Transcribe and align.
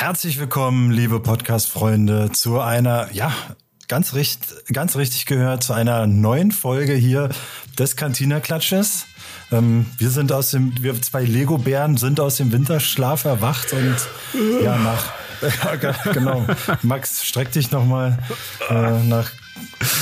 Herzlich 0.00 0.38
willkommen, 0.38 0.92
liebe 0.92 1.18
Podcast-Freunde, 1.18 2.30
zu 2.30 2.60
einer, 2.60 3.12
ja, 3.12 3.32
ganz 3.88 4.14
richtig, 4.14 4.72
ganz 4.72 4.94
richtig 4.94 5.26
gehört, 5.26 5.64
zu 5.64 5.72
einer 5.72 6.06
neuen 6.06 6.52
Folge 6.52 6.94
hier 6.94 7.30
des 7.76 7.96
Cantina-Klatsches. 7.96 9.06
Ähm, 9.50 9.86
wir 9.98 10.10
sind 10.10 10.30
aus 10.30 10.52
dem, 10.52 10.72
wir 10.80 11.02
zwei 11.02 11.24
Lego-Bären 11.24 11.96
sind 11.96 12.20
aus 12.20 12.36
dem 12.36 12.52
Winterschlaf 12.52 13.24
erwacht 13.24 13.72
und 13.72 13.96
ja, 14.62 14.78
nach, 14.78 15.12
genau, 16.12 16.46
Max, 16.82 17.26
streck 17.26 17.50
dich 17.50 17.72
nochmal 17.72 18.20
äh, 18.70 19.02
nach 19.02 19.32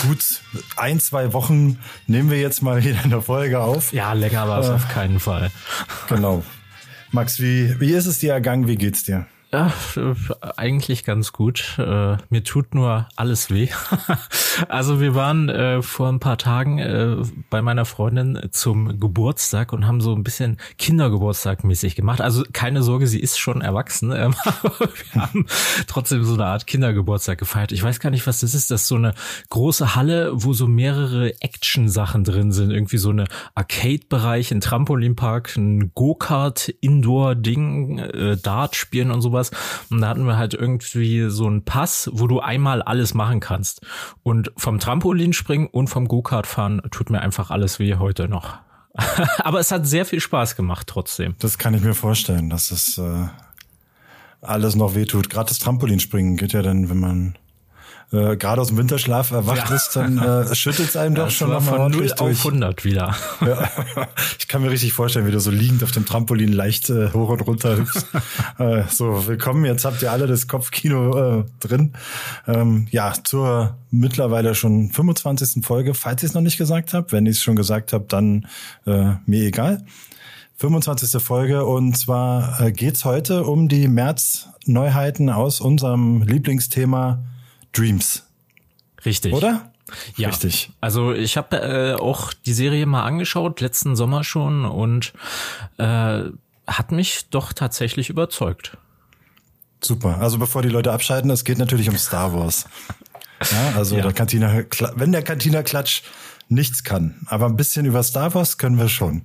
gut 0.03 0.43
ein, 0.77 1.01
zwei 1.01 1.33
Wochen 1.33 1.79
nehmen 2.07 2.31
wir 2.31 2.39
jetzt 2.39 2.63
mal 2.63 2.85
wieder 2.85 3.03
eine 3.03 3.23
Folge 3.23 3.61
auf. 3.61 3.95
Ja, 3.95 4.13
lecker 4.13 4.47
war 4.47 4.61
es 4.61 4.69
äh, 4.69 4.73
auf 4.73 4.89
keinen 4.91 5.21
Fall. 5.21 5.51
Genau. 6.11 6.45
Max, 7.13 7.41
wie, 7.41 7.81
wie 7.81 7.93
ist 7.93 8.05
es 8.05 8.19
dir 8.19 8.35
ergangen? 8.35 8.69
Wie 8.69 8.77
geht's 8.77 9.03
dir? 9.03 9.27
Ja, 9.53 9.73
eigentlich 10.57 11.05
ganz 11.05 11.33
gut. 11.33 11.77
Äh, 11.79 12.17
mir 12.31 12.43
tut 12.43 12.75
nur 12.75 13.07
alles 13.15 13.49
weh. 13.49 13.69
also 14.69 15.01
wir 15.01 15.15
waren 15.15 15.49
äh, 15.49 15.83
vor 15.83 16.09
ein 16.09 16.19
paar 16.19 16.37
Tagen 16.37 16.79
äh, 16.79 17.17
bei 17.49 17.63
meiner 17.63 17.85
Freundin 17.85 18.49
zum 18.51 18.99
Geburtstag 18.99 19.73
und 19.73 19.87
haben 19.87 20.01
so 20.01 20.13
ein 20.15 20.25
bisschen 20.25 20.57
Kindergeburtstag 20.79 21.63
mäßig 21.63 21.95
gemacht. 21.95 22.21
Also 22.21 22.43
keine 22.53 22.83
Sorge, 22.83 23.07
sie 23.07 23.21
ist 23.21 23.39
schon 23.39 23.61
erwachsen. 23.61 24.11
Ähm, 24.11 24.35
wir 25.13 25.23
haben 25.23 25.47
trotzdem 25.87 26.25
so 26.25 26.35
eine 26.35 26.47
Art 26.47 26.67
Kindergeburtstag 26.67 27.39
gefeiert. 27.39 27.71
Ich 27.71 27.85
weiß 27.85 28.01
gar 28.01 28.11
nicht, 28.11 28.27
was 28.27 28.41
das 28.41 28.53
ist. 28.53 28.73
Das 28.73 28.83
ist 28.83 28.89
so 28.89 28.97
eine 28.97 29.15
große 29.51 29.95
Halle, 29.95 30.33
wo 30.35 30.55
so 30.55 30.67
mehrere 30.67 31.41
Action-Sachen 31.41 32.25
drin 32.25 32.51
sind. 32.51 32.73
Irgendwie 32.73 32.99
so 32.99 33.11
eine 33.11 33.27
Arcade-Bereich, 33.55 34.51
ein 34.51 34.61
Trampolinpark, 34.61 35.57
ein 35.57 35.93
Go-Kart-Indoor-Ding, 35.95 37.99
äh, 38.01 38.37
Dart 38.37 38.75
spielen 38.75 39.13
und 39.13 39.23
sowas 39.23 39.36
sowas. 39.37 39.51
Und 39.91 40.01
da 40.01 40.09
hatten 40.09 40.27
wir 40.27 40.37
halt 40.37 40.55
irgendwie 40.55 41.29
so 41.29 41.47
einen 41.47 41.65
Pass, 41.65 42.11
wo 42.13 42.27
du 42.27 42.41
einmal 42.41 42.83
alles 42.83 43.15
machen 43.15 43.41
kannst. 43.41 43.85
Und 44.23 44.53
vom 44.57 44.79
Trampolin 44.79 45.33
springen 45.33 45.67
und 45.67 45.89
vom 45.89 46.09
Go-Kart 46.09 46.47
fahren 46.47 46.83
tut 46.91 47.11
mir 47.11 47.21
einfach 47.21 47.51
alles 47.51 47.79
weh 47.79 47.97
heute 47.97 48.29
noch. 48.29 48.59
Aber 49.39 49.61
es 49.61 49.71
hat 49.71 49.87
sehr 49.87 50.07
viel 50.07 50.21
Spaß 50.21 50.57
gemacht 50.57 50.87
trotzdem. 50.87 51.35
Das 51.39 51.59
kann 51.59 51.75
ich 51.75 51.83
mir 51.83 51.95
vorstellen, 51.95 52.49
dass 52.49 52.71
es 52.71 52.99
äh, 52.99 53.27
alles 54.41 54.75
noch 54.75 54.95
wehtut. 54.95 55.29
Gerade 55.29 55.49
das 55.49 55.59
Trampolinspringen 55.59 56.37
geht 56.37 56.53
ja 56.53 56.63
dann, 56.63 56.89
wenn 56.89 56.99
man 57.01 57.39
äh, 58.13 58.37
gerade 58.37 58.61
aus 58.61 58.69
dem 58.69 58.77
Winterschlaf 58.77 59.33
erwacht 59.33 59.69
ja. 59.69 59.75
ist, 59.75 59.97
dann 59.97 60.19
äh, 60.19 60.55
schüttelt 60.55 60.91
es 60.91 60.97
einem 60.97 61.15
doch 61.17 61.31
schon 61.31 61.53
ordentlich 61.53 62.13
von 62.17 62.29
0 62.29 62.33
auf 62.33 62.47
100 62.47 62.85
wieder. 62.85 63.15
Ja. 63.41 63.69
Ich 64.39 64.49
kann 64.49 64.63
mir 64.63 64.71
richtig 64.71 64.93
vorstellen, 64.93 65.27
wie 65.27 65.33
du 65.33 65.41
so 65.41 65.51
liegend 65.51 65.83
auf 65.83 65.91
dem 65.91 66.07
Trampolin 66.07 66.53
leicht 66.53 66.89
äh, 66.89 67.13
hoch 67.13 67.31
und 67.31 67.41
runter 67.41 67.77
hüpfst. 67.79 68.07
äh, 68.59 68.85
so, 68.89 69.27
willkommen, 69.27 69.65
jetzt 69.65 69.85
habt 69.85 70.01
ihr 70.03 70.13
alle 70.13 70.29
das 70.29 70.47
Kopfkino 70.47 71.41
äh, 71.41 71.45
drin. 71.59 71.95
Ähm, 72.47 72.87
ja, 72.91 73.13
zur 73.25 73.77
mittlerweile 73.91 74.55
schon 74.55 74.91
25. 74.91 75.65
Folge, 75.67 75.95
falls 75.95 76.23
ich 76.23 76.29
es 76.29 76.35
noch 76.35 76.43
nicht 76.43 76.59
gesagt 76.59 76.93
habe. 76.93 77.11
Wenn 77.11 77.27
ich 77.27 77.39
es 77.39 77.43
schon 77.43 77.57
gesagt 77.57 77.93
habe, 77.93 78.05
dann 78.09 78.47
äh, 78.87 79.15
mir 79.27 79.43
egal. 79.43 79.85
25. 80.59 81.21
Folge 81.21 81.65
und 81.65 81.99
zwar 81.99 82.61
äh, 82.61 82.73
geht's 82.73 83.05
heute 83.05 83.45
um 83.45 83.69
die 83.69 83.89
März-Neuheiten 83.89 85.29
aus 85.29 85.61
unserem 85.61 86.23
Lieblingsthema 86.23 87.25
Dreams. 87.77 88.25
Richtig. 89.05 89.33
Oder? 89.33 89.73
Ja, 90.17 90.29
Richtig. 90.29 90.73
Also 90.81 91.13
ich 91.13 91.37
habe 91.37 91.57
äh, 91.59 91.95
auch 91.95 92.33
die 92.33 92.53
Serie 92.53 92.87
mal 92.87 93.05
angeschaut, 93.05 93.61
letzten 93.61 93.95
Sommer 93.95 94.25
schon, 94.25 94.65
und 94.65 95.13
äh, 95.79 96.23
hat 96.67 96.91
mich 96.91 97.29
doch 97.31 97.53
tatsächlich 97.53 98.11
überzeugt. 98.11 98.77
Super. 99.81 100.19
Also 100.19 100.39
bevor 100.39 100.63
die 100.63 100.69
Leute 100.69 100.93
abschalten, 100.93 101.31
es 101.31 101.45
geht 101.45 101.59
natürlich 101.59 101.89
um 101.89 101.97
Star 101.97 102.33
Wars. 102.33 102.67
Ja, 103.53 103.77
also 103.77 103.97
ja. 103.97 104.03
der 104.03 104.15
Cantina, 104.15 104.63
wenn 104.95 105.13
der 105.13 105.21
Cantina 105.21 105.63
Klatsch 105.63 106.01
nichts 106.49 106.85
kann, 106.85 107.17
aber 107.27 107.45
ein 107.45 107.57
bisschen 107.57 107.85
über 107.85 108.03
Star 108.03 108.33
Wars 108.33 108.57
können 108.57 108.79
wir 108.79 108.89
schon. 108.89 109.25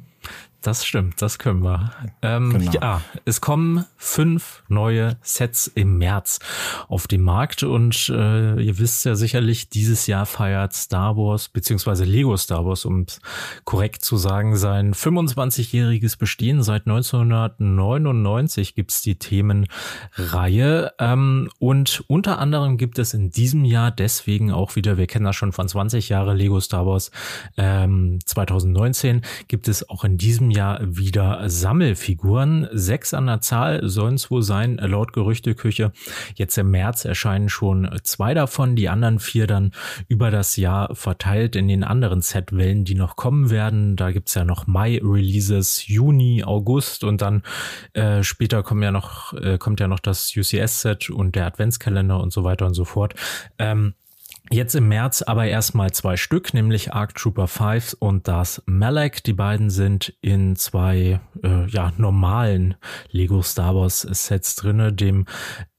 Das 0.62 0.86
stimmt, 0.86 1.20
das 1.24 1.40
können 1.40 1.64
wir. 1.64 1.92
Ähm, 2.22 2.52
genau. 2.52 2.72
Ja, 2.72 3.02
es 3.26 3.42
kommen 3.42 3.86
fünf 3.98 4.62
neue 4.68 5.18
Sets 5.24 5.66
im 5.66 5.98
März 5.98 6.38
auf 6.88 7.08
den 7.08 7.22
Markt 7.22 7.64
und 7.64 8.10
äh, 8.10 8.62
ihr 8.62 8.78
wisst 8.78 9.04
ja 9.06 9.16
sicherlich, 9.16 9.70
dieses 9.70 10.06
Jahr 10.06 10.28
feiert 10.28 10.74
Star 10.74 11.18
Wars 11.18 11.50
beziehungsweise 11.50 12.04
Lego 12.04 12.38
Star 12.38 12.64
Wars, 12.64 12.86
um 12.86 13.08
korrekt 13.64 14.06
zu 14.06 14.18
sagen, 14.18 14.56
sein 14.56 14.94
25-jähriges 14.94 16.20
Bestehen. 16.20 16.62
Seit 16.62 16.86
1999 16.86 18.76
gibt's 18.76 19.02
die 19.02 19.16
Themenreihe 19.16 20.94
ähm, 21.00 21.50
und 21.58 22.04
unter 22.06 22.38
anderem 22.38 22.78
gibt 22.78 23.00
es 23.00 23.16
in 23.16 23.32
diesem 23.32 23.66
Jahr 23.66 23.90
deswegen 23.90 24.52
auch 24.52 24.76
wieder, 24.76 25.00
wir 25.00 25.08
kennen 25.08 25.26
das 25.26 25.36
schon 25.36 25.54
von 25.54 25.68
20 25.68 26.10
Jahre 26.10 26.36
Lego 26.36 26.60
Star 26.60 26.86
Wars 26.86 27.10
ähm, 27.58 28.20
2019, 28.24 29.22
gibt 29.48 29.68
es 29.68 29.90
auch 29.90 30.04
in 30.04 30.20
diesem 30.20 30.51
Jahr 30.52 30.80
wieder 30.82 31.50
Sammelfiguren. 31.50 32.68
Sechs 32.72 33.14
an 33.14 33.28
der 33.28 33.42
Zahl 33.42 33.88
sollen 33.90 34.16
es 34.16 34.30
wohl 34.30 34.44
sein, 34.44 34.78
laut 34.78 35.14
Gerüchteküche. 35.14 35.92
Jetzt 36.36 36.58
im 36.58 36.72
März 36.72 37.06
erscheinen 37.06 37.50
schon 37.50 37.90
zwei 38.04 38.34
davon, 38.34 38.76
die 38.76 38.90
anderen 38.90 39.20
vier 39.20 39.48
dann 39.48 39.72
über 40.08 40.32
das 40.32 40.58
Jahr 40.58 40.94
verteilt 40.96 41.56
in 41.56 41.68
den 41.68 41.84
anderen 41.84 42.22
Setwellen, 42.22 42.86
die 42.86 42.96
noch 42.96 43.16
kommen 43.16 43.50
werden. 43.50 43.96
Da 43.96 44.12
gibt's 44.12 44.36
ja 44.36 44.46
noch 44.46 44.68
Mai-Releases, 44.68 45.88
Juni, 45.88 46.44
August 46.44 47.04
und 47.04 47.22
dann 47.22 47.44
äh, 47.94 48.24
später 48.24 48.64
kommen 48.64 48.84
ja 48.84 48.92
noch, 48.92 49.34
äh, 49.34 49.58
kommt 49.58 49.80
ja 49.80 49.88
noch 49.88 50.00
das 50.00 50.36
UCS-Set 50.36 51.10
und 51.10 51.36
der 51.36 51.46
Adventskalender 51.46 52.20
und 52.20 52.32
so 52.32 52.44
weiter 52.44 52.66
und 52.66 52.74
so 52.74 52.86
fort. 52.86 53.16
Ähm, 53.58 53.94
Jetzt 54.54 54.76
im 54.76 54.90
März 54.90 55.22
aber 55.22 55.46
erstmal 55.46 55.92
zwei 55.92 56.18
Stück, 56.18 56.54
nämlich 56.54 56.92
Arc 56.92 57.16
Trooper 57.16 57.48
5 57.48 57.96
und 58.00 58.28
das 58.28 58.62
Malek. 58.66 59.24
Die 59.24 59.32
beiden 59.32 59.70
sind 59.70 60.14
in 60.20 60.58
zwei 60.58 61.22
äh, 61.42 61.68
ja, 61.68 61.94
normalen 61.96 62.76
Lego 63.12 63.42
Star 63.44 63.74
Wars 63.76 64.02
Sets 64.02 64.56
drinne, 64.58 64.92
dem 64.92 65.26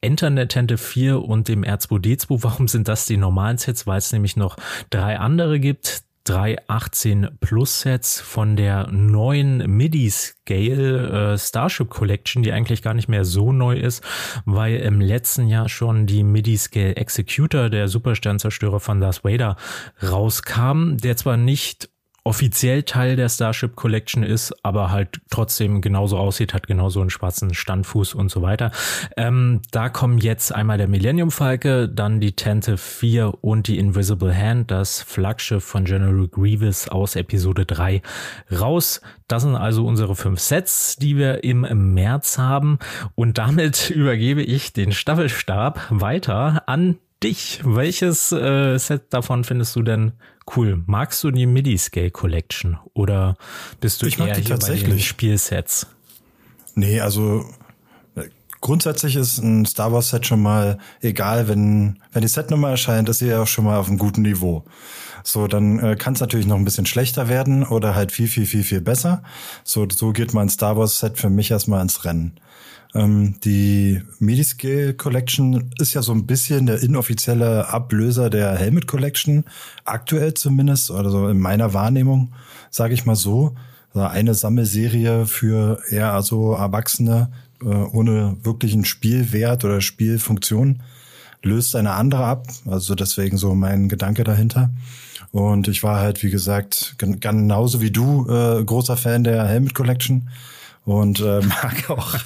Internet 0.01 0.53
Tente 0.53 0.79
4 0.79 1.23
und 1.23 1.49
dem 1.49 1.65
R2D2. 1.65 2.43
Warum 2.43 2.67
sind 2.67 2.89
das 2.89 3.05
die 3.05 3.19
normalen 3.19 3.59
Sets? 3.59 3.87
Weil 3.87 3.99
es 3.99 4.11
nämlich 4.11 4.37
noch 4.37 4.57
drei 4.89 5.19
andere 5.19 5.61
gibt 5.61 6.05
drei 6.25 6.57
18 6.69 7.39
Plus 7.41 7.81
Sets 7.81 8.21
von 8.21 8.57
der 8.57 8.89
neuen 8.91 9.59
MIDI 9.77 10.11
Scale 10.11 11.33
äh, 11.33 11.39
Starship 11.39 11.91
Collection, 11.91 12.43
die 12.43 12.53
eigentlich 12.53 12.83
gar 12.83 12.95
nicht 12.95 13.09
mehr 13.09 13.25
so 13.25 13.53
neu 13.53 13.77
ist, 13.77 14.03
weil 14.45 14.77
im 14.77 15.01
letzten 15.01 15.49
Jahr 15.49 15.69
schon 15.69 16.07
die 16.07 16.23
MIDI 16.23 16.57
Scale 16.57 16.97
Executor, 16.97 17.71
der 17.71 17.89
Supersternzerstörer 17.89 18.81
von 18.81 19.01
Darth 19.01 19.25
Vader, 19.25 19.57
rauskam, 20.03 20.97
der 20.97 21.17
zwar 21.17 21.37
nicht 21.37 21.92
offiziell 22.25 22.85
Teil 22.85 23.17
der 23.17 23.29
Starship 23.29 23.75
Collection 23.75 24.23
ist, 24.23 24.55
aber 24.63 24.91
halt 24.91 25.21
trotzdem 25.31 25.81
genauso 25.81 26.19
aussieht, 26.19 26.55
hat 26.55 26.67
genauso 26.67 27.01
einen 27.01 27.11
schwarzen 27.11 27.53
Standfuß 27.53 28.15
und 28.15 28.31
so 28.31 28.43
weiter. 28.43 28.71
Ähm, 29.17 29.61
da 29.73 29.89
kommen 29.89 30.19
jetzt 30.19 30.55
einmal 30.55 30.79
der 30.79 30.89
Millennium 30.89 31.31
Falke, 31.31 31.89
dann 31.89 32.21
die 32.21 32.37
Tente 32.37 32.77
4 32.77 33.43
und 33.43 33.67
die 33.67 33.79
Invisible 33.79 34.37
Hand, 34.37 34.71
das 34.71 35.03
Flaggschiff 35.03 35.65
von 35.65 35.85
General 35.85 36.29
Grievous 36.29 36.89
aus 36.89 37.17
Episode 37.17 37.67
3 37.67 38.03
raus. 38.53 39.01
Das 39.27 39.43
sind 39.43 39.57
also 39.57 39.85
unsere 39.87 40.15
fünf 40.15 40.39
Sets, 40.39 40.97
die 40.97 41.17
wir 41.17 41.43
im 41.43 41.95
März 41.95 42.39
haben. 42.39 42.79
Und 43.15 43.39
damit 43.39 43.91
übergebe 43.95 44.43
ich 44.43 44.73
den 44.73 44.93
Staffelstab 44.93 45.87
weiter 45.91 46.63
an 46.67 46.99
dich. 47.23 47.61
Welches 47.65 48.33
äh, 48.33 48.79
Set 48.79 49.13
davon 49.13 49.45
findest 49.45 49.75
du 49.77 49.83
denn 49.83 50.13
Cool. 50.57 50.83
Magst 50.87 51.23
du 51.25 51.31
die 51.31 51.47
MIDI-Scale 51.47 52.11
Collection 52.11 52.79
oder 52.95 53.37
bist 53.81 54.03
du 54.03 54.07
ich 54.07 54.19
eher 54.19 54.35
hier 54.37 54.57
bei 54.57 54.75
den 54.75 54.99
Spielsets? 54.99 55.87
Nee, 56.75 57.01
also 57.01 57.45
grundsätzlich 58.61 59.17
ist 59.17 59.39
ein 59.39 59.67
Star 59.67 59.93
Wars 59.93 60.09
Set 60.09 60.27
schon 60.27 60.41
mal 60.41 60.79
egal, 61.03 61.49
wenn 61.49 61.99
wenn 62.13 62.23
die 62.23 62.29
Setnummer 62.29 62.71
erscheint, 62.71 63.09
ist 63.11 63.19
sie 63.19 63.29
ja 63.29 63.43
auch 63.43 63.47
schon 63.47 63.67
mal 63.67 63.79
auf 63.79 63.89
einem 63.89 63.99
guten 63.99 64.23
Niveau. 64.23 64.65
So, 65.25 65.47
dann 65.47 65.79
äh, 65.79 65.97
kann 65.97 66.15
es 66.15 66.21
natürlich 66.21 66.47
noch 66.47 66.57
ein 66.57 66.65
bisschen 66.65 66.87
schlechter 66.87 67.29
werden 67.29 67.65
oder 67.65 67.95
halt 67.95 68.11
viel 68.11 68.27
viel 68.27 68.47
viel 68.47 68.65
viel 68.65 68.81
besser. 68.81 69.23
So 69.65 69.87
so 69.89 70.13
geht 70.13 70.33
mein 70.33 70.49
Star 70.49 70.77
Wars 70.77 70.99
Set 70.99 71.19
für 71.19 71.31
mich 71.31 71.51
erstmal 71.51 71.83
ins 71.83 72.05
Rennen. 72.05 72.41
Ähm, 72.95 73.37
die 73.45 74.03
Mediscale 74.19 74.95
Collection 74.95 75.71
ist 75.79 75.95
ja 75.95 76.03
so 76.03 76.13
ein 76.13 76.27
bisschen 76.27 76.67
der 76.67 76.83
inoffizielle 76.83 77.69
Ablöser 77.69 78.31
der 78.31 78.57
Helmet 78.57 78.87
Collection, 78.87 79.45
aktuell 79.85 80.35
zumindest, 80.35 80.91
oder 80.91 81.11
so 81.11 81.29
in 81.29 81.41
meiner 81.41 81.73
Wahrnehmung, 81.73 82.33
sage 82.71 82.95
ich 82.95 83.07
mal 83.07 83.17
so. 83.17 83.55
Also 83.95 84.07
eine 84.07 84.35
Sammelserie 84.35 85.27
für 85.27 85.83
eher 85.91 86.13
also 86.13 86.53
Erwachsene 86.53 87.31
äh, 87.63 87.67
ohne 87.67 88.37
wirklichen 88.43 88.85
Spielwert 88.85 89.65
oder 89.65 89.81
Spielfunktion 89.81 90.81
löst 91.43 91.77
eine 91.77 91.93
andere 91.93 92.25
ab. 92.25 92.47
Also 92.67 92.95
deswegen 92.95 93.37
so 93.37 93.55
mein 93.55 93.89
Gedanke 93.89 94.25
dahinter. 94.25 94.71
Und 95.31 95.67
ich 95.69 95.83
war 95.83 96.01
halt, 96.01 96.23
wie 96.23 96.31
gesagt, 96.31 96.97
genauso 96.99 97.81
wie 97.81 97.91
du, 97.91 98.29
äh, 98.29 98.63
großer 98.63 98.97
Fan 98.97 99.25
der 99.25 99.47
Helmet 99.47 99.75
Collection 99.75 100.29
und 100.85 101.21
äh, 101.21 101.41
mag 101.63 101.91
auch 101.91 102.17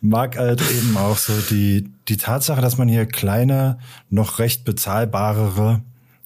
mag 0.00 0.36
halt 0.36 0.62
eben 0.70 0.96
auch 0.96 1.16
so 1.16 1.32
die 1.50 1.90
die 2.08 2.16
Tatsache, 2.16 2.60
dass 2.60 2.78
man 2.78 2.88
hier 2.88 3.06
kleine, 3.06 3.78
noch 4.10 4.38
recht 4.38 4.64
bezahlbarere 4.64 5.82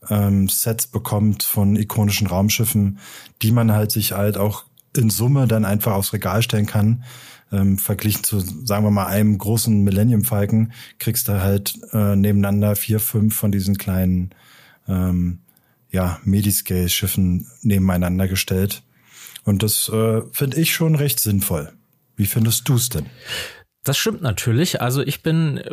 ähm, 0.08 0.48
Sets 0.48 0.86
bekommt 0.86 1.42
von 1.42 1.76
ikonischen 1.76 2.26
Raumschiffen, 2.26 2.98
die 3.42 3.52
man 3.52 3.72
halt 3.72 3.92
sich 3.92 4.12
halt 4.12 4.36
auch 4.36 4.64
in 4.96 5.10
Summe 5.10 5.46
dann 5.46 5.64
einfach 5.64 5.92
aufs 5.92 6.12
Regal 6.12 6.42
stellen 6.42 6.66
kann. 6.66 7.04
Ähm, 7.52 7.78
verglichen 7.78 8.22
zu, 8.22 8.38
sagen 8.38 8.84
wir 8.84 8.90
mal, 8.90 9.06
einem 9.06 9.36
großen 9.36 9.82
Millennium 9.82 10.22
Falcon, 10.22 10.72
kriegst 10.98 11.26
du 11.28 11.40
halt 11.40 11.78
äh, 11.92 12.14
nebeneinander 12.14 12.76
vier, 12.76 13.00
fünf 13.00 13.34
von 13.34 13.50
diesen 13.50 13.76
kleinen 13.76 14.30
ähm, 14.86 15.40
ja, 15.90 16.20
Mediscale-Schiffen 16.24 17.48
nebeneinander 17.62 18.28
gestellt. 18.28 18.82
Und 19.50 19.64
das 19.64 19.88
äh, 19.88 20.22
finde 20.30 20.60
ich 20.60 20.72
schon 20.72 20.94
recht 20.94 21.18
sinnvoll. 21.18 21.72
Wie 22.14 22.26
findest 22.26 22.68
du 22.68 22.76
es 22.76 22.88
denn? 22.88 23.06
Das 23.82 23.96
stimmt 23.96 24.20
natürlich. 24.20 24.82
Also 24.82 25.00
ich 25.00 25.22
bin 25.22 25.56
äh, 25.56 25.70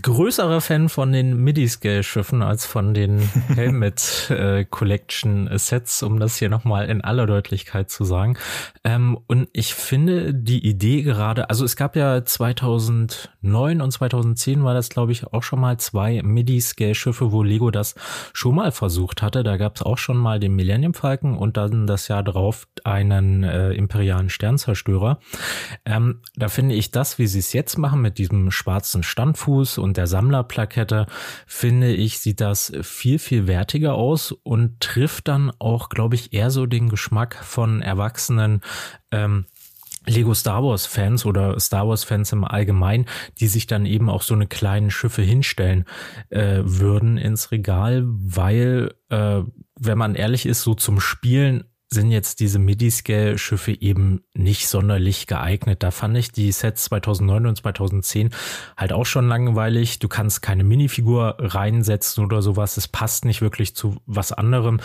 größerer 0.00 0.62
Fan 0.62 0.88
von 0.88 1.12
den 1.12 1.36
MIDI-Scale-Schiffen 1.44 2.40
als 2.40 2.64
von 2.64 2.94
den 2.94 3.18
Helmet 3.54 4.30
äh, 4.30 4.64
Collection 4.64 5.50
Sets, 5.58 6.02
um 6.02 6.18
das 6.18 6.36
hier 6.36 6.48
nochmal 6.48 6.88
in 6.88 7.02
aller 7.02 7.26
Deutlichkeit 7.26 7.90
zu 7.90 8.04
sagen. 8.04 8.38
Ähm, 8.82 9.18
und 9.26 9.50
ich 9.52 9.74
finde 9.74 10.32
die 10.32 10.66
Idee 10.66 11.02
gerade, 11.02 11.50
also 11.50 11.66
es 11.66 11.76
gab 11.76 11.96
ja 11.96 12.24
2009 12.24 13.82
und 13.82 13.90
2010 13.90 14.64
war 14.64 14.72
das, 14.72 14.88
glaube 14.88 15.12
ich, 15.12 15.26
auch 15.26 15.42
schon 15.42 15.60
mal 15.60 15.76
zwei 15.76 16.22
MIDI-Scale-Schiffe, 16.22 17.30
wo 17.30 17.42
Lego 17.42 17.70
das 17.70 17.94
schon 18.32 18.54
mal 18.54 18.72
versucht 18.72 19.20
hatte. 19.20 19.42
Da 19.42 19.58
gab 19.58 19.76
es 19.76 19.82
auch 19.82 19.98
schon 19.98 20.16
mal 20.16 20.40
den 20.40 20.56
Millennium 20.56 20.94
Falcon 20.94 21.36
und 21.36 21.58
dann 21.58 21.86
das 21.86 22.08
Jahr 22.08 22.22
drauf 22.22 22.66
einen 22.84 23.44
äh, 23.44 23.72
imperialen 23.72 24.30
Sternzerstörer. 24.30 25.20
Ähm, 25.84 26.22
da 26.36 26.48
finde 26.48 26.74
ich 26.74 26.90
das, 26.90 27.18
wie 27.18 27.26
sie 27.26 27.40
es 27.40 27.49
jetzt 27.52 27.78
machen 27.78 28.00
mit 28.00 28.18
diesem 28.18 28.50
schwarzen 28.50 29.02
Standfuß 29.02 29.78
und 29.78 29.96
der 29.96 30.06
Sammlerplakette, 30.06 31.06
finde 31.46 31.92
ich, 31.92 32.18
sieht 32.18 32.40
das 32.40 32.72
viel, 32.82 33.18
viel 33.18 33.46
wertiger 33.46 33.94
aus 33.94 34.32
und 34.32 34.80
trifft 34.80 35.28
dann 35.28 35.52
auch, 35.58 35.88
glaube 35.88 36.14
ich, 36.14 36.32
eher 36.32 36.50
so 36.50 36.66
den 36.66 36.88
Geschmack 36.88 37.36
von 37.42 37.82
Erwachsenen, 37.82 38.60
ähm, 39.10 39.46
Lego 40.06 40.34
Star 40.34 40.62
Wars 40.62 40.86
Fans 40.86 41.26
oder 41.26 41.58
Star 41.60 41.86
Wars 41.86 42.04
Fans 42.04 42.32
im 42.32 42.44
Allgemeinen, 42.44 43.06
die 43.38 43.48
sich 43.48 43.66
dann 43.66 43.84
eben 43.86 44.08
auch 44.08 44.22
so 44.22 44.34
eine 44.34 44.46
kleinen 44.46 44.90
Schiffe 44.90 45.22
hinstellen 45.22 45.84
äh, 46.30 46.60
würden 46.62 47.18
ins 47.18 47.50
Regal, 47.50 48.04
weil, 48.06 48.94
äh, 49.10 49.42
wenn 49.78 49.98
man 49.98 50.14
ehrlich 50.14 50.46
ist, 50.46 50.62
so 50.62 50.74
zum 50.74 51.00
Spielen 51.00 51.64
sind 51.92 52.12
jetzt 52.12 52.38
diese 52.38 52.60
MIDI-Scale-Schiffe 52.60 53.72
eben 53.80 54.22
nicht 54.32 54.68
sonderlich 54.68 55.26
geeignet. 55.26 55.82
Da 55.82 55.90
fand 55.90 56.16
ich 56.16 56.30
die 56.30 56.52
Sets 56.52 56.84
2009 56.84 57.46
und 57.46 57.56
2010 57.56 58.30
halt 58.76 58.92
auch 58.92 59.06
schon 59.06 59.26
langweilig. 59.26 59.98
Du 59.98 60.06
kannst 60.06 60.40
keine 60.40 60.62
Minifigur 60.62 61.34
reinsetzen 61.38 62.24
oder 62.24 62.42
sowas. 62.42 62.76
Es 62.76 62.86
passt 62.86 63.24
nicht 63.24 63.42
wirklich 63.42 63.74
zu 63.74 63.96
was 64.06 64.30
anderem, 64.30 64.78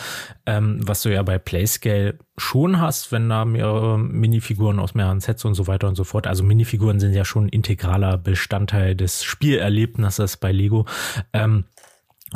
ähm, 0.48 0.80
was 0.82 1.04
du 1.04 1.14
ja 1.14 1.22
bei 1.22 1.38
Playscale 1.38 2.18
schon 2.38 2.82
hast, 2.82 3.12
wenn 3.12 3.30
da 3.30 3.46
mehrere 3.46 4.00
Minifiguren 4.00 4.80
aus 4.80 4.96
mehreren 4.96 5.22
Sets 5.22 5.46
und 5.46 5.54
so 5.54 5.68
weiter 5.68 5.88
und 5.88 5.96
so 5.96 6.04
fort. 6.04 6.26
Also 6.26 6.44
Minifiguren 6.44 7.00
sind 7.00 7.14
ja 7.14 7.24
schon 7.24 7.50
integraler 7.50 8.18
Bestandteil 8.18 8.96
des 8.96 9.24
Spielerlebnisses 9.24 10.38
bei 10.38 10.52
Lego. 10.52 10.86
Ähm, 11.34 11.66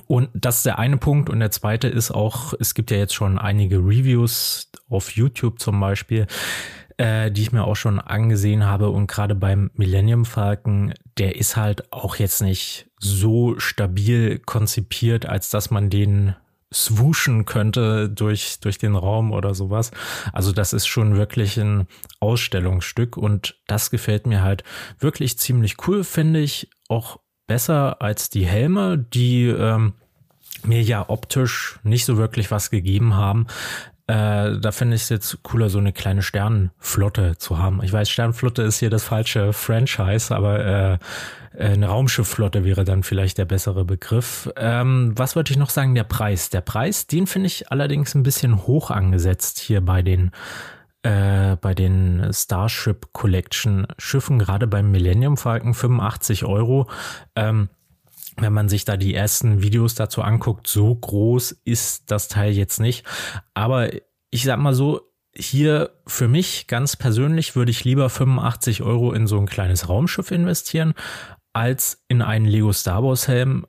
und 0.07 0.29
das 0.33 0.57
ist 0.57 0.65
der 0.65 0.79
eine 0.79 0.97
Punkt. 0.97 1.29
Und 1.29 1.39
der 1.39 1.51
zweite 1.51 1.87
ist 1.87 2.11
auch, 2.11 2.53
es 2.59 2.73
gibt 2.73 2.91
ja 2.91 2.97
jetzt 2.97 3.13
schon 3.13 3.37
einige 3.37 3.77
Reviews 3.77 4.71
auf 4.89 5.11
YouTube 5.11 5.59
zum 5.59 5.79
Beispiel, 5.79 6.27
äh, 6.97 7.31
die 7.31 7.41
ich 7.41 7.51
mir 7.51 7.63
auch 7.63 7.75
schon 7.75 7.99
angesehen 7.99 8.65
habe. 8.65 8.89
Und 8.89 9.07
gerade 9.07 9.35
beim 9.35 9.71
Millennium 9.73 10.25
Falcon, 10.25 10.93
der 11.17 11.35
ist 11.35 11.55
halt 11.55 11.91
auch 11.91 12.17
jetzt 12.17 12.41
nicht 12.41 12.87
so 12.99 13.59
stabil 13.59 14.39
konzipiert, 14.39 15.25
als 15.25 15.49
dass 15.49 15.71
man 15.71 15.89
den 15.89 16.35
swooshen 16.71 17.45
könnte 17.45 18.09
durch, 18.09 18.59
durch 18.59 18.77
den 18.77 18.95
Raum 18.95 19.31
oder 19.31 19.55
sowas. 19.55 19.91
Also 20.33 20.51
das 20.51 20.73
ist 20.73 20.85
schon 20.85 21.15
wirklich 21.15 21.57
ein 21.57 21.87
Ausstellungsstück 22.19 23.17
und 23.17 23.59
das 23.67 23.89
gefällt 23.89 24.27
mir 24.27 24.43
halt 24.43 24.63
wirklich 24.99 25.37
ziemlich 25.39 25.87
cool, 25.87 26.03
finde 26.03 26.39
ich. 26.39 26.69
Auch 26.87 27.19
besser 27.49 28.01
als 28.01 28.29
die 28.29 28.45
Helme, 28.45 28.97
die 28.97 29.47
ähm, 29.47 29.93
mir 30.63 30.81
ja 30.81 31.09
optisch 31.09 31.79
nicht 31.83 32.05
so 32.05 32.17
wirklich 32.17 32.51
was 32.51 32.69
gegeben 32.69 33.15
haben. 33.15 33.47
Äh, 34.07 34.59
da 34.59 34.71
finde 34.71 34.95
ich 34.95 35.03
es 35.03 35.09
jetzt 35.09 35.43
cooler, 35.43 35.69
so 35.69 35.79
eine 35.79 35.91
kleine 35.91 36.21
Sternenflotte 36.21 37.37
zu 37.37 37.57
haben. 37.57 37.83
Ich 37.83 37.91
weiß, 37.91 38.09
Sternenflotte 38.09 38.61
ist 38.61 38.79
hier 38.79 38.89
das 38.89 39.03
falsche 39.03 39.51
Franchise, 39.51 40.33
aber 40.35 40.65
äh, 40.65 40.97
eine 41.57 41.87
Raumschiffflotte 41.87 42.63
wäre 42.63 42.85
dann 42.85 43.03
vielleicht 43.03 43.39
der 43.39 43.45
bessere 43.45 43.83
Begriff. 43.83 44.49
Ähm, 44.55 45.13
was 45.15 45.35
wollte 45.35 45.51
ich 45.51 45.57
noch 45.57 45.71
sagen? 45.71 45.95
Der 45.95 46.03
Preis. 46.03 46.49
Der 46.49 46.61
Preis, 46.61 47.07
den 47.07 47.27
finde 47.27 47.47
ich 47.47 47.71
allerdings 47.71 48.13
ein 48.13 48.23
bisschen 48.23 48.67
hoch 48.67 48.91
angesetzt 48.91 49.59
hier 49.59 49.81
bei 49.81 50.01
den 50.03 50.31
äh, 51.03 51.55
bei 51.57 51.73
den 51.73 52.29
Starship 52.33 53.13
Collection 53.13 53.87
Schiffen, 53.97 54.39
gerade 54.39 54.67
beim 54.67 54.91
Millennium 54.91 55.37
Falcon 55.37 55.73
85 55.73 56.45
Euro. 56.45 56.89
Ähm, 57.35 57.69
wenn 58.37 58.53
man 58.53 58.69
sich 58.69 58.85
da 58.85 58.97
die 58.97 59.15
ersten 59.15 59.61
Videos 59.61 59.95
dazu 59.95 60.21
anguckt, 60.21 60.67
so 60.67 60.93
groß 60.95 61.51
ist 61.65 62.11
das 62.11 62.27
Teil 62.27 62.53
jetzt 62.53 62.79
nicht. 62.79 63.05
Aber 63.53 63.89
ich 64.29 64.43
sag 64.43 64.59
mal 64.59 64.73
so, 64.73 65.01
hier 65.35 65.91
für 66.07 66.27
mich 66.27 66.67
ganz 66.67 66.95
persönlich 66.95 67.55
würde 67.55 67.71
ich 67.71 67.83
lieber 67.83 68.09
85 68.09 68.81
Euro 68.81 69.13
in 69.13 69.27
so 69.27 69.37
ein 69.37 69.45
kleines 69.45 69.89
Raumschiff 69.89 70.31
investieren, 70.31 70.93
als 71.53 72.03
in 72.07 72.21
einen 72.21 72.45
Lego 72.45 72.73
Star 72.73 73.03
Wars 73.03 73.27
Helm, 73.27 73.65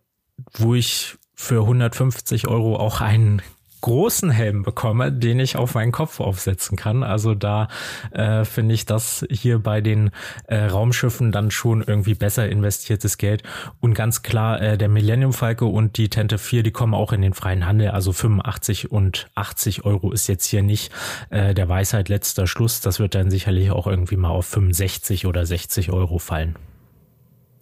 wo 0.54 0.74
ich 0.74 1.16
für 1.34 1.62
150 1.62 2.48
Euro 2.48 2.76
auch 2.76 3.00
einen 3.00 3.42
großen 3.80 4.30
Helm 4.30 4.62
bekomme, 4.62 5.12
den 5.12 5.40
ich 5.40 5.56
auf 5.56 5.74
meinen 5.74 5.92
Kopf 5.92 6.20
aufsetzen 6.20 6.76
kann. 6.76 7.02
Also 7.02 7.34
da 7.34 7.68
äh, 8.10 8.44
finde 8.44 8.74
ich 8.74 8.86
das 8.86 9.26
hier 9.30 9.58
bei 9.58 9.80
den 9.80 10.10
äh, 10.46 10.56
Raumschiffen 10.56 11.32
dann 11.32 11.50
schon 11.50 11.82
irgendwie 11.82 12.14
besser 12.14 12.48
investiertes 12.48 13.18
Geld. 13.18 13.42
Und 13.80 13.94
ganz 13.94 14.22
klar, 14.22 14.60
äh, 14.60 14.78
der 14.78 14.88
Millennium 14.88 15.32
Falke 15.32 15.64
und 15.64 15.96
die 15.96 16.08
Tente 16.08 16.38
4, 16.38 16.62
die 16.62 16.72
kommen 16.72 16.94
auch 16.94 17.12
in 17.12 17.22
den 17.22 17.34
freien 17.34 17.66
Handel. 17.66 17.90
Also 17.90 18.12
85 18.12 18.90
und 18.90 19.28
80 19.34 19.84
Euro 19.84 20.12
ist 20.12 20.26
jetzt 20.26 20.46
hier 20.46 20.62
nicht 20.62 20.92
äh, 21.30 21.54
der 21.54 21.68
Weisheit 21.68 22.08
letzter 22.08 22.46
Schluss. 22.46 22.80
Das 22.80 22.98
wird 22.98 23.14
dann 23.14 23.30
sicherlich 23.30 23.70
auch 23.70 23.86
irgendwie 23.86 24.16
mal 24.16 24.30
auf 24.30 24.46
65 24.46 25.26
oder 25.26 25.46
60 25.46 25.92
Euro 25.92 26.18
fallen. 26.18 26.56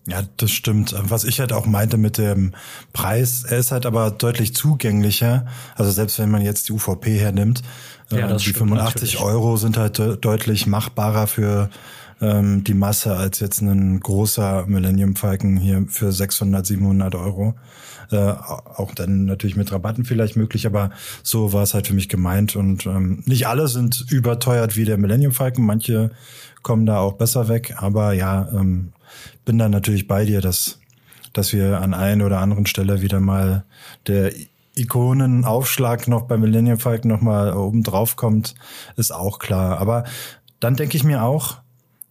Ja, 0.09 0.23
das 0.39 0.51
stimmt. 0.51 0.95
Was 0.99 1.25
ich 1.25 1.39
halt 1.39 1.53
auch 1.53 1.67
meinte 1.67 1.99
mit 1.99 2.17
dem 2.17 2.55
Preis, 2.95 3.45
er 3.45 3.59
ist 3.59 3.73
halt 3.73 3.85
aber 3.85 4.11
deutlich 4.11 4.55
zugänglicher. 4.55 5.47
Also 5.77 5.91
selbst 5.91 6.19
wenn 6.19 6.31
man 6.31 6.41
jetzt 6.41 6.69
die 6.69 6.73
UVP 6.73 7.19
hernimmt, 7.19 7.63
ja, 8.11 8.31
äh, 8.31 8.37
die 8.39 8.53
85 8.55 9.15
natürlich. 9.15 9.21
Euro 9.21 9.57
sind 9.59 9.77
halt 9.77 9.99
de 9.99 10.17
deutlich 10.17 10.67
machbarer 10.67 11.27
für 11.27 11.69
ähm, 12.23 12.65
die 12.65 12.73
Masse 12.73 13.17
als 13.17 13.41
jetzt 13.41 13.61
ein 13.61 14.01
großer 14.01 14.65
Millennium 14.67 15.15
Falcon 15.15 15.59
hier 15.59 15.85
für 15.89 16.11
600, 16.11 16.65
700 16.65 17.15
Euro. 17.15 17.55
Äh, 18.11 18.17
auch 18.17 18.95
dann 18.95 19.27
natürlich 19.27 19.57
mit 19.57 19.71
Rabatten 19.71 20.07
vielleicht 20.07 20.37
möglich, 20.37 20.67
aber 20.67 20.91
so 21.23 21.53
war 21.53 21.63
es 21.63 21.75
halt 21.75 21.87
für 21.87 21.95
mich 21.95 22.09
gemeint. 22.09 22.57
Und 22.57 22.87
ähm, 22.87 23.23
nicht 23.27 23.47
alle 23.47 23.69
sind 23.69 24.07
überteuert 24.11 24.75
wie 24.75 24.87
der 24.87 24.97
Millennium 24.97 25.33
Falcon. 25.33 25.67
Manche 25.67 26.11
kommen 26.63 26.87
da 26.87 26.99
auch 26.99 27.13
besser 27.13 27.49
weg. 27.49 27.75
Aber 27.77 28.15
ja, 28.15 28.49
ähm, 28.55 28.93
bin 29.45 29.59
dann 29.59 29.71
natürlich 29.71 30.07
bei 30.07 30.25
dir, 30.25 30.41
dass, 30.41 30.79
dass 31.33 31.53
wir 31.53 31.81
an 31.81 31.95
einer 31.95 32.27
oder 32.27 32.41
anderen 32.41 32.67
Stelle 32.67 33.03
wieder 33.03 33.21
mal 33.21 33.65
der 34.07 34.33
Ikonenaufschlag 34.77 36.09
noch 36.09 36.23
bei 36.23 36.37
Millennium 36.37 36.79
Falcon 36.79 37.11
noch 37.11 37.21
mal 37.21 37.53
oben 37.55 37.83
drauf 37.83 38.17
kommt, 38.17 38.55
ist 38.97 39.13
auch 39.13 39.39
klar. 39.39 39.79
Aber 39.79 40.05
dann 40.61 40.77
denke 40.77 40.97
ich 40.97 41.05
mir 41.05 41.23
auch, 41.23 41.59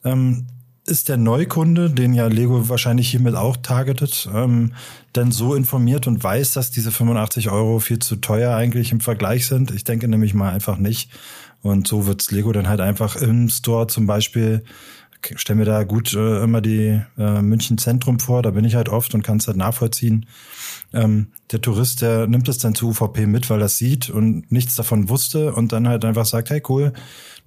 ähm, 0.03 0.47
ist 0.85 1.09
der 1.09 1.17
Neukunde, 1.17 1.89
den 1.89 2.13
ja 2.13 2.27
Lego 2.27 2.69
wahrscheinlich 2.69 3.09
hiermit 3.09 3.35
auch 3.35 3.57
targetet, 3.57 4.29
ähm, 4.33 4.73
denn 5.15 5.31
so 5.31 5.53
informiert 5.53 6.07
und 6.07 6.23
weiß, 6.23 6.53
dass 6.53 6.71
diese 6.71 6.91
85 6.91 7.49
Euro 7.49 7.79
viel 7.79 7.99
zu 7.99 8.15
teuer 8.17 8.55
eigentlich 8.55 8.91
im 8.93 9.01
Vergleich 9.01 9.47
sind? 9.47 9.71
Ich 9.71 9.83
denke 9.83 10.07
nämlich 10.07 10.33
mal 10.33 10.51
einfach 10.51 10.77
nicht. 10.77 11.11
Und 11.61 11.87
so 11.87 12.05
wird's 12.05 12.31
Lego 12.31 12.53
dann 12.53 12.69
halt 12.69 12.79
einfach 12.79 13.17
im 13.17 13.49
Store 13.49 13.87
zum 13.87 14.07
Beispiel 14.07 14.63
stelle 15.35 15.59
mir 15.59 15.65
da 15.65 15.83
gut 15.83 16.13
äh, 16.13 16.43
immer 16.43 16.61
die 16.61 17.01
äh, 17.17 17.41
München 17.41 17.77
Zentrum 17.77 18.19
vor, 18.19 18.41
da 18.43 18.51
bin 18.51 18.65
ich 18.65 18.75
halt 18.75 18.89
oft 18.89 19.13
und 19.13 19.23
kann 19.23 19.37
es 19.37 19.47
halt 19.47 19.57
nachvollziehen. 19.57 20.25
Ähm, 20.93 21.27
der 21.51 21.61
Tourist, 21.61 22.01
der 22.01 22.27
nimmt 22.27 22.47
es 22.47 22.57
dann 22.57 22.75
zu 22.75 22.89
UVP 22.89 23.25
mit, 23.25 23.49
weil 23.49 23.61
er 23.61 23.69
sieht 23.69 24.09
und 24.09 24.51
nichts 24.51 24.75
davon 24.75 25.09
wusste 25.09 25.53
und 25.53 25.71
dann 25.71 25.87
halt 25.87 26.05
einfach 26.05 26.25
sagt, 26.25 26.49
hey 26.49 26.61
cool, 26.69 26.93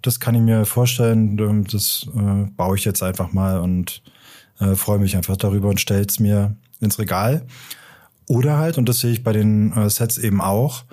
das 0.02 0.20
kann 0.20 0.34
ich 0.34 0.42
mir 0.42 0.64
vorstellen, 0.64 1.38
ähm, 1.38 1.66
das 1.66 2.06
äh, 2.14 2.50
baue 2.56 2.76
ich 2.76 2.84
jetzt 2.84 3.02
einfach 3.02 3.32
mal 3.32 3.60
und 3.60 4.02
äh, 4.58 4.74
freue 4.74 4.98
mich 4.98 5.16
einfach 5.16 5.36
darüber 5.36 5.68
und 5.68 5.80
stelle 5.80 6.04
es 6.04 6.20
mir 6.20 6.56
ins 6.80 6.98
Regal. 6.98 7.46
Oder 8.26 8.58
halt, 8.58 8.78
und 8.78 8.88
das 8.88 9.00
sehe 9.00 9.12
ich 9.12 9.24
bei 9.24 9.32
den 9.32 9.72
äh, 9.72 9.90
Sets 9.90 10.18
eben 10.18 10.40
auch, 10.40 10.84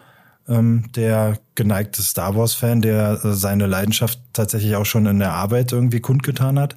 ähm, 0.48 0.86
der 0.96 1.40
geneigte 1.56 2.02
Star 2.02 2.36
Wars-Fan, 2.36 2.82
der 2.82 3.20
äh, 3.24 3.34
seine 3.34 3.66
Leidenschaft 3.66 4.20
tatsächlich 4.32 4.76
auch 4.76 4.86
schon 4.86 5.06
in 5.06 5.20
der 5.20 5.34
Arbeit 5.34 5.72
irgendwie 5.74 6.00
kundgetan 6.00 6.58
hat, 6.58 6.76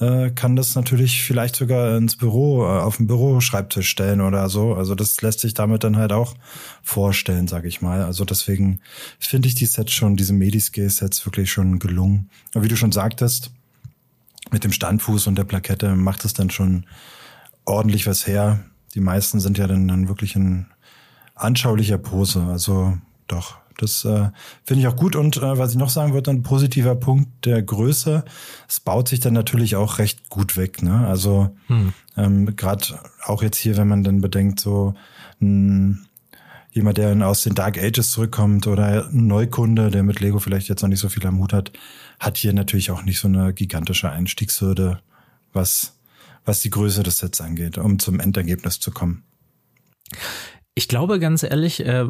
äh, 0.00 0.30
kann 0.30 0.56
das 0.56 0.74
natürlich 0.74 1.22
vielleicht 1.22 1.54
sogar 1.54 1.96
ins 1.96 2.16
Büro, 2.16 2.64
äh, 2.64 2.80
auf 2.80 2.96
dem 2.96 3.06
Büroschreibtisch 3.06 3.88
stellen 3.88 4.20
oder 4.20 4.48
so. 4.48 4.74
Also 4.74 4.94
das 4.94 5.20
lässt 5.22 5.40
sich 5.40 5.54
damit 5.54 5.84
dann 5.84 5.96
halt 5.96 6.12
auch 6.12 6.34
vorstellen, 6.82 7.46
sage 7.46 7.68
ich 7.68 7.80
mal. 7.80 8.02
Also 8.02 8.24
deswegen 8.24 8.80
finde 9.18 9.48
ich 9.48 9.54
die 9.54 9.66
Sets 9.66 9.92
schon, 9.92 10.16
diese 10.16 10.32
Mediscale-Sets 10.32 11.24
wirklich 11.24 11.52
schon 11.52 11.78
gelungen. 11.78 12.28
Und 12.54 12.64
wie 12.64 12.68
du 12.68 12.76
schon 12.76 12.92
sagtest, 12.92 13.52
mit 14.50 14.64
dem 14.64 14.72
Standfuß 14.72 15.28
und 15.28 15.36
der 15.36 15.44
Plakette 15.44 15.94
macht 15.94 16.24
es 16.24 16.34
dann 16.34 16.50
schon 16.50 16.86
ordentlich 17.64 18.06
was 18.06 18.26
her. 18.26 18.60
Die 18.94 19.00
meisten 19.00 19.38
sind 19.38 19.58
ja 19.58 19.66
dann, 19.68 19.86
dann 19.86 20.08
wirklich 20.08 20.34
in 20.34 20.66
anschaulicher 21.34 21.98
Pose. 21.98 22.42
Also 22.42 22.98
doch, 23.26 23.56
das 23.78 24.04
äh, 24.04 24.30
finde 24.64 24.82
ich 24.82 24.86
auch 24.86 24.96
gut. 24.96 25.16
Und 25.16 25.38
äh, 25.38 25.58
was 25.58 25.72
ich 25.72 25.78
noch 25.78 25.90
sagen 25.90 26.12
würde, 26.12 26.30
ein 26.30 26.42
positiver 26.42 26.94
Punkt 26.94 27.46
der 27.46 27.62
Größe. 27.62 28.24
Es 28.68 28.80
baut 28.80 29.08
sich 29.08 29.20
dann 29.20 29.34
natürlich 29.34 29.76
auch 29.76 29.98
recht 29.98 30.28
gut 30.28 30.56
weg. 30.56 30.82
Ne? 30.82 31.06
Also 31.06 31.54
hm. 31.66 31.92
ähm, 32.16 32.56
gerade 32.56 33.00
auch 33.24 33.42
jetzt 33.42 33.56
hier, 33.56 33.76
wenn 33.76 33.88
man 33.88 34.04
dann 34.04 34.20
bedenkt, 34.20 34.60
so 34.60 34.94
ein, 35.40 36.06
jemand, 36.70 36.98
der 36.98 37.26
aus 37.26 37.42
den 37.42 37.54
Dark 37.54 37.78
Ages 37.78 38.10
zurückkommt 38.10 38.66
oder 38.66 39.08
ein 39.08 39.26
Neukunde, 39.26 39.90
der 39.90 40.02
mit 40.02 40.20
Lego 40.20 40.38
vielleicht 40.38 40.68
jetzt 40.68 40.82
noch 40.82 40.88
nicht 40.88 41.00
so 41.00 41.08
viel 41.08 41.26
am 41.26 41.38
Hut 41.38 41.52
hat, 41.52 41.72
hat 42.20 42.36
hier 42.36 42.52
natürlich 42.52 42.90
auch 42.90 43.02
nicht 43.02 43.18
so 43.18 43.28
eine 43.28 43.52
gigantische 43.52 44.10
Einstiegshürde, 44.10 45.00
was, 45.52 45.98
was 46.44 46.60
die 46.60 46.70
Größe 46.70 47.02
des 47.02 47.18
Sets 47.18 47.40
angeht, 47.40 47.78
um 47.78 47.98
zum 47.98 48.20
Endergebnis 48.20 48.80
zu 48.80 48.90
kommen. 48.90 49.24
Ich 50.74 50.88
glaube 50.88 51.18
ganz 51.18 51.42
ehrlich, 51.42 51.84
äh, 51.84 52.06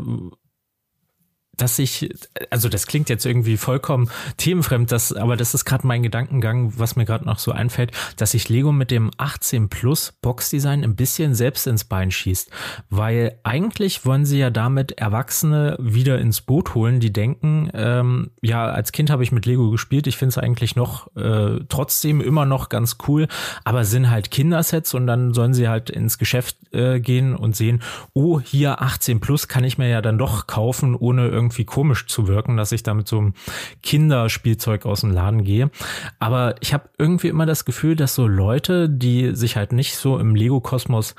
dass 1.56 1.78
ich, 1.78 2.08
also 2.50 2.68
das 2.68 2.86
klingt 2.86 3.08
jetzt 3.10 3.26
irgendwie 3.26 3.56
vollkommen 3.56 4.10
themenfremd, 4.38 4.90
das, 4.90 5.12
aber 5.12 5.36
das 5.36 5.52
ist 5.52 5.64
gerade 5.64 5.86
mein 5.86 6.02
Gedankengang, 6.02 6.72
was 6.78 6.96
mir 6.96 7.04
gerade 7.04 7.26
noch 7.26 7.38
so 7.38 7.52
einfällt, 7.52 7.92
dass 8.16 8.30
sich 8.30 8.48
Lego 8.48 8.72
mit 8.72 8.90
dem 8.90 9.10
18 9.18 9.68
Plus 9.68 10.12
Boxdesign 10.22 10.82
ein 10.82 10.96
bisschen 10.96 11.34
selbst 11.34 11.66
ins 11.66 11.84
Bein 11.84 12.10
schießt, 12.10 12.50
weil 12.88 13.38
eigentlich 13.42 14.06
wollen 14.06 14.24
sie 14.24 14.38
ja 14.38 14.50
damit 14.50 14.92
Erwachsene 14.92 15.76
wieder 15.78 16.18
ins 16.18 16.40
Boot 16.40 16.74
holen, 16.74 17.00
die 17.00 17.12
denken, 17.12 17.70
ähm, 17.74 18.30
ja, 18.40 18.64
als 18.66 18.92
Kind 18.92 19.10
habe 19.10 19.22
ich 19.22 19.30
mit 19.30 19.44
Lego 19.44 19.70
gespielt, 19.70 20.06
ich 20.06 20.16
finde 20.16 20.30
es 20.30 20.38
eigentlich 20.38 20.74
noch 20.74 21.14
äh, 21.16 21.60
trotzdem 21.68 22.22
immer 22.22 22.46
noch 22.46 22.70
ganz 22.70 22.96
cool, 23.06 23.28
aber 23.64 23.84
sind 23.84 24.10
halt 24.10 24.30
Kindersets 24.30 24.94
und 24.94 25.06
dann 25.06 25.34
sollen 25.34 25.52
sie 25.52 25.68
halt 25.68 25.90
ins 25.90 26.16
Geschäft 26.16 26.56
äh, 26.72 26.98
gehen 26.98 27.36
und 27.36 27.54
sehen, 27.54 27.82
oh, 28.14 28.40
hier 28.40 28.80
18 28.80 29.20
Plus 29.20 29.48
kann 29.48 29.64
ich 29.64 29.76
mir 29.76 29.88
ja 29.88 30.00
dann 30.00 30.16
doch 30.16 30.46
kaufen, 30.46 30.94
ohne 30.94 31.28
irgendwie 31.28 31.41
irgendwie 31.42 31.64
komisch 31.64 32.06
zu 32.06 32.28
wirken, 32.28 32.56
dass 32.56 32.72
ich 32.72 32.82
da 32.82 32.94
mit 32.94 33.08
so 33.08 33.18
einem 33.18 33.34
Kinderspielzeug 33.82 34.86
aus 34.86 35.00
dem 35.02 35.10
Laden 35.10 35.44
gehe. 35.44 35.70
Aber 36.18 36.54
ich 36.60 36.72
habe 36.72 36.88
irgendwie 36.98 37.28
immer 37.28 37.46
das 37.46 37.64
Gefühl, 37.64 37.96
dass 37.96 38.14
so 38.14 38.26
Leute, 38.26 38.88
die 38.88 39.34
sich 39.34 39.56
halt 39.56 39.72
nicht 39.72 39.96
so 39.96 40.18
im 40.18 40.34
Lego-Kosmos 40.34 41.14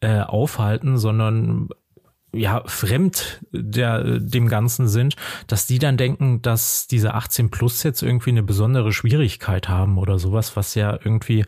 äh, 0.00 0.20
aufhalten, 0.20 0.98
sondern 0.98 1.68
ja, 2.34 2.62
fremd 2.66 3.40
der, 3.52 4.18
dem 4.18 4.48
Ganzen 4.48 4.88
sind, 4.88 5.16
dass 5.46 5.66
die 5.66 5.78
dann 5.78 5.96
denken, 5.96 6.42
dass 6.42 6.86
diese 6.86 7.14
18 7.14 7.50
Plus 7.50 7.82
jetzt 7.82 8.02
irgendwie 8.02 8.30
eine 8.30 8.42
besondere 8.42 8.92
Schwierigkeit 8.92 9.68
haben 9.68 9.98
oder 9.98 10.18
sowas, 10.18 10.56
was 10.56 10.74
ja 10.74 10.92
irgendwie 10.92 11.44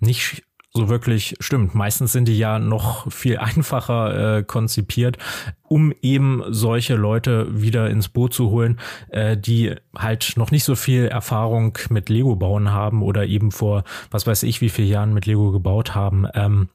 nicht 0.00 0.44
so 0.70 0.88
wirklich 0.88 1.34
stimmt. 1.40 1.74
Meistens 1.74 2.12
sind 2.12 2.28
die 2.28 2.38
ja 2.38 2.58
noch 2.58 3.10
viel 3.10 3.38
einfacher 3.38 4.38
äh, 4.38 4.42
konzipiert, 4.42 5.18
um 5.62 5.92
eben 6.02 6.42
solche 6.48 6.94
Leute 6.94 7.48
wieder 7.60 7.90
ins 7.90 8.08
Boot 8.08 8.34
zu 8.34 8.50
holen, 8.50 8.78
äh, 9.08 9.36
die 9.36 9.74
halt 9.96 10.34
noch 10.36 10.50
nicht 10.50 10.64
so 10.64 10.76
viel 10.76 11.06
Erfahrung 11.06 11.78
mit 11.90 12.08
Lego 12.08 12.36
bauen 12.36 12.70
haben 12.70 13.02
oder 13.02 13.26
eben 13.26 13.50
vor 13.50 13.84
was 14.10 14.26
weiß 14.26 14.42
ich 14.42 14.60
wie 14.60 14.68
vielen 14.68 14.88
Jahren 14.88 15.14
mit 15.14 15.26
Lego 15.26 15.50
gebaut 15.52 15.94
haben. 15.94 16.26
Ähm, 16.34 16.68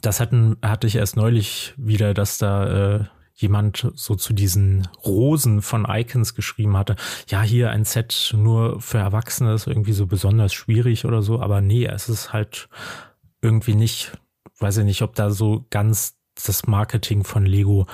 das 0.00 0.20
hatten, 0.20 0.56
hatte 0.62 0.86
ich 0.86 0.96
erst 0.96 1.16
neulich 1.16 1.74
wieder, 1.76 2.14
dass 2.14 2.38
da 2.38 3.00
äh, 3.00 3.04
jemand 3.34 3.90
so 3.94 4.14
zu 4.14 4.32
diesen 4.32 4.88
Rosen 5.04 5.62
von 5.62 5.86
Icons 5.88 6.34
geschrieben 6.34 6.76
hatte, 6.76 6.96
ja, 7.28 7.42
hier 7.42 7.70
ein 7.70 7.84
Set 7.84 8.34
nur 8.36 8.80
für 8.80 8.98
Erwachsene 8.98 9.54
ist 9.54 9.66
irgendwie 9.66 9.92
so 9.92 10.06
besonders 10.06 10.52
schwierig 10.52 11.04
oder 11.04 11.22
so, 11.22 11.40
aber 11.40 11.60
nee, 11.60 11.86
es 11.86 12.08
ist 12.08 12.32
halt 12.32 12.68
irgendwie 13.42 13.74
nicht, 13.74 14.12
weiß 14.58 14.78
ich 14.78 14.84
nicht, 14.84 15.02
ob 15.02 15.14
da 15.14 15.30
so 15.30 15.66
ganz 15.70 16.16
das 16.46 16.66
Marketing 16.66 17.24
von 17.24 17.44
Lego 17.44 17.86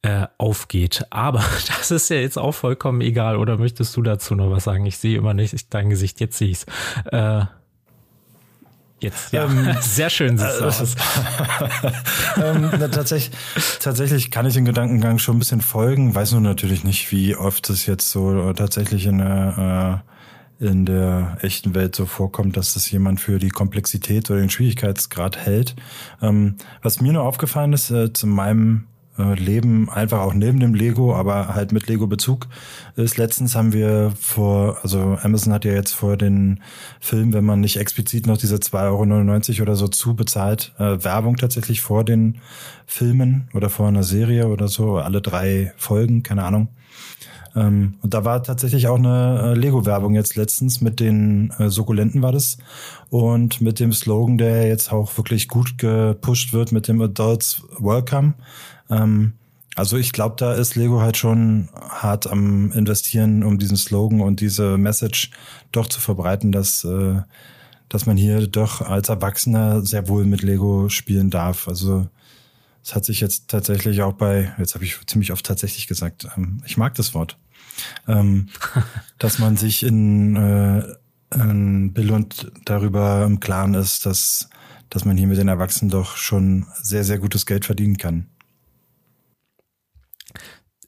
äh, 0.00 0.26
aufgeht. 0.38 1.04
Aber 1.10 1.40
das 1.66 1.90
ist 1.90 2.08
ja 2.08 2.16
jetzt 2.16 2.38
auch 2.38 2.52
vollkommen 2.52 3.00
egal. 3.00 3.36
Oder 3.36 3.58
möchtest 3.58 3.96
du 3.96 4.02
dazu 4.02 4.34
noch 4.34 4.50
was 4.50 4.64
sagen? 4.64 4.86
Ich 4.86 4.98
sehe 4.98 5.18
immer 5.18 5.34
nicht 5.34 5.74
dein 5.74 5.90
Gesicht, 5.90 6.20
jetzt 6.20 6.38
sehe 6.38 6.50
ich 6.50 6.58
es. 6.58 6.66
Äh, 7.12 7.44
Jetzt, 9.02 9.32
ja. 9.32 9.46
Ähm, 9.46 9.76
Sehr 9.80 10.10
schön 10.10 10.36
du 10.36 10.64
aus. 10.64 10.80
ähm, 12.36 12.70
tatsächlich, 12.92 13.36
tatsächlich 13.80 14.30
kann 14.30 14.46
ich 14.46 14.54
den 14.54 14.64
Gedankengang 14.64 15.18
schon 15.18 15.36
ein 15.36 15.38
bisschen 15.40 15.60
folgen, 15.60 16.14
weiß 16.14 16.32
nur 16.32 16.40
natürlich 16.40 16.84
nicht, 16.84 17.10
wie 17.10 17.34
oft 17.34 17.68
es 17.68 17.86
jetzt 17.86 18.10
so 18.10 18.52
tatsächlich 18.52 19.06
in 19.06 19.18
der 19.18 20.04
äh, 20.06 20.11
in 20.62 20.86
der 20.86 21.38
echten 21.42 21.74
Welt 21.74 21.94
so 21.96 22.06
vorkommt, 22.06 22.56
dass 22.56 22.74
das 22.74 22.90
jemand 22.90 23.20
für 23.20 23.38
die 23.38 23.50
Komplexität 23.50 24.30
oder 24.30 24.40
den 24.40 24.50
Schwierigkeitsgrad 24.50 25.36
hält. 25.36 25.74
Ähm, 26.22 26.54
was 26.82 27.00
mir 27.00 27.12
nur 27.12 27.24
aufgefallen 27.24 27.72
ist, 27.72 27.90
äh, 27.90 28.12
zu 28.12 28.26
meinem 28.26 28.86
äh, 29.18 29.34
Leben 29.34 29.90
einfach 29.90 30.20
auch 30.20 30.34
neben 30.34 30.60
dem 30.60 30.74
Lego, 30.74 31.14
aber 31.14 31.54
halt 31.54 31.72
mit 31.72 31.86
Lego-Bezug 31.86 32.46
ist. 32.96 33.18
Letztens 33.18 33.54
haben 33.54 33.72
wir 33.72 34.12
vor, 34.18 34.78
also 34.82 35.18
Amazon 35.22 35.52
hat 35.52 35.64
ja 35.64 35.72
jetzt 35.72 35.92
vor 35.92 36.16
den 36.16 36.60
Film, 37.00 37.32
wenn 37.32 37.44
man 37.44 37.60
nicht 37.60 37.76
explizit 37.76 38.26
noch 38.26 38.38
diese 38.38 38.56
2,99 38.56 39.54
Euro 39.54 39.62
oder 39.62 39.76
so 39.76 39.88
zu 39.88 40.14
bezahlt, 40.14 40.72
äh, 40.78 41.04
Werbung 41.04 41.36
tatsächlich 41.36 41.80
vor 41.82 42.04
den 42.04 42.38
Filmen 42.86 43.48
oder 43.52 43.68
vor 43.68 43.88
einer 43.88 44.04
Serie 44.04 44.48
oder 44.48 44.68
so, 44.68 44.96
alle 44.96 45.20
drei 45.20 45.72
Folgen, 45.76 46.22
keine 46.22 46.44
Ahnung. 46.44 46.68
Ähm, 47.54 47.94
und 48.02 48.14
da 48.14 48.24
war 48.24 48.42
tatsächlich 48.42 48.88
auch 48.88 48.98
eine 48.98 49.52
äh, 49.52 49.54
Lego-Werbung 49.54 50.14
jetzt 50.14 50.36
letztens 50.36 50.80
mit 50.80 51.00
den 51.00 51.50
äh, 51.58 51.68
Sukkulenten 51.68 52.22
war 52.22 52.32
das. 52.32 52.58
Und 53.10 53.60
mit 53.60 53.80
dem 53.80 53.92
Slogan, 53.92 54.38
der 54.38 54.68
jetzt 54.68 54.92
auch 54.92 55.16
wirklich 55.16 55.48
gut 55.48 55.78
gepusht 55.78 56.52
wird 56.52 56.72
mit 56.72 56.88
dem 56.88 57.00
Adults 57.02 57.62
Welcome. 57.78 58.34
Ähm, 58.90 59.34
also 59.74 59.96
ich 59.96 60.12
glaube, 60.12 60.36
da 60.38 60.52
ist 60.52 60.76
Lego 60.76 61.00
halt 61.00 61.16
schon 61.16 61.68
hart 61.74 62.26
am 62.26 62.72
investieren, 62.72 63.42
um 63.42 63.58
diesen 63.58 63.76
Slogan 63.76 64.20
und 64.20 64.40
diese 64.40 64.76
Message 64.76 65.30
doch 65.72 65.86
zu 65.86 66.00
verbreiten, 66.00 66.52
dass, 66.52 66.84
äh, 66.84 67.22
dass 67.88 68.06
man 68.06 68.16
hier 68.16 68.46
doch 68.46 68.82
als 68.82 69.08
Erwachsener 69.08 69.82
sehr 69.82 70.08
wohl 70.08 70.24
mit 70.24 70.42
Lego 70.42 70.88
spielen 70.88 71.30
darf. 71.30 71.68
Also 71.68 72.06
es 72.84 72.94
hat 72.94 73.04
sich 73.04 73.20
jetzt 73.20 73.48
tatsächlich 73.48 74.02
auch 74.02 74.14
bei, 74.14 74.52
jetzt 74.58 74.74
habe 74.74 74.84
ich 74.84 74.98
ziemlich 75.06 75.32
oft 75.32 75.46
tatsächlich 75.46 75.86
gesagt, 75.86 76.26
ähm, 76.36 76.62
ich 76.66 76.76
mag 76.76 76.94
das 76.94 77.14
Wort, 77.14 77.38
ähm, 78.08 78.48
dass 79.18 79.38
man 79.38 79.56
sich 79.56 79.82
in, 79.82 80.36
äh, 80.36 80.84
in 81.34 81.92
Bill 81.92 82.10
und 82.10 82.50
darüber 82.64 83.24
im 83.24 83.40
Klaren 83.40 83.74
ist, 83.74 84.04
dass, 84.06 84.48
dass 84.90 85.04
man 85.04 85.16
hier 85.16 85.28
mit 85.28 85.38
den 85.38 85.48
Erwachsenen 85.48 85.90
doch 85.90 86.16
schon 86.16 86.66
sehr, 86.82 87.04
sehr 87.04 87.18
gutes 87.18 87.46
Geld 87.46 87.64
verdienen 87.64 87.96
kann. 87.96 88.28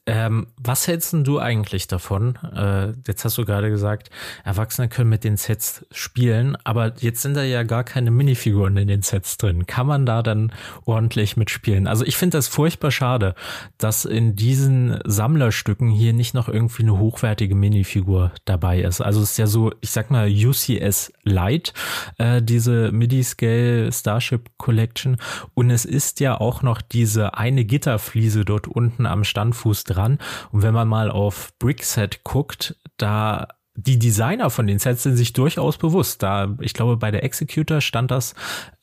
Ähm, 0.07 0.47
was 0.57 0.87
hältst 0.87 1.13
du 1.13 1.39
eigentlich 1.39 1.87
davon? 1.87 2.37
Äh, 2.55 2.93
jetzt 3.07 3.25
hast 3.25 3.39
du 3.39 3.45
gerade 3.45 3.69
gesagt, 3.71 4.11
Erwachsene 4.43 4.87
können 4.87 5.09
mit 5.09 5.23
den 5.23 5.35
Sets 5.35 5.83
spielen, 5.91 6.55
aber 6.63 6.93
jetzt 6.99 7.23
sind 7.23 7.35
da 7.35 7.43
ja 7.43 7.63
gar 7.63 7.83
keine 7.83 8.11
Minifiguren 8.11 8.77
in 8.77 8.87
den 8.87 9.01
Sets 9.01 9.37
drin. 9.37 9.65
Kann 9.65 9.87
man 9.87 10.05
da 10.05 10.21
dann 10.21 10.51
ordentlich 10.85 11.37
mitspielen? 11.37 11.87
Also 11.87 12.05
ich 12.05 12.17
finde 12.17 12.37
das 12.37 12.47
furchtbar 12.47 12.91
schade, 12.91 13.33
dass 13.79 14.05
in 14.05 14.35
diesen 14.35 14.99
Sammlerstücken 15.05 15.89
hier 15.89 16.13
nicht 16.13 16.35
noch 16.35 16.49
irgendwie 16.49 16.83
eine 16.83 16.99
hochwertige 16.99 17.55
Minifigur 17.55 18.31
dabei 18.45 18.81
ist. 18.81 19.01
Also 19.01 19.21
es 19.21 19.31
ist 19.31 19.37
ja 19.37 19.47
so, 19.47 19.71
ich 19.81 19.89
sag 19.89 20.11
mal 20.11 20.29
UCS 20.29 21.13
Lite, 21.23 21.73
äh, 22.19 22.43
diese 22.43 22.91
MIDI-Scale 22.91 23.91
Starship 23.91 24.51
Collection 24.57 25.17
und 25.55 25.71
es 25.71 25.83
ist 25.83 26.19
ja 26.19 26.39
auch 26.39 26.61
noch 26.61 26.81
diese 26.81 27.35
eine 27.37 27.65
Gitterfliese 27.65 28.45
dort 28.45 28.67
unten 28.67 29.07
am 29.07 29.23
Standfuß 29.23 29.83
dran. 29.95 30.19
Und 30.51 30.61
wenn 30.61 30.73
man 30.73 30.87
mal 30.87 31.09
auf 31.09 31.53
Brickset 31.59 32.23
guckt, 32.23 32.75
da 32.97 33.47
die 33.75 33.99
Designer 33.99 34.49
von 34.49 34.67
den 34.67 34.79
Sets 34.79 35.03
sind 35.03 35.17
sich 35.17 35.33
durchaus 35.33 35.77
bewusst. 35.77 36.23
Da, 36.23 36.55
ich 36.61 36.73
glaube, 36.73 36.97
bei 36.97 37.11
der 37.11 37.23
Executor 37.23 37.81
stand 37.81 38.09
das, 38.09 38.33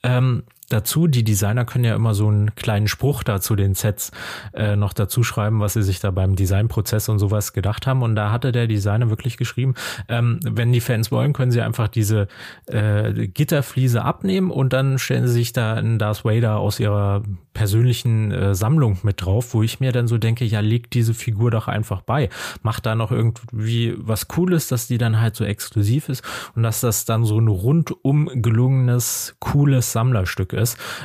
ähm, 0.03 0.45
dazu. 0.69 1.07
Die 1.07 1.25
Designer 1.25 1.65
können 1.65 1.85
ja 1.85 1.95
immer 1.95 2.15
so 2.15 2.29
einen 2.29 2.55
kleinen 2.55 2.89
Spruch 2.89 3.23
dazu 3.23 3.57
den 3.57 3.75
Sets 3.75 4.11
äh, 4.55 4.77
noch 4.77 4.93
dazu 4.93 5.23
schreiben, 5.23 5.61
was 5.61 5.75
sie 5.75 5.83
sich 5.83 6.01
da 6.01 6.11
beim 6.11 6.37
Designprozess 6.37 7.09
und 7.09 7.19
sowas 7.19 7.53
gedacht 7.53 7.87
haben. 7.87 8.03
Und 8.03 8.17
da 8.17 8.31
hatte 8.31 8.53
der 8.53 8.67
Designer 8.67 9.11
wirklich 9.11 9.37
geschrieben, 9.37 9.75
ähm, 10.09 10.41
wenn 10.43 10.73
die 10.73 10.81
Fans 10.81 11.11
wollen, 11.11 11.33
können 11.33 11.53
sie 11.53 11.61
einfach 11.61 11.89
diese 11.89 12.29
äh, 12.67 13.29
Gitterfliese 13.29 14.03
abnehmen 14.03 14.51
und 14.51 14.73
dann 14.73 14.99
stellen 14.99 15.27
sie 15.27 15.35
sich 15.35 15.53
da 15.53 15.75
einen 15.75 15.99
Darth 15.99 16.25
Vader 16.25 16.59
aus 16.59 16.81
ihrer 16.81 17.23
persönlichen 17.55 18.33
äh, 18.33 18.55
Sammlung 18.55 18.99
mit 19.03 19.25
drauf, 19.25 19.55
wo 19.55 19.63
ich 19.63 19.81
mir 19.81 19.93
dann 19.93 20.09
so 20.09 20.19
denke, 20.19 20.45
ja, 20.45 20.61
legt 20.61 20.95
diese 20.95 21.15
Figur 21.15 21.51
doch 21.51 21.69
einfach 21.69 22.03
bei. 22.03 22.29
Macht 22.63 22.87
da 22.87 22.95
noch 22.95 23.13
irgendwie 23.13 23.95
was 23.99 24.29
Cooles, 24.29 24.69
dass 24.69 24.87
die 24.87 24.99
dann 24.99 25.21
halt 25.21 25.37
so 25.37 25.45
exklusiv 25.45 26.09
ist 26.09 26.23
und 26.55 26.63
dass 26.63 26.81
das 26.81 27.05
dann 27.05 27.25
so 27.25 27.39
ein 27.39 27.49
rundum 27.49 28.31
gelungenes, 28.35 29.37
cooles 29.39 29.93
Sammlerstück 29.93 30.53
ist. 30.53 30.62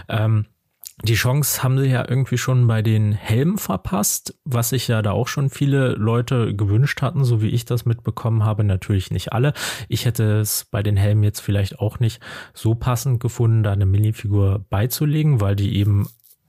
Ähm, 0.10 0.46
die 1.04 1.14
Chance 1.14 1.62
haben 1.62 1.78
sie 1.78 1.90
ja 1.90 2.10
irgendwie 2.10 2.40
schon 2.40 2.66
bei 2.66 2.82
den 2.82 3.12
Helmen 3.12 3.60
verpasst, 3.60 4.36
was 4.46 4.70
sich 4.70 4.88
ja 4.88 5.04
da 5.04 5.12
auch 5.12 5.28
schon 5.28 5.52
viele 5.52 5.90
Leute 5.90 6.56
gewünscht 6.56 7.04
hatten, 7.04 7.24
so 7.24 7.40
wie 7.40 7.50
ich 7.50 7.66
das 7.66 7.86
mitbekommen 7.86 8.44
habe. 8.44 8.64
Natürlich 8.64 9.12
nicht 9.12 9.32
alle. 9.32 9.54
Ich 9.90 10.06
hätte 10.06 10.40
es 10.40 10.66
bei 10.66 10.82
den 10.82 10.98
Helmen 10.98 11.22
jetzt 11.22 11.42
vielleicht 11.42 11.80
auch 11.80 12.00
nicht 12.00 12.20
so 12.56 12.74
passend 12.74 13.20
gefunden, 13.20 13.62
da 13.62 13.74
eine 13.74 13.86
Minifigur 13.86 14.66
beizulegen, 14.72 15.40
weil 15.40 15.56
die 15.56 15.78
eben 15.78 16.08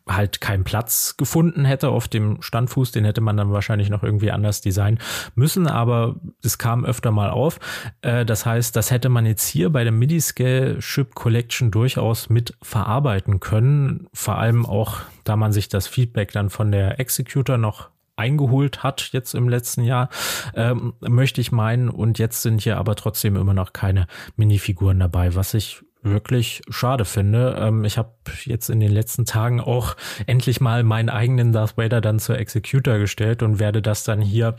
halt 0.09 0.41
keinen 0.41 0.65
Platz 0.65 1.17
gefunden 1.17 1.65
hätte 1.65 1.88
auf 1.88 2.09
dem 2.09 2.43
Standfuß, 2.43 2.93
den 2.93 3.05
hätte 3.05 3.21
man 3.21 3.37
dann 3.37 3.53
wahrscheinlich 3.53 3.91
noch 3.91 4.03
irgendwie 4.03 4.31
anders 4.31 4.61
designen 4.61 4.99
müssen, 5.35 5.67
aber 5.67 6.17
es 6.43 6.59
kam 6.59 6.85
öfter 6.85 7.11
mal 7.11 7.31
auf. 7.31 7.61
Äh, 8.03 8.25
das 8.25 8.47
heißt, 8.47 8.75
das 8.77 8.91
hätte 8.91 9.09
man 9.09 9.27
jetzt 9.27 9.47
hier 9.47 9.71
bei 9.71 9.85
der 9.85 9.93
MIDI-Scale 9.93 10.79
Chip 10.81 11.15
Collection 11.15 11.71
durchaus 11.71 12.29
mit 12.29 12.57
verarbeiten 12.62 13.41
können, 13.41 14.09
vor 14.12 14.38
allem 14.38 14.67
auch, 14.67 14.99
da 15.25 15.37
man 15.37 15.53
sich 15.53 15.69
das 15.69 15.87
Feedback 15.87 16.33
dann 16.33 16.50
von 16.50 16.73
der 16.73 17.00
Executor 17.00 17.59
noch 17.59 17.91
eingeholt 18.19 18.83
hat 18.83 19.11
jetzt 19.12 19.35
im 19.35 19.49
letzten 19.49 19.85
Jahr, 19.85 20.09
ähm, 20.55 20.95
möchte 21.00 21.41
ich 21.41 21.53
meinen. 21.53 21.88
Und 21.88 22.19
jetzt 22.19 22.43
sind 22.43 22.62
hier 22.62 22.77
aber 22.77 22.97
trotzdem 22.97 23.37
immer 23.37 23.55
noch 23.55 23.73
keine 23.73 24.07
Minifiguren 24.37 24.99
dabei, 24.99 25.35
was 25.35 25.55
ich 25.55 25.85
wirklich 26.02 26.62
schade 26.69 27.05
finde. 27.05 27.57
Ähm, 27.59 27.85
ich 27.85 27.99
habe 27.99 28.12
jetzt 28.45 28.71
in 28.71 28.81
den 28.81 28.93
letzten 28.93 29.25
Tagen 29.25 29.61
auch 29.61 29.97
endlich 30.26 30.61
mal 30.61 30.83
meinen 30.83 31.09
eigenen 31.09 31.52
Darth 31.52 31.76
Vader 31.76 32.00
dann 32.00 32.19
zur 32.19 32.38
Executor 32.38 32.99
gestellt 32.99 33.43
und 33.43 33.59
werde 33.59 33.83
das 33.83 34.05
dann 34.05 34.21
hier 34.21 34.57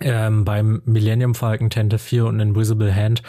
ähm, 0.00 0.44
beim 0.44 0.82
Millennium 0.84 1.34
Falcon 1.34 1.70
Tente 1.70 1.98
4 1.98 2.26
und 2.26 2.40
Invisible 2.40 2.94
Hand 2.94 3.22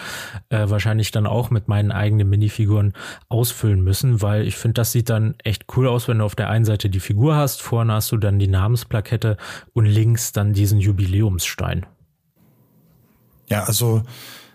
äh, 0.49 0.67
wahrscheinlich 0.67 1.11
dann 1.11 1.27
auch 1.27 1.51
mit 1.51 1.67
meinen 1.67 1.91
eigenen 1.91 2.29
Minifiguren 2.29 2.93
ausfüllen 3.29 3.81
müssen, 3.81 4.21
weil 4.21 4.47
ich 4.47 4.55
finde, 4.55 4.73
das 4.73 4.91
sieht 4.91 5.09
dann 5.09 5.35
echt 5.43 5.65
cool 5.75 5.87
aus, 5.87 6.07
wenn 6.07 6.19
du 6.19 6.25
auf 6.25 6.35
der 6.35 6.49
einen 6.49 6.65
Seite 6.65 6.89
die 6.89 6.99
Figur 6.99 7.35
hast, 7.35 7.61
vorne 7.61 7.93
hast 7.93 8.11
du 8.11 8.17
dann 8.17 8.39
die 8.39 8.47
Namensplakette 8.47 9.37
und 9.73 9.85
links 9.85 10.31
dann 10.31 10.53
diesen 10.53 10.79
Jubiläumsstein. 10.79 11.85
Ja, 13.47 13.63
also 13.65 14.01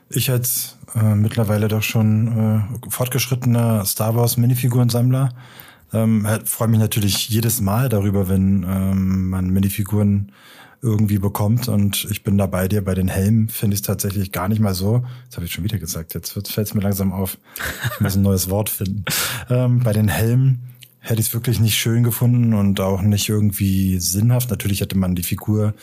ich 0.08 0.30
als 0.32 0.79
äh, 0.94 1.14
mittlerweile 1.14 1.68
doch 1.68 1.82
schon 1.82 2.78
äh, 2.84 2.90
fortgeschrittener 2.90 3.84
Star 3.84 4.14
Wars 4.16 4.36
Minifigurensammler 4.36 5.30
ähm, 5.92 6.26
freue 6.44 6.68
mich 6.68 6.80
natürlich 6.80 7.28
jedes 7.28 7.60
Mal 7.60 7.88
darüber, 7.88 8.28
wenn 8.28 8.64
ähm, 8.68 9.28
man 9.30 9.50
Minifiguren 9.50 10.32
irgendwie 10.82 11.18
bekommt 11.18 11.68
und 11.68 12.06
ich 12.10 12.22
bin 12.22 12.38
da 12.38 12.46
bei 12.46 12.66
dir. 12.66 12.82
Bei 12.82 12.94
den 12.94 13.08
Helmen 13.08 13.48
finde 13.48 13.74
ich 13.74 13.80
es 13.80 13.86
tatsächlich 13.86 14.32
gar 14.32 14.48
nicht 14.48 14.60
mal 14.60 14.74
so. 14.74 15.04
Das 15.26 15.36
habe 15.36 15.44
ich 15.44 15.52
schon 15.52 15.64
wieder 15.64 15.78
gesagt. 15.78 16.14
Jetzt 16.14 16.30
fällt 16.30 16.66
es 16.66 16.74
mir 16.74 16.80
langsam 16.80 17.12
auf. 17.12 17.36
Ich 17.94 18.00
muss 18.00 18.16
ein 18.16 18.22
neues 18.22 18.50
Wort 18.50 18.68
finden. 18.68 19.04
Ähm, 19.48 19.80
bei 19.80 19.92
den 19.92 20.06
Helmen 20.06 20.60
hätte 21.00 21.20
ich 21.20 21.28
es 21.28 21.34
wirklich 21.34 21.58
nicht 21.58 21.76
schön 21.76 22.04
gefunden 22.04 22.54
und 22.54 22.78
auch 22.78 23.02
nicht 23.02 23.28
irgendwie 23.28 23.98
sinnhaft. 23.98 24.48
Natürlich 24.48 24.80
hätte 24.80 24.96
man 24.96 25.16
die 25.16 25.24
Figur 25.24 25.74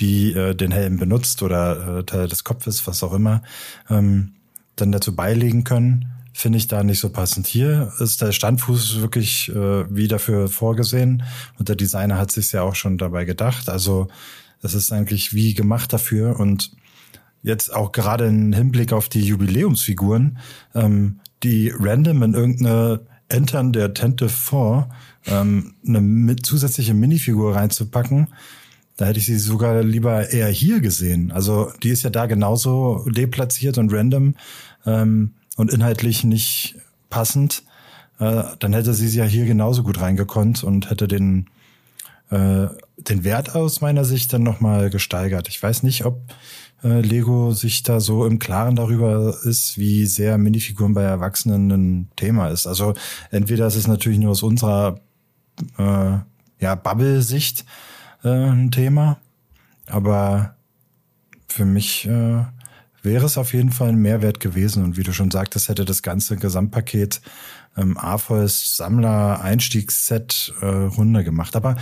die 0.00 0.32
äh, 0.32 0.54
den 0.54 0.72
Helm 0.72 0.98
benutzt 0.98 1.42
oder 1.42 1.98
äh, 1.98 2.04
Teil 2.04 2.28
des 2.28 2.44
Kopfes, 2.44 2.86
was 2.86 3.02
auch 3.02 3.12
immer, 3.12 3.42
ähm, 3.90 4.32
dann 4.76 4.92
dazu 4.92 5.14
beilegen 5.14 5.64
können, 5.64 6.06
finde 6.32 6.58
ich 6.58 6.68
da 6.68 6.84
nicht 6.84 7.00
so 7.00 7.10
passend. 7.10 7.46
Hier 7.46 7.92
ist 7.98 8.22
der 8.22 8.32
Standfuß 8.32 9.00
wirklich 9.00 9.48
äh, 9.48 9.84
wie 9.94 10.08
dafür 10.08 10.48
vorgesehen 10.48 11.24
und 11.58 11.68
der 11.68 11.76
Designer 11.76 12.18
hat 12.18 12.30
sich 12.30 12.52
ja 12.52 12.62
auch 12.62 12.74
schon 12.74 12.98
dabei 12.98 13.24
gedacht. 13.24 13.68
Also 13.68 14.08
es 14.62 14.74
ist 14.74 14.92
eigentlich 14.92 15.34
wie 15.34 15.54
gemacht 15.54 15.92
dafür 15.92 16.38
und 16.38 16.72
jetzt 17.42 17.74
auch 17.74 17.92
gerade 17.92 18.26
im 18.26 18.52
Hinblick 18.52 18.92
auf 18.92 19.08
die 19.08 19.22
Jubiläumsfiguren, 19.22 20.38
ähm, 20.74 21.20
die 21.42 21.72
random 21.76 22.22
in 22.22 22.34
irgendeine 22.34 23.00
Entern 23.28 23.72
der 23.72 23.94
Tente 23.94 24.28
4 24.28 24.88
ähm, 25.26 25.74
eine 25.86 26.00
mit 26.00 26.46
zusätzliche 26.46 26.94
Minifigur 26.94 27.54
reinzupacken, 27.54 28.28
da 28.98 29.06
hätte 29.06 29.20
ich 29.20 29.26
sie 29.26 29.38
sogar 29.38 29.82
lieber 29.82 30.28
eher 30.30 30.48
hier 30.48 30.80
gesehen. 30.80 31.30
Also 31.30 31.72
die 31.82 31.90
ist 31.90 32.02
ja 32.02 32.10
da 32.10 32.26
genauso 32.26 33.06
deplatziert 33.08 33.78
und 33.78 33.92
random 33.92 34.34
ähm, 34.84 35.34
und 35.56 35.72
inhaltlich 35.72 36.24
nicht 36.24 36.74
passend. 37.08 37.62
Äh, 38.18 38.42
dann 38.58 38.72
hätte 38.72 38.92
sie 38.92 39.08
ja 39.16 39.24
hier 39.24 39.46
genauso 39.46 39.84
gut 39.84 40.00
reingekonnt 40.00 40.64
und 40.64 40.90
hätte 40.90 41.06
den 41.06 41.46
äh, 42.30 42.66
den 42.96 43.22
Wert 43.22 43.54
aus 43.54 43.80
meiner 43.80 44.04
Sicht 44.04 44.32
dann 44.32 44.42
nochmal 44.42 44.90
gesteigert. 44.90 45.48
Ich 45.48 45.62
weiß 45.62 45.84
nicht, 45.84 46.04
ob 46.04 46.20
äh, 46.82 47.00
Lego 47.00 47.52
sich 47.52 47.84
da 47.84 48.00
so 48.00 48.26
im 48.26 48.40
Klaren 48.40 48.74
darüber 48.74 49.36
ist, 49.44 49.78
wie 49.78 50.06
sehr 50.06 50.38
Minifiguren 50.38 50.94
bei 50.94 51.04
Erwachsenen 51.04 51.70
ein 51.70 52.08
Thema 52.16 52.48
ist. 52.48 52.66
Also 52.66 52.94
entweder 53.30 53.68
ist 53.68 53.76
es 53.76 53.86
natürlich 53.86 54.18
nur 54.18 54.32
aus 54.32 54.42
unserer 54.42 54.98
äh, 55.78 56.18
ja, 56.60 56.74
Bubble-Sicht, 56.74 57.64
äh, 58.24 58.28
ein 58.28 58.70
Thema. 58.70 59.18
Aber 59.86 60.56
für 61.48 61.64
mich 61.64 62.06
äh, 62.06 62.44
wäre 63.02 63.26
es 63.26 63.38
auf 63.38 63.54
jeden 63.54 63.70
Fall 63.70 63.88
ein 63.88 64.02
Mehrwert 64.02 64.40
gewesen. 64.40 64.84
Und 64.84 64.96
wie 64.96 65.02
du 65.02 65.12
schon 65.12 65.30
sagtest, 65.30 65.68
hätte 65.68 65.84
das 65.84 66.02
ganze 66.02 66.36
Gesamtpaket 66.36 67.20
ähm, 67.76 67.96
AFOS 67.96 68.76
Sammler 68.76 69.40
Einstiegsset 69.40 70.52
äh, 70.60 70.66
runter 70.66 71.22
gemacht. 71.22 71.56
Aber 71.56 71.76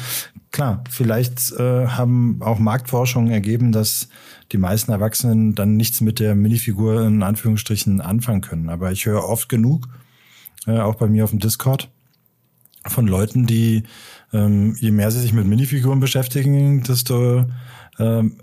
klar, 0.53 0.85
vielleicht 0.90 1.53
äh, 1.53 1.87
haben 1.87 2.40
auch 2.42 2.59
Marktforschungen 2.59 3.33
ergeben, 3.33 3.72
dass 3.72 4.09
die 4.53 4.59
meisten 4.59 4.92
Erwachsenen 4.92 5.55
dann 5.55 5.77
nichts 5.77 6.01
mit 6.01 6.20
der 6.20 6.35
Minifigur 6.35 7.05
in 7.05 7.22
Anführungsstrichen 7.22 8.01
anfangen 8.01 8.42
können. 8.42 8.68
Aber 8.68 8.92
ich 8.92 9.07
höre 9.07 9.25
oft 9.25 9.49
genug, 9.49 9.88
äh, 10.66 10.79
auch 10.79 10.96
bei 10.96 11.09
mir 11.09 11.25
auf 11.25 11.31
dem 11.31 11.40
Discord, 11.40 11.90
von 12.88 13.09
Leuten, 13.09 13.46
die 13.46 13.83
ähm, 14.33 14.75
je 14.79 14.91
mehr 14.91 15.11
sie 15.11 15.21
sich 15.21 15.33
mit 15.33 15.47
Minifiguren 15.47 16.01
beschäftigen, 16.01 16.83
desto 16.83 17.45
ähm, 17.99 18.39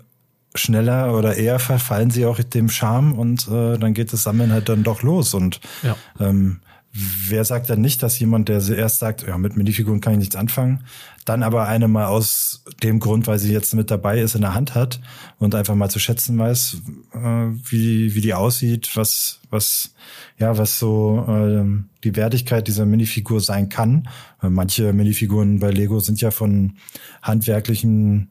schneller 0.54 1.16
oder 1.16 1.36
eher 1.36 1.58
verfallen 1.58 2.10
sie 2.10 2.26
auch 2.26 2.40
dem 2.40 2.68
Charme 2.68 3.12
und 3.12 3.48
äh, 3.48 3.76
dann 3.76 3.94
geht 3.94 4.12
das 4.12 4.22
Sammeln 4.22 4.52
halt 4.52 4.68
dann 4.68 4.84
doch 4.84 5.02
los. 5.02 5.34
Und 5.34 5.60
ja. 5.82 5.96
ähm, 6.20 6.60
wer 6.94 7.44
sagt 7.44 7.68
dann 7.70 7.80
nicht, 7.80 8.02
dass 8.04 8.18
jemand, 8.20 8.48
der 8.48 8.66
erst 8.68 9.00
sagt, 9.00 9.26
ja, 9.26 9.36
mit 9.36 9.56
Minifiguren 9.56 10.00
kann 10.00 10.12
ich 10.12 10.20
nichts 10.20 10.36
anfangen, 10.36 10.84
dann 11.24 11.42
aber 11.42 11.66
eine 11.66 11.88
mal 11.88 12.06
aus 12.06 12.62
dem 12.84 13.00
Grund, 13.00 13.26
weil 13.26 13.40
sie 13.40 13.52
jetzt 13.52 13.74
mit 13.74 13.90
dabei 13.90 14.20
ist, 14.20 14.36
in 14.36 14.42
der 14.42 14.54
Hand 14.54 14.76
hat 14.76 15.00
und 15.38 15.56
einfach 15.56 15.74
mal 15.74 15.90
zu 15.90 15.98
schätzen 15.98 16.38
weiß, 16.38 16.76
äh, 17.14 17.18
wie, 17.64 18.14
wie 18.14 18.20
die 18.20 18.34
aussieht, 18.34 18.90
was, 18.94 19.40
was, 19.50 19.94
ja, 20.38 20.56
was 20.56 20.78
so 20.78 21.24
äh, 21.28 21.64
die 22.04 22.14
Wertigkeit 22.14 22.68
dieser 22.68 22.86
Minifigur 22.86 23.40
sein 23.40 23.68
kann. 23.68 24.08
Äh, 24.40 24.50
manche 24.50 24.92
Minifiguren 24.92 25.58
bei 25.58 25.70
Lego 25.70 25.98
sind 25.98 26.20
ja 26.20 26.30
von 26.30 26.74
handwerklichen 27.22 28.30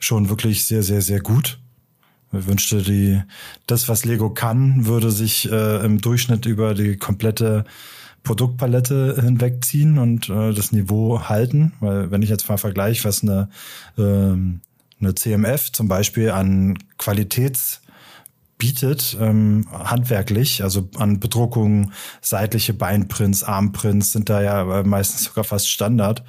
schon 0.00 0.30
wirklich 0.30 0.66
sehr, 0.66 0.82
sehr, 0.82 1.02
sehr 1.02 1.20
gut. 1.20 1.60
Wünschte, 2.32 2.82
die, 2.82 3.22
das, 3.66 3.88
was 3.88 4.04
Lego 4.04 4.30
kann, 4.30 4.86
würde 4.86 5.10
sich 5.10 5.50
äh, 5.50 5.84
im 5.84 6.00
Durchschnitt 6.00 6.46
über 6.46 6.74
die 6.74 6.96
komplette 6.96 7.64
Produktpalette 8.22 9.20
hinwegziehen 9.20 9.98
und 9.98 10.28
äh, 10.28 10.52
das 10.52 10.72
Niveau 10.72 11.28
halten. 11.28 11.72
Weil 11.80 12.10
wenn 12.10 12.22
ich 12.22 12.28
jetzt 12.28 12.48
mal 12.48 12.58
vergleiche, 12.58 13.04
was 13.04 13.22
eine, 13.22 13.48
ähm, 13.98 14.60
eine 15.00 15.14
CMF 15.14 15.72
zum 15.72 15.88
Beispiel 15.88 16.30
an 16.30 16.78
Qualitäts 16.98 17.80
bietet, 18.58 19.16
ähm, 19.18 19.66
handwerklich, 19.72 20.62
also 20.62 20.88
an 20.98 21.18
Bedruckungen, 21.18 21.92
seitliche 22.20 22.74
Beinprints, 22.74 23.42
Armprints 23.42 24.12
sind 24.12 24.28
da 24.28 24.42
ja 24.42 24.82
meistens 24.84 25.24
sogar 25.24 25.44
fast 25.44 25.68
Standard, 25.68 26.22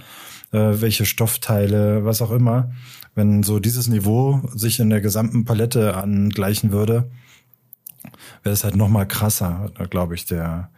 äh, 0.52 0.58
welche 0.82 1.06
Stoffteile, 1.06 2.06
was 2.06 2.22
auch 2.22 2.32
immer. 2.32 2.72
Wenn 3.14 3.44
so 3.44 3.60
dieses 3.60 3.88
Niveau 3.90 4.42
sich 4.56 4.80
in 4.80 4.90
der 4.90 5.02
gesamten 5.02 5.44
Palette 5.44 5.98
angleichen 5.98 6.72
würde, 6.72 7.12
wäre 8.44 8.54
es 8.54 8.64
halt 8.64 8.76
noch 8.76 8.88
mal 8.88 9.06
krasser, 9.06 9.72
glaube 9.90 10.16
ich, 10.16 10.26
der 10.26 10.72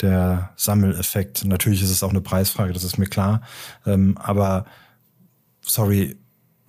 der 0.00 0.50
Sammeleffekt. 0.56 1.44
Natürlich 1.44 1.82
ist 1.82 1.90
es 1.90 2.02
auch 2.02 2.10
eine 2.10 2.20
Preisfrage, 2.20 2.72
das 2.72 2.84
ist 2.84 2.98
mir 2.98 3.06
klar. 3.06 3.42
Ähm, 3.86 4.16
aber 4.18 4.66
sorry, 5.62 6.16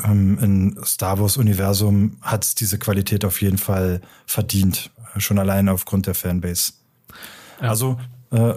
ähm, 0.03 0.37
in 0.39 0.79
Star 0.83 1.19
Wars 1.19 1.37
Universum 1.37 2.17
hat 2.21 2.43
es 2.45 2.55
diese 2.55 2.79
Qualität 2.79 3.25
auf 3.25 3.41
jeden 3.41 3.57
Fall 3.57 4.01
verdient, 4.25 4.91
schon 5.17 5.39
allein 5.39 5.69
aufgrund 5.69 6.07
der 6.07 6.15
Fanbase. 6.15 6.73
Ja. 7.61 7.69
Also 7.69 7.99
äh, 8.31 8.53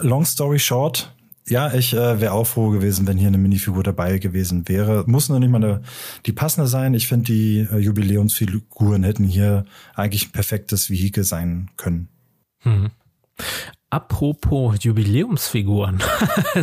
long 0.00 0.24
story 0.24 0.58
short, 0.58 1.12
ja, 1.50 1.74
ich 1.74 1.92
äh, 1.94 2.20
wäre 2.20 2.32
auch 2.32 2.46
froh 2.46 2.70
gewesen, 2.70 3.08
wenn 3.08 3.18
hier 3.18 3.26
eine 3.26 3.38
Minifigur 3.38 3.82
dabei 3.82 4.18
gewesen 4.18 4.68
wäre. 4.68 5.02
Muss 5.08 5.28
noch 5.28 5.40
nicht 5.40 5.50
mal 5.50 5.62
eine, 5.62 5.82
die 6.24 6.32
passende 6.32 6.68
sein. 6.68 6.94
Ich 6.94 7.08
finde, 7.08 7.24
die 7.24 7.66
äh, 7.72 7.78
Jubiläumsfiguren 7.78 9.02
hätten 9.02 9.24
hier 9.24 9.64
eigentlich 9.96 10.28
ein 10.28 10.32
perfektes 10.32 10.90
Vehikel 10.90 11.24
sein 11.24 11.68
können. 11.76 12.08
Hm. 12.60 12.90
Apropos 13.90 14.76
Jubiläumsfiguren, 14.80 15.98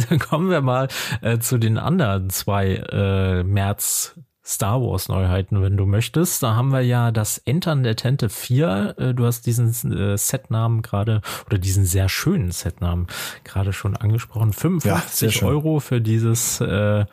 dann 0.09 0.19
kommen 0.19 0.49
wir 0.49 0.61
mal 0.61 0.87
äh, 1.21 1.39
zu 1.39 1.57
den 1.57 1.77
anderen 1.77 2.29
zwei 2.29 2.75
äh, 2.75 3.43
März 3.43 4.15
Star 4.47 4.81
Wars 4.81 5.09
Neuheiten, 5.09 5.61
wenn 5.61 5.75
du 5.75 5.85
möchtest. 5.85 6.41
Da 6.41 6.55
haben 6.55 6.71
wir 6.71 6.79
ja 6.79 7.11
das 7.11 7.37
Entern 7.37 7.83
der 7.83 7.97
Tente 7.97 8.29
4. 8.29 8.95
Äh, 8.97 9.13
du 9.13 9.25
hast 9.25 9.45
diesen 9.45 9.91
äh, 9.91 10.17
Setnamen 10.17 10.81
gerade 10.81 11.21
oder 11.47 11.57
diesen 11.57 11.83
sehr 11.83 12.07
schönen 12.07 12.51
Setnamen 12.51 13.07
gerade 13.43 13.73
schon 13.73 13.97
angesprochen. 13.97 14.53
55 14.53 15.41
ja, 15.41 15.47
Euro 15.47 15.81
für 15.81 15.99
dieses 15.99 16.61
äh, 16.61 17.05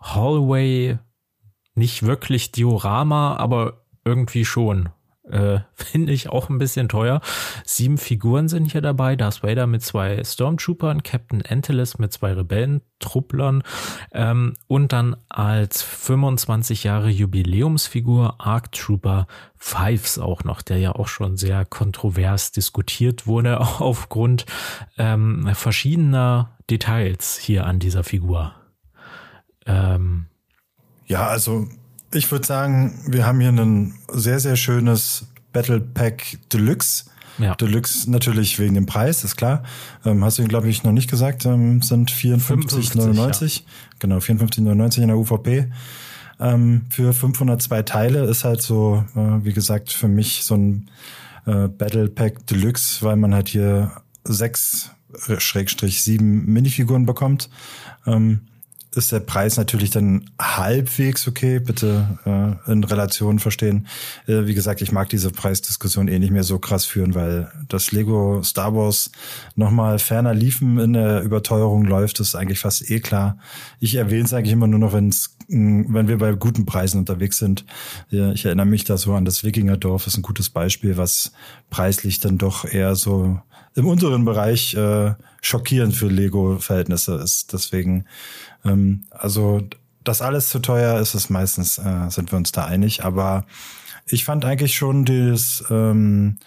Hallway, 0.00 0.98
nicht 1.74 2.02
wirklich 2.02 2.52
Diorama, 2.52 3.36
aber 3.36 3.86
irgendwie 4.04 4.44
schon. 4.44 4.90
Äh, 5.30 5.60
Finde 5.74 6.12
ich 6.12 6.28
auch 6.28 6.48
ein 6.48 6.58
bisschen 6.58 6.88
teuer. 6.88 7.20
Sieben 7.64 7.98
Figuren 7.98 8.48
sind 8.48 8.72
hier 8.72 8.80
dabei. 8.80 9.16
Darth 9.16 9.42
Vader 9.42 9.66
mit 9.66 9.82
zwei 9.82 10.22
Stormtroopern, 10.22 11.02
Captain 11.02 11.42
Antilles 11.42 11.98
mit 11.98 12.12
zwei 12.12 12.32
Rebellentruppelern 12.32 13.62
ähm, 14.12 14.54
und 14.66 14.92
dann 14.92 15.16
als 15.28 15.82
25 15.82 16.84
Jahre 16.84 17.08
Jubiläumsfigur 17.08 18.36
Arc 18.38 18.72
Trooper 18.72 19.26
Fives 19.56 20.18
auch 20.18 20.44
noch, 20.44 20.62
der 20.62 20.78
ja 20.78 20.92
auch 20.92 21.08
schon 21.08 21.36
sehr 21.36 21.64
kontrovers 21.64 22.52
diskutiert 22.52 23.26
wurde 23.26 23.60
aufgrund 23.80 24.46
ähm, 24.98 25.50
verschiedener 25.54 26.56
Details 26.70 27.36
hier 27.36 27.66
an 27.66 27.78
dieser 27.78 28.04
Figur. 28.04 28.54
Ähm, 29.66 30.26
ja, 31.06 31.26
also 31.26 31.68
ich 32.16 32.30
würde 32.30 32.46
sagen, 32.46 32.98
wir 33.06 33.26
haben 33.26 33.40
hier 33.40 33.50
ein 33.50 33.94
sehr, 34.12 34.40
sehr 34.40 34.56
schönes 34.56 35.26
Battle 35.52 35.80
Pack 35.80 36.38
Deluxe. 36.52 37.04
Ja. 37.38 37.54
Deluxe 37.54 38.10
natürlich 38.10 38.58
wegen 38.58 38.74
dem 38.74 38.86
Preis, 38.86 39.22
ist 39.22 39.36
klar. 39.36 39.62
Ähm, 40.04 40.24
hast 40.24 40.38
du 40.38 40.42
ihn, 40.42 40.48
glaube 40.48 40.68
ich, 40.68 40.82
noch 40.84 40.92
nicht 40.92 41.10
gesagt, 41.10 41.44
ähm, 41.44 41.82
sind 41.82 42.10
54,99. 42.10 43.58
Ja. 43.58 43.64
Genau, 43.98 44.16
54,99 44.18 45.02
in 45.02 45.08
der 45.08 45.18
UVP. 45.18 45.70
Ähm, 46.40 46.86
für 46.88 47.12
502 47.12 47.82
Teile 47.82 48.24
ist 48.24 48.44
halt 48.44 48.62
so, 48.62 49.04
äh, 49.14 49.44
wie 49.44 49.52
gesagt, 49.52 49.92
für 49.92 50.08
mich 50.08 50.44
so 50.44 50.54
ein 50.54 50.90
äh, 51.46 51.68
Battle 51.68 52.08
Pack 52.08 52.46
Deluxe, 52.46 53.02
weil 53.02 53.16
man 53.16 53.34
halt 53.34 53.48
hier 53.48 53.92
sechs 54.24 54.90
Schrägstrich 55.38 56.02
sieben 56.02 56.46
Minifiguren 56.52 57.06
bekommt. 57.06 57.48
Ähm, 58.06 58.40
ist 58.96 59.12
der 59.12 59.20
Preis 59.20 59.56
natürlich 59.58 59.90
dann 59.90 60.30
halbwegs 60.40 61.28
okay, 61.28 61.58
bitte 61.60 62.18
äh, 62.24 62.72
in 62.72 62.82
Relation 62.82 63.38
verstehen. 63.38 63.86
Äh, 64.26 64.46
wie 64.46 64.54
gesagt, 64.54 64.80
ich 64.80 64.90
mag 64.90 65.10
diese 65.10 65.30
Preisdiskussion 65.30 66.08
eh 66.08 66.18
nicht 66.18 66.32
mehr 66.32 66.44
so 66.44 66.58
krass 66.58 66.86
führen, 66.86 67.14
weil 67.14 67.52
das 67.68 67.92
Lego 67.92 68.42
Star 68.42 68.74
Wars 68.74 69.10
nochmal 69.54 69.98
ferner 69.98 70.32
liefen 70.32 70.78
in 70.78 70.94
der 70.94 71.22
Überteuerung 71.22 71.84
läuft, 71.84 72.20
ist 72.20 72.34
eigentlich 72.34 72.58
fast 72.58 72.90
eh 72.90 73.00
klar. 73.00 73.38
Ich 73.80 73.94
erwähne 73.94 74.24
es 74.24 74.32
eigentlich 74.32 74.52
immer 74.52 74.66
nur 74.66 74.80
noch, 74.80 74.94
wenn's, 74.94 75.36
wenn 75.48 76.08
wir 76.08 76.18
bei 76.18 76.32
guten 76.32 76.64
Preisen 76.66 76.98
unterwegs 76.98 77.38
sind. 77.38 77.64
Ich 78.10 78.44
erinnere 78.44 78.66
mich 78.66 78.84
da 78.84 78.96
so 78.96 79.14
an 79.14 79.24
das 79.24 79.44
Wikingerdorf, 79.44 80.06
ist 80.06 80.16
ein 80.16 80.22
gutes 80.22 80.50
Beispiel, 80.50 80.96
was 80.96 81.32
preislich 81.70 82.18
dann 82.18 82.38
doch 82.38 82.64
eher 82.64 82.96
so 82.96 83.40
im 83.76 83.86
unteren 83.86 84.24
Bereich 84.24 84.74
äh, 84.74 85.14
schockierend 85.42 85.94
für 85.94 86.08
Lego-Verhältnisse 86.08 87.16
ist. 87.16 87.52
Deswegen 87.52 88.06
ähm, 88.66 89.04
also, 89.10 89.62
dass 90.04 90.22
alles 90.22 90.48
zu 90.48 90.60
teuer 90.60 91.00
ist, 91.00 91.14
ist 91.14 91.30
meistens, 91.30 91.78
äh, 91.78 92.08
sind 92.10 92.32
wir 92.32 92.36
uns 92.36 92.52
da 92.52 92.64
einig. 92.64 93.04
Aber 93.04 93.44
ich 94.06 94.24
fand 94.24 94.44
eigentlich 94.44 94.76
schon 94.76 95.04
das 95.04 95.64
ähm, 95.70 96.38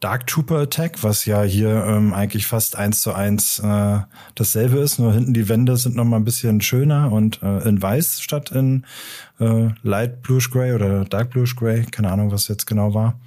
Dark 0.00 0.28
Trooper 0.28 0.60
Attack, 0.60 1.02
was 1.02 1.24
ja 1.24 1.42
hier 1.42 1.84
ähm, 1.84 2.12
eigentlich 2.12 2.46
fast 2.46 2.76
eins 2.76 3.02
zu 3.02 3.14
eins 3.14 3.58
äh, 3.58 3.98
dasselbe 4.36 4.78
ist, 4.78 4.98
nur 4.98 5.12
hinten 5.12 5.34
die 5.34 5.48
Wände 5.48 5.76
sind 5.76 5.96
noch 5.96 6.04
mal 6.04 6.18
ein 6.18 6.24
bisschen 6.24 6.60
schöner 6.60 7.10
und 7.10 7.42
äh, 7.42 7.68
in 7.68 7.82
weiß 7.82 8.20
statt 8.20 8.52
in 8.52 8.86
äh, 9.40 9.70
Light 9.82 10.22
Bluish 10.22 10.50
Gray 10.50 10.72
oder 10.72 11.04
Dark 11.04 11.30
Bluish 11.30 11.56
Gray, 11.56 11.84
keine 11.84 12.12
Ahnung, 12.12 12.30
was 12.30 12.46
jetzt 12.46 12.66
genau 12.66 12.94
war. 12.94 13.18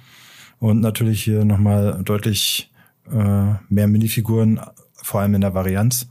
Und 0.60 0.80
natürlich 0.80 1.22
hier 1.22 1.44
noch 1.44 1.58
mal 1.58 2.00
deutlich 2.04 2.72
äh, 3.10 3.54
mehr 3.68 3.88
Minifiguren, 3.88 4.60
vor 4.94 5.20
allem 5.20 5.34
in 5.34 5.40
der 5.42 5.54
Varianz. 5.54 6.08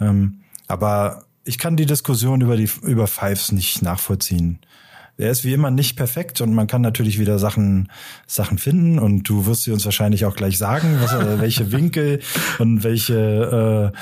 Ähm, 0.00 0.40
aber 0.68 1.24
ich 1.44 1.58
kann 1.58 1.76
die 1.76 1.86
Diskussion 1.86 2.40
über 2.40 2.56
die 2.56 2.70
über 2.82 3.06
Fives 3.06 3.52
nicht 3.52 3.82
nachvollziehen. 3.82 4.60
Er 5.16 5.32
ist 5.32 5.44
wie 5.44 5.52
immer 5.52 5.72
nicht 5.72 5.96
perfekt 5.96 6.40
und 6.40 6.54
man 6.54 6.68
kann 6.68 6.80
natürlich 6.80 7.18
wieder 7.18 7.40
Sachen 7.40 7.90
Sachen 8.26 8.58
finden 8.58 9.00
und 9.00 9.28
du 9.28 9.46
wirst 9.46 9.64
sie 9.64 9.72
uns 9.72 9.84
wahrscheinlich 9.84 10.24
auch 10.26 10.36
gleich 10.36 10.58
sagen, 10.58 10.98
was, 11.00 11.12
äh, 11.12 11.40
welche 11.40 11.72
Winkel 11.72 12.20
und 12.60 12.84
welche 12.84 13.92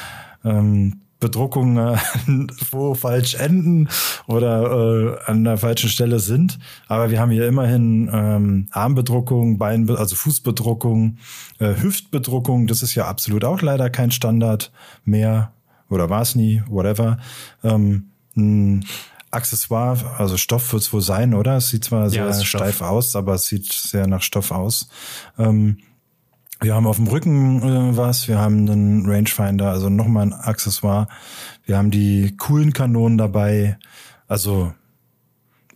äh, 0.45 0.49
ähm, 0.49 1.01
Bedruckungen 1.21 1.95
äh, 1.95 1.97
wo 2.71 2.95
falsch 2.95 3.35
enden 3.35 3.89
oder 4.27 5.17
äh, 5.25 5.31
an 5.31 5.45
der 5.45 5.57
falschen 5.57 5.89
Stelle 5.89 6.21
sind. 6.21 6.59
Aber 6.89 7.11
wir 7.11 7.21
haben 7.21 7.31
hier 7.31 7.49
immerhin 7.49 8.11
ähm, 8.13 8.69
Armbedruckung, 8.71 9.57
Bein, 9.57 9.89
also 9.89 10.15
Fußbedruckung, 10.15 11.17
äh, 11.59 11.75
Hüftbedruckung. 11.81 12.67
Das 12.67 12.83
ist 12.83 12.95
ja 12.95 13.07
absolut 13.07 13.45
auch 13.45 13.63
leider 13.63 13.89
kein 13.89 14.11
Standard 14.11 14.71
mehr 15.05 15.53
oder 15.89 16.11
war 16.11 16.23
es 16.23 16.35
nie, 16.35 16.63
whatever. 16.69 17.19
Ähm, 17.63 18.11
ein 18.37 18.85
Accessoire, 19.31 19.99
also 20.19 20.37
Stoff 20.37 20.73
wird 20.73 20.83
es 20.83 20.93
wohl 20.93 21.01
sein, 21.01 21.35
oder? 21.35 21.57
Es 21.57 21.69
sieht 21.71 21.85
zwar 21.85 22.11
sehr 22.11 22.27
ja, 22.27 22.45
steif 22.45 22.81
aus, 22.81 23.17
aber 23.17 23.35
es 23.35 23.47
sieht 23.47 23.71
sehr 23.71 24.07
nach 24.07 24.23
Stoff 24.23 24.51
aus. 24.51 24.89
Ähm, 25.39 25.79
wir 26.61 26.75
haben 26.75 26.87
auf 26.87 26.97
dem 26.97 27.07
Rücken 27.07 27.63
äh, 27.63 27.97
was, 27.97 28.29
wir 28.29 28.39
haben 28.39 28.69
einen 28.69 29.07
Rangefinder, 29.07 29.71
also 29.71 29.91
nochmal 29.91 30.27
ein 30.27 30.33
Accessoire. 30.33 31.07
Wir 31.65 31.77
haben 31.77 31.91
die 31.91 32.37
coolen 32.37 32.73
Kanonen 32.73 33.19
dabei. 33.19 33.79
Also 34.27 34.73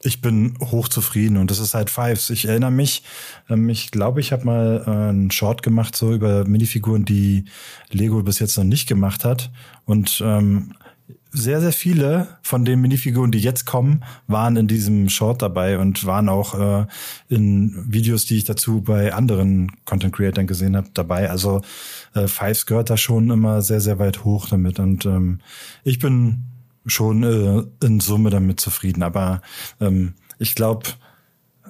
ich 0.02 0.20
bin 0.20 0.54
hochzufrieden 0.60 1.36
und 1.36 1.50
das 1.50 1.58
ist 1.58 1.74
halt 1.74 1.90
Fives. 1.90 2.30
Ich 2.30 2.46
erinnere 2.46 2.70
mich, 2.70 3.02
ähm, 3.48 3.68
ich 3.68 3.90
glaube, 3.90 4.20
ich 4.20 4.32
habe 4.32 4.44
mal 4.44 4.84
äh, 4.86 4.90
einen 4.90 5.30
Short 5.30 5.62
gemacht 5.62 5.94
so 5.94 6.12
über 6.12 6.44
Minifiguren, 6.44 7.04
die 7.04 7.44
Lego 7.90 8.22
bis 8.22 8.38
jetzt 8.38 8.56
noch 8.56 8.64
nicht 8.64 8.88
gemacht 8.88 9.24
hat 9.24 9.50
und 9.84 10.22
ähm, 10.24 10.74
sehr, 11.32 11.60
sehr 11.60 11.72
viele 11.72 12.26
von 12.42 12.64
den 12.64 12.80
Minifiguren, 12.80 13.30
die 13.30 13.38
jetzt 13.38 13.64
kommen, 13.64 14.02
waren 14.26 14.56
in 14.56 14.66
diesem 14.66 15.08
Short 15.08 15.42
dabei 15.42 15.78
und 15.78 16.04
waren 16.04 16.28
auch 16.28 16.58
äh, 16.58 16.86
in 17.28 17.84
Videos, 17.88 18.24
die 18.24 18.36
ich 18.36 18.44
dazu 18.44 18.80
bei 18.80 19.14
anderen 19.14 19.70
Content 19.84 20.14
Creators 20.14 20.46
gesehen 20.46 20.76
habe, 20.76 20.88
dabei. 20.92 21.30
Also 21.30 21.60
äh, 22.14 22.26
Fives 22.26 22.66
gehört 22.66 22.90
da 22.90 22.96
schon 22.96 23.30
immer 23.30 23.62
sehr, 23.62 23.80
sehr 23.80 23.98
weit 24.00 24.24
hoch 24.24 24.48
damit. 24.48 24.80
Und 24.80 25.06
ähm, 25.06 25.38
ich 25.84 26.00
bin 26.00 26.49
schon 26.86 27.22
äh, 27.22 27.86
in 27.86 28.00
Summe 28.00 28.30
damit 28.30 28.60
zufrieden. 28.60 29.02
Aber 29.02 29.42
ähm, 29.80 30.14
ich 30.38 30.54
glaube, 30.54 30.88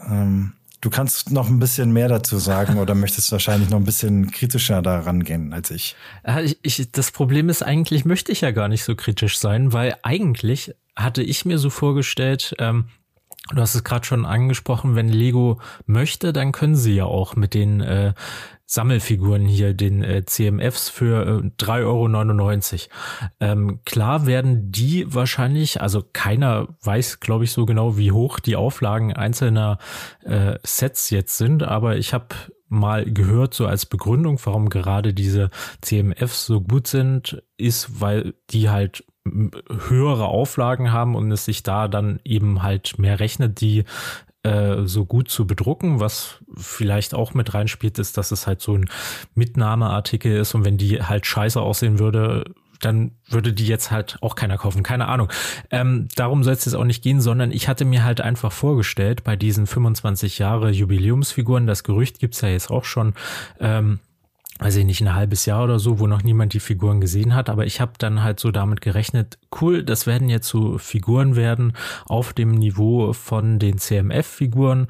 ähm, 0.08 0.52
du 0.80 0.90
kannst 0.90 1.30
noch 1.30 1.48
ein 1.48 1.58
bisschen 1.58 1.92
mehr 1.92 2.08
dazu 2.08 2.38
sagen 2.38 2.78
oder 2.78 2.94
möchtest 2.94 3.32
wahrscheinlich 3.32 3.70
noch 3.70 3.78
ein 3.78 3.84
bisschen 3.84 4.30
kritischer 4.30 4.82
daran 4.82 5.24
gehen 5.24 5.52
als 5.52 5.70
ich. 5.70 5.96
ich, 6.44 6.58
ich. 6.62 6.92
Das 6.92 7.10
Problem 7.10 7.48
ist, 7.48 7.62
eigentlich 7.62 8.04
möchte 8.04 8.32
ich 8.32 8.40
ja 8.40 8.50
gar 8.50 8.68
nicht 8.68 8.84
so 8.84 8.94
kritisch 8.94 9.38
sein, 9.38 9.72
weil 9.72 9.96
eigentlich 10.02 10.74
hatte 10.96 11.22
ich 11.22 11.44
mir 11.44 11.58
so 11.58 11.70
vorgestellt, 11.70 12.54
ähm, 12.58 12.86
Du 13.48 13.60
hast 13.60 13.74
es 13.74 13.84
gerade 13.84 14.06
schon 14.06 14.26
angesprochen, 14.26 14.94
wenn 14.94 15.08
Lego 15.08 15.60
möchte, 15.86 16.32
dann 16.32 16.52
können 16.52 16.76
sie 16.76 16.94
ja 16.94 17.04
auch 17.04 17.36
mit 17.36 17.54
den 17.54 17.80
äh, 17.80 18.12
Sammelfiguren 18.70 19.46
hier, 19.46 19.74
den 19.74 20.04
äh, 20.04 20.24
CMFs 20.24 20.90
für 20.90 21.42
äh, 21.42 21.62
3,99 21.62 22.72
Euro. 22.72 23.00
Ähm, 23.40 23.80
klar 23.84 24.26
werden 24.26 24.70
die 24.70 25.12
wahrscheinlich, 25.12 25.80
also 25.80 26.04
keiner 26.12 26.68
weiß, 26.80 27.18
glaube 27.18 27.42
ich, 27.42 27.50
so 27.50 27.66
genau, 27.66 27.98
wie 27.98 28.12
hoch 28.12 28.38
die 28.38 28.54
Auflagen 28.54 29.12
einzelner 29.12 29.78
äh, 30.22 30.54
Sets 30.62 31.10
jetzt 31.10 31.36
sind, 31.36 31.64
aber 31.64 31.96
ich 31.96 32.14
habe 32.14 32.28
mal 32.68 33.04
gehört, 33.04 33.54
so 33.54 33.66
als 33.66 33.86
Begründung, 33.86 34.38
warum 34.44 34.68
gerade 34.68 35.14
diese 35.14 35.50
CMFs 35.80 36.46
so 36.46 36.60
gut 36.60 36.86
sind, 36.86 37.42
ist, 37.56 38.00
weil 38.00 38.34
die 38.50 38.70
halt 38.70 39.04
höhere 39.88 40.26
Auflagen 40.26 40.92
haben 40.92 41.16
und 41.16 41.32
es 41.32 41.44
sich 41.44 41.64
da 41.64 41.88
dann 41.88 42.20
eben 42.24 42.62
halt 42.62 43.00
mehr 43.00 43.18
rechnet, 43.18 43.60
die 43.60 43.82
äh, 44.42 44.84
so 44.84 45.04
gut 45.04 45.28
zu 45.28 45.46
bedrucken, 45.46 46.00
was 46.00 46.38
vielleicht 46.56 47.14
auch 47.14 47.34
mit 47.34 47.52
reinspielt, 47.52 47.98
ist, 47.98 48.16
dass 48.16 48.30
es 48.30 48.46
halt 48.46 48.60
so 48.60 48.74
ein 48.74 48.88
Mitnahmeartikel 49.34 50.36
ist 50.36 50.54
und 50.54 50.64
wenn 50.64 50.78
die 50.78 51.02
halt 51.02 51.26
scheiße 51.26 51.60
aussehen 51.60 51.98
würde, 51.98 52.44
dann 52.80 53.12
würde 53.28 53.52
die 53.52 53.66
jetzt 53.66 53.90
halt 53.90 54.16
auch 54.22 54.34
keiner 54.34 54.56
kaufen. 54.56 54.82
Keine 54.82 55.08
Ahnung. 55.08 55.28
Ähm, 55.70 56.08
darum 56.16 56.42
soll 56.42 56.54
es 56.54 56.64
jetzt 56.64 56.74
auch 56.74 56.84
nicht 56.84 57.02
gehen, 57.02 57.20
sondern 57.20 57.52
ich 57.52 57.68
hatte 57.68 57.84
mir 57.84 58.04
halt 58.04 58.20
einfach 58.20 58.52
vorgestellt, 58.52 59.22
bei 59.22 59.36
diesen 59.36 59.66
25 59.66 60.38
Jahre 60.38 60.70
Jubiläumsfiguren, 60.70 61.66
das 61.66 61.84
Gerücht 61.84 62.18
gibt's 62.18 62.40
ja 62.40 62.48
jetzt 62.48 62.70
auch 62.70 62.84
schon, 62.84 63.14
ähm, 63.60 64.00
weiß 64.60 64.76
ich 64.76 64.84
nicht, 64.84 65.00
ein 65.00 65.14
halbes 65.14 65.46
Jahr 65.46 65.64
oder 65.64 65.78
so, 65.78 65.98
wo 65.98 66.06
noch 66.06 66.22
niemand 66.22 66.52
die 66.52 66.60
Figuren 66.60 67.00
gesehen 67.00 67.34
hat. 67.34 67.48
Aber 67.48 67.64
ich 67.66 67.80
habe 67.80 67.92
dann 67.98 68.22
halt 68.22 68.38
so 68.38 68.50
damit 68.50 68.80
gerechnet, 68.80 69.38
cool, 69.60 69.82
das 69.82 70.06
werden 70.06 70.28
jetzt 70.28 70.48
so 70.48 70.78
Figuren 70.78 71.34
werden 71.34 71.72
auf 72.06 72.32
dem 72.32 72.52
Niveau 72.52 73.12
von 73.12 73.58
den 73.58 73.78
CMF-Figuren, 73.78 74.86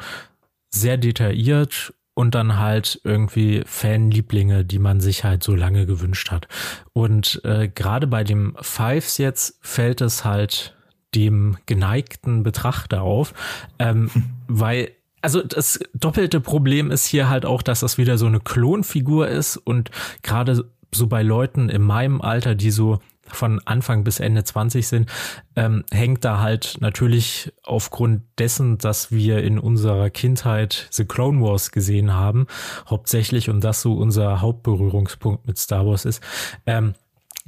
sehr 0.71 0.97
detailliert 0.97 1.95
und 2.15 2.35
dann 2.35 2.59
halt 2.59 3.01
irgendwie 3.05 3.63
Fanlieblinge, 3.65 4.65
die 4.65 4.79
man 4.79 5.01
sich 5.01 5.25
halt 5.25 5.43
so 5.43 5.55
lange 5.55 5.87
gewünscht 5.87 6.31
hat. 6.31 6.49
Und 6.93 7.41
äh, 7.45 7.69
gerade 7.69 8.07
bei 8.09 8.25
dem 8.25 8.57
Fives 8.61 9.19
jetzt 9.19 9.59
fällt 9.63 10.01
es 10.01 10.25
halt 10.25 10.77
dem 11.15 11.57
geneigten 11.67 12.43
Betrachter 12.43 13.03
auf, 13.03 13.35
ähm, 13.79 14.11
weil 14.49 14.91
also 15.23 15.43
das 15.43 15.81
doppelte 15.95 16.41
Problem 16.41 16.91
ist 16.91 17.07
hier 17.07 17.29
halt 17.29 17.45
auch, 17.45 17.63
dass 17.63 17.81
das 17.81 17.99
wieder 17.99 18.19
so 18.19 18.27
eine 18.27 18.41
Klonfigur 18.41 19.29
ist 19.29 19.57
und 19.57 19.91
gerade 20.23 20.65
so 20.93 21.07
bei 21.07 21.23
Leuten 21.23 21.69
in 21.69 21.83
meinem 21.83 22.21
Alter, 22.21 22.55
die 22.55 22.71
so 22.71 22.99
von 23.27 23.61
Anfang 23.65 24.03
bis 24.03 24.21
Ende 24.21 24.45
20 24.45 24.87
sind, 24.87 25.11
ähm, 25.57 25.85
hängt 25.93 26.25
da 26.25 26.41
halt 26.41 26.79
natürlich 26.81 27.53
aufgrund 27.63 28.23
dessen, 28.39 28.79
dass 28.79 29.13
wir 29.13 29.43
in 29.43 29.59
unserer 29.59 30.11
Kindheit 30.11 30.89
The 30.91 31.05
Clone 31.05 31.41
Wars 31.41 31.71
gesehen 31.71 32.13
haben, 32.13 32.47
hauptsächlich 32.89 33.49
und 33.49 33.63
das 33.63 33.83
so 33.83 33.95
unser 33.95 34.41
Hauptberührungspunkt 34.41 35.47
mit 35.47 35.59
Star 35.59 35.87
Wars 35.87 36.05
ist, 36.05 36.23
ähm, 36.67 36.95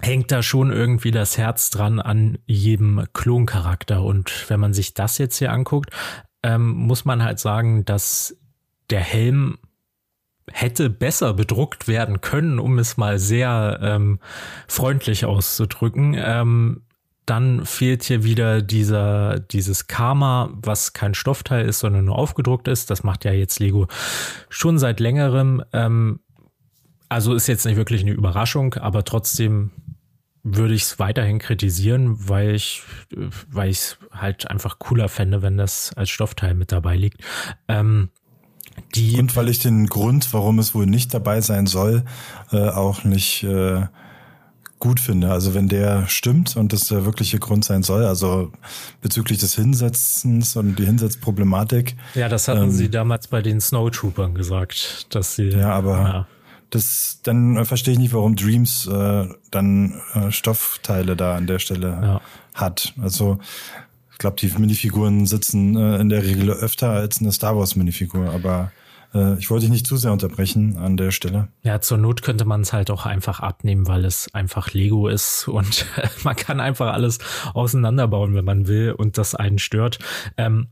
hängt 0.00 0.32
da 0.32 0.42
schon 0.42 0.72
irgendwie 0.72 1.10
das 1.10 1.38
Herz 1.38 1.70
dran 1.70 2.00
an 2.00 2.38
jedem 2.46 3.06
Kloncharakter. 3.12 4.02
Und 4.02 4.48
wenn 4.48 4.58
man 4.58 4.72
sich 4.72 4.94
das 4.94 5.18
jetzt 5.18 5.36
hier 5.36 5.52
anguckt, 5.52 5.90
ähm, 6.42 6.70
muss 6.70 7.04
man 7.04 7.22
halt 7.22 7.38
sagen, 7.38 7.84
dass 7.84 8.36
der 8.90 9.00
Helm 9.00 9.58
hätte 10.50 10.90
besser 10.90 11.34
bedruckt 11.34 11.88
werden 11.88 12.20
können, 12.20 12.58
um 12.58 12.78
es 12.78 12.96
mal 12.96 13.18
sehr 13.18 13.78
ähm, 13.82 14.18
freundlich 14.66 15.24
auszudrücken. 15.24 16.14
Ähm, 16.18 16.82
dann 17.26 17.64
fehlt 17.64 18.02
hier 18.02 18.24
wieder 18.24 18.62
dieser, 18.62 19.38
dieses 19.38 19.86
Karma, 19.86 20.50
was 20.54 20.92
kein 20.92 21.14
Stoffteil 21.14 21.66
ist, 21.66 21.78
sondern 21.78 22.04
nur 22.06 22.18
aufgedruckt 22.18 22.66
ist. 22.66 22.90
Das 22.90 23.04
macht 23.04 23.24
ja 23.24 23.32
jetzt 23.32 23.60
Lego 23.60 23.86
schon 24.48 24.78
seit 24.78 24.98
längerem. 24.98 25.62
Ähm, 25.72 26.20
also 27.08 27.34
ist 27.34 27.46
jetzt 27.46 27.64
nicht 27.64 27.76
wirklich 27.76 28.02
eine 28.02 28.12
Überraschung, 28.12 28.74
aber 28.74 29.04
trotzdem 29.04 29.70
würde 30.42 30.74
ich 30.74 30.82
es 30.82 30.98
weiterhin 30.98 31.38
kritisieren, 31.38 32.28
weil 32.28 32.54
ich, 32.54 32.82
weil 33.50 33.70
ich 33.70 33.78
es 33.78 33.98
halt 34.10 34.50
einfach 34.50 34.78
cooler 34.78 35.08
fände, 35.08 35.42
wenn 35.42 35.56
das 35.56 35.92
als 35.94 36.10
Stoffteil 36.10 36.54
mit 36.54 36.72
dabei 36.72 36.96
liegt. 36.96 37.22
Ähm, 37.68 38.10
die 38.94 39.18
und 39.18 39.34
weil 39.36 39.48
ich 39.48 39.60
den 39.60 39.86
Grund, 39.86 40.32
warum 40.32 40.58
es 40.58 40.74
wohl 40.74 40.86
nicht 40.86 41.14
dabei 41.14 41.40
sein 41.40 41.66
soll, 41.66 42.04
äh, 42.52 42.68
auch 42.68 43.04
nicht 43.04 43.42
äh, 43.44 43.86
gut 44.78 44.98
finde. 44.98 45.30
Also 45.30 45.54
wenn 45.54 45.68
der 45.68 46.08
stimmt 46.08 46.56
und 46.56 46.72
das 46.72 46.88
der 46.88 47.04
wirkliche 47.04 47.38
Grund 47.38 47.64
sein 47.64 47.82
soll, 47.82 48.04
also 48.04 48.50
bezüglich 49.00 49.38
des 49.38 49.54
Hinsetzens 49.54 50.56
und 50.56 50.76
die 50.76 50.84
Hinsetzproblematik. 50.84 51.96
Ja, 52.14 52.28
das 52.28 52.48
hatten 52.48 52.64
ähm, 52.64 52.70
sie 52.70 52.90
damals 52.90 53.28
bei 53.28 53.42
den 53.42 53.60
Snowtroopern 53.60 54.34
gesagt, 54.34 55.06
dass 55.14 55.36
sie. 55.36 55.50
Ja, 55.50 55.70
aber 55.70 55.96
ja. 55.96 56.26
Das 56.72 57.20
dann 57.22 57.56
äh, 57.56 57.64
verstehe 57.64 57.92
ich 57.92 58.00
nicht, 58.00 58.12
warum 58.12 58.36
Dreams 58.36 58.86
äh, 58.86 59.28
dann 59.50 60.00
äh, 60.14 60.30
Stoffteile 60.30 61.16
da 61.16 61.36
an 61.36 61.46
der 61.46 61.60
Stelle 61.60 61.88
ja. 61.88 62.20
hat. 62.54 62.94
Also 63.00 63.38
glaube, 64.22 64.36
die 64.38 64.48
Minifiguren 64.58 65.26
sitzen 65.26 65.76
äh, 65.76 65.96
in 65.96 66.08
der 66.08 66.22
Regel 66.22 66.50
öfter 66.50 66.90
als 66.90 67.20
eine 67.20 67.32
Star 67.32 67.56
Wars 67.56 67.76
Minifigur, 67.76 68.30
aber 68.30 68.72
äh, 69.12 69.36
ich 69.38 69.50
wollte 69.50 69.66
dich 69.66 69.72
nicht 69.72 69.86
zu 69.86 69.96
sehr 69.96 70.12
unterbrechen 70.12 70.78
an 70.78 70.96
der 70.96 71.10
Stelle. 71.10 71.48
Ja, 71.62 71.80
zur 71.80 71.98
Not 71.98 72.22
könnte 72.22 72.44
man 72.44 72.62
es 72.62 72.72
halt 72.72 72.90
auch 72.90 73.04
einfach 73.04 73.40
abnehmen, 73.40 73.86
weil 73.88 74.04
es 74.04 74.32
einfach 74.32 74.72
Lego 74.72 75.08
ist 75.08 75.48
und 75.48 75.86
man 76.22 76.36
kann 76.36 76.60
einfach 76.60 76.94
alles 76.94 77.18
auseinanderbauen, 77.52 78.34
wenn 78.34 78.44
man 78.44 78.68
will 78.68 78.92
und 78.92 79.18
das 79.18 79.34
einen 79.34 79.58
stört. 79.58 79.98
Ähm, 80.36 80.68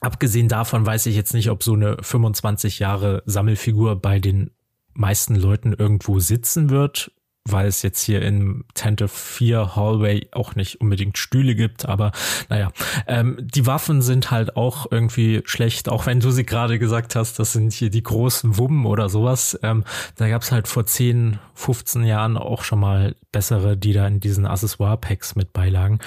abgesehen 0.00 0.48
davon 0.48 0.86
weiß 0.86 1.06
ich 1.06 1.16
jetzt 1.16 1.34
nicht, 1.34 1.50
ob 1.50 1.64
so 1.64 1.74
eine 1.74 1.96
25 2.00 2.78
Jahre 2.78 3.24
Sammelfigur 3.26 4.00
bei 4.00 4.20
den 4.20 4.50
meisten 4.96 5.36
Leuten 5.36 5.72
irgendwo 5.72 6.18
sitzen 6.20 6.70
wird 6.70 7.10
weil 7.48 7.66
es 7.66 7.82
jetzt 7.82 8.02
hier 8.02 8.22
im 8.22 8.64
Tent 8.74 9.02
4 9.08 9.76
Hallway 9.76 10.28
auch 10.32 10.54
nicht 10.54 10.80
unbedingt 10.80 11.18
Stühle 11.18 11.54
gibt, 11.54 11.86
aber 11.86 12.12
naja, 12.48 12.72
ähm, 13.06 13.36
die 13.40 13.66
Waffen 13.66 14.02
sind 14.02 14.30
halt 14.30 14.56
auch 14.56 14.86
irgendwie 14.90 15.42
schlecht, 15.44 15.88
auch 15.88 16.06
wenn 16.06 16.20
du 16.20 16.30
sie 16.30 16.44
gerade 16.44 16.78
gesagt 16.78 17.14
hast, 17.14 17.38
das 17.38 17.52
sind 17.52 17.72
hier 17.72 17.90
die 17.90 18.02
großen 18.02 18.58
Wummen 18.58 18.86
oder 18.86 19.08
sowas. 19.08 19.58
Ähm, 19.62 19.84
da 20.16 20.28
gab 20.28 20.42
es 20.42 20.52
halt 20.52 20.68
vor 20.68 20.86
10, 20.86 21.38
15 21.54 22.04
Jahren 22.04 22.36
auch 22.36 22.64
schon 22.64 22.80
mal 22.80 23.14
bessere, 23.32 23.76
die 23.76 23.92
da 23.92 24.06
in 24.06 24.20
diesen 24.20 24.46
Accessoire-Packs 24.46 25.36
mit 25.36 25.52
beilagen. 25.52 26.00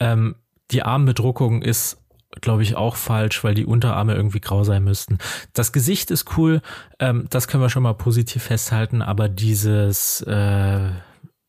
Ähm, 0.00 0.36
die 0.70 0.82
Armbedruckung 0.82 1.62
ist 1.62 2.03
glaube 2.40 2.62
ich, 2.62 2.76
auch 2.76 2.96
falsch, 2.96 3.44
weil 3.44 3.54
die 3.54 3.66
Unterarme 3.66 4.14
irgendwie 4.14 4.40
grau 4.40 4.64
sein 4.64 4.84
müssten. 4.84 5.18
Das 5.52 5.72
Gesicht 5.72 6.10
ist 6.10 6.36
cool, 6.36 6.60
ähm, 6.98 7.26
das 7.30 7.48
können 7.48 7.62
wir 7.62 7.70
schon 7.70 7.82
mal 7.82 7.94
positiv 7.94 8.44
festhalten, 8.44 9.02
aber 9.02 9.28
dieses, 9.28 10.20
äh, 10.22 10.88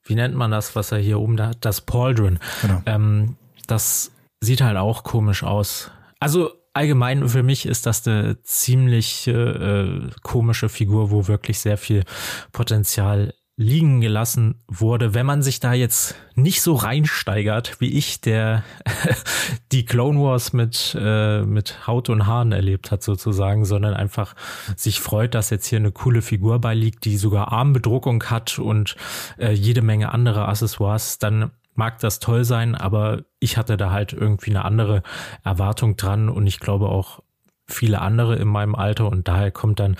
wie 0.04 0.16
nennt 0.16 0.36
man 0.36 0.52
das, 0.52 0.76
was 0.76 0.92
er 0.92 1.00
hier 1.00 1.20
oben 1.20 1.38
da 1.38 1.48
hat, 1.48 1.66
das 1.66 1.82
Pauldron, 1.82 2.40
genau. 2.62 2.82
ähm, 2.86 3.38
das 3.68 4.12
sieht 4.42 4.62
halt 4.62 4.78
auch 4.78 5.04
komisch 5.04 5.44
aus. 5.44 5.92
Also 6.20 6.52
allgemein 6.74 7.28
für 7.28 7.44
mich 7.44 7.66
ist 7.66 7.86
das 7.86 8.08
eine 8.08 8.42
ziemlich 8.44 9.28
äh, 9.28 10.10
komische 10.22 10.70
Figur, 10.70 11.10
wo 11.10 11.28
wirklich 11.28 11.60
sehr 11.60 11.78
viel 11.78 12.04
Potenzial 12.52 13.34
liegen 13.58 14.02
gelassen 14.02 14.62
wurde, 14.68 15.14
wenn 15.14 15.26
man 15.26 15.42
sich 15.42 15.62
da 15.62 15.74
jetzt 15.74 16.16
nicht 16.36 16.62
so 16.62 16.74
reinsteigert 16.74 17.80
wie 17.80 17.98
ich, 17.98 18.20
der 18.20 18.64
die 19.72 19.86
Clone 19.86 20.20
Wars 20.20 20.52
mit, 20.52 20.96
äh, 21.00 21.42
mit 21.44 21.88
Haut 21.88 22.10
und 22.10 22.26
Haaren 22.28 22.52
erlebt 22.52 22.92
hat 22.92 23.02
sozusagen, 23.02 23.64
sondern 23.64 23.94
einfach 23.94 24.36
sich 24.76 25.00
freut, 25.00 25.36
dass 25.36 25.52
jetzt 25.52 25.68
hier 25.68 25.80
eine 25.80 25.94
coole 25.94 26.22
Figur 26.22 26.60
beiliegt, 26.60 27.06
die 27.06 27.16
sogar 27.16 27.54
Armbedruckung 27.54 28.26
hat 28.26 28.60
und 28.60 28.98
äh, 29.38 29.52
jede 29.52 29.82
Menge 29.82 30.12
andere 30.14 30.50
Accessoires, 30.50 31.18
dann 31.20 31.52
mag 31.76 32.00
das 32.00 32.20
toll 32.20 32.44
sein, 32.44 32.76
aber 32.76 33.24
ich 33.40 33.58
hatte 33.58 33.78
da 33.78 33.92
halt 33.92 34.12
irgendwie 34.12 34.52
eine 34.52 34.66
andere 34.66 35.02
Erwartung 35.44 35.96
dran 35.96 36.30
und 36.30 36.48
ich 36.48 36.60
glaube 36.60 36.90
auch 36.90 37.22
viele 37.68 38.02
andere 38.02 38.36
in 38.36 38.48
meinem 38.48 38.76
Alter 38.76 39.10
und 39.10 39.28
daher 39.28 39.52
kommt 39.52 39.80
dann 39.80 39.98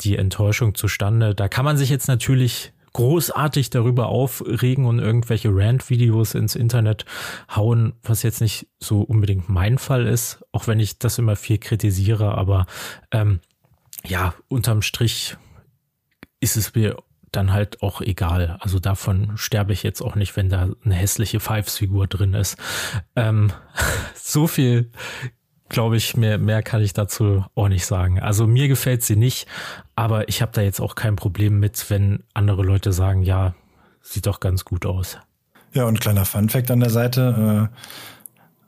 die 0.00 0.16
Enttäuschung 0.16 0.74
zustande. 0.74 1.34
Da 1.34 1.48
kann 1.48 1.64
man 1.64 1.76
sich 1.76 1.88
jetzt 1.88 2.08
natürlich 2.08 2.73
großartig 2.94 3.70
darüber 3.70 4.06
aufregen 4.06 4.86
und 4.86 5.00
irgendwelche 5.00 5.50
Rant-Videos 5.52 6.34
ins 6.34 6.54
Internet 6.54 7.04
hauen, 7.54 7.92
was 8.02 8.22
jetzt 8.22 8.40
nicht 8.40 8.68
so 8.78 9.02
unbedingt 9.02 9.48
mein 9.48 9.78
Fall 9.78 10.06
ist, 10.06 10.44
auch 10.52 10.66
wenn 10.66 10.80
ich 10.80 10.98
das 10.98 11.18
immer 11.18 11.36
viel 11.36 11.58
kritisiere, 11.58 12.38
aber 12.38 12.66
ähm, 13.10 13.40
ja, 14.06 14.34
unterm 14.48 14.80
Strich 14.80 15.36
ist 16.40 16.56
es 16.56 16.74
mir 16.74 16.96
dann 17.32 17.52
halt 17.52 17.82
auch 17.82 18.00
egal. 18.00 18.58
Also 18.60 18.78
davon 18.78 19.32
sterbe 19.36 19.72
ich 19.72 19.82
jetzt 19.82 20.00
auch 20.00 20.14
nicht, 20.14 20.36
wenn 20.36 20.48
da 20.48 20.68
eine 20.84 20.94
hässliche 20.94 21.40
Fives-Figur 21.40 22.06
drin 22.06 22.34
ist. 22.34 22.56
Ähm, 23.16 23.50
so 24.14 24.46
viel 24.46 24.92
glaube 25.74 25.96
ich, 25.96 26.16
mehr, 26.16 26.38
mehr 26.38 26.62
kann 26.62 26.82
ich 26.82 26.92
dazu 26.92 27.44
auch 27.54 27.68
nicht 27.68 27.84
sagen. 27.84 28.20
Also 28.20 28.46
mir 28.46 28.68
gefällt 28.68 29.02
sie 29.02 29.16
nicht, 29.16 29.46
aber 29.96 30.28
ich 30.28 30.40
habe 30.40 30.52
da 30.52 30.62
jetzt 30.62 30.80
auch 30.80 30.94
kein 30.94 31.16
Problem 31.16 31.58
mit, 31.58 31.90
wenn 31.90 32.22
andere 32.32 32.62
Leute 32.62 32.92
sagen, 32.92 33.22
ja, 33.22 33.54
sieht 34.00 34.26
doch 34.26 34.38
ganz 34.38 34.64
gut 34.64 34.86
aus. 34.86 35.18
Ja, 35.72 35.84
und 35.84 36.00
kleiner 36.00 36.24
Funfact 36.24 36.70
an 36.70 36.78
der 36.78 36.90
Seite. 36.90 37.68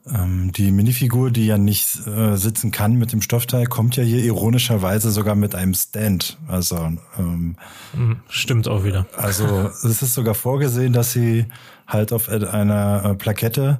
Äh, 0.05 0.13
ähm, 0.13 0.51
die 0.51 0.71
Minifigur, 0.71 1.31
die 1.31 1.45
ja 1.45 1.57
nicht 1.57 2.05
äh, 2.07 2.35
sitzen 2.35 2.71
kann 2.71 2.95
mit 2.95 3.13
dem 3.13 3.21
Stoffteil, 3.21 3.67
kommt 3.67 3.95
ja 3.95 4.03
hier 4.03 4.23
ironischerweise 4.23 5.11
sogar 5.11 5.35
mit 5.35 5.55
einem 5.55 5.73
Stand. 5.73 6.37
Also 6.47 6.75
ähm, 7.17 7.55
mhm, 7.93 8.19
stimmt 8.27 8.67
auch 8.67 8.83
wieder. 8.83 9.05
Also 9.15 9.71
es 9.83 10.01
ist 10.01 10.13
sogar 10.13 10.33
vorgesehen, 10.33 10.91
dass 10.91 11.13
sie 11.13 11.45
halt 11.87 12.11
auf 12.11 12.27
einer 12.27 13.05
äh, 13.05 13.15
Plakette 13.15 13.79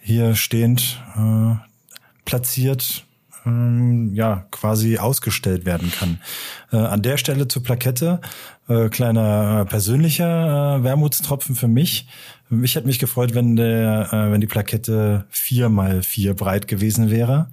hier 0.00 0.34
stehend 0.34 1.00
äh, 1.16 1.54
platziert 2.24 3.04
ähm, 3.46 4.14
ja 4.14 4.46
quasi 4.50 4.98
ausgestellt 4.98 5.64
werden 5.66 5.92
kann. 5.92 6.18
Äh, 6.72 6.76
an 6.76 7.02
der 7.02 7.16
Stelle 7.18 7.48
zur 7.48 7.62
Plakette 7.62 8.20
äh, 8.68 8.88
kleiner 8.88 9.60
äh, 9.60 9.64
persönlicher 9.66 10.78
äh, 10.78 10.82
Wermutstropfen 10.82 11.54
für 11.54 11.68
mich. 11.68 12.08
Ich 12.62 12.74
hätte 12.74 12.86
mich 12.86 12.98
gefreut, 12.98 13.34
wenn 13.34 13.56
der 13.56 14.12
äh, 14.12 14.30
wenn 14.32 14.40
die 14.40 14.46
Plakette 14.46 15.26
vier 15.28 15.68
mal 15.68 16.02
vier 16.02 16.34
breit 16.34 16.68
gewesen 16.68 17.10
wäre. 17.10 17.48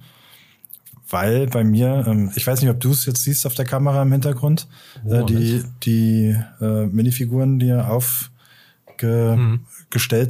Weil 1.08 1.46
bei 1.48 1.62
mir, 1.62 2.04
ähm, 2.06 2.32
ich 2.36 2.46
weiß 2.46 2.62
nicht, 2.62 2.70
ob 2.70 2.80
du 2.80 2.90
es 2.90 3.04
jetzt 3.04 3.22
siehst 3.22 3.44
auf 3.46 3.52
der 3.54 3.66
Kamera 3.66 4.00
im 4.00 4.12
Hintergrund, 4.12 4.66
oh, 5.04 5.12
äh, 5.12 5.26
die, 5.26 5.62
die 5.82 6.34
äh, 6.58 6.86
Minifiguren, 6.86 7.58
die 7.58 7.70
aufgestellt 7.74 9.38
mhm. 9.38 9.66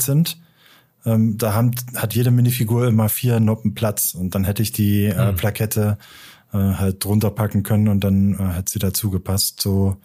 sind 0.01 0.39
ähm, 1.05 1.37
da 1.39 1.55
haben, 1.55 1.73
hat 1.97 2.15
jede 2.15 2.31
Minifigur 2.31 2.87
immer 2.87 3.09
vier 3.09 3.41
Noppen 3.41 3.75
Platz 3.75 4.15
und 4.15 4.35
dann 4.35 4.45
hätte 4.45 4.63
ich 4.63 4.73
die 4.73 5.07
äh, 5.07 5.33
mhm. 5.33 5.37
Plakette 5.37 5.99
äh, 6.53 6.59
halt 6.59 7.05
drunter 7.05 7.31
packen 7.31 7.63
können 7.63 7.89
und 7.89 8.05
dann 8.05 8.35
äh, 8.35 8.39
hat 8.39 8.69
sie 8.69 8.79
dazu 8.79 9.11
gepasst. 9.11 9.61
So 9.61 9.97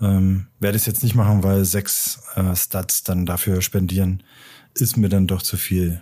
ähm, 0.00 0.46
werde 0.60 0.76
ich 0.76 0.82
es 0.82 0.86
jetzt 0.86 1.02
nicht 1.02 1.14
machen, 1.14 1.42
weil 1.42 1.64
sechs 1.64 2.22
äh, 2.34 2.54
Stats 2.54 3.02
dann 3.02 3.26
dafür 3.26 3.62
spendieren, 3.62 4.22
ist 4.74 4.96
mir 4.96 5.08
dann 5.08 5.26
doch 5.26 5.42
zu 5.42 5.56
viel. 5.56 6.00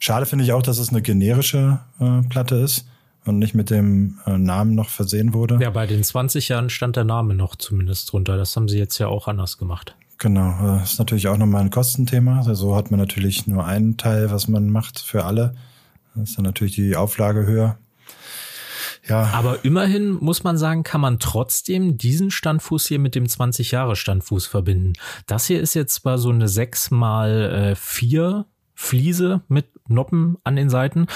Schade 0.00 0.26
finde 0.26 0.44
ich 0.44 0.52
auch, 0.52 0.62
dass 0.62 0.78
es 0.78 0.90
eine 0.90 1.02
generische 1.02 1.80
äh, 2.00 2.22
Platte 2.28 2.56
ist 2.56 2.86
und 3.24 3.38
nicht 3.38 3.54
mit 3.54 3.70
dem 3.70 4.18
äh, 4.26 4.36
Namen 4.36 4.74
noch 4.74 4.88
versehen 4.88 5.32
wurde. 5.32 5.58
Ja, 5.60 5.70
bei 5.70 5.86
den 5.86 6.02
20 6.02 6.48
Jahren 6.48 6.70
stand 6.70 6.96
der 6.96 7.04
Name 7.04 7.34
noch 7.34 7.56
zumindest 7.56 8.12
drunter. 8.12 8.36
Das 8.36 8.56
haben 8.56 8.68
sie 8.68 8.78
jetzt 8.78 8.98
ja 8.98 9.06
auch 9.06 9.28
anders 9.28 9.58
gemacht. 9.58 9.94
Genau, 10.22 10.54
das 10.78 10.92
ist 10.92 10.98
natürlich 11.00 11.26
auch 11.26 11.36
nochmal 11.36 11.62
ein 11.62 11.70
Kostenthema. 11.70 12.36
Also 12.36 12.54
so 12.54 12.76
hat 12.76 12.92
man 12.92 13.00
natürlich 13.00 13.48
nur 13.48 13.66
einen 13.66 13.96
Teil, 13.96 14.30
was 14.30 14.46
man 14.46 14.70
macht 14.70 15.00
für 15.00 15.24
alle. 15.24 15.56
Das 16.14 16.28
ist 16.28 16.38
dann 16.38 16.44
natürlich 16.44 16.76
die 16.76 16.94
Auflage 16.94 17.44
höher. 17.44 17.76
Ja. 19.08 19.30
Aber 19.32 19.64
immerhin 19.64 20.12
muss 20.12 20.44
man 20.44 20.56
sagen, 20.56 20.84
kann 20.84 21.00
man 21.00 21.18
trotzdem 21.18 21.98
diesen 21.98 22.30
Standfuß 22.30 22.86
hier 22.86 23.00
mit 23.00 23.16
dem 23.16 23.28
20 23.28 23.72
Jahre 23.72 23.96
Standfuß 23.96 24.46
verbinden. 24.46 24.92
Das 25.26 25.46
hier 25.46 25.60
ist 25.60 25.74
jetzt 25.74 25.94
zwar 25.94 26.18
so 26.18 26.30
eine 26.30 26.46
6 26.46 26.92
mal 26.92 27.74
4 27.74 28.46
Fliese 28.74 29.40
mit 29.48 29.66
Noppen 29.88 30.38
an 30.44 30.54
den 30.54 30.70
Seiten. 30.70 31.08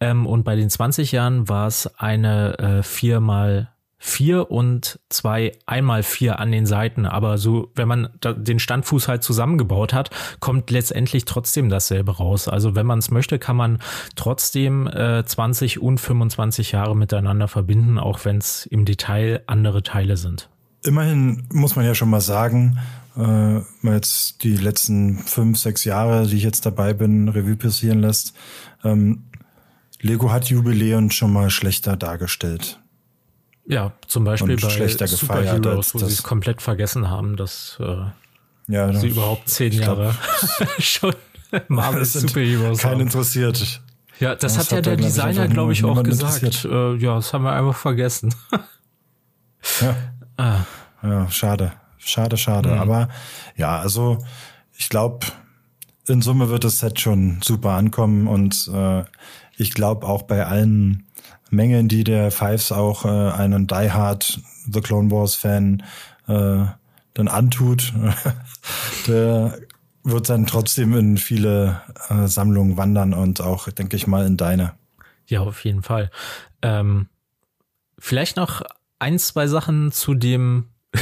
Ähm, 0.00 0.26
und 0.26 0.44
bei 0.44 0.56
den 0.56 0.70
20 0.70 1.12
Jahren 1.12 1.50
war 1.50 1.66
es 1.66 1.86
eine 1.98 2.58
äh, 2.58 2.82
4 2.82 3.20
mal 3.20 3.73
vier 4.04 4.50
und 4.50 5.00
zwei 5.08 5.52
einmal 5.64 6.02
vier 6.02 6.38
an 6.38 6.52
den 6.52 6.66
Seiten. 6.66 7.06
Aber 7.06 7.38
so, 7.38 7.72
wenn 7.74 7.88
man 7.88 8.10
den 8.22 8.58
Standfuß 8.58 9.08
halt 9.08 9.22
zusammengebaut 9.22 9.94
hat, 9.94 10.10
kommt 10.40 10.70
letztendlich 10.70 11.24
trotzdem 11.24 11.70
dasselbe 11.70 12.18
raus. 12.18 12.46
Also 12.46 12.74
wenn 12.74 12.84
man 12.84 12.98
es 12.98 13.10
möchte, 13.10 13.38
kann 13.38 13.56
man 13.56 13.78
trotzdem 14.14 14.86
äh, 14.86 15.24
20 15.24 15.80
und 15.80 15.98
25 15.98 16.72
Jahre 16.72 16.94
miteinander 16.94 17.48
verbinden, 17.48 17.98
auch 17.98 18.26
wenn 18.26 18.36
es 18.36 18.66
im 18.66 18.84
Detail 18.84 19.42
andere 19.46 19.82
Teile 19.82 20.18
sind. 20.18 20.50
Immerhin 20.84 21.48
muss 21.50 21.74
man 21.74 21.86
ja 21.86 21.94
schon 21.94 22.10
mal 22.10 22.20
sagen, 22.20 22.78
äh, 23.16 23.60
jetzt 23.90 24.44
die 24.44 24.56
letzten 24.56 25.16
fünf, 25.20 25.58
sechs 25.58 25.84
Jahre, 25.84 26.26
die 26.26 26.36
ich 26.36 26.42
jetzt 26.42 26.66
dabei 26.66 26.92
bin, 26.92 27.30
Revue 27.30 27.56
passieren 27.56 28.00
lässt, 28.00 28.34
ähm, 28.84 29.24
Lego 30.02 30.30
hat 30.30 30.50
Jubiläen 30.50 31.10
schon 31.10 31.32
mal 31.32 31.48
schlechter 31.48 31.96
dargestellt. 31.96 32.83
Ja, 33.66 33.92
zum 34.06 34.24
Beispiel 34.24 34.56
bei 34.56 34.68
schlechter 34.68 35.06
gefeiert, 35.06 35.64
Heroes, 35.64 35.94
wo 35.94 35.98
sie 35.98 36.06
es 36.06 36.22
komplett 36.22 36.60
vergessen 36.60 37.08
haben, 37.08 37.36
dass 37.36 37.78
äh, 37.80 38.04
ja, 38.68 38.92
sie 38.92 39.08
überhaupt 39.08 39.48
zehn 39.48 39.72
Jahre 39.72 40.14
schon 40.78 41.14
Marvel 41.68 42.04
Superheroes 42.04 42.78
Kein 42.78 42.92
haben. 42.92 43.00
interessiert. 43.02 43.80
Ja, 44.20 44.34
das, 44.34 44.54
das 44.54 44.66
hat 44.66 44.72
ja 44.72 44.80
der 44.80 44.96
Designer, 44.96 45.48
glaube 45.48 45.72
ich, 45.72 45.84
auch 45.84 46.02
gesagt. 46.02 46.64
Äh, 46.64 46.94
ja, 46.96 47.16
das 47.16 47.32
haben 47.32 47.44
wir 47.44 47.52
einfach 47.52 47.76
vergessen. 47.76 48.34
ja. 49.80 49.96
Ah. 50.36 50.64
ja, 51.04 51.30
schade. 51.30 51.74
Schade, 51.96 52.36
schade. 52.36 52.70
Mhm. 52.70 52.78
Aber 52.80 53.08
ja, 53.56 53.78
also 53.78 54.18
ich 54.76 54.88
glaube, 54.88 55.26
in 56.08 56.22
Summe 56.22 56.48
wird 56.48 56.64
das 56.64 56.80
Set 56.80 56.98
schon 56.98 57.38
super 57.40 57.70
ankommen 57.70 58.26
und 58.26 58.68
äh, 58.74 59.04
ich 59.56 59.74
glaube 59.74 60.08
auch 60.08 60.22
bei 60.22 60.44
allen 60.44 61.06
Mengen, 61.50 61.88
die 61.88 62.04
der 62.04 62.30
Fives 62.30 62.72
auch 62.72 63.04
äh, 63.04 63.08
einen 63.08 63.66
Die 63.66 63.90
Hard 63.90 64.40
The 64.70 64.80
Clone 64.80 65.10
Wars 65.10 65.34
Fan 65.34 65.82
äh, 66.26 66.64
dann 67.14 67.28
antut, 67.28 67.92
der 69.06 69.58
wird 70.02 70.28
dann 70.28 70.46
trotzdem 70.46 70.94
in 70.96 71.16
viele 71.16 71.80
äh, 72.08 72.26
Sammlungen 72.26 72.76
wandern 72.76 73.14
und 73.14 73.40
auch, 73.40 73.68
denke 73.70 73.96
ich 73.96 74.06
mal, 74.06 74.26
in 74.26 74.36
deine. 74.36 74.74
Ja, 75.26 75.40
auf 75.40 75.64
jeden 75.64 75.82
Fall. 75.82 76.10
Ähm, 76.60 77.08
vielleicht 77.98 78.36
noch 78.36 78.62
ein, 78.98 79.18
zwei 79.18 79.46
Sachen 79.46 79.92
zu 79.92 80.14
dem 80.14 80.68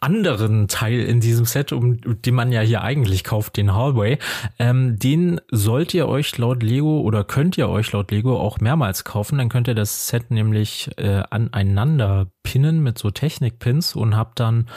anderen 0.00 0.68
Teil 0.68 1.00
in 1.00 1.20
diesem 1.20 1.44
Set, 1.44 1.72
um 1.72 2.00
den 2.00 2.34
man 2.34 2.52
ja 2.52 2.60
hier 2.60 2.82
eigentlich 2.82 3.24
kauft, 3.24 3.56
den 3.56 3.74
Hallway, 3.74 4.18
ähm, 4.58 4.98
den 4.98 5.40
sollt 5.50 5.94
ihr 5.94 6.08
euch 6.08 6.36
laut 6.38 6.62
Lego 6.62 7.00
oder 7.00 7.24
könnt 7.24 7.58
ihr 7.58 7.68
euch 7.68 7.92
laut 7.92 8.10
Lego 8.10 8.38
auch 8.38 8.60
mehrmals 8.60 9.04
kaufen. 9.04 9.38
Dann 9.38 9.48
könnt 9.48 9.68
ihr 9.68 9.74
das 9.74 10.08
Set 10.08 10.30
nämlich 10.30 10.90
äh, 10.96 11.22
aneinander 11.30 12.28
pinnen 12.42 12.82
mit 12.82 12.98
so 12.98 13.10
Technikpins 13.10 13.94
und 13.94 14.16
habt 14.16 14.40
dann 14.40 14.68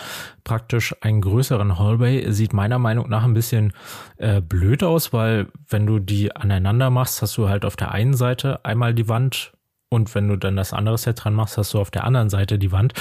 praktisch 0.43 0.95
einen 1.01 1.21
größeren 1.21 1.77
Hallway. 1.77 2.31
Sieht 2.31 2.53
meiner 2.53 2.79
Meinung 2.79 3.09
nach 3.09 3.23
ein 3.23 3.33
bisschen 3.33 3.73
äh, 4.17 4.41
blöd 4.41 4.83
aus, 4.83 5.13
weil 5.13 5.47
wenn 5.69 5.85
du 5.85 5.99
die 5.99 6.35
aneinander 6.35 6.89
machst, 6.89 7.21
hast 7.21 7.37
du 7.37 7.47
halt 7.47 7.65
auf 7.65 7.75
der 7.75 7.91
einen 7.91 8.13
Seite 8.13 8.65
einmal 8.65 8.93
die 8.93 9.07
Wand 9.07 9.53
und 9.93 10.15
wenn 10.15 10.29
du 10.29 10.37
dann 10.37 10.55
das 10.55 10.73
andere 10.73 10.97
Set 10.97 11.23
dran 11.23 11.33
machst, 11.33 11.57
hast 11.57 11.73
du 11.73 11.79
auf 11.79 11.91
der 11.91 12.05
anderen 12.05 12.29
Seite 12.29 12.57
die 12.57 12.71
Wand. 12.71 12.93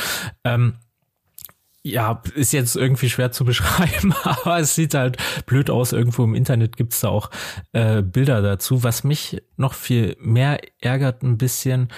Ähm, 0.45 0.75
ja, 1.83 2.23
ist 2.35 2.53
jetzt 2.53 2.77
irgendwie 2.77 3.09
schwer 3.09 3.33
zu 3.33 3.45
beschreiben, 3.45 4.15
aber 4.23 4.59
es 4.59 4.75
sieht 4.75 4.95
halt 4.95 5.17
blöd 5.47 5.71
aus. 5.71 5.93
Irgendwo 5.93 6.25
im 6.25 6.35
Internet 6.35 6.77
gibt's 6.77 7.01
da 7.01 7.09
auch 7.09 7.31
äh, 7.73 8.03
Bilder 8.03 8.43
dazu. 8.43 8.83
Was 8.83 9.05
mich 9.05 9.43
noch 9.57 9.75
viel 9.75 10.17
mehr 10.21 10.61
ärgert 10.81 11.23
ein 11.23 11.39
bisschen, 11.39 11.89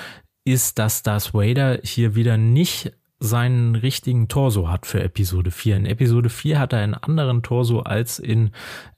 ist, 0.45 0.79
dass 0.79 1.03
Darth 1.03 1.35
Vader 1.35 1.81
hier 1.83 2.15
wieder 2.15 2.37
nicht 2.37 2.93
seinen 3.21 3.77
richtigen 3.77 4.27
Torso 4.27 4.69
hat 4.69 4.85
für 4.85 5.01
Episode 5.03 5.53
4. 5.53 5.77
In 5.77 5.87
Episode 5.87 6.29
4 6.29 6.59
hat 6.59 6.73
er 6.73 6.81
einen 6.81 6.95
anderen 6.95 7.43
Torso 7.43 7.81
als 7.81 8.19
in 8.19 8.51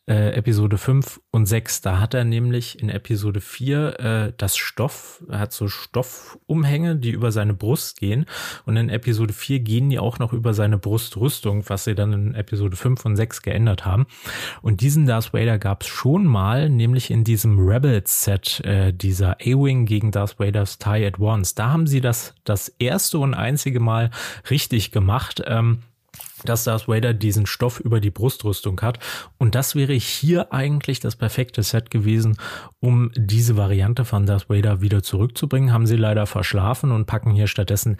äh, 0.06 0.34
Episode 0.34 0.76
5 0.76 1.20
und 1.30 1.46
6. 1.46 1.80
Da 1.80 1.98
hat 1.98 2.14
er 2.14 2.24
nämlich 2.24 2.80
in 2.80 2.88
Episode 2.88 3.40
4 3.40 4.00
äh, 4.00 4.32
das 4.36 4.56
Stoff, 4.56 5.24
er 5.28 5.38
hat 5.38 5.52
so 5.52 5.68
Stoffumhänge, 5.68 6.96
die 6.96 7.10
über 7.10 7.32
seine 7.32 7.54
Brust 7.54 7.98
gehen. 7.98 8.26
Und 8.66 8.76
in 8.76 8.90
Episode 8.90 9.32
4 9.32 9.60
gehen 9.60 9.90
die 9.90 9.98
auch 9.98 10.18
noch 10.18 10.32
über 10.32 10.52
seine 10.52 10.78
Brustrüstung, 10.78 11.64
was 11.68 11.84
sie 11.84 11.94
dann 11.94 12.12
in 12.12 12.34
Episode 12.34 12.76
5 12.76 13.04
und 13.04 13.16
6 13.16 13.42
geändert 13.42 13.84
haben. 13.84 14.06
Und 14.62 14.80
diesen 14.80 15.06
Darth 15.06 15.32
Vader 15.32 15.58
gab 15.58 15.82
es 15.82 15.88
schon 15.88 16.26
mal, 16.26 16.68
nämlich 16.68 17.10
in 17.10 17.24
diesem 17.24 17.58
Rebels-Set, 17.58 18.60
äh, 18.64 18.92
dieser 18.92 19.36
A-Wing 19.40 19.86
gegen 19.86 20.10
Darth 20.10 20.38
Vader's 20.38 20.78
TIE 20.78 21.06
at 21.06 21.18
Once. 21.18 21.54
Da 21.54 21.70
haben 21.70 21.86
sie 21.86 22.00
das 22.00 22.34
das 22.44 22.68
erste 22.78 23.18
und 23.18 23.34
einzige 23.34 23.80
Mal 23.80 24.10
richtig 24.50 24.90
gemacht. 24.90 25.42
Ähm, 25.46 25.78
dass 26.44 26.64
Darth 26.64 26.88
Vader 26.88 27.14
diesen 27.14 27.46
Stoff 27.46 27.80
über 27.80 28.00
die 28.00 28.10
Brustrüstung 28.10 28.80
hat. 28.80 28.98
Und 29.38 29.54
das 29.54 29.74
wäre 29.74 29.92
hier 29.92 30.52
eigentlich 30.52 31.00
das 31.00 31.16
perfekte 31.16 31.62
Set 31.62 31.90
gewesen, 31.90 32.36
um 32.80 33.10
diese 33.16 33.56
Variante 33.56 34.04
von 34.04 34.26
Darth 34.26 34.48
Vader 34.48 34.80
wieder 34.80 35.02
zurückzubringen. 35.02 35.72
Haben 35.72 35.86
sie 35.86 35.96
leider 35.96 36.26
verschlafen 36.26 36.92
und 36.92 37.06
packen 37.06 37.32
hier 37.32 37.46
stattdessen 37.46 37.96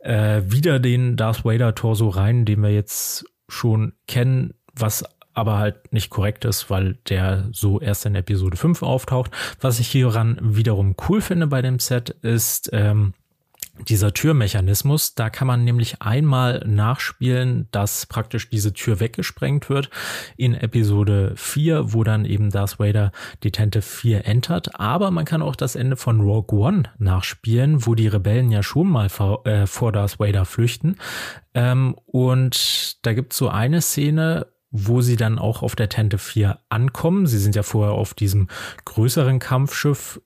äh, 0.00 0.42
wieder 0.46 0.78
den 0.78 1.16
Darth 1.16 1.44
Vader 1.44 1.74
Torso 1.74 2.08
rein, 2.08 2.44
den 2.44 2.62
wir 2.62 2.70
jetzt 2.70 3.24
schon 3.48 3.92
kennen, 4.06 4.54
was 4.74 5.04
aber 5.34 5.58
halt 5.58 5.92
nicht 5.92 6.10
korrekt 6.10 6.44
ist, 6.44 6.70
weil 6.70 6.94
der 7.08 7.48
so 7.52 7.80
erst 7.80 8.06
in 8.06 8.14
Episode 8.14 8.56
5 8.56 8.82
auftaucht. 8.82 9.32
Was 9.60 9.80
ich 9.80 9.88
hieran 9.88 10.38
wiederum 10.40 10.94
cool 11.08 11.20
finde 11.20 11.48
bei 11.48 11.60
dem 11.60 11.80
Set 11.80 12.10
ist, 12.10 12.70
ähm, 12.72 13.14
dieser 13.88 14.14
Türmechanismus, 14.14 15.14
da 15.14 15.30
kann 15.30 15.46
man 15.46 15.64
nämlich 15.64 16.00
einmal 16.00 16.62
nachspielen, 16.66 17.68
dass 17.72 18.06
praktisch 18.06 18.48
diese 18.48 18.72
Tür 18.72 19.00
weggesprengt 19.00 19.68
wird 19.68 19.90
in 20.36 20.54
Episode 20.54 21.32
4, 21.36 21.92
wo 21.92 22.04
dann 22.04 22.24
eben 22.24 22.50
Darth 22.50 22.78
Vader 22.78 23.10
Detente 23.42 23.82
4 23.82 24.26
entert. 24.26 24.78
Aber 24.78 25.10
man 25.10 25.24
kann 25.24 25.42
auch 25.42 25.56
das 25.56 25.74
Ende 25.74 25.96
von 25.96 26.20
Rogue 26.20 26.58
One 26.58 26.84
nachspielen, 26.98 27.86
wo 27.86 27.94
die 27.94 28.08
Rebellen 28.08 28.50
ja 28.50 28.62
schon 28.62 28.88
mal 28.88 29.08
vor, 29.08 29.46
äh, 29.46 29.66
vor 29.66 29.92
Darth 29.92 30.20
Vader 30.20 30.44
flüchten. 30.44 30.96
Ähm, 31.54 31.96
und 32.06 33.04
da 33.04 33.12
gibt's 33.12 33.36
so 33.36 33.48
eine 33.48 33.80
Szene, 33.80 34.46
wo 34.70 35.00
sie 35.00 35.16
dann 35.16 35.38
auch 35.38 35.62
auf 35.62 35.76
der 35.76 35.88
Tente 35.88 36.18
4 36.18 36.58
ankommen. 36.68 37.26
Sie 37.26 37.38
sind 37.38 37.54
ja 37.54 37.62
vorher 37.62 37.94
auf 37.94 38.14
diesem 38.14 38.48
größeren 38.84 39.38
Kampfschiff 39.38 40.20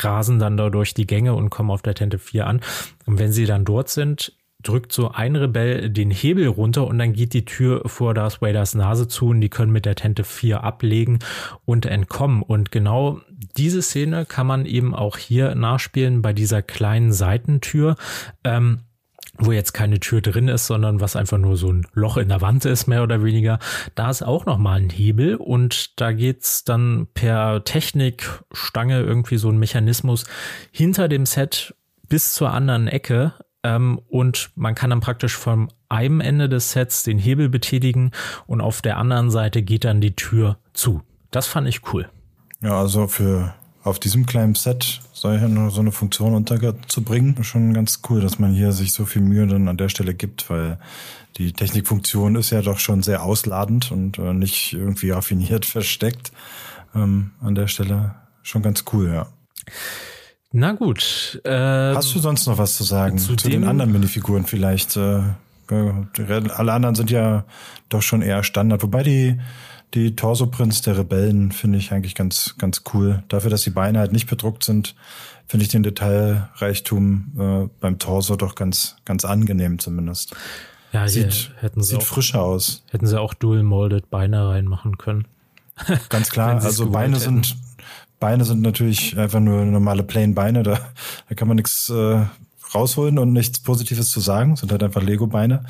rasen 0.00 0.38
dann 0.38 0.56
da 0.56 0.70
durch 0.70 0.94
die 0.94 1.06
Gänge 1.06 1.34
und 1.34 1.50
kommen 1.50 1.70
auf 1.70 1.82
der 1.82 1.94
Tente 1.94 2.18
4 2.18 2.46
an. 2.46 2.60
Und 3.06 3.18
wenn 3.18 3.32
sie 3.32 3.46
dann 3.46 3.64
dort 3.64 3.88
sind, 3.88 4.32
drückt 4.62 4.92
so 4.92 5.10
ein 5.10 5.36
Rebell 5.36 5.90
den 5.90 6.10
Hebel 6.10 6.48
runter 6.48 6.86
und 6.86 6.98
dann 6.98 7.12
geht 7.12 7.34
die 7.34 7.44
Tür 7.44 7.82
vor 7.86 8.14
Darth 8.14 8.42
Vaders 8.42 8.74
Nase 8.74 9.06
zu 9.06 9.28
und 9.28 9.40
die 9.40 9.48
können 9.48 9.72
mit 9.72 9.84
der 9.84 9.94
Tente 9.94 10.24
4 10.24 10.64
ablegen 10.64 11.20
und 11.64 11.86
entkommen. 11.86 12.42
Und 12.42 12.72
genau 12.72 13.20
diese 13.56 13.82
Szene 13.82 14.26
kann 14.26 14.46
man 14.46 14.66
eben 14.66 14.94
auch 14.94 15.18
hier 15.18 15.54
nachspielen 15.54 16.22
bei 16.22 16.32
dieser 16.32 16.62
kleinen 16.62 17.12
Seitentür. 17.12 17.96
Ähm, 18.44 18.80
wo 19.38 19.52
jetzt 19.52 19.72
keine 19.72 20.00
Tür 20.00 20.20
drin 20.20 20.48
ist, 20.48 20.66
sondern 20.66 21.00
was 21.00 21.16
einfach 21.16 21.38
nur 21.38 21.56
so 21.56 21.72
ein 21.72 21.86
Loch 21.92 22.16
in 22.16 22.28
der 22.28 22.40
Wand 22.40 22.64
ist, 22.64 22.86
mehr 22.86 23.02
oder 23.02 23.22
weniger. 23.22 23.58
Da 23.94 24.10
ist 24.10 24.22
auch 24.22 24.46
nochmal 24.46 24.80
ein 24.80 24.90
Hebel 24.90 25.36
und 25.36 26.00
da 26.00 26.12
geht's 26.12 26.64
dann 26.64 27.08
per 27.14 27.64
Technikstange 27.64 29.00
irgendwie 29.00 29.36
so 29.36 29.48
ein 29.50 29.58
Mechanismus 29.58 30.24
hinter 30.70 31.08
dem 31.08 31.26
Set 31.26 31.74
bis 32.08 32.34
zur 32.34 32.50
anderen 32.50 32.88
Ecke. 32.88 33.34
Ähm, 33.62 34.00
und 34.08 34.50
man 34.54 34.74
kann 34.74 34.90
dann 34.90 35.00
praktisch 35.00 35.36
vom 35.36 35.68
einem 35.88 36.20
Ende 36.20 36.48
des 36.48 36.72
Sets 36.72 37.02
den 37.02 37.18
Hebel 37.18 37.48
betätigen 37.48 38.10
und 38.46 38.60
auf 38.60 38.82
der 38.82 38.96
anderen 38.96 39.30
Seite 39.30 39.62
geht 39.62 39.84
dann 39.84 40.00
die 40.00 40.16
Tür 40.16 40.58
zu. 40.72 41.02
Das 41.30 41.46
fand 41.46 41.68
ich 41.68 41.92
cool. 41.92 42.08
Ja, 42.62 42.80
also 42.80 43.06
für 43.06 43.54
auf 43.82 43.98
diesem 43.98 44.26
kleinen 44.26 44.54
Set 44.54 45.00
solche 45.16 45.48
so 45.70 45.80
eine 45.80 45.92
Funktion 45.92 46.34
unterzubringen, 46.34 47.42
schon 47.42 47.72
ganz 47.72 48.00
cool, 48.08 48.20
dass 48.20 48.38
man 48.38 48.52
hier 48.52 48.72
sich 48.72 48.92
so 48.92 49.06
viel 49.06 49.22
Mühe 49.22 49.46
dann 49.46 49.66
an 49.66 49.78
der 49.78 49.88
Stelle 49.88 50.12
gibt, 50.12 50.50
weil 50.50 50.78
die 51.38 51.52
Technikfunktion 51.52 52.36
ist 52.36 52.50
ja 52.50 52.60
doch 52.60 52.78
schon 52.78 53.02
sehr 53.02 53.22
ausladend 53.22 53.90
und 53.90 54.18
äh, 54.18 54.34
nicht 54.34 54.74
irgendwie 54.74 55.10
raffiniert 55.10 55.64
versteckt. 55.66 56.32
Ähm, 56.94 57.30
an 57.40 57.54
der 57.54 57.66
Stelle 57.66 58.14
schon 58.42 58.60
ganz 58.60 58.84
cool, 58.92 59.10
ja. 59.10 59.26
Na 60.52 60.72
gut. 60.72 61.40
Äh, 61.44 61.94
Hast 61.94 62.14
du 62.14 62.18
sonst 62.18 62.46
noch 62.46 62.58
was 62.58 62.76
zu 62.76 62.84
sagen 62.84 63.16
zu, 63.16 63.36
zu 63.36 63.48
den 63.48 63.64
anderen 63.64 63.92
Minifiguren 63.92 64.44
vielleicht? 64.44 64.96
Äh, 64.96 65.22
alle 65.68 66.72
anderen 66.72 66.94
sind 66.94 67.10
ja 67.10 67.44
doch 67.88 68.02
schon 68.02 68.22
eher 68.22 68.44
Standard, 68.44 68.82
wobei 68.82 69.02
die 69.02 69.40
die 69.94 70.16
Torso-Prints 70.16 70.82
der 70.82 70.98
Rebellen 70.98 71.52
finde 71.52 71.78
ich 71.78 71.92
eigentlich 71.92 72.14
ganz, 72.14 72.56
ganz 72.58 72.82
cool. 72.92 73.22
Dafür, 73.28 73.50
dass 73.50 73.62
die 73.62 73.70
Beine 73.70 73.98
halt 73.98 74.12
nicht 74.12 74.28
bedruckt 74.28 74.64
sind, 74.64 74.94
finde 75.46 75.64
ich 75.64 75.70
den 75.70 75.82
Detailreichtum 75.82 77.32
äh, 77.38 77.68
beim 77.80 77.98
Torso 77.98 78.36
doch 78.36 78.54
ganz, 78.54 78.96
ganz 79.04 79.24
angenehm 79.24 79.78
zumindest. 79.78 80.34
Ja, 80.92 81.08
sieht, 81.08 81.52
hätten 81.60 81.82
sie 81.82 81.90
sieht 81.90 81.98
auch, 81.98 82.06
frischer 82.06 82.42
aus. 82.42 82.84
Hätten 82.90 83.06
sie 83.06 83.20
auch 83.20 83.34
dual-molded 83.34 84.10
Beine 84.10 84.48
reinmachen 84.48 84.98
können. 84.98 85.26
Ganz 86.08 86.30
klar, 86.30 86.62
also 86.62 86.90
Beine 86.90 87.16
hätten. 87.16 87.42
sind, 87.42 87.56
Beine 88.18 88.46
sind 88.46 88.62
natürlich 88.62 89.18
einfach 89.18 89.40
nur 89.40 89.62
normale 89.66 90.02
plain 90.02 90.34
Beine, 90.34 90.62
da, 90.62 90.80
da 91.28 91.34
kann 91.34 91.48
man 91.48 91.56
nichts 91.56 91.90
äh, 91.90 92.24
rausholen 92.74 93.18
und 93.18 93.34
nichts 93.34 93.60
Positives 93.60 94.10
zu 94.10 94.20
sagen, 94.20 94.56
sind 94.56 94.72
halt 94.72 94.82
einfach 94.82 95.02
Lego-Beine. 95.02 95.66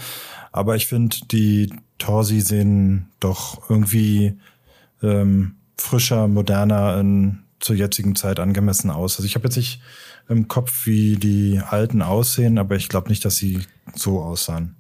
Aber 0.53 0.77
ich 0.77 0.87
finde, 0.87 1.17
die 1.33 1.73
Torsi 1.99 2.41
sehen 2.41 3.11
doch 3.21 3.71
irgendwie 3.71 4.39
ähm, 5.03 5.57
frischer, 5.77 6.29
moderner 6.29 6.99
in, 6.99 7.45
zur 7.61 7.77
jetzigen 7.77 8.17
Zeit 8.17 8.41
angemessen 8.41 8.91
aus. 8.91 9.17
Also 9.17 9.27
ich 9.27 9.35
habe 9.35 9.45
jetzt 9.45 9.57
nicht 9.57 9.81
im 10.29 10.49
Kopf, 10.49 10.87
wie 10.87 11.17
die 11.17 11.61
alten 11.65 12.03
aussehen, 12.03 12.59
aber 12.59 12.77
ich 12.77 12.89
glaube 12.89 13.09
nicht, 13.09 13.25
dass 13.25 13.37
sie 13.37 13.61
so 13.95 14.21
aussahen. 14.23 14.77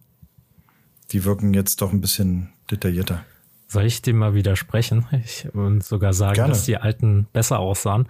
Die 1.13 1.25
wirken 1.25 1.55
jetzt 1.55 1.81
doch 1.83 1.93
ein 1.93 2.01
bisschen 2.01 2.51
detaillierter. 2.71 3.25
Soll 3.69 3.85
ich 3.85 4.03
dem 4.03 4.19
mal 4.19 4.35
widersprechen 4.35 5.07
ich, 5.25 5.49
und 5.53 5.85
sogar 5.85 6.13
sagen, 6.13 6.35
Gerne. 6.35 6.53
dass 6.53 6.65
die 6.65 6.77
alten 6.77 7.27
besser 7.33 7.59
aussahen? 7.59 8.09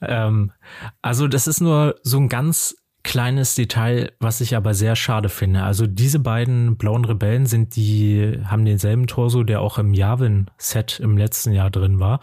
Ähm, 0.00 0.52
also 1.02 1.26
das 1.26 1.46
ist 1.46 1.60
nur 1.60 1.96
so 2.02 2.18
ein 2.18 2.28
ganz 2.28 2.76
kleines 3.04 3.54
Detail, 3.54 4.12
was 4.20 4.40
ich 4.40 4.54
aber 4.54 4.74
sehr 4.74 4.94
schade 4.96 5.28
finde. 5.28 5.62
Also 5.62 5.86
diese 5.86 6.18
beiden 6.18 6.76
blauen 6.76 7.04
Rebellen 7.04 7.46
sind 7.46 7.74
die, 7.74 8.38
haben 8.44 8.64
denselben 8.64 9.06
Torso, 9.06 9.42
der 9.42 9.60
auch 9.60 9.78
im 9.78 9.92
Yavin-Set 9.92 11.00
im 11.00 11.18
letzten 11.18 11.52
Jahr 11.52 11.70
drin 11.70 11.98
war. 12.00 12.20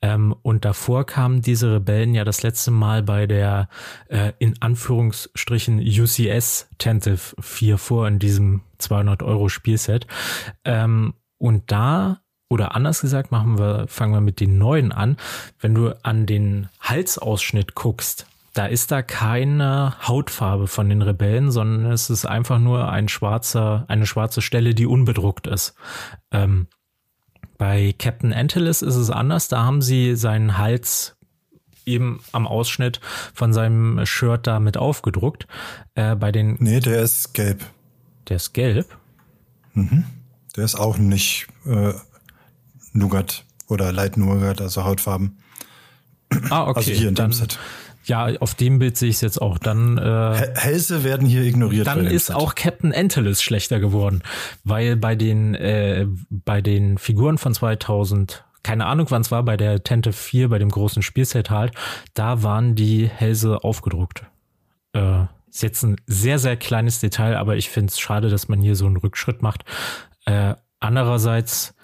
Ähm, 0.00 0.34
und 0.42 0.64
davor 0.64 1.04
kamen 1.04 1.42
diese 1.42 1.74
Rebellen 1.74 2.14
ja 2.14 2.24
das 2.24 2.42
letzte 2.42 2.70
Mal 2.70 3.02
bei 3.02 3.26
der 3.26 3.68
äh, 4.08 4.32
in 4.38 4.54
Anführungsstrichen 4.60 5.78
UCS 5.78 6.68
Tentive 6.78 7.34
4 7.40 7.78
vor 7.78 8.08
in 8.08 8.18
diesem 8.18 8.62
200 8.78 9.22
Euro 9.22 9.48
Spielset. 9.48 10.06
Ähm, 10.64 11.14
und 11.38 11.70
da 11.70 12.20
oder 12.48 12.74
anders 12.74 13.00
gesagt, 13.00 13.32
machen 13.32 13.58
wir, 13.58 13.86
fangen 13.88 14.12
wir 14.12 14.20
mit 14.20 14.38
den 14.38 14.58
neuen 14.58 14.92
an. 14.92 15.16
Wenn 15.58 15.74
du 15.74 15.92
an 16.04 16.24
den 16.24 16.68
Halsausschnitt 16.80 17.74
guckst, 17.74 18.26
da 18.54 18.66
ist 18.66 18.92
da 18.92 19.02
keine 19.02 19.94
Hautfarbe 20.06 20.68
von 20.68 20.88
den 20.88 21.02
Rebellen, 21.02 21.50
sondern 21.50 21.90
es 21.90 22.08
ist 22.08 22.24
einfach 22.24 22.60
nur 22.60 22.88
ein 22.88 23.08
schwarzer, 23.08 23.84
eine 23.88 24.06
schwarze 24.06 24.42
Stelle, 24.42 24.74
die 24.74 24.86
unbedruckt 24.86 25.48
ist. 25.48 25.74
Ähm, 26.30 26.68
bei 27.58 27.94
Captain 27.98 28.32
Antilles 28.32 28.80
ist 28.82 28.94
es 28.94 29.10
anders. 29.10 29.48
Da 29.48 29.64
haben 29.64 29.82
sie 29.82 30.14
seinen 30.14 30.56
Hals 30.56 31.16
eben 31.84 32.20
am 32.32 32.46
Ausschnitt 32.46 33.00
von 33.34 33.52
seinem 33.52 34.06
Shirt 34.06 34.46
da 34.46 34.60
mit 34.60 34.76
aufgedruckt. 34.76 35.48
Äh, 35.96 36.14
bei 36.14 36.30
den 36.30 36.56
nee, 36.60 36.80
der 36.80 37.02
ist 37.02 37.34
gelb. 37.34 37.64
Der 38.28 38.36
ist 38.36 38.54
gelb. 38.54 38.96
Mhm. 39.74 40.04
Der 40.56 40.64
ist 40.64 40.76
auch 40.76 40.96
nicht 40.96 41.48
äh, 41.66 41.92
Nougat 42.92 43.44
oder 43.66 43.92
Light 43.92 44.16
Nougat, 44.16 44.60
also 44.60 44.84
Hautfarben. 44.84 45.38
Ah, 46.50 46.68
okay. 46.68 46.78
Also 46.78 46.92
hier 46.92 47.08
in 47.08 47.14
dem 47.16 47.32
Set. 47.32 47.58
Ja, 48.04 48.28
auf 48.40 48.54
dem 48.54 48.78
Bild 48.78 48.96
sehe 48.96 49.08
ich 49.08 49.16
es 49.16 49.20
jetzt 49.22 49.40
auch. 49.40 49.58
Dann 49.58 49.98
äh, 49.98 50.52
Hälse 50.54 51.04
werden 51.04 51.26
hier 51.26 51.42
ignoriert. 51.42 51.86
Dann 51.86 52.06
ist 52.06 52.26
Set. 52.26 52.36
auch 52.36 52.54
Captain 52.54 52.94
Antilles 52.94 53.42
schlechter 53.42 53.80
geworden, 53.80 54.22
weil 54.62 54.96
bei 54.96 55.14
den 55.16 55.54
äh, 55.54 56.06
bei 56.30 56.60
den 56.60 56.98
Figuren 56.98 57.38
von 57.38 57.54
2000 57.54 58.44
keine 58.62 58.86
Ahnung, 58.86 59.06
wann 59.10 59.20
es 59.20 59.30
war, 59.30 59.42
bei 59.42 59.58
der 59.58 59.84
Tente 59.84 60.12
4, 60.12 60.48
bei 60.48 60.58
dem 60.58 60.70
großen 60.70 61.02
Spielset 61.02 61.50
halt, 61.50 61.74
da 62.14 62.42
waren 62.42 62.74
die 62.74 63.06
Hälse 63.06 63.62
aufgedruckt. 63.62 64.24
Äh, 64.94 65.24
ist 65.50 65.62
jetzt 65.62 65.82
ein 65.84 65.96
sehr, 66.06 66.38
sehr 66.38 66.56
kleines 66.56 66.98
Detail, 66.98 67.36
aber 67.36 67.56
ich 67.56 67.68
finde 67.68 67.90
es 67.90 68.00
schade, 68.00 68.30
dass 68.30 68.48
man 68.48 68.60
hier 68.60 68.74
so 68.74 68.86
einen 68.86 68.96
Rückschritt 68.96 69.42
macht. 69.42 69.64
Äh, 70.24 70.54
andererseits 70.80 71.74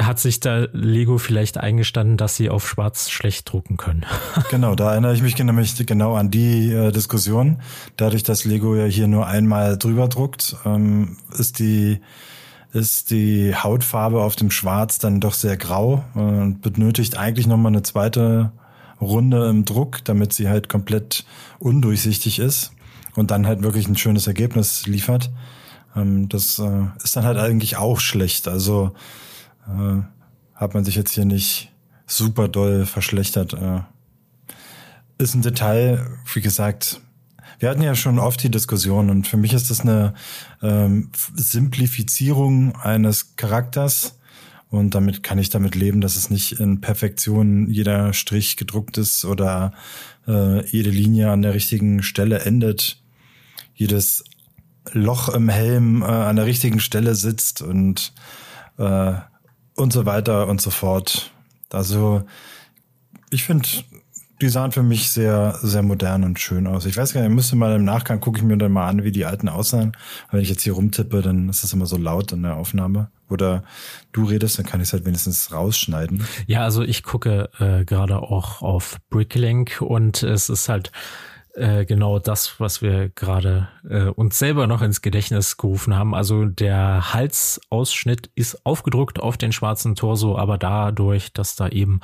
hat 0.00 0.18
sich 0.18 0.40
da 0.40 0.66
Lego 0.72 1.18
vielleicht 1.18 1.58
eingestanden, 1.58 2.16
dass 2.16 2.36
sie 2.36 2.50
auf 2.50 2.68
Schwarz 2.68 3.10
schlecht 3.10 3.52
drucken 3.52 3.76
können. 3.76 4.04
genau, 4.50 4.74
da 4.74 4.92
erinnere 4.92 5.14
ich 5.14 5.22
mich 5.22 5.36
nämlich 5.38 5.74
genau 5.86 6.14
an 6.14 6.30
die 6.30 6.72
äh, 6.72 6.92
Diskussion. 6.92 7.58
Dadurch, 7.96 8.22
dass 8.22 8.44
Lego 8.44 8.74
ja 8.74 8.84
hier 8.84 9.08
nur 9.08 9.26
einmal 9.26 9.78
drüber 9.78 10.08
druckt, 10.08 10.56
ähm, 10.64 11.16
ist 11.38 11.58
die 11.58 12.00
ist 12.72 13.10
die 13.10 13.54
Hautfarbe 13.54 14.22
auf 14.22 14.34
dem 14.34 14.50
Schwarz 14.50 14.98
dann 14.98 15.20
doch 15.20 15.34
sehr 15.34 15.58
grau 15.58 16.04
und 16.14 16.62
benötigt 16.62 17.18
eigentlich 17.18 17.46
nochmal 17.46 17.72
eine 17.72 17.82
zweite 17.82 18.50
Runde 18.98 19.50
im 19.50 19.66
Druck, 19.66 20.02
damit 20.04 20.32
sie 20.32 20.48
halt 20.48 20.70
komplett 20.70 21.26
undurchsichtig 21.58 22.38
ist 22.38 22.72
und 23.14 23.30
dann 23.30 23.46
halt 23.46 23.62
wirklich 23.62 23.88
ein 23.88 23.96
schönes 23.96 24.26
Ergebnis 24.26 24.86
liefert. 24.86 25.30
Ähm, 25.94 26.28
das 26.28 26.58
äh, 26.58 26.84
ist 27.04 27.16
dann 27.16 27.24
halt 27.24 27.36
eigentlich 27.36 27.76
auch 27.76 28.00
schlecht. 28.00 28.48
Also 28.48 28.92
äh, 29.66 30.02
hat 30.54 30.74
man 30.74 30.84
sich 30.84 30.94
jetzt 30.94 31.12
hier 31.12 31.24
nicht 31.24 31.72
super 32.06 32.48
doll 32.48 32.86
verschlechtert. 32.86 33.54
Äh, 33.54 33.80
ist 35.18 35.34
ein 35.34 35.42
Detail, 35.42 36.06
wie 36.32 36.40
gesagt, 36.40 37.00
wir 37.58 37.70
hatten 37.70 37.82
ja 37.82 37.94
schon 37.94 38.18
oft 38.18 38.42
die 38.42 38.50
Diskussion 38.50 39.08
und 39.08 39.28
für 39.28 39.36
mich 39.36 39.52
ist 39.52 39.70
das 39.70 39.82
eine 39.82 40.14
ähm, 40.62 41.10
Simplifizierung 41.36 42.74
eines 42.76 43.36
Charakters 43.36 44.18
und 44.68 44.94
damit 44.94 45.22
kann 45.22 45.38
ich 45.38 45.50
damit 45.50 45.74
leben, 45.74 46.00
dass 46.00 46.16
es 46.16 46.28
nicht 46.28 46.58
in 46.58 46.80
Perfektion 46.80 47.68
jeder 47.70 48.14
Strich 48.14 48.56
gedruckt 48.56 48.98
ist 48.98 49.24
oder 49.24 49.74
äh, 50.26 50.66
jede 50.66 50.90
Linie 50.90 51.30
an 51.30 51.42
der 51.42 51.54
richtigen 51.54 52.02
Stelle 52.02 52.40
endet, 52.40 53.00
jedes 53.74 54.24
Loch 54.92 55.28
im 55.28 55.48
Helm 55.48 56.02
äh, 56.02 56.06
an 56.06 56.36
der 56.36 56.46
richtigen 56.46 56.80
Stelle 56.80 57.14
sitzt 57.14 57.62
und 57.62 58.12
äh, 58.78 59.12
und 59.82 59.92
so 59.92 60.06
weiter 60.06 60.48
und 60.48 60.60
so 60.60 60.70
fort. 60.70 61.32
Also 61.70 62.22
ich 63.30 63.44
finde, 63.44 63.68
die 64.40 64.48
sahen 64.48 64.72
für 64.72 64.82
mich 64.82 65.10
sehr, 65.10 65.58
sehr 65.62 65.82
modern 65.82 66.24
und 66.24 66.38
schön 66.38 66.66
aus. 66.66 66.84
Ich 66.86 66.96
weiß 66.96 67.12
gar 67.12 67.20
nicht, 67.20 67.30
ich 67.30 67.34
müsste 67.34 67.56
mal 67.56 67.76
im 67.76 67.84
Nachgang 67.84 68.20
gucke 68.20 68.38
ich 68.38 68.44
mir 68.44 68.56
dann 68.56 68.72
mal 68.72 68.88
an, 68.88 69.04
wie 69.04 69.12
die 69.12 69.24
alten 69.24 69.48
aussahen. 69.48 69.92
wenn 70.30 70.40
ich 70.40 70.48
jetzt 70.48 70.62
hier 70.62 70.72
rumtippe, 70.72 71.22
dann 71.22 71.48
ist 71.48 71.62
das 71.62 71.72
immer 71.72 71.86
so 71.86 71.96
laut 71.96 72.32
in 72.32 72.42
der 72.42 72.56
Aufnahme. 72.56 73.10
Oder 73.28 73.62
du 74.12 74.24
redest, 74.24 74.58
dann 74.58 74.66
kann 74.66 74.80
ich 74.80 74.88
es 74.88 74.92
halt 74.92 75.04
wenigstens 75.04 75.52
rausschneiden. 75.52 76.24
Ja, 76.46 76.64
also 76.64 76.82
ich 76.82 77.02
gucke 77.02 77.50
äh, 77.58 77.84
gerade 77.84 78.18
auch 78.18 78.62
auf 78.62 78.98
Bricklink 79.10 79.80
und 79.80 80.22
es 80.22 80.48
ist 80.48 80.68
halt 80.68 80.92
äh, 81.54 81.84
genau 81.84 82.18
das, 82.18 82.58
was 82.60 82.82
wir 82.82 83.10
gerade 83.10 83.68
äh, 83.88 84.04
uns 84.04 84.38
selber 84.38 84.66
noch 84.66 84.82
ins 84.82 85.02
Gedächtnis 85.02 85.56
gerufen 85.56 85.94
haben. 85.94 86.14
Also 86.14 86.46
der 86.46 87.12
Halsausschnitt 87.12 88.30
ist 88.34 88.64
aufgedruckt 88.64 89.20
auf 89.20 89.36
den 89.36 89.52
schwarzen 89.52 89.94
Torso, 89.94 90.38
aber 90.38 90.56
dadurch, 90.58 91.32
dass 91.32 91.54
da 91.56 91.68
eben 91.68 92.00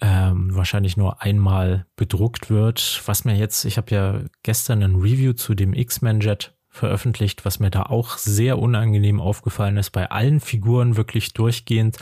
ähm, 0.00 0.54
wahrscheinlich 0.54 0.96
nur 0.96 1.22
einmal 1.22 1.86
bedruckt 1.96 2.50
wird, 2.50 3.02
was 3.06 3.24
mir 3.24 3.36
jetzt, 3.36 3.64
ich 3.64 3.76
habe 3.76 3.94
ja 3.94 4.20
gestern 4.42 4.82
ein 4.82 4.96
Review 4.96 5.32
zu 5.32 5.54
dem 5.54 5.72
X-Men 5.72 6.20
Jet 6.20 6.52
veröffentlicht, 6.68 7.44
was 7.44 7.60
mir 7.60 7.70
da 7.70 7.82
auch 7.82 8.16
sehr 8.16 8.58
unangenehm 8.58 9.20
aufgefallen 9.20 9.76
ist. 9.76 9.90
Bei 9.90 10.10
allen 10.10 10.40
Figuren 10.40 10.96
wirklich 10.96 11.34
durchgehend 11.34 11.98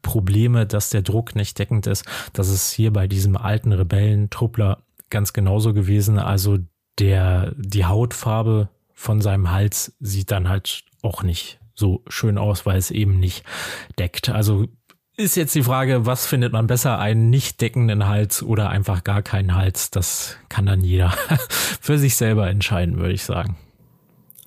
Probleme, 0.00 0.66
dass 0.66 0.88
der 0.88 1.02
Druck 1.02 1.36
nicht 1.36 1.58
deckend 1.58 1.86
ist. 1.86 2.06
Das 2.32 2.48
ist 2.48 2.72
hier 2.72 2.90
bei 2.90 3.06
diesem 3.06 3.36
alten 3.36 3.72
Rebellen-Truppler 3.72 4.78
ganz 5.14 5.32
genauso 5.32 5.72
gewesen. 5.72 6.18
Also 6.18 6.58
der, 6.98 7.54
die 7.56 7.86
Hautfarbe 7.86 8.68
von 8.92 9.20
seinem 9.20 9.52
Hals 9.52 9.96
sieht 10.00 10.32
dann 10.32 10.48
halt 10.48 10.84
auch 11.02 11.22
nicht 11.22 11.60
so 11.74 12.02
schön 12.08 12.36
aus, 12.36 12.66
weil 12.66 12.76
es 12.76 12.90
eben 12.90 13.20
nicht 13.20 13.44
deckt. 13.96 14.28
Also 14.28 14.66
ist 15.16 15.36
jetzt 15.36 15.54
die 15.54 15.62
Frage, 15.62 16.04
was 16.04 16.26
findet 16.26 16.52
man 16.52 16.66
besser, 16.66 16.98
einen 16.98 17.30
nicht 17.30 17.60
deckenden 17.60 18.08
Hals 18.08 18.42
oder 18.42 18.70
einfach 18.70 19.04
gar 19.04 19.22
keinen 19.22 19.54
Hals? 19.54 19.92
Das 19.92 20.36
kann 20.48 20.66
dann 20.66 20.80
jeder 20.80 21.10
für 21.80 21.96
sich 21.96 22.16
selber 22.16 22.48
entscheiden, 22.48 22.96
würde 22.98 23.14
ich 23.14 23.22
sagen. 23.22 23.56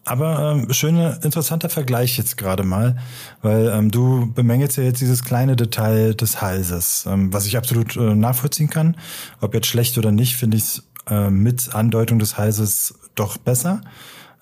Aber 0.08 0.54
ähm, 0.54 0.72
schöner, 0.74 1.24
interessanter 1.24 1.70
Vergleich 1.70 2.18
jetzt 2.18 2.38
gerade 2.38 2.64
mal, 2.64 2.98
weil 3.42 3.68
ähm, 3.68 3.92
du 3.92 4.32
bemängelst 4.34 4.78
ja 4.78 4.84
jetzt 4.84 5.02
dieses 5.02 5.24
kleine 5.24 5.56
Detail 5.56 6.16
des 6.16 6.42
Halses, 6.42 7.06
ähm, 7.08 7.34
was 7.34 7.46
ich 7.46 7.58
absolut 7.58 7.96
äh, 7.98 8.16
nachvollziehen 8.16 8.70
kann. 8.70 8.96
Ob 9.42 9.54
jetzt 9.54 9.68
schlecht 9.68 9.98
oder 9.98 10.12
nicht, 10.12 10.36
finde 10.36 10.58
ich 10.58 10.64
es 10.64 10.84
äh, 11.10 11.30
mit 11.30 11.74
Andeutung 11.76 12.20
des 12.20 12.38
Halses 12.38 12.96
doch 13.16 13.38
besser. 13.38 13.82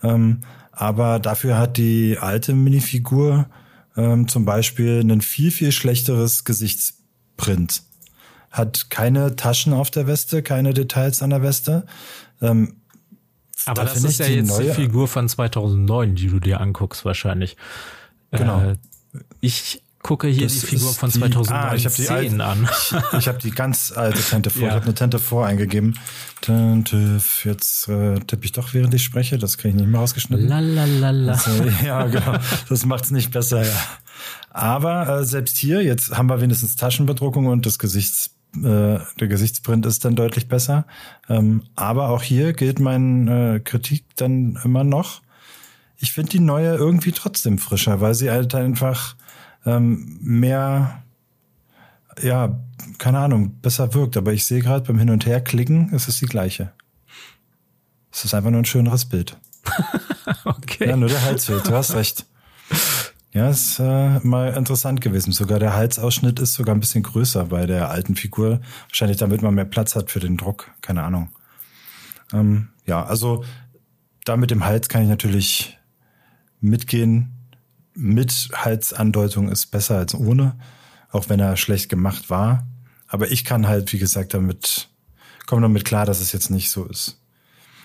Ähm, 0.03 0.41
aber 0.72 1.20
dafür 1.20 1.57
hat 1.57 1.78
die 1.78 2.18
alte 2.20 2.53
Minifigur 2.53 3.47
ähm, 3.97 4.28
zum 4.28 4.45
Beispiel 4.45 5.01
ein 5.01 5.22
viel, 5.22 5.51
viel 5.51 5.72
schlechteres 5.72 6.43
Gesichtsprint. 6.43 7.84
Hat 8.51 8.89
keine 8.89 9.36
Taschen 9.36 9.74
auf 9.74 9.89
der 9.89 10.07
Weste, 10.07 10.43
keine 10.43 10.74
Details 10.74 11.22
an 11.22 11.32
der 11.32 11.41
Weste. 11.41 11.86
Ähm, 12.41 12.76
aber 13.66 13.86
da 13.86 13.93
das 13.93 14.03
ist 14.03 14.20
ja 14.20 14.28
die 14.28 14.36
jetzt 14.36 14.47
neue... 14.47 14.66
die 14.66 14.72
Figur 14.72 15.07
von 15.07 15.28
2009, 15.28 16.16
die 16.16 16.28
du 16.28 16.39
dir 16.39 16.61
anguckst 16.61 17.05
wahrscheinlich. 17.05 17.57
Genau. 18.32 18.61
Äh, 18.61 18.76
ich 19.41 19.82
gucke 20.05 20.28
hier 20.28 20.43
das 20.43 20.59
die 20.59 20.68
Figur 20.68 20.93
von 20.93 21.09
2010 21.09 21.55
ah, 21.55 21.74
ich 21.74 21.86
hab 21.86 21.95
die 21.95 22.07
alte, 22.07 22.43
an. 22.43 22.70
ich 22.70 23.18
ich 23.18 23.28
habe 23.28 23.39
die 23.39 23.49
ganz 23.49 23.91
alte 23.91 24.22
Tente 24.22 24.51
vor. 24.51 24.61
Ja. 24.61 24.68
Ich 24.68 24.74
habe 24.76 24.86
eine 24.86 24.93
Tente 24.93 25.18
vor 25.18 25.47
eingegeben. 25.47 25.97
Tente, 26.41 27.20
jetzt 27.43 27.88
äh, 27.88 28.20
tippe 28.20 28.45
ich 28.45 28.51
doch, 28.51 28.74
während 28.76 28.93
ich 28.93 29.03
spreche. 29.03 29.39
Das 29.39 29.57
kriege 29.57 29.70
ich 29.70 29.76
nicht 29.76 29.89
mehr 29.89 29.99
rausgeschnitten. 30.01 30.47
Lalalala. 30.47 31.34
Also, 31.34 31.63
ja, 31.86 32.05
genau. 32.05 32.38
Das 32.70 32.86
macht's 32.86 33.09
nicht 33.09 33.32
besser, 33.32 33.63
ja. 33.63 33.74
Aber 34.51 35.09
äh, 35.22 35.26
selbst 35.26 35.57
hier, 35.57 35.82
jetzt 35.82 36.16
haben 36.16 36.30
wir 36.30 36.39
wenigstens 36.39 36.76
Taschenbedruckung 36.76 37.47
und 37.47 37.66
das 37.66 37.80
Gesichts 37.80 38.34
äh, 38.64 38.99
der 39.20 39.28
Gesichtsprint 39.28 39.86
ist 39.86 40.06
dann 40.06 40.16
deutlich 40.16 40.47
besser. 40.47 40.86
Ähm, 41.30 41.64
aber 41.76 42.10
auch 42.10 42.22
hier 42.24 42.53
gilt 42.53 42.80
meine 42.80 43.56
äh, 43.56 43.60
Kritik 43.60 44.06
dann 44.16 44.60
immer 44.64 44.84
noch. 44.84 45.22
Ich 45.97 46.12
finde 46.12 46.32
die 46.32 46.39
neue 46.39 46.76
irgendwie 46.76 47.12
trotzdem 47.12 47.58
frischer, 47.58 48.01
weil 48.01 48.14
sie 48.16 48.30
halt 48.30 48.53
einfach 48.56 49.16
ähm, 49.66 50.18
mehr, 50.22 51.03
ja, 52.22 52.60
keine 52.97 53.20
Ahnung, 53.20 53.60
besser 53.62 53.93
wirkt. 53.93 54.18
Aber 54.18 54.34
ich 54.34 54.45
sehe 54.45 54.62
gerade 54.62 54.86
beim 54.86 54.99
Hin- 54.99 55.10
und 55.10 55.26
Her 55.26 55.41
klicken, 55.41 55.91
es 55.93 56.08
ist 56.08 56.22
die 56.22 56.26
gleiche. 56.26 56.72
Es 58.12 58.26
ist 58.26 58.34
einfach 58.34 58.51
nur 58.51 58.62
ein 58.62 58.66
schöneres 58.66 59.06
Bild. 59.06 59.38
okay. 60.45 60.89
Ja, 60.89 60.95
nur 60.95 61.10
der 61.10 61.24
Hals 61.24 61.45
fehlt. 61.45 61.68
Du 61.68 61.74
hast 61.74 61.95
recht. 61.95 62.26
Ja, 63.36 63.49
ist 63.49 63.79
äh, 63.79 64.19
mal 64.19 64.53
interessant 64.53 65.01
gewesen. 65.01 65.33
Sogar 65.33 65.59
der 65.59 65.73
Halsausschnitt 65.73 66.39
ist 66.39 66.53
sogar 66.53 66.73
ein 66.73 66.79
bisschen 66.79 67.03
größer 67.03 67.43
bei 67.43 67.65
der 67.65 67.89
alten 67.89 68.15
Figur. 68.15 68.61
Wahrscheinlich 68.88 69.17
damit 69.17 69.41
man 69.41 69.53
mehr 69.53 69.65
Platz 69.65 69.93
hat 69.93 70.09
für 70.09 70.21
den 70.21 70.38
Druck. 70.38 70.71
Keine 70.79 71.03
Ahnung. 71.03 71.27
Ähm, 72.31 72.69
ja, 72.86 73.03
also 73.03 73.43
da 74.23 74.38
mit 74.38 74.51
dem 74.51 74.63
Hals 74.63 74.88
kann 74.88 75.03
ich 75.03 75.09
natürlich 75.09 75.77
mitgehen 76.61 77.33
mit 77.93 78.49
Halsandeutung 78.53 79.49
ist 79.49 79.65
besser 79.67 79.97
als 79.97 80.15
ohne, 80.15 80.57
auch 81.11 81.27
wenn 81.27 81.41
er 81.41 81.57
schlecht 81.57 81.89
gemacht 81.89 82.29
war. 82.29 82.65
Aber 83.07 83.31
ich 83.31 83.43
kann 83.43 83.67
halt, 83.67 83.91
wie 83.91 83.99
gesagt, 83.99 84.33
damit 84.33 84.88
komme 85.45 85.61
damit 85.61 85.83
klar, 85.83 86.05
dass 86.05 86.21
es 86.21 86.31
jetzt 86.31 86.51
nicht 86.51 86.71
so 86.71 86.86
ist. 86.86 87.19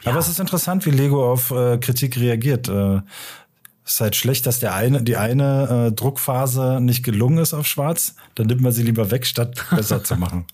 Ja. 0.03 0.13
Aber 0.13 0.21
es 0.21 0.29
ist 0.29 0.41
interessant, 0.41 0.87
wie 0.87 0.91
Lego 0.91 1.31
auf 1.31 1.51
äh, 1.51 1.79
Kritik 1.79 2.17
reagiert. 2.17 2.69
Äh, 2.69 3.03
ist 3.91 4.01
halt 4.01 4.17
schlecht, 4.17 4.47
dass 4.47 4.61
der 4.61 4.75
eine, 4.75 5.03
die 5.03 5.17
eine 5.17 5.89
äh, 5.89 5.93
Druckphase 5.93 6.81
nicht 6.81 7.05
gelungen 7.05 7.39
ist 7.39 7.55
auf 7.55 7.67
Schwarz. 7.67 8.15
Dann 8.35 8.47
nimmt 8.47 8.61
man 8.61 8.73
sie 8.73 8.83
lieber 8.83 9.11
weg, 9.11 9.27
statt 9.27 9.65
besser 9.71 10.05
zu 10.05 10.17
machen. 10.17 10.47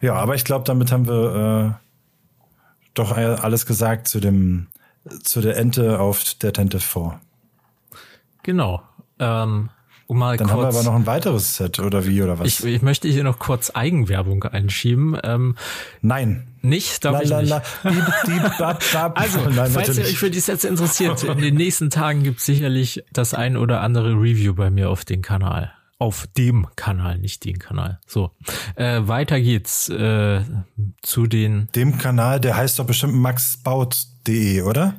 Ja, 0.00 0.14
aber 0.14 0.34
ich 0.34 0.44
glaube, 0.44 0.64
damit 0.64 0.92
haben 0.92 1.06
wir 1.06 1.78
äh, 1.78 1.86
doch 2.94 3.16
alles 3.16 3.66
gesagt 3.66 4.08
zu 4.08 4.20
dem 4.20 4.68
zu 5.22 5.40
der 5.40 5.56
Ente 5.56 6.00
auf 6.00 6.34
der 6.34 6.52
Tente 6.52 6.80
vor. 6.80 7.20
Genau. 8.42 8.82
Ähm, 9.18 9.70
um 10.06 10.18
mal 10.18 10.36
Dann 10.36 10.48
kurz, 10.48 10.52
haben 10.52 10.72
wir 10.72 10.80
aber 10.80 10.82
noch 10.82 10.94
ein 10.94 11.06
weiteres 11.06 11.56
Set 11.56 11.78
oder 11.78 12.06
wie 12.06 12.22
oder 12.22 12.38
was? 12.38 12.46
Ich, 12.46 12.64
ich 12.64 12.82
möchte 12.82 13.08
hier 13.08 13.24
noch 13.24 13.38
kurz 13.38 13.70
Eigenwerbung 13.70 14.44
einschieben. 14.44 15.16
Ähm, 15.22 15.56
Nein. 16.00 16.46
Nicht, 16.62 17.04
darf 17.04 17.24
la, 17.24 17.42
ich 17.42 17.50
nicht. 17.50 17.62
Bieb, 17.82 18.04
bieb, 18.26 18.58
bab, 18.58 18.82
bab. 18.92 19.20
Also, 19.20 19.38
Nein, 19.50 19.70
falls 19.70 19.98
ihr 19.98 20.04
euch 20.04 20.18
für 20.18 20.30
die 20.30 20.40
Sets 20.40 20.64
interessiert, 20.64 21.22
in 21.22 21.38
den 21.38 21.54
nächsten 21.56 21.90
Tagen 21.90 22.22
gibt 22.22 22.38
es 22.38 22.46
sicherlich 22.46 23.04
das 23.12 23.34
ein 23.34 23.56
oder 23.56 23.80
andere 23.80 24.12
Review 24.12 24.54
bei 24.54 24.70
mir 24.70 24.88
auf 24.88 25.04
den 25.04 25.20
Kanal. 25.20 25.72
Auf 25.98 26.26
dem 26.36 26.66
Kanal, 26.74 27.18
nicht 27.18 27.44
den 27.44 27.58
Kanal. 27.58 28.00
So, 28.06 28.30
äh, 28.76 29.00
weiter 29.04 29.40
geht's 29.40 29.88
äh, 29.88 30.42
zu 31.02 31.26
den... 31.26 31.68
Dem 31.74 31.98
Kanal, 31.98 32.40
der 32.40 32.56
heißt 32.56 32.78
doch 32.78 32.86
bestimmt 32.86 33.14
maxbaut 33.14 34.06
De, 34.26 34.62
oder? 34.62 34.94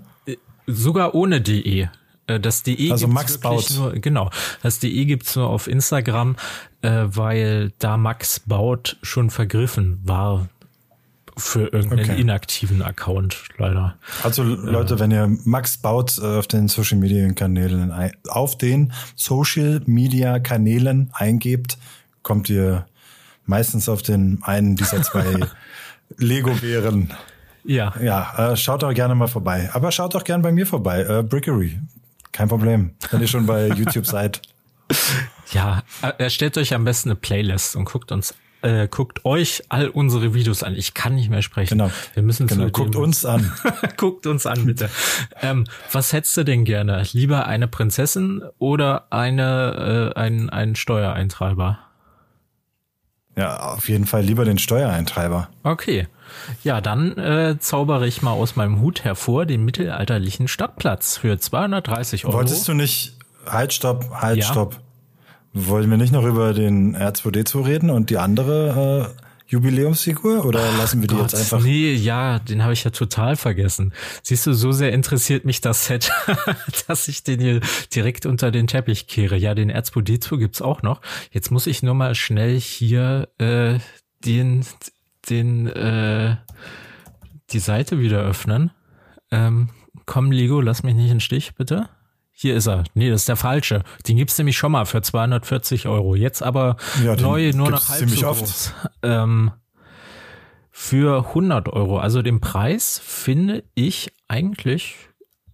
Sogar 0.67 1.15
ohne 1.15 1.41
de. 1.41 1.87
Äh, 2.27 2.39
das 2.39 2.63
DE 2.63 2.91
also 2.91 3.07
Max 3.07 3.37
baut. 3.37 3.69
Nur, 3.75 3.93
genau, 3.93 4.29
das 4.61 4.79
DE 4.79 5.05
gibt's 5.05 5.35
nur 5.35 5.47
auf 5.47 5.67
Instagram, 5.67 6.35
äh, 6.81 7.05
weil 7.07 7.71
da 7.79 7.97
Max 7.97 8.39
baut 8.39 8.97
schon 9.01 9.29
vergriffen 9.29 9.99
war 10.03 10.47
für 11.37 11.67
irgendeinen 11.73 12.11
okay. 12.11 12.21
inaktiven 12.21 12.81
Account 12.81 13.49
leider. 13.57 13.95
Also 14.23 14.43
Leute, 14.43 14.95
äh, 14.95 14.99
wenn 14.99 15.11
ihr 15.11 15.27
Max 15.43 15.77
baut 15.77 16.17
äh, 16.17 16.37
auf 16.39 16.47
den 16.47 16.67
Social 16.69 16.97
Media 16.97 17.31
Kanälen 17.33 17.93
auf 18.29 18.57
den 18.57 18.93
Social 19.15 19.81
Media 19.85 20.39
Kanälen 20.39 21.09
eingebt, 21.13 21.77
kommt 22.23 22.49
ihr 22.49 22.85
meistens 23.45 23.89
auf 23.89 24.01
den 24.01 24.39
einen 24.43 24.75
dieser 24.75 25.01
zwei 25.03 25.41
Lego 26.17 26.51
Bären. 26.53 27.13
Ja. 27.65 27.93
Ja, 28.01 28.51
äh, 28.51 28.55
schaut 28.55 28.83
doch 28.83 28.93
gerne 28.93 29.15
mal 29.15 29.27
vorbei. 29.27 29.69
Aber 29.73 29.91
schaut 29.91 30.13
doch 30.13 30.23
gerne 30.23 30.43
bei 30.43 30.51
mir 30.51 30.67
vorbei. 30.67 31.01
Äh, 31.01 31.23
Brickery. 31.23 31.79
Kein 32.35 32.49
Problem. 32.49 32.91
Wenn 33.11 33.21
ihr 33.21 33.27
schon 33.27 33.45
bei 33.45 33.67
YouTube 33.77 34.05
seid. 34.05 34.41
Ja, 35.53 35.83
äh, 36.01 36.11
erstellt 36.17 36.57
euch 36.57 36.73
am 36.73 36.83
besten 36.83 37.09
eine 37.09 37.15
Playlist 37.15 37.77
und 37.77 37.85
guckt 37.85 38.11
uns 38.11 38.35
äh, 38.61 38.89
guckt 38.89 39.23
euch 39.23 39.63
all 39.69 39.87
unsere 39.87 40.33
Videos 40.33 40.61
an. 40.61 40.75
Ich 40.75 40.93
kann 40.93 41.15
nicht 41.15 41.29
mehr 41.29 41.41
sprechen. 41.41 41.77
Genau. 41.77 41.91
Wir 42.13 42.23
müssen 42.23 42.47
genau. 42.47 42.69
guckt 42.71 42.97
uns 42.97 43.23
an. 43.23 43.53
guckt 43.97 44.27
uns 44.27 44.45
an, 44.45 44.65
bitte. 44.65 44.89
ähm, 45.41 45.65
was 45.93 46.11
hättest 46.11 46.35
du 46.35 46.43
denn 46.43 46.65
gerne? 46.65 47.03
Lieber 47.13 47.47
eine 47.47 47.69
Prinzessin 47.69 48.43
oder 48.57 49.07
eine 49.13 50.11
äh, 50.13 50.19
ein, 50.19 50.49
ein 50.49 50.75
Steuereintreiber? 50.75 51.79
Ja, 53.37 53.59
auf 53.75 53.87
jeden 53.87 54.07
Fall 54.07 54.23
lieber 54.23 54.43
den 54.43 54.57
Steuereintreiber. 54.57 55.49
Okay. 55.63 56.07
Ja, 56.63 56.81
dann 56.81 57.17
äh, 57.17 57.57
zaubere 57.59 58.07
ich 58.07 58.21
mal 58.21 58.31
aus 58.31 58.55
meinem 58.55 58.81
Hut 58.81 59.03
hervor 59.03 59.45
den 59.45 59.65
mittelalterlichen 59.65 60.47
Stadtplatz 60.47 61.17
für 61.17 61.37
230 61.37 62.25
Euro. 62.25 62.37
Wolltest 62.37 62.67
du 62.67 62.73
nicht, 62.73 63.17
halt, 63.45 63.73
stopp, 63.73 64.09
halt, 64.11 64.37
ja. 64.37 64.45
stopp. 64.45 64.79
Wollen 65.53 65.89
wir 65.89 65.97
nicht 65.97 66.11
noch 66.11 66.25
über 66.25 66.53
den 66.53 66.97
R2D2 66.97 67.65
reden 67.65 67.89
und 67.89 68.09
die 68.09 68.17
andere 68.17 69.13
äh, 69.15 69.25
Jubiläumsfigur 69.47 70.43
oder 70.43 70.59
Ach 70.73 70.77
lassen 70.77 71.01
wir 71.01 71.07
die 71.07 71.15
Gott, 71.15 71.31
jetzt 71.31 71.35
einfach? 71.35 71.61
Nee, 71.61 71.93
ja, 71.93 72.39
den 72.39 72.63
habe 72.63 72.73
ich 72.73 72.83
ja 72.83 72.89
total 72.89 73.35
vergessen. 73.35 73.93
Siehst 74.23 74.47
du, 74.47 74.53
so 74.53 74.71
sehr 74.71 74.91
interessiert 74.91 75.45
mich 75.45 75.61
das 75.61 75.85
Set, 75.85 76.11
dass 76.87 77.07
ich 77.07 77.23
den 77.23 77.39
hier 77.39 77.61
direkt 77.93 78.25
unter 78.25 78.49
den 78.49 78.65
Teppich 78.67 79.07
kehre. 79.07 79.37
Ja, 79.37 79.53
den 79.53 79.71
R2D2 79.71 80.37
gibt's 80.37 80.61
auch 80.61 80.81
noch. 80.81 81.01
Jetzt 81.31 81.51
muss 81.51 81.67
ich 81.67 81.83
nur 81.83 81.93
mal 81.93 82.15
schnell 82.15 82.59
hier 82.59 83.29
äh, 83.37 83.77
den 84.25 84.65
den 85.29 85.67
äh, 85.67 86.37
die 87.51 87.59
Seite 87.59 87.99
wieder 87.99 88.21
öffnen. 88.21 88.71
Ähm, 89.31 89.69
komm, 90.05 90.31
Lego, 90.31 90.61
lass 90.61 90.83
mich 90.83 90.95
nicht 90.95 91.11
in 91.11 91.19
Stich, 91.19 91.55
bitte. 91.55 91.89
Hier 92.31 92.55
ist 92.55 92.67
er. 92.67 92.83
Nee, 92.93 93.09
das 93.09 93.21
ist 93.21 93.29
der 93.29 93.37
falsche. 93.37 93.83
Den 94.07 94.17
gibt's 94.17 94.37
nämlich 94.37 94.57
schon 94.57 94.73
mal 94.73 94.85
für 94.85 95.01
240 95.01 95.87
Euro. 95.87 96.15
Jetzt 96.15 96.43
aber 96.43 96.75
ja, 97.03 97.15
neu 97.15 97.51
nur 97.53 97.71
noch 97.71 97.87
halb 97.87 98.09
so 98.09 98.25
groß. 98.25 98.73
Ähm, 99.03 99.51
für 100.69 101.27
100 101.29 101.69
Euro. 101.69 101.97
Also 101.97 102.21
den 102.21 102.41
Preis 102.41 102.99
finde 103.01 103.63
ich 103.73 104.11
eigentlich 104.27 104.97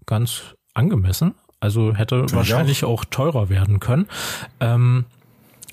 ganz 0.08 0.56
angemessen. 0.74 1.36
Also 1.60 1.96
hätte 1.96 2.22
Find 2.22 2.34
wahrscheinlich 2.34 2.84
auch. 2.84 3.02
auch. 3.02 3.06
teurer 3.06 3.50
werden 3.50 3.80
können. 3.80 4.08
Ähm, 4.60 5.06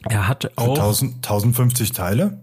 er 0.07 0.29
hat 0.29 0.51
auch 0.57 0.77
1000, 0.77 1.17
1050 1.17 1.93
Teile. 1.93 2.39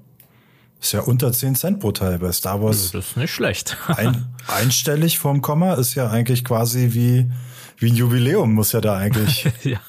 Ist 0.80 0.92
ja 0.92 1.02
unter 1.02 1.32
10 1.32 1.56
Cent 1.56 1.80
pro 1.80 1.92
Teil 1.92 2.20
bei 2.20 2.32
Star 2.32 2.62
Wars. 2.62 2.92
Das 2.92 3.06
ist 3.06 3.18
nicht 3.18 3.32
schlecht. 3.32 3.78
ein, 3.88 4.28
einstellig 4.48 5.18
vorm 5.18 5.42
Komma 5.42 5.74
ist 5.76 5.96
ja 5.96 6.10
eigentlich 6.10 6.44
quasi 6.44 6.90
wie, 6.94 7.32
wie 7.78 7.90
ein 7.90 7.96
Jubiläum, 7.96 8.54
muss 8.54 8.72
ja 8.72 8.82
da 8.82 8.96
eigentlich. 8.98 9.48
ja. 9.64 9.80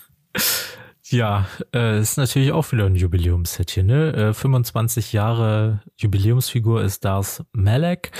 Ja, 1.09 1.47
äh, 1.73 2.01
ist 2.01 2.19
natürlich 2.19 2.51
auch 2.51 2.73
wieder 2.73 2.87
ein 2.87 2.97
Jubiläumsset 2.97 3.71
hier, 3.71 3.85
ne? 3.85 4.13
Äh, 4.13 4.35
25 4.35 5.13
Jahre 5.13 5.81
Jubiläumsfigur 5.99 6.83
ist 6.83 7.05
Darth 7.05 7.45
Malek. 7.53 8.11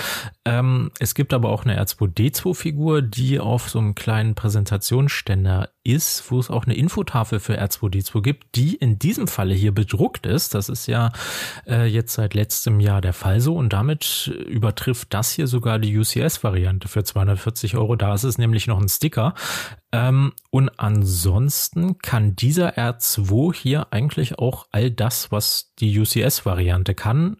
Ähm, 0.45 0.91
es 0.97 1.13
gibt 1.13 1.33
aber 1.33 1.49
auch 1.49 1.65
eine 1.65 1.83
R2D2-Figur, 1.83 3.01
die 3.01 3.41
auf 3.41 3.69
so 3.69 3.79
einem 3.79 3.93
kleinen 3.93 4.35
Präsentationsständer 4.35 5.69
ist, 5.83 6.31
wo 6.31 6.39
es 6.39 6.49
auch 6.49 6.65
eine 6.65 6.75
Infotafel 6.75 7.41
für 7.41 7.59
R2D2 7.59 8.21
gibt, 8.21 8.55
die 8.55 8.75
in 8.75 8.97
diesem 8.99 9.27
Falle 9.27 9.53
hier 9.53 9.73
bedruckt 9.73 10.25
ist. 10.25 10.53
Das 10.53 10.69
ist 10.69 10.87
ja 10.87 11.11
äh, 11.65 11.87
jetzt 11.87 12.13
seit 12.13 12.35
letztem 12.35 12.79
Jahr 12.79 13.01
der 13.01 13.13
Fall 13.13 13.41
so 13.41 13.55
und 13.55 13.73
damit 13.73 14.27
übertrifft 14.47 15.13
das 15.13 15.31
hier 15.31 15.47
sogar 15.47 15.79
die 15.79 15.97
UCS-Variante 15.97 16.87
für 16.87 17.03
240 17.03 17.75
Euro. 17.75 17.97
Da 17.97 18.13
ist 18.13 18.23
es 18.23 18.37
nämlich 18.37 18.67
noch 18.67 18.79
ein 18.79 18.87
Sticker. 18.87 19.33
Ähm, 19.91 20.33
und 20.49 20.69
ansonsten 20.79 21.97
kann 21.99 22.35
dieser 22.35 22.77
R2 22.77 23.55
hier 23.55 23.87
eigentlich 23.91 24.37
auch 24.37 24.67
all 24.71 24.91
das, 24.91 25.31
was 25.31 25.73
die 25.79 25.97
UCS-Variante 25.97 26.93
kann, 26.93 27.37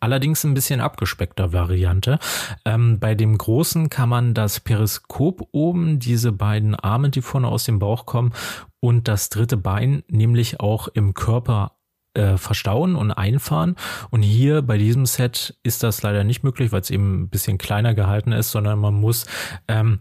allerdings 0.00 0.44
ein 0.44 0.54
bisschen 0.54 0.80
abgespeckter 0.80 1.52
Variante. 1.52 2.18
Ähm, 2.64 3.00
bei 3.00 3.14
dem 3.14 3.36
großen 3.38 3.88
kann 3.88 4.08
man 4.08 4.34
das 4.34 4.60
Periskop 4.60 5.48
oben, 5.52 5.98
diese 5.98 6.32
beiden 6.32 6.74
Arme, 6.74 7.10
die 7.10 7.22
vorne 7.22 7.48
aus 7.48 7.64
dem 7.64 7.78
Bauch 7.78 8.06
kommen, 8.06 8.32
und 8.80 9.08
das 9.08 9.30
dritte 9.30 9.56
Bein, 9.56 10.04
nämlich 10.08 10.60
auch 10.60 10.88
im 10.88 11.14
Körper 11.14 11.72
äh, 12.14 12.36
verstauen 12.36 12.94
und 12.94 13.10
einfahren. 13.10 13.76
Und 14.10 14.22
hier 14.22 14.62
bei 14.62 14.78
diesem 14.78 15.06
Set 15.06 15.58
ist 15.62 15.82
das 15.82 16.02
leider 16.02 16.24
nicht 16.24 16.44
möglich, 16.44 16.72
weil 16.72 16.82
es 16.82 16.90
eben 16.90 17.22
ein 17.22 17.28
bisschen 17.28 17.58
kleiner 17.58 17.94
gehalten 17.94 18.32
ist, 18.32 18.50
sondern 18.50 18.78
man 18.78 18.94
muss 18.94 19.26
ähm, 19.66 20.00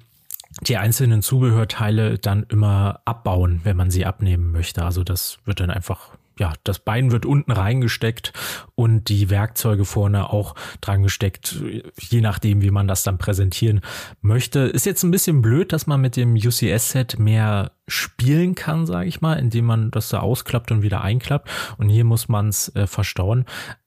die 0.62 0.78
einzelnen 0.78 1.22
Zubehörteile 1.22 2.18
dann 2.18 2.46
immer 2.50 3.02
abbauen, 3.06 3.62
wenn 3.64 3.78
man 3.78 3.92
sie 3.92 4.06
abnehmen 4.06 4.52
möchte. 4.52 4.84
Also 4.84 5.04
das 5.04 5.40
wird 5.46 5.60
dann 5.60 5.70
einfach 5.70 6.12
ja, 6.38 6.54
das 6.64 6.80
Bein 6.80 7.12
wird 7.12 7.26
unten 7.26 7.52
reingesteckt 7.52 8.34
und 8.76 9.08
die 9.08 9.30
Werkzeuge 9.30 9.86
vorne 9.86 10.32
auch 10.32 10.56
dran 10.82 11.04
gesteckt, 11.04 11.64
je 12.00 12.22
nachdem, 12.22 12.62
wie 12.62 12.72
man 12.72 12.88
das 12.88 13.04
dann 13.04 13.18
präsentieren 13.18 13.82
möchte. 14.22 14.60
Ist 14.60 14.86
jetzt 14.86 15.04
ein 15.04 15.12
bisschen 15.12 15.42
blöd, 15.42 15.72
dass 15.72 15.88
man 15.88 16.02
mit 16.02 16.16
dem 16.18 16.36
UCS-Set 16.36 17.20
mehr 17.20 17.72
spielen 17.88 18.56
kann, 18.56 18.86
sage 18.86 19.08
ich 19.08 19.22
mal, 19.22 19.36
indem 19.36 19.66
man 19.66 19.92
das 19.92 20.10
da 20.10 20.20
ausklappt 20.20 20.72
und 20.72 20.82
wieder 20.82 21.02
einklappt. 21.02 21.50
Und 21.78 21.90
hier 21.90 22.04
muss 22.04 22.28
man 22.28 22.50
es 22.50 22.76
äh, 22.76 22.88
verstauen, 22.88 23.46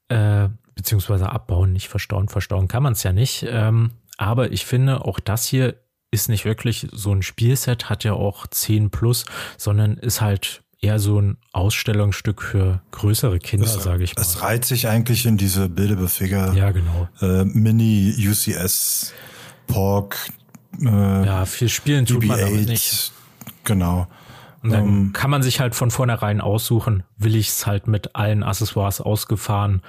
äh, 0.08 0.48
beziehungsweise 0.74 1.30
abbauen, 1.30 1.72
nicht 1.72 1.88
verstauen. 1.88 2.28
Verstauen 2.28 2.68
kann 2.68 2.82
man 2.82 2.94
es 2.94 3.02
ja 3.02 3.12
nicht. 3.12 3.44
Ähm, 3.46 3.90
aber 4.16 4.52
ich 4.52 4.64
finde, 4.64 5.04
auch 5.04 5.20
das 5.20 5.44
hier 5.44 5.74
ist 6.11 6.28
nicht 6.28 6.44
wirklich 6.44 6.88
so 6.92 7.12
ein 7.12 7.22
Spielset, 7.22 7.90
hat 7.90 8.04
ja 8.04 8.14
auch 8.14 8.46
10 8.46 8.90
plus, 8.90 9.24
sondern 9.56 9.96
ist 9.96 10.20
halt 10.20 10.62
eher 10.80 10.98
so 10.98 11.20
ein 11.20 11.38
Ausstellungsstück 11.52 12.42
für 12.42 12.82
größere 12.92 13.38
Kinder, 13.38 13.66
sage 13.66 14.04
ich 14.04 14.14
mal. 14.14 14.22
Es 14.22 14.42
reiht 14.42 14.64
sich 14.64 14.88
eigentlich 14.88 15.26
in 15.26 15.36
diese 15.36 15.68
Bildebefigure. 15.68 16.54
Ja, 16.56 16.70
genau. 16.70 17.09
Äh, 17.20 17.44
Mini 17.44 18.14
UCS 18.18 19.12
Pork. 19.66 20.16
Äh, 20.80 20.86
ja, 20.86 21.44
viel 21.46 21.68
Spielen 21.68 22.06
tut 22.06 22.24
man 22.24 22.38
damit 22.38 22.68
nicht. 22.68 23.12
Genau. 23.64 24.06
Und 24.62 24.70
dann 24.70 24.82
um, 24.82 24.88
ähm, 24.88 25.12
kann 25.12 25.30
man 25.30 25.42
sich 25.42 25.61
halt 25.61 25.74
von 25.74 25.90
vornherein 25.90 26.40
aussuchen, 26.40 27.04
will 27.16 27.36
ich 27.36 27.48
es 27.48 27.66
halt 27.66 27.86
mit 27.86 28.16
allen 28.16 28.42
Accessoires 28.42 29.00
ausgefahren 29.00 29.82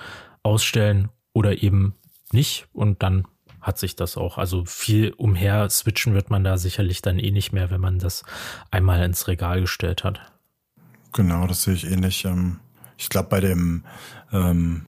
ausstellen 0.43 1.09
oder 1.33 1.63
eben 1.63 1.95
nicht. 2.31 2.67
Und 2.73 3.03
dann 3.03 3.27
hat 3.61 3.77
sich 3.77 3.95
das 3.95 4.17
auch. 4.17 4.37
Also 4.37 4.65
viel 4.65 5.13
umher 5.17 5.69
switchen 5.69 6.13
wird 6.13 6.29
man 6.29 6.43
da 6.43 6.57
sicherlich 6.57 7.01
dann 7.01 7.19
eh 7.19 7.31
nicht 7.31 7.51
mehr, 7.51 7.69
wenn 7.69 7.81
man 7.81 7.99
das 7.99 8.23
einmal 8.71 9.03
ins 9.03 9.27
Regal 9.27 9.61
gestellt 9.61 10.03
hat. 10.03 10.19
Genau, 11.13 11.47
das 11.47 11.63
sehe 11.63 11.73
ich 11.73 11.89
ähnlich. 11.89 12.25
Ähm, 12.25 12.59
ich 12.97 13.09
glaube, 13.09 13.29
bei 13.29 13.39
dem 13.39 13.83
ähm, 14.31 14.85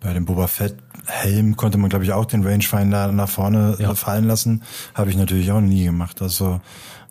bei 0.00 0.12
dem 0.12 0.26
Boba 0.26 0.46
Fett 0.46 0.76
Helm 1.06 1.56
konnte 1.56 1.78
man, 1.78 1.90
glaube 1.90 2.04
ich, 2.04 2.12
auch 2.12 2.24
den 2.24 2.46
Rangefinder 2.46 3.10
nach 3.10 3.28
vorne 3.28 3.76
ja. 3.80 3.94
fallen 3.94 4.24
lassen. 4.24 4.62
Habe 4.94 5.10
ich 5.10 5.16
natürlich 5.16 5.50
auch 5.50 5.60
nie 5.60 5.84
gemacht. 5.84 6.22
Also 6.22 6.60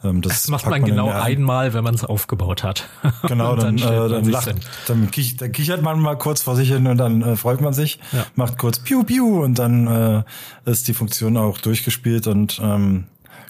ähm, 0.03 0.21
das, 0.21 0.43
das 0.43 0.47
macht 0.49 0.65
man, 0.65 0.81
man 0.81 0.89
genau 0.89 1.09
einmal, 1.09 1.73
wenn 1.73 1.83
man 1.83 1.95
es 1.95 2.03
aufgebaut 2.03 2.63
hat. 2.63 2.87
Genau, 3.27 3.55
dann, 3.55 3.77
dann, 3.77 4.05
äh, 4.05 4.09
dann 4.09 4.25
lacht, 4.25 4.55
dann, 4.87 5.11
kich, 5.11 5.37
dann, 5.37 5.51
kichert 5.51 5.81
man 5.81 5.99
mal 5.99 6.17
kurz 6.17 6.43
vor 6.43 6.55
sich 6.55 6.69
hin 6.69 6.87
und 6.87 6.97
dann 6.97 7.21
äh, 7.21 7.35
freut 7.35 7.61
man 7.61 7.73
sich, 7.73 7.99
ja. 8.11 8.25
macht 8.35 8.57
kurz 8.57 8.79
Piu 8.79 9.03
Piu 9.03 9.43
und 9.43 9.59
dann 9.59 9.87
äh, 9.87 10.69
ist 10.69 10.87
die 10.87 10.93
Funktion 10.93 11.35
auch 11.35 11.57
durchgespielt 11.57 12.27
und 12.27 12.59
ähm, 12.61 13.05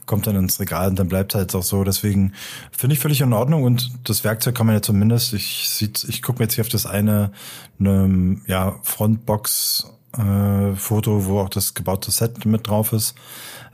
kommt 0.07 0.25
dann 0.25 0.35
ins 0.35 0.59
Regal 0.59 0.89
und 0.89 0.97
dann 0.97 1.09
bleibt 1.09 1.35
halt 1.35 1.53
auch 1.53 1.63
so. 1.63 1.83
Deswegen 1.83 2.33
finde 2.71 2.95
ich 2.95 2.99
völlig 2.99 3.21
in 3.21 3.33
Ordnung 3.33 3.63
und 3.63 3.91
das 4.05 4.23
Werkzeug 4.23 4.55
kann 4.55 4.65
man 4.65 4.75
ja 4.75 4.81
zumindest, 4.81 5.33
ich 5.33 5.69
sieht, 5.69 6.05
ich 6.07 6.21
gucke 6.23 6.39
mir 6.39 6.45
jetzt 6.45 6.55
hier 6.55 6.63
auf 6.63 6.69
das 6.69 6.85
eine, 6.85 7.31
eine 7.79 8.37
ja, 8.47 8.75
Frontbox 8.81 9.91
äh, 10.17 10.75
Foto, 10.75 11.25
wo 11.25 11.39
auch 11.39 11.49
das 11.49 11.73
gebaute 11.73 12.09
Set 12.09 12.45
mit 12.45 12.67
drauf 12.67 12.93
ist. 12.93 13.15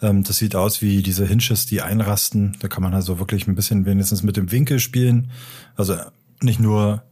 Ähm, 0.02 0.24
das 0.24 0.38
sieht 0.38 0.56
aus 0.56 0.82
wie 0.82 1.02
diese 1.02 1.26
Hinges, 1.26 1.66
die 1.66 1.82
einrasten. 1.82 2.58
Da 2.60 2.68
kann 2.68 2.84
man 2.84 2.94
also 2.94 3.20
wirklich 3.20 3.48
ein 3.48 3.56
bisschen 3.56 3.86
wenigstens 3.86 4.24
mit 4.24 4.38
dem 4.38 4.52
Winkel 4.52 4.80
spielen. 4.80 5.32
Also 5.76 5.96
nicht 6.42 6.60
nur 6.60 7.04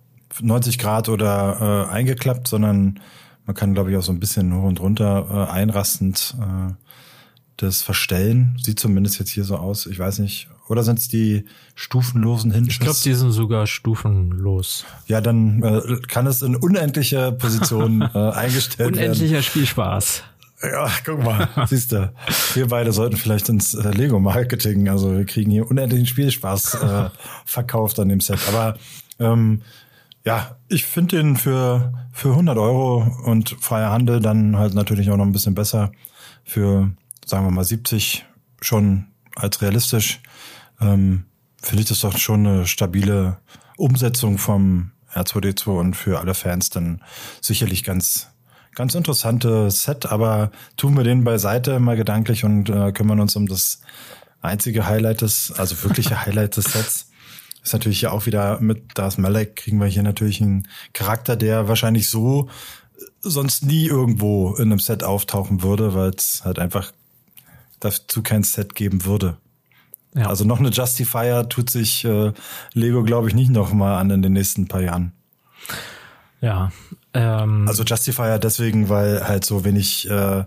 90 0.42 0.78
Grad 0.78 1.10
oder 1.10 1.88
äh, 1.90 1.92
eingeklappt, 1.92 2.48
sondern 2.48 3.00
man 3.46 3.56
kann, 3.56 3.74
glaube 3.74 3.92
ich, 3.92 3.98
auch 3.98 4.04
so 4.04 4.12
ein 4.12 4.20
bisschen 4.20 4.56
hoch 4.56 4.64
und 4.64 4.80
runter 4.80 5.48
äh, 5.50 5.52
einrastend 5.52 6.36
äh, 6.40 6.74
das 7.58 7.82
verstellen. 7.82 8.58
Sieht 8.62 8.80
zumindest 8.80 9.20
jetzt 9.20 9.30
hier 9.30 9.44
so 9.44 9.58
aus. 9.58 9.86
Ich 9.86 10.00
weiß 10.00 10.20
nicht. 10.20 10.48
Oder 10.68 10.84
sind 10.84 11.00
es 11.00 11.10
die 11.10 11.46
stufenlosen 11.76 12.52
Hinges? 12.52 12.76
Ich 12.76 12.80
glaube, 12.80 12.98
die 13.04 13.14
sind 13.14 13.32
sogar 13.32 13.68
stufenlos. 13.68 14.86
Ja, 15.08 15.20
dann 15.20 15.62
äh, 15.64 15.98
kann 16.08 16.28
es 16.28 16.42
in 16.42 16.56
unendliche 16.56 17.34
Positionen 17.34 18.02
äh, 18.02 18.06
eingestellt 18.18 18.88
Unendlicher 18.88 19.02
werden. 19.02 19.12
Unendlicher 19.12 19.42
Spielspaß. 19.42 20.24
Ja, 20.64 20.90
guck 21.06 21.24
mal, 21.24 21.50
siehst 21.68 21.92
du. 21.92 22.14
Wir 22.54 22.68
beide 22.68 22.92
sollten 22.92 23.18
vielleicht 23.18 23.50
ins 23.50 23.74
äh, 23.74 23.90
Lego-Marketing, 23.90 24.90
also 24.90 25.18
wir 25.18 25.26
kriegen 25.26 25.50
hier 25.50 25.70
unendlichen 25.70 26.06
Spielspaß 26.06 26.76
äh, 26.76 27.10
verkauft 27.46 28.00
an 28.00 28.10
dem 28.10 28.22
Set. 28.22 28.40
Aber 28.48 28.78
ähm, 29.20 29.62
ja, 30.24 30.58
ich 30.68 30.86
finde 30.86 31.18
den 31.18 31.36
für, 31.36 31.94
für 32.14 32.30
100 32.30 32.58
Euro 32.58 33.08
und 33.26 33.58
freier 33.60 33.92
Handel 33.92 34.20
dann 34.20 34.58
halt 34.58 34.74
natürlich 34.76 35.10
auch 35.10 35.18
noch 35.18 35.26
ein 35.26 35.32
bisschen 35.32 35.56
besser. 35.56 35.92
Für, 36.44 36.92
sagen 37.26 37.46
wir 37.46 37.52
mal, 37.52 37.64
70 37.64 38.26
schon 38.62 39.08
als 39.36 39.62
realistisch. 39.62 40.22
Ähm, 40.80 41.26
finde 41.62 41.84
ich 41.84 41.90
das 41.90 42.02
doch 42.02 42.18
schon 42.18 42.46
eine 42.46 42.68
stabile 42.68 43.38
Umsetzung 43.78 44.38
vom 44.38 44.92
R2D2 45.14 45.70
und 45.70 45.96
für 45.96 46.20
alle 46.20 46.34
Fans 46.34 46.70
dann 46.70 47.02
sicherlich 47.42 47.84
ganz 47.84 48.30
ganz 48.76 48.96
interessantes 48.96 49.84
Set, 49.84 50.06
aber 50.06 50.52
tun 50.78 50.96
wir 50.96 51.04
den 51.04 51.24
beiseite 51.24 51.80
mal 51.80 51.98
gedanklich 51.98 52.44
und 52.44 52.70
äh, 52.70 52.92
kümmern 52.92 53.20
uns 53.20 53.36
um 53.36 53.48
das 53.48 53.82
einzige 54.42 54.86
Highlight 54.86 55.22
des, 55.22 55.52
also 55.58 55.82
wirkliche 55.84 56.22
Highlight 56.26 56.58
des 56.58 56.66
Sets. 56.66 57.08
Ist 57.64 57.74
natürlich 57.74 58.00
hier 58.00 58.12
auch 58.12 58.26
wieder 58.26 58.60
mit 58.60 58.98
Darth 58.98 59.20
Malek 59.20 59.56
kriegen 59.56 59.80
wir 59.80 59.86
hier 59.86 60.04
natürlich 60.04 60.42
einen 60.42 60.68
Charakter, 60.94 61.36
der 61.36 61.68
wahrscheinlich 61.68 62.10
so 62.10 62.50
sonst 63.22 63.64
nie 63.64 63.86
irgendwo 63.86 64.56
in 64.56 64.64
einem 64.64 64.80
Set 64.80 65.04
auftauchen 65.04 65.62
würde, 65.62 65.94
weil 65.94 66.10
es 66.10 66.42
halt 66.44 66.58
einfach 66.58 66.92
dazu 67.80 68.24
kein 68.24 68.44
Set 68.44 68.74
geben 68.74 69.06
würde. 69.06 69.38
Ja. 70.16 70.28
Also 70.28 70.44
noch 70.44 70.60
eine 70.60 70.70
Justifier 70.70 71.48
tut 71.48 71.70
sich 71.70 72.04
äh, 72.04 72.34
Lego, 72.74 73.04
glaube 73.04 73.28
ich, 73.28 73.36
nicht 73.36 73.52
noch 73.52 73.72
mal 73.74 73.98
an 73.98 74.10
in 74.10 74.22
den 74.22 74.34
nächsten 74.34 74.68
paar 74.68 74.82
Jahren. 74.82 75.14
Ja, 76.42 76.72
ähm, 77.14 77.68
also 77.68 77.84
Justifier 77.84 78.40
deswegen, 78.40 78.90
weil 78.90 79.28
halt 79.28 79.46
so 79.46 79.64
wenig 79.64 80.10
äh, 80.10 80.44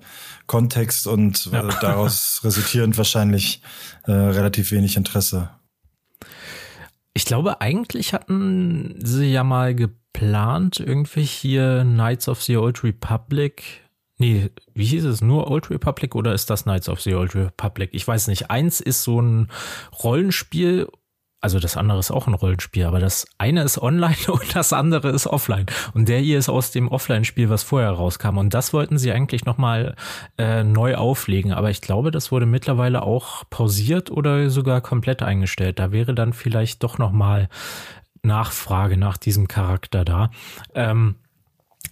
Kontext 0.46 1.06
und 1.06 1.48
äh, 1.52 1.56
ja. 1.56 1.68
äh, 1.68 1.72
daraus 1.80 2.40
resultierend 2.42 2.98
wahrscheinlich 2.98 3.62
äh, 4.04 4.12
relativ 4.12 4.72
wenig 4.72 4.96
Interesse. 4.96 5.50
Ich 7.12 7.24
glaube, 7.24 7.60
eigentlich 7.60 8.12
hatten 8.12 8.98
sie 9.04 9.26
ja 9.26 9.44
mal 9.44 9.74
geplant, 9.74 10.80
irgendwie 10.80 11.22
hier 11.22 11.82
Knights 11.84 12.28
of 12.28 12.42
the 12.42 12.56
Old 12.56 12.82
Republic. 12.82 13.82
Nee, 14.18 14.50
wie 14.74 14.86
hieß 14.86 15.04
es? 15.04 15.20
Nur 15.20 15.48
Old 15.48 15.70
Republic 15.70 16.16
oder 16.16 16.34
ist 16.34 16.50
das 16.50 16.64
Knights 16.64 16.88
of 16.88 17.00
the 17.02 17.14
Old 17.14 17.36
Republic? 17.36 17.90
Ich 17.92 18.06
weiß 18.06 18.26
nicht. 18.26 18.50
Eins 18.50 18.80
ist 18.80 19.04
so 19.04 19.20
ein 19.20 19.48
Rollenspiel 20.02 20.88
also 21.44 21.58
das 21.58 21.76
andere 21.76 21.98
ist 21.98 22.10
auch 22.10 22.26
ein 22.26 22.32
Rollenspiel, 22.32 22.86
aber 22.86 23.00
das 23.00 23.26
eine 23.36 23.62
ist 23.64 23.76
online 23.76 24.16
und 24.28 24.56
das 24.56 24.72
andere 24.72 25.10
ist 25.10 25.26
offline. 25.26 25.66
Und 25.92 26.08
der 26.08 26.18
hier 26.20 26.38
ist 26.38 26.48
aus 26.48 26.70
dem 26.70 26.88
Offline-Spiel, 26.88 27.50
was 27.50 27.62
vorher 27.62 27.90
rauskam. 27.90 28.38
Und 28.38 28.54
das 28.54 28.72
wollten 28.72 28.96
sie 28.96 29.12
eigentlich 29.12 29.44
nochmal 29.44 29.94
äh, 30.38 30.64
neu 30.64 30.96
auflegen. 30.96 31.52
Aber 31.52 31.68
ich 31.68 31.82
glaube, 31.82 32.10
das 32.10 32.32
wurde 32.32 32.46
mittlerweile 32.46 33.02
auch 33.02 33.44
pausiert 33.50 34.10
oder 34.10 34.48
sogar 34.48 34.80
komplett 34.80 35.22
eingestellt. 35.22 35.78
Da 35.78 35.92
wäre 35.92 36.14
dann 36.14 36.32
vielleicht 36.32 36.82
doch 36.82 36.96
nochmal 36.96 37.50
Nachfrage 38.22 38.96
nach 38.96 39.18
diesem 39.18 39.46
Charakter 39.46 40.02
da. 40.02 40.30
Ähm, 40.74 41.16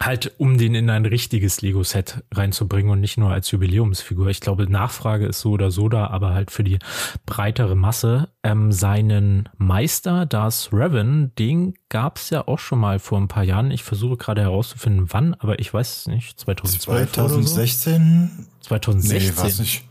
halt 0.05 0.33
um 0.39 0.59
den 0.59 0.75
in 0.75 0.91
ein 0.91 1.07
richtiges 1.07 1.61
Lego-Set 1.63 2.25
reinzubringen 2.33 2.91
und 2.91 3.01
nicht 3.01 3.19
nur 3.19 3.31
als 3.31 3.51
Jubiläumsfigur. 3.51 4.29
Ich 4.29 4.41
glaube, 4.41 4.71
Nachfrage 4.71 5.27
ist 5.27 5.41
so 5.41 5.51
oder 5.51 5.71
so 5.71 5.89
da, 5.89 6.09
aber 6.09 6.35
halt 6.35 6.51
für 6.51 6.65
die 6.65 6.79
breitere 7.27 7.75
Masse. 7.75 8.29
Ähm, 8.43 8.73
seinen 8.73 9.49
Meister, 9.59 10.27
das 10.27 10.73
Revan, 10.73 11.33
den 11.39 11.75
gab 11.89 12.19
es 12.19 12.31
ja 12.31 12.47
auch 12.49 12.59
schon 12.59 12.81
mal 12.81 12.99
vor 12.99 13.19
ein 13.21 13.29
paar 13.29 13.45
Jahren. 13.45 13.71
Ich 13.71 13.83
versuche 13.83 14.17
gerade 14.17 14.43
herauszufinden, 14.43 15.07
wann, 15.11 15.35
aber 15.35 15.59
ich 15.59 15.73
weiß 15.73 15.99
es 15.99 16.07
nicht. 16.07 16.39
2012 16.41 17.13
2016? 17.13 18.31
So? 18.61 18.69
2016? 18.69 19.35
Nee, 19.35 19.43
weiß 19.43 19.59
nicht. 19.61 19.89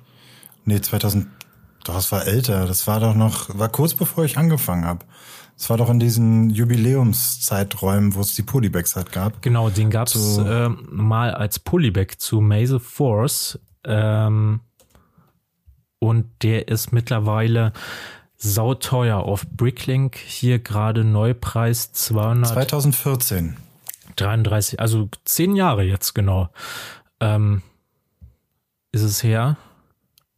Nee, 0.65 0.81
2000. 0.81 1.27
Doch, 1.83 1.95
das 1.95 2.11
war 2.11 2.27
älter. 2.27 2.67
Das 2.67 2.87
war 2.87 2.99
doch 2.99 3.15
noch, 3.15 3.57
war 3.57 3.69
kurz 3.69 3.93
bevor 3.93 4.23
ich 4.25 4.37
angefangen 4.37 4.85
habe. 4.85 5.05
Es 5.61 5.69
war 5.69 5.77
doch 5.77 5.91
in 5.91 5.99
diesen 5.99 6.49
Jubiläumszeiträumen, 6.49 8.15
wo 8.15 8.21
es 8.21 8.33
die 8.33 8.41
Polybags 8.41 8.95
halt 8.95 9.11
gab. 9.11 9.43
Genau, 9.43 9.69
den 9.69 9.91
gab 9.91 10.07
es 10.07 10.13
so. 10.13 10.43
äh, 10.43 10.69
mal 10.69 11.35
als 11.35 11.59
Polybag 11.59 12.17
zu 12.17 12.41
Maze 12.41 12.79
Force. 12.79 13.59
Ähm, 13.83 14.61
und 15.99 16.25
der 16.41 16.67
ist 16.67 16.93
mittlerweile 16.93 17.73
sauteuer 18.37 19.19
auf 19.19 19.45
Bricklink. 19.51 20.15
Hier 20.15 20.57
gerade 20.57 21.03
Neupreis 21.03 21.91
200. 21.91 22.53
2014. 22.53 23.55
33, 24.15 24.79
also 24.79 25.09
zehn 25.25 25.55
Jahre 25.55 25.83
jetzt 25.83 26.15
genau. 26.15 26.49
Ähm, 27.19 27.61
ist 28.91 29.03
es 29.03 29.21
her. 29.21 29.57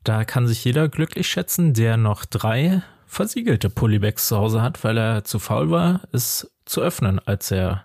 Da 0.04 0.26
kann 0.26 0.48
sich 0.48 0.66
jeder 0.66 0.90
glücklich 0.90 1.30
schätzen, 1.30 1.74
der 1.74 1.96
noch 1.96 2.26
drei 2.26 2.84
versiegelte 3.14 3.70
Polybags 3.70 4.28
zu 4.28 4.38
Hause 4.38 4.62
hat, 4.62 4.84
weil 4.84 4.98
er 4.98 5.24
zu 5.24 5.40
faul 5.40 5.70
war, 5.70 6.02
es 6.12 6.50
zu 6.66 6.82
öffnen, 6.82 7.20
als 7.26 7.52
er 7.52 7.84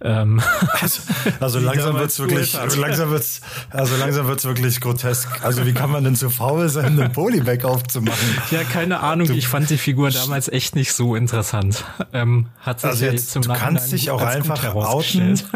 ähm, 0.00 0.42
also, 0.80 1.02
also 1.38 1.58
langsam 1.58 1.98
wird's 1.98 2.18
wirklich, 2.18 2.58
also 2.58 2.80
langsam 2.80 3.10
wird's, 3.10 3.42
also 3.70 3.96
langsam 3.96 4.26
wird's 4.26 4.44
wirklich 4.44 4.80
grotesk. 4.80 5.44
Also 5.44 5.66
wie 5.66 5.74
kann 5.74 5.90
man 5.90 6.02
denn 6.02 6.16
zu 6.16 6.30
faul 6.30 6.68
sein, 6.68 6.98
einen 6.98 7.12
Polybag 7.12 7.64
aufzumachen? 7.64 8.38
Ja, 8.50 8.64
keine 8.64 9.00
Ahnung. 9.00 9.26
Du, 9.26 9.34
ich 9.34 9.48
fand 9.48 9.68
die 9.68 9.76
Figur 9.76 10.10
damals 10.10 10.48
echt 10.48 10.76
nicht 10.76 10.94
so 10.94 11.14
interessant. 11.14 11.84
Ähm, 12.12 12.48
hat 12.58 12.80
sich 12.80 12.90
also 12.90 13.04
jetzt, 13.04 13.12
jetzt 13.12 13.30
zum 13.32 13.42
du 13.42 13.52
kannst 13.52 13.92
dich 13.92 14.10
auch 14.10 14.22
einfach 14.22 14.64
outen. 14.74 15.40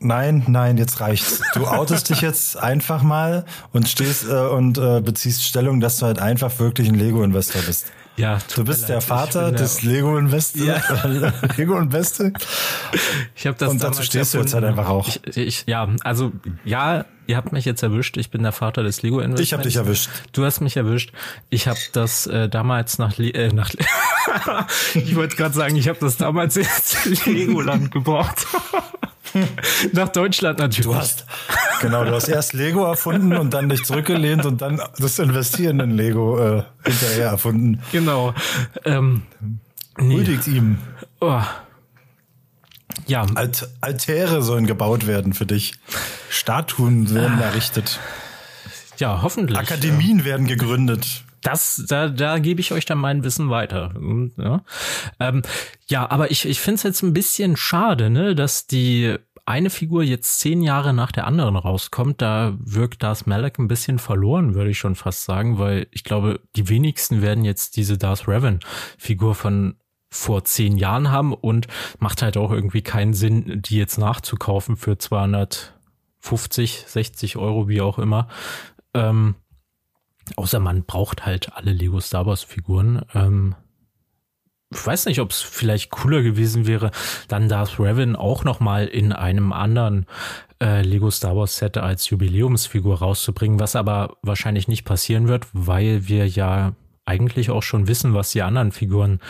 Nein, 0.00 0.44
nein, 0.48 0.76
jetzt 0.76 1.00
reicht's. 1.00 1.40
Du 1.54 1.66
outest 1.66 2.10
dich 2.10 2.20
jetzt 2.20 2.58
einfach 2.58 3.02
mal 3.02 3.46
und 3.72 3.88
stehst 3.88 4.28
äh, 4.28 4.34
und 4.34 4.76
äh, 4.76 5.00
beziehst 5.00 5.44
Stellung, 5.44 5.80
dass 5.80 5.96
du 5.96 6.04
halt 6.04 6.18
einfach 6.18 6.58
wirklich 6.58 6.88
ein 6.88 6.94
Lego-Investor 6.94 7.62
bist. 7.62 7.90
Ja, 8.16 8.38
du 8.54 8.64
bist 8.64 8.88
der 8.88 9.00
Vater 9.00 9.50
des 9.50 9.82
Lego 9.82 10.16
Invest 10.16 10.56
ja. 10.56 10.80
Lego 11.56 11.78
Investe. 11.78 12.32
Ich 13.34 13.46
habe 13.46 13.56
das 13.58 13.70
Und 13.70 13.82
dazu 13.82 14.02
stehst 14.02 14.34
du 14.34 14.38
jetzt 14.38 14.54
halt 14.54 14.64
einfach 14.64 14.88
auch. 14.88 15.08
Ich, 15.08 15.36
ich, 15.36 15.64
ja, 15.66 15.88
also 16.04 16.32
ja, 16.64 17.06
ihr 17.26 17.36
habt 17.36 17.52
mich 17.52 17.64
jetzt 17.64 17.82
erwischt. 17.82 18.16
Ich 18.16 18.30
bin 18.30 18.42
der 18.42 18.52
Vater 18.52 18.84
des 18.84 19.02
Lego 19.02 19.18
Invest. 19.18 19.42
Ich 19.42 19.52
habe 19.52 19.64
dich 19.64 19.76
erwischt. 19.76 20.10
Du 20.32 20.44
hast 20.44 20.60
mich 20.60 20.76
erwischt. 20.76 21.12
Ich 21.50 21.66
habe 21.66 21.80
das 21.92 22.26
äh, 22.28 22.48
damals 22.48 22.98
nach 22.98 23.16
Le 23.18 23.30
äh, 23.30 23.52
nach 23.52 23.72
Le 23.72 23.84
Ich 24.94 25.16
wollte 25.16 25.34
gerade 25.34 25.54
sagen, 25.54 25.74
ich 25.74 25.88
habe 25.88 25.98
das 26.00 26.16
damals 26.16 26.56
ins 26.56 27.26
Legoland 27.26 27.90
gebracht. 27.90 28.46
Nach 29.92 30.08
Deutschland 30.08 30.58
natürlich. 30.58 30.86
Du 30.86 30.94
hast, 30.94 31.26
genau, 31.80 32.04
du 32.04 32.12
hast 32.12 32.28
erst 32.28 32.52
Lego 32.52 32.84
erfunden 32.84 33.36
und 33.36 33.54
dann 33.54 33.68
dich 33.68 33.84
zurückgelehnt 33.84 34.46
und 34.46 34.62
dann 34.62 34.80
das 34.98 35.18
Investieren 35.18 35.80
in 35.80 35.90
Lego 35.90 36.38
äh, 36.38 36.62
hinterher 36.84 37.28
erfunden. 37.28 37.82
Genau. 37.92 38.34
Ähm, 38.84 39.22
nee. 39.98 40.14
Huldigt 40.14 40.46
ihm. 40.46 40.78
Oh. 41.20 41.40
Ja. 43.06 43.26
Alt 43.34 43.68
Altäre 43.80 44.42
sollen 44.42 44.66
gebaut 44.66 45.06
werden 45.06 45.32
für 45.32 45.46
dich. 45.46 45.74
Statuen 46.30 47.12
werden 47.14 47.38
ah. 47.40 47.46
errichtet. 47.46 47.98
Ja, 48.98 49.22
hoffentlich. 49.22 49.58
Akademien 49.58 50.20
ja. 50.20 50.24
werden 50.24 50.46
gegründet 50.46 51.24
das, 51.44 51.84
da, 51.86 52.08
da 52.08 52.38
gebe 52.38 52.60
ich 52.60 52.72
euch 52.72 52.86
dann 52.86 52.98
mein 52.98 53.22
Wissen 53.22 53.50
weiter. 53.50 53.94
Ja, 54.36 54.64
ähm, 55.20 55.42
ja 55.86 56.10
aber 56.10 56.30
ich, 56.30 56.48
ich 56.48 56.58
finde 56.58 56.76
es 56.76 56.82
jetzt 56.82 57.02
ein 57.02 57.12
bisschen 57.12 57.56
schade, 57.56 58.10
ne, 58.10 58.34
dass 58.34 58.66
die 58.66 59.16
eine 59.46 59.68
Figur 59.68 60.02
jetzt 60.02 60.40
zehn 60.40 60.62
Jahre 60.62 60.94
nach 60.94 61.12
der 61.12 61.26
anderen 61.26 61.56
rauskommt. 61.56 62.22
Da 62.22 62.54
wirkt 62.58 63.02
Darth 63.02 63.26
Malak 63.26 63.58
ein 63.58 63.68
bisschen 63.68 63.98
verloren, 63.98 64.54
würde 64.54 64.70
ich 64.70 64.78
schon 64.78 64.94
fast 64.94 65.24
sagen, 65.24 65.58
weil 65.58 65.86
ich 65.90 66.02
glaube, 66.02 66.40
die 66.56 66.68
wenigsten 66.70 67.20
werden 67.20 67.44
jetzt 67.44 67.76
diese 67.76 67.98
Darth 67.98 68.26
Revan 68.26 68.60
Figur 68.96 69.34
von 69.34 69.76
vor 70.10 70.44
zehn 70.44 70.78
Jahren 70.78 71.10
haben 71.10 71.34
und 71.34 71.66
macht 71.98 72.22
halt 72.22 72.36
auch 72.36 72.52
irgendwie 72.52 72.82
keinen 72.82 73.14
Sinn, 73.14 73.60
die 73.62 73.76
jetzt 73.76 73.98
nachzukaufen 73.98 74.76
für 74.76 74.96
250, 74.96 76.84
60 76.86 77.36
Euro, 77.36 77.68
wie 77.68 77.80
auch 77.80 77.98
immer. 77.98 78.28
Ähm, 78.94 79.34
Außer 80.36 80.60
man 80.60 80.84
braucht 80.84 81.26
halt 81.26 81.52
alle 81.54 81.72
Lego 81.72 82.00
Star 82.00 82.26
Wars 82.26 82.42
Figuren. 82.42 83.02
Ähm, 83.14 83.54
ich 84.72 84.86
weiß 84.86 85.06
nicht, 85.06 85.20
ob 85.20 85.30
es 85.30 85.40
vielleicht 85.40 85.90
cooler 85.90 86.22
gewesen 86.22 86.66
wäre, 86.66 86.90
dann 87.28 87.48
Darth 87.48 87.78
Revan 87.78 88.16
auch 88.16 88.44
noch 88.44 88.60
mal 88.60 88.86
in 88.86 89.12
einem 89.12 89.52
anderen 89.52 90.06
äh, 90.60 90.82
Lego 90.82 91.10
Star 91.10 91.36
Wars 91.36 91.56
Set 91.56 91.76
als 91.76 92.10
Jubiläumsfigur 92.10 92.98
rauszubringen, 92.98 93.60
was 93.60 93.76
aber 93.76 94.16
wahrscheinlich 94.22 94.66
nicht 94.68 94.84
passieren 94.84 95.28
wird, 95.28 95.46
weil 95.52 96.08
wir 96.08 96.26
ja 96.28 96.72
eigentlich 97.06 97.50
auch 97.50 97.62
schon 97.62 97.86
wissen, 97.86 98.14
was 98.14 98.32
die 98.32 98.42
anderen 98.42 98.72
Figuren 98.72 99.20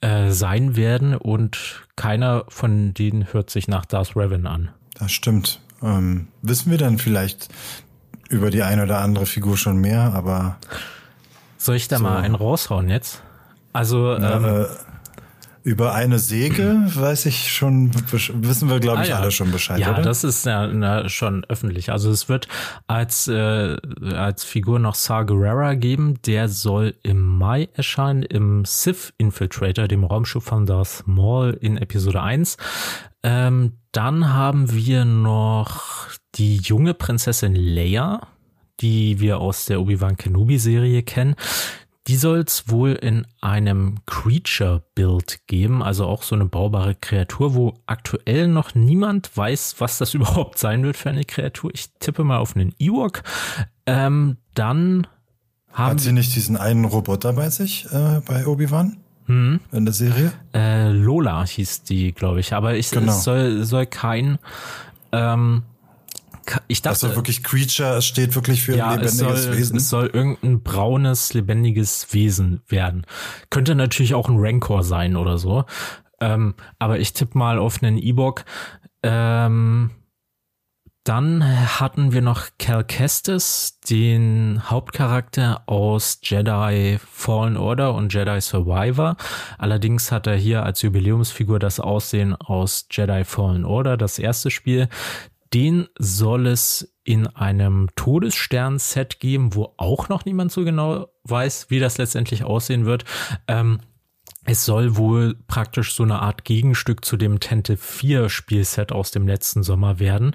äh, 0.00 0.30
sein 0.30 0.76
werden 0.76 1.14
und 1.14 1.82
keiner 1.96 2.44
von 2.48 2.92
denen 2.92 3.32
hört 3.32 3.50
sich 3.50 3.68
nach 3.68 3.86
Darth 3.86 4.16
Revan 4.16 4.46
an. 4.46 4.70
Das 4.94 5.12
stimmt. 5.12 5.60
Ähm, 5.82 6.28
wissen 6.42 6.70
wir 6.70 6.78
dann 6.78 6.98
vielleicht 6.98 7.48
über 8.30 8.50
die 8.50 8.62
eine 8.62 8.84
oder 8.84 9.00
andere 9.00 9.26
Figur 9.26 9.58
schon 9.58 9.76
mehr, 9.78 10.14
aber. 10.14 10.56
Soll 11.58 11.76
ich 11.76 11.88
da 11.88 11.98
so. 11.98 12.04
mal 12.04 12.22
einen 12.22 12.34
raushauen 12.34 12.88
jetzt? 12.88 13.22
Also 13.72 14.16
Na, 14.18 14.36
ähm, 14.36 14.44
äh, 14.44 14.66
über 15.62 15.94
eine 15.94 16.18
Säge 16.18 16.82
weiß 16.86 17.26
ich 17.26 17.52
schon, 17.52 17.92
wissen 18.12 18.70
wir, 18.70 18.80
glaube 18.80 19.02
ich, 19.02 19.08
ah, 19.08 19.16
ja. 19.16 19.18
alle 19.20 19.30
schon 19.30 19.52
Bescheid. 19.52 19.78
Ja, 19.78 19.92
oder? 19.92 20.02
das 20.02 20.24
ist 20.24 20.46
ja 20.46 20.66
na, 20.68 21.08
schon 21.08 21.44
öffentlich. 21.44 21.92
Also 21.92 22.10
es 22.10 22.28
wird 22.28 22.48
als, 22.86 23.28
äh, 23.28 23.76
als 24.14 24.44
Figur 24.44 24.78
noch 24.78 24.96
Gerrera 24.96 25.74
geben. 25.74 26.18
Der 26.24 26.48
soll 26.48 26.94
im 27.02 27.20
Mai 27.38 27.68
erscheinen 27.74 28.22
im 28.22 28.64
Sith 28.64 29.12
Infiltrator, 29.18 29.86
dem 29.86 30.04
Raumschiff 30.04 30.44
von 30.44 30.64
Darth 30.64 31.02
Maul 31.06 31.58
in 31.60 31.76
Episode 31.76 32.22
1. 32.22 32.56
Ähm, 33.22 33.74
dann 33.92 34.32
haben 34.32 34.72
wir 34.72 35.04
noch 35.04 36.08
die 36.40 36.56
junge 36.56 36.94
Prinzessin 36.94 37.54
Leia, 37.54 38.26
die 38.80 39.20
wir 39.20 39.40
aus 39.40 39.66
der 39.66 39.78
Obi-Wan 39.78 40.16
Kenobi-Serie 40.16 41.02
kennen. 41.02 41.34
Die 42.06 42.16
soll 42.16 42.38
es 42.38 42.70
wohl 42.70 42.92
in 42.92 43.26
einem 43.42 43.98
Creature-Build 44.06 45.46
geben, 45.46 45.82
also 45.82 46.06
auch 46.06 46.22
so 46.22 46.34
eine 46.34 46.46
baubare 46.46 46.94
Kreatur, 46.94 47.54
wo 47.54 47.74
aktuell 47.84 48.48
noch 48.48 48.74
niemand 48.74 49.36
weiß, 49.36 49.76
was 49.80 49.98
das 49.98 50.14
überhaupt 50.14 50.58
sein 50.58 50.82
wird 50.82 50.96
für 50.96 51.10
eine 51.10 51.24
Kreatur. 51.24 51.72
Ich 51.74 51.92
tippe 52.00 52.24
mal 52.24 52.38
auf 52.38 52.56
einen 52.56 52.74
Ewok. 52.78 53.22
Ähm, 53.84 54.38
dann 54.54 55.06
haben 55.74 55.90
Hat 55.92 56.00
sie 56.00 56.12
nicht 56.12 56.34
diesen 56.34 56.56
einen 56.56 56.86
Roboter 56.86 57.34
bei 57.34 57.50
sich, 57.50 57.84
äh, 57.92 58.22
bei 58.26 58.46
Obi-Wan? 58.46 58.96
Hm. 59.26 59.60
In 59.72 59.84
der 59.84 59.92
Serie? 59.92 60.32
Äh, 60.54 60.90
Lola 60.90 61.44
hieß 61.46 61.82
die, 61.82 62.12
glaube 62.12 62.40
ich. 62.40 62.54
Aber 62.54 62.76
ich, 62.76 62.90
genau. 62.90 63.12
es 63.12 63.24
soll, 63.24 63.62
soll 63.64 63.84
kein 63.84 64.38
ähm, 65.12 65.64
ich 66.68 66.82
dachte. 66.82 67.06
Also 67.06 67.16
wirklich 67.16 67.42
Creature, 67.42 67.96
es 67.96 68.06
steht 68.06 68.34
wirklich 68.34 68.62
für 68.62 68.76
ja, 68.76 68.88
ein 68.88 69.00
lebendiges 69.00 69.44
soll, 69.44 69.56
Wesen. 69.56 69.76
Es 69.76 69.88
soll 69.88 70.06
irgendein 70.06 70.62
braunes, 70.62 71.34
lebendiges 71.34 72.12
Wesen 72.12 72.62
werden. 72.68 73.06
Könnte 73.50 73.74
natürlich 73.74 74.14
auch 74.14 74.28
ein 74.28 74.38
Rancor 74.38 74.82
sein 74.82 75.16
oder 75.16 75.38
so. 75.38 75.64
Ähm, 76.20 76.54
aber 76.78 76.98
ich 76.98 77.12
tippe 77.12 77.38
mal 77.38 77.58
auf 77.58 77.82
einen 77.82 77.98
E-Bock. 77.98 78.44
Ähm, 79.02 79.90
dann 81.04 81.42
hatten 81.80 82.12
wir 82.12 82.20
noch 82.20 82.48
Cal 82.58 82.84
Kestis, 82.84 83.80
den 83.88 84.60
Hauptcharakter 84.68 85.62
aus 85.64 86.20
Jedi 86.22 86.98
Fallen 87.10 87.56
Order 87.56 87.94
und 87.94 88.12
Jedi 88.12 88.38
Survivor. 88.42 89.16
Allerdings 89.56 90.12
hat 90.12 90.26
er 90.26 90.36
hier 90.36 90.62
als 90.62 90.82
Jubiläumsfigur 90.82 91.58
das 91.58 91.80
Aussehen 91.80 92.34
aus 92.34 92.86
Jedi 92.90 93.24
Fallen 93.24 93.64
Order, 93.64 93.96
das 93.96 94.18
erste 94.18 94.50
Spiel. 94.50 94.90
Den 95.52 95.88
soll 95.98 96.46
es 96.46 96.94
in 97.04 97.26
einem 97.26 97.88
Todesstern-Set 97.96 99.18
geben, 99.18 99.54
wo 99.54 99.74
auch 99.76 100.08
noch 100.08 100.24
niemand 100.24 100.52
so 100.52 100.64
genau 100.64 101.08
weiß, 101.24 101.70
wie 101.70 101.80
das 101.80 101.98
letztendlich 101.98 102.44
aussehen 102.44 102.86
wird. 102.86 103.04
Ähm, 103.48 103.80
es 104.44 104.64
soll 104.64 104.96
wohl 104.96 105.36
praktisch 105.48 105.94
so 105.94 106.02
eine 106.02 106.20
Art 106.20 106.44
Gegenstück 106.44 107.04
zu 107.04 107.16
dem 107.16 107.40
Tente 107.40 107.76
4 107.76 108.28
Spielset 108.28 108.92
aus 108.92 109.10
dem 109.10 109.26
letzten 109.26 109.62
Sommer 109.62 109.98
werden. 109.98 110.34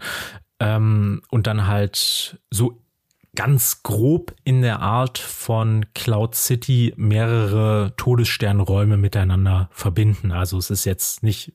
Ähm, 0.59 1.21
und 1.29 1.47
dann 1.47 1.67
halt 1.67 2.39
so 2.51 2.81
ganz 3.35 3.83
grob 3.83 4.33
in 4.43 4.61
der 4.61 4.79
Art 4.79 5.17
von 5.17 5.85
Cloud 5.93 6.35
City 6.35 6.93
mehrere 6.95 7.93
Todessternräume 7.97 8.97
miteinander 8.97 9.69
verbinden. 9.71 10.31
Also 10.31 10.57
es 10.57 10.69
ist 10.69 10.85
jetzt 10.85 11.23
nicht 11.23 11.53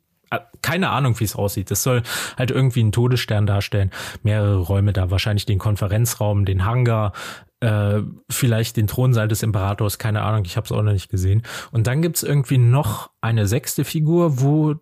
keine 0.63 0.91
Ahnung, 0.91 1.19
wie 1.19 1.25
es 1.25 1.37
aussieht. 1.37 1.71
Das 1.71 1.83
soll 1.83 2.03
halt 2.39 2.51
irgendwie 2.51 2.81
einen 2.81 2.93
Todesstern 2.93 3.47
darstellen. 3.47 3.91
Mehrere 4.23 4.59
Räume 4.59 4.93
da, 4.93 5.11
wahrscheinlich 5.11 5.47
den 5.47 5.59
Konferenzraum, 5.59 6.45
den 6.45 6.65
Hangar, 6.65 7.13
äh, 7.61 8.01
vielleicht 8.31 8.77
den 8.77 8.87
Thronsaal 8.87 9.29
des 9.29 9.43
Imperators, 9.43 9.99
keine 9.99 10.23
Ahnung, 10.23 10.45
ich 10.45 10.57
habe 10.57 10.65
es 10.65 10.73
auch 10.73 10.83
noch 10.83 10.93
nicht 10.93 11.11
gesehen. 11.11 11.43
Und 11.73 11.87
dann 11.87 12.03
gibt's 12.03 12.23
irgendwie 12.23 12.59
noch 12.59 13.11
eine 13.21 13.47
sechste 13.47 13.85
Figur, 13.85 14.41
wo 14.41 14.77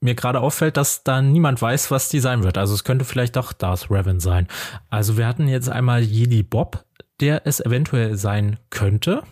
mir 0.00 0.14
gerade 0.14 0.40
auffällt, 0.40 0.76
dass 0.76 1.02
da 1.04 1.22
niemand 1.22 1.60
weiß, 1.60 1.90
was 1.90 2.08
die 2.08 2.20
sein 2.20 2.42
wird. 2.42 2.58
Also 2.58 2.74
es 2.74 2.84
könnte 2.84 3.04
vielleicht 3.04 3.36
doch 3.36 3.52
Darth 3.52 3.90
Revan 3.90 4.20
sein. 4.20 4.46
Also 4.90 5.16
wir 5.16 5.26
hatten 5.26 5.48
jetzt 5.48 5.68
einmal 5.68 6.02
Jedi 6.02 6.42
Bob, 6.42 6.84
der 7.20 7.46
es 7.46 7.60
eventuell 7.60 8.16
sein 8.16 8.58
könnte. 8.70 9.22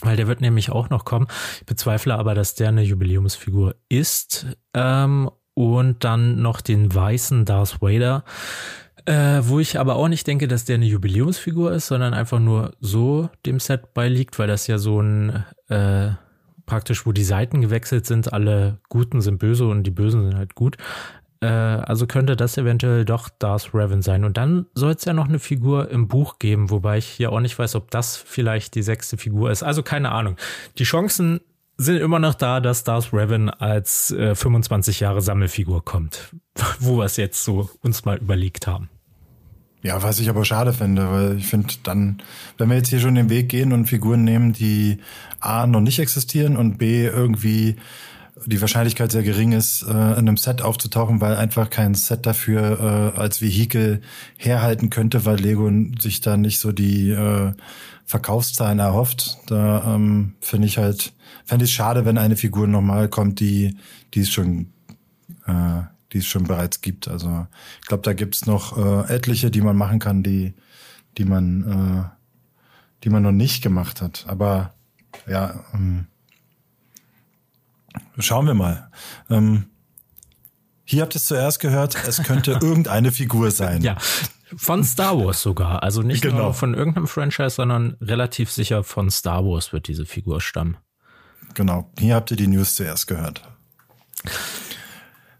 Weil 0.00 0.16
der 0.16 0.26
wird 0.26 0.40
nämlich 0.40 0.70
auch 0.70 0.90
noch 0.90 1.04
kommen. 1.04 1.28
Ich 1.60 1.66
bezweifle 1.66 2.14
aber, 2.14 2.34
dass 2.34 2.54
der 2.54 2.68
eine 2.68 2.82
Jubiläumsfigur 2.82 3.76
ist. 3.88 4.46
Ähm, 4.74 5.30
und 5.54 6.02
dann 6.02 6.42
noch 6.42 6.60
den 6.60 6.92
weißen 6.92 7.44
Darth 7.44 7.80
Vader. 7.80 8.24
Äh, 9.06 9.42
wo 9.42 9.60
ich 9.60 9.78
aber 9.78 9.96
auch 9.96 10.08
nicht 10.08 10.26
denke, 10.26 10.48
dass 10.48 10.64
der 10.64 10.76
eine 10.76 10.86
Jubiläumsfigur 10.86 11.72
ist, 11.72 11.88
sondern 11.88 12.14
einfach 12.14 12.40
nur 12.40 12.72
so 12.80 13.28
dem 13.44 13.60
Set 13.60 13.92
beiliegt, 13.92 14.38
weil 14.38 14.48
das 14.48 14.66
ja 14.66 14.78
so 14.78 15.00
ein 15.00 15.44
äh, 15.68 16.12
praktisch, 16.66 17.06
wo 17.06 17.12
die 17.12 17.24
Seiten 17.24 17.60
gewechselt 17.60 18.06
sind, 18.06 18.32
alle 18.32 18.78
Guten 18.88 19.20
sind 19.20 19.38
böse 19.38 19.66
und 19.66 19.82
die 19.84 19.90
Bösen 19.90 20.24
sind 20.24 20.36
halt 20.36 20.54
gut. 20.54 20.76
Äh, 21.40 21.46
also 21.46 22.06
könnte 22.06 22.36
das 22.36 22.56
eventuell 22.56 23.04
doch 23.04 23.28
Darth 23.28 23.74
Revan 23.74 24.02
sein. 24.02 24.24
Und 24.24 24.36
dann 24.36 24.66
soll 24.74 24.92
es 24.92 25.04
ja 25.04 25.12
noch 25.12 25.28
eine 25.28 25.38
Figur 25.38 25.90
im 25.90 26.08
Buch 26.08 26.38
geben, 26.38 26.70
wobei 26.70 26.98
ich 26.98 27.06
hier 27.06 27.32
auch 27.32 27.40
nicht 27.40 27.58
weiß, 27.58 27.74
ob 27.74 27.90
das 27.90 28.16
vielleicht 28.16 28.74
die 28.74 28.82
sechste 28.82 29.16
Figur 29.16 29.50
ist. 29.50 29.62
Also 29.62 29.82
keine 29.82 30.12
Ahnung. 30.12 30.36
Die 30.78 30.84
Chancen 30.84 31.40
sind 31.76 31.96
immer 31.96 32.18
noch 32.18 32.34
da, 32.34 32.60
dass 32.60 32.84
Darth 32.84 33.12
Revan 33.12 33.50
als 33.50 34.10
äh, 34.12 34.34
25 34.34 35.00
Jahre 35.00 35.22
Sammelfigur 35.22 35.84
kommt, 35.84 36.34
wo 36.78 36.98
wir 36.98 37.04
es 37.04 37.16
jetzt 37.16 37.42
so 37.44 37.68
uns 37.82 38.04
mal 38.04 38.18
überlegt 38.18 38.66
haben. 38.66 38.88
Ja, 39.82 40.02
was 40.02 40.18
ich 40.18 40.30
aber 40.30 40.46
schade 40.46 40.72
finde, 40.72 41.10
weil 41.10 41.36
ich 41.36 41.46
finde 41.46 41.74
dann, 41.82 42.22
wenn 42.56 42.70
wir 42.70 42.76
jetzt 42.78 42.88
hier 42.88 43.00
schon 43.00 43.16
den 43.16 43.28
Weg 43.28 43.50
gehen 43.50 43.70
und 43.74 43.84
Figuren 43.84 44.24
nehmen, 44.24 44.54
die 44.54 44.98
A 45.40 45.66
noch 45.66 45.82
nicht 45.82 45.98
existieren 45.98 46.56
und 46.56 46.78
B 46.78 47.04
irgendwie 47.04 47.76
die 48.46 48.60
Wahrscheinlichkeit 48.60 49.12
sehr 49.12 49.22
gering 49.22 49.52
ist, 49.52 49.82
äh, 49.82 49.90
in 49.90 50.28
einem 50.28 50.36
Set 50.36 50.62
aufzutauchen, 50.62 51.20
weil 51.20 51.36
einfach 51.36 51.70
kein 51.70 51.94
Set 51.94 52.26
dafür 52.26 53.12
äh, 53.14 53.18
als 53.18 53.40
Vehikel 53.40 54.00
herhalten 54.36 54.90
könnte, 54.90 55.24
weil 55.24 55.38
Lego 55.38 55.70
sich 55.98 56.20
da 56.20 56.36
nicht 56.36 56.58
so 56.58 56.72
die 56.72 57.10
äh, 57.10 57.52
Verkaufszahlen 58.04 58.78
erhofft. 58.78 59.38
Da 59.46 59.94
ähm, 59.94 60.34
finde 60.40 60.66
ich 60.66 60.78
halt, 60.78 61.12
fände 61.44 61.64
ich 61.64 61.72
schade, 61.72 62.04
wenn 62.04 62.18
eine 62.18 62.36
Figur 62.36 62.66
nochmal 62.66 63.08
kommt, 63.08 63.40
die, 63.40 63.76
die 64.12 64.20
es 64.20 64.30
schon 64.30 64.72
äh, 65.46 65.82
die 66.14 66.18
es 66.18 66.26
schon 66.26 66.44
bereits 66.44 66.80
gibt. 66.80 67.08
Also 67.08 67.46
ich 67.80 67.88
glaube, 67.88 68.02
da 68.02 68.12
gibt's 68.12 68.46
noch 68.46 68.78
äh, 68.78 69.12
etliche, 69.12 69.50
die 69.50 69.60
man 69.60 69.76
machen 69.76 69.98
kann, 69.98 70.22
die, 70.22 70.54
die 71.18 71.24
man, 71.24 71.62
äh, 71.62 72.04
die 73.02 73.10
man 73.10 73.24
noch 73.24 73.32
nicht 73.32 73.62
gemacht 73.62 74.00
hat. 74.00 74.24
Aber 74.28 74.72
ja, 75.26 75.64
ähm, 75.74 76.06
schauen 78.18 78.46
wir 78.46 78.54
mal. 78.54 78.90
Ähm, 79.30 79.66
hier 80.84 81.02
habt 81.02 81.14
ihr 81.14 81.18
es 81.18 81.26
zuerst 81.26 81.60
gehört, 81.60 81.96
es 82.06 82.22
könnte 82.22 82.52
irgendeine 82.60 83.10
Figur 83.12 83.50
sein. 83.50 83.82
Ja, 83.82 83.96
von 84.56 84.84
Star 84.84 85.18
Wars 85.18 85.42
sogar. 85.42 85.82
Also 85.82 86.02
nicht 86.02 86.22
genau. 86.22 86.44
nur 86.44 86.54
von 86.54 86.74
irgendeinem 86.74 87.08
Franchise, 87.08 87.50
sondern 87.50 87.96
relativ 88.00 88.50
sicher 88.50 88.84
von 88.84 89.10
Star 89.10 89.44
Wars 89.44 89.72
wird 89.72 89.88
diese 89.88 90.06
Figur 90.06 90.40
stammen. 90.40 90.76
Genau, 91.54 91.90
hier 91.98 92.14
habt 92.14 92.30
ihr 92.30 92.36
die 92.36 92.46
News 92.46 92.74
zuerst 92.74 93.06
gehört. 93.06 93.42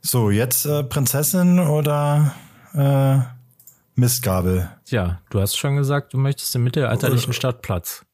So, 0.01 0.31
jetzt 0.31 0.67
äh, 0.67 0.85
Prinzessin 0.85 1.59
oder 1.59 2.35
äh, 2.75 3.19
Mistgabel? 3.95 4.71
Ja, 4.87 5.21
du 5.31 5.41
hast 5.41 5.57
schon 5.57 5.77
gesagt, 5.77 6.13
du 6.13 6.19
möchtest 6.19 6.55
den 6.55 6.63
mittelalterlichen 6.65 7.31
äh, 7.31 7.35
Stadtplatz. 7.35 8.05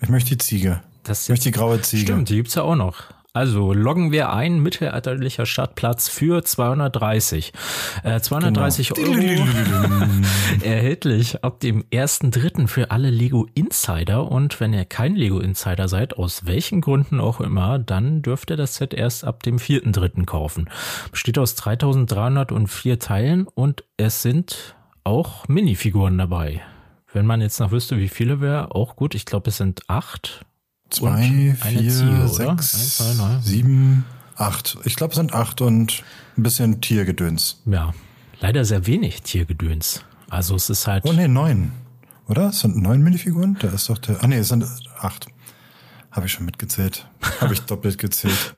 Ich 0.00 0.08
möchte 0.08 0.30
die 0.30 0.38
Ziege. 0.38 0.82
Das 1.02 1.24
ich 1.24 1.28
möchte 1.30 1.44
die 1.44 1.52
graue 1.52 1.80
Ziege. 1.82 2.02
Stimmt, 2.02 2.28
die 2.28 2.36
gibt's 2.36 2.54
ja 2.54 2.62
auch 2.62 2.76
noch. 2.76 3.02
Also 3.34 3.74
loggen 3.74 4.10
wir 4.10 4.32
ein, 4.32 4.58
mittelalterlicher 4.60 5.44
Stadtplatz 5.44 6.08
für 6.08 6.42
230. 6.42 7.52
Äh, 8.02 8.20
230 8.20 8.94
genau. 8.94 9.10
Euro 9.10 9.46
erhältlich 10.62 11.44
ab 11.44 11.60
dem 11.60 11.84
1.3. 11.84 12.66
für 12.68 12.90
alle 12.90 13.10
Lego 13.10 13.46
Insider. 13.54 14.30
Und 14.30 14.58
wenn 14.60 14.72
ihr 14.72 14.86
kein 14.86 15.14
Lego 15.14 15.40
Insider 15.40 15.88
seid, 15.88 16.16
aus 16.16 16.46
welchen 16.46 16.80
Gründen 16.80 17.20
auch 17.20 17.40
immer, 17.40 17.78
dann 17.78 18.22
dürft 18.22 18.50
ihr 18.50 18.56
das 18.56 18.76
Set 18.76 18.94
erst 18.94 19.24
ab 19.24 19.42
dem 19.42 19.58
4.3. 19.58 20.24
kaufen. 20.24 20.70
Besteht 21.10 21.38
aus 21.38 21.54
3304 21.54 22.98
Teilen 22.98 23.46
und 23.46 23.84
es 23.98 24.22
sind 24.22 24.74
auch 25.04 25.46
Minifiguren 25.48 26.16
dabei. 26.16 26.62
Wenn 27.12 27.26
man 27.26 27.40
jetzt 27.40 27.60
noch 27.60 27.72
wüsste, 27.72 27.98
wie 27.98 28.08
viele 28.08 28.40
wäre, 28.40 28.74
auch 28.74 28.96
gut. 28.96 29.14
Ich 29.14 29.26
glaube, 29.26 29.50
es 29.50 29.58
sind 29.58 29.82
acht 29.86 30.44
Zwei, 30.90 31.54
vier, 31.60 31.90
Ziege, 31.90 32.28
sechs, 32.28 32.48
Eins, 32.48 32.96
zwei, 32.96 33.38
sieben, 33.42 34.04
acht. 34.36 34.78
Ich 34.84 34.96
glaube, 34.96 35.12
es 35.12 35.16
sind 35.16 35.34
acht 35.34 35.60
und 35.60 36.02
ein 36.36 36.42
bisschen 36.42 36.80
Tiergedöns. 36.80 37.60
Ja, 37.66 37.92
leider 38.40 38.64
sehr 38.64 38.86
wenig 38.86 39.22
Tiergedöns. 39.22 40.04
Also 40.30 40.54
es 40.54 40.70
ist 40.70 40.86
halt. 40.86 41.04
Oh 41.06 41.12
nee, 41.12 41.28
neun. 41.28 41.72
Oder? 42.26 42.48
Es 42.48 42.60
sind 42.60 42.76
neun 42.76 43.02
Minifiguren? 43.02 43.56
Da 43.60 43.68
ist 43.68 43.88
doch 43.88 43.98
der. 43.98 44.22
Ah 44.22 44.26
nee, 44.26 44.38
es 44.38 44.48
sind 44.48 44.64
acht. 44.98 45.26
Habe 46.10 46.26
ich 46.26 46.32
schon 46.32 46.46
mitgezählt. 46.46 47.06
Habe 47.40 47.54
ich 47.54 47.60
doppelt 47.66 47.98
gezählt. 47.98 48.56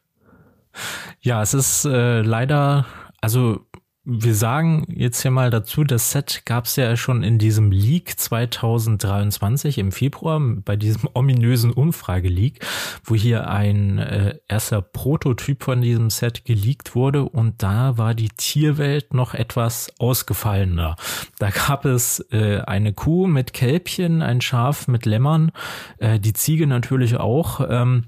Ja, 1.20 1.42
es 1.42 1.52
ist 1.52 1.84
äh, 1.84 2.22
leider, 2.22 2.86
also 3.20 3.66
wir 4.12 4.34
sagen 4.34 4.86
jetzt 4.88 5.22
hier 5.22 5.30
mal 5.30 5.50
dazu, 5.50 5.84
das 5.84 6.10
Set 6.10 6.42
gab 6.44 6.64
es 6.64 6.74
ja 6.74 6.96
schon 6.96 7.22
in 7.22 7.38
diesem 7.38 7.70
Leak 7.70 8.18
2023 8.18 9.78
im 9.78 9.92
Februar, 9.92 10.40
bei 10.40 10.74
diesem 10.74 11.08
ominösen 11.14 11.72
Umfrage-Leak, 11.72 12.66
wo 13.04 13.14
hier 13.14 13.48
ein 13.48 13.98
äh, 13.98 14.38
erster 14.48 14.82
Prototyp 14.82 15.62
von 15.62 15.80
diesem 15.80 16.10
Set 16.10 16.44
geleakt 16.44 16.96
wurde 16.96 17.22
und 17.24 17.62
da 17.62 17.98
war 17.98 18.14
die 18.14 18.30
Tierwelt 18.30 19.14
noch 19.14 19.34
etwas 19.34 19.92
ausgefallener. 19.98 20.96
Da 21.38 21.50
gab 21.50 21.84
es 21.84 22.18
äh, 22.32 22.62
eine 22.66 22.92
Kuh 22.92 23.28
mit 23.28 23.52
Kälbchen, 23.52 24.22
ein 24.22 24.40
Schaf 24.40 24.88
mit 24.88 25.06
Lämmern, 25.06 25.52
äh, 25.98 26.18
die 26.18 26.32
Ziege 26.32 26.66
natürlich 26.66 27.16
auch. 27.16 27.60
Ähm, 27.68 28.06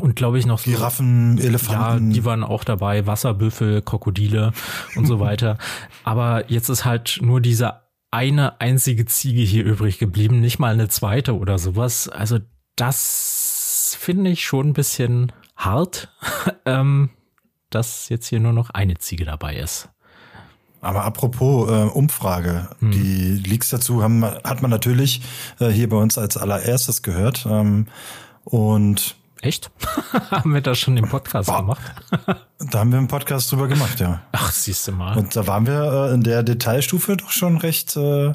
und 0.00 0.16
glaube 0.16 0.38
ich 0.38 0.46
noch 0.46 0.58
so. 0.58 0.70
Giraffen, 0.70 1.38
Elefanten. 1.38 2.10
Ja, 2.10 2.14
die 2.14 2.24
waren 2.24 2.44
auch 2.44 2.64
dabei, 2.64 3.06
Wasserbüffel, 3.06 3.82
Krokodile 3.82 4.52
und 4.94 5.06
so 5.06 5.20
weiter. 5.20 5.58
Aber 6.04 6.50
jetzt 6.50 6.68
ist 6.68 6.84
halt 6.84 7.18
nur 7.22 7.40
diese 7.40 7.80
eine 8.10 8.60
einzige 8.60 9.04
Ziege 9.06 9.42
hier 9.42 9.64
übrig 9.64 9.98
geblieben, 9.98 10.40
nicht 10.40 10.58
mal 10.58 10.72
eine 10.72 10.88
zweite 10.88 11.36
oder 11.36 11.58
sowas. 11.58 12.08
Also 12.08 12.38
das 12.76 13.96
finde 13.98 14.30
ich 14.30 14.44
schon 14.44 14.68
ein 14.68 14.72
bisschen 14.72 15.32
hart, 15.56 16.08
ähm, 16.64 17.10
dass 17.70 18.08
jetzt 18.08 18.28
hier 18.28 18.40
nur 18.40 18.52
noch 18.52 18.70
eine 18.70 18.98
Ziege 18.98 19.24
dabei 19.24 19.56
ist. 19.56 19.88
Aber 20.80 21.04
apropos 21.04 21.68
äh, 21.68 21.84
Umfrage, 21.84 22.68
hm. 22.78 22.90
die 22.92 23.42
Leaks 23.44 23.70
dazu 23.70 24.02
haben, 24.02 24.24
hat 24.24 24.62
man 24.62 24.70
natürlich 24.70 25.22
äh, 25.58 25.68
hier 25.68 25.88
bei 25.88 25.96
uns 25.96 26.16
als 26.16 26.36
allererstes 26.36 27.02
gehört. 27.02 27.46
Ähm, 27.50 27.86
und 28.44 29.16
Echt? 29.42 29.70
haben 30.30 30.54
wir 30.54 30.60
da 30.62 30.74
schon 30.74 30.96
den 30.96 31.08
Podcast 31.08 31.48
Boah. 31.48 31.58
gemacht? 31.58 31.82
da 32.58 32.78
haben 32.78 32.90
wir 32.90 32.98
einen 32.98 33.08
Podcast 33.08 33.52
drüber 33.52 33.68
gemacht, 33.68 34.00
ja. 34.00 34.22
Ach, 34.32 34.50
siehst 34.50 34.88
du 34.88 34.92
mal. 34.92 35.16
Und 35.16 35.36
da 35.36 35.46
waren 35.46 35.66
wir 35.66 36.08
äh, 36.10 36.14
in 36.14 36.22
der 36.22 36.42
Detailstufe 36.42 37.16
doch 37.16 37.30
schon 37.30 37.58
recht 37.58 37.96
äh, 37.96 38.28
äh, 38.28 38.34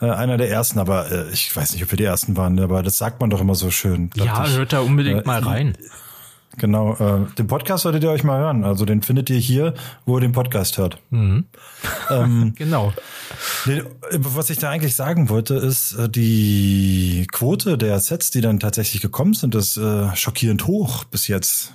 einer 0.00 0.36
der 0.38 0.50
ersten, 0.50 0.78
aber 0.80 1.10
äh, 1.10 1.30
ich 1.30 1.54
weiß 1.54 1.72
nicht, 1.72 1.84
ob 1.84 1.92
wir 1.92 1.96
die 1.96 2.04
ersten 2.04 2.36
waren, 2.36 2.58
aber 2.58 2.82
das 2.82 2.98
sagt 2.98 3.20
man 3.20 3.30
doch 3.30 3.40
immer 3.40 3.54
so 3.54 3.70
schön. 3.70 4.10
Ja, 4.14 4.44
ich. 4.44 4.56
hört 4.56 4.72
da 4.72 4.80
unbedingt 4.80 5.22
äh, 5.22 5.26
mal 5.26 5.40
rein. 5.40 5.76
Genau, 6.56 6.94
äh, 6.94 7.26
den 7.38 7.46
Podcast 7.46 7.84
solltet 7.84 8.02
ihr 8.02 8.10
euch 8.10 8.24
mal 8.24 8.40
hören. 8.40 8.64
Also 8.64 8.84
den 8.84 9.02
findet 9.02 9.30
ihr 9.30 9.38
hier, 9.38 9.74
wo 10.04 10.16
ihr 10.16 10.20
den 10.20 10.32
Podcast 10.32 10.78
hört. 10.78 10.98
Mhm. 11.10 11.44
Ähm, 12.10 12.54
genau. 12.56 12.92
Was 14.12 14.50
ich 14.50 14.58
da 14.58 14.70
eigentlich 14.70 14.96
sagen 14.96 15.28
wollte, 15.28 15.54
ist, 15.54 15.92
äh, 15.92 16.08
die 16.08 17.26
Quote 17.30 17.78
der 17.78 18.00
Sets, 18.00 18.30
die 18.30 18.40
dann 18.40 18.58
tatsächlich 18.58 19.00
gekommen 19.00 19.34
sind, 19.34 19.54
ist 19.54 19.76
äh, 19.76 20.14
schockierend 20.16 20.66
hoch 20.66 21.04
bis 21.04 21.28
jetzt. 21.28 21.72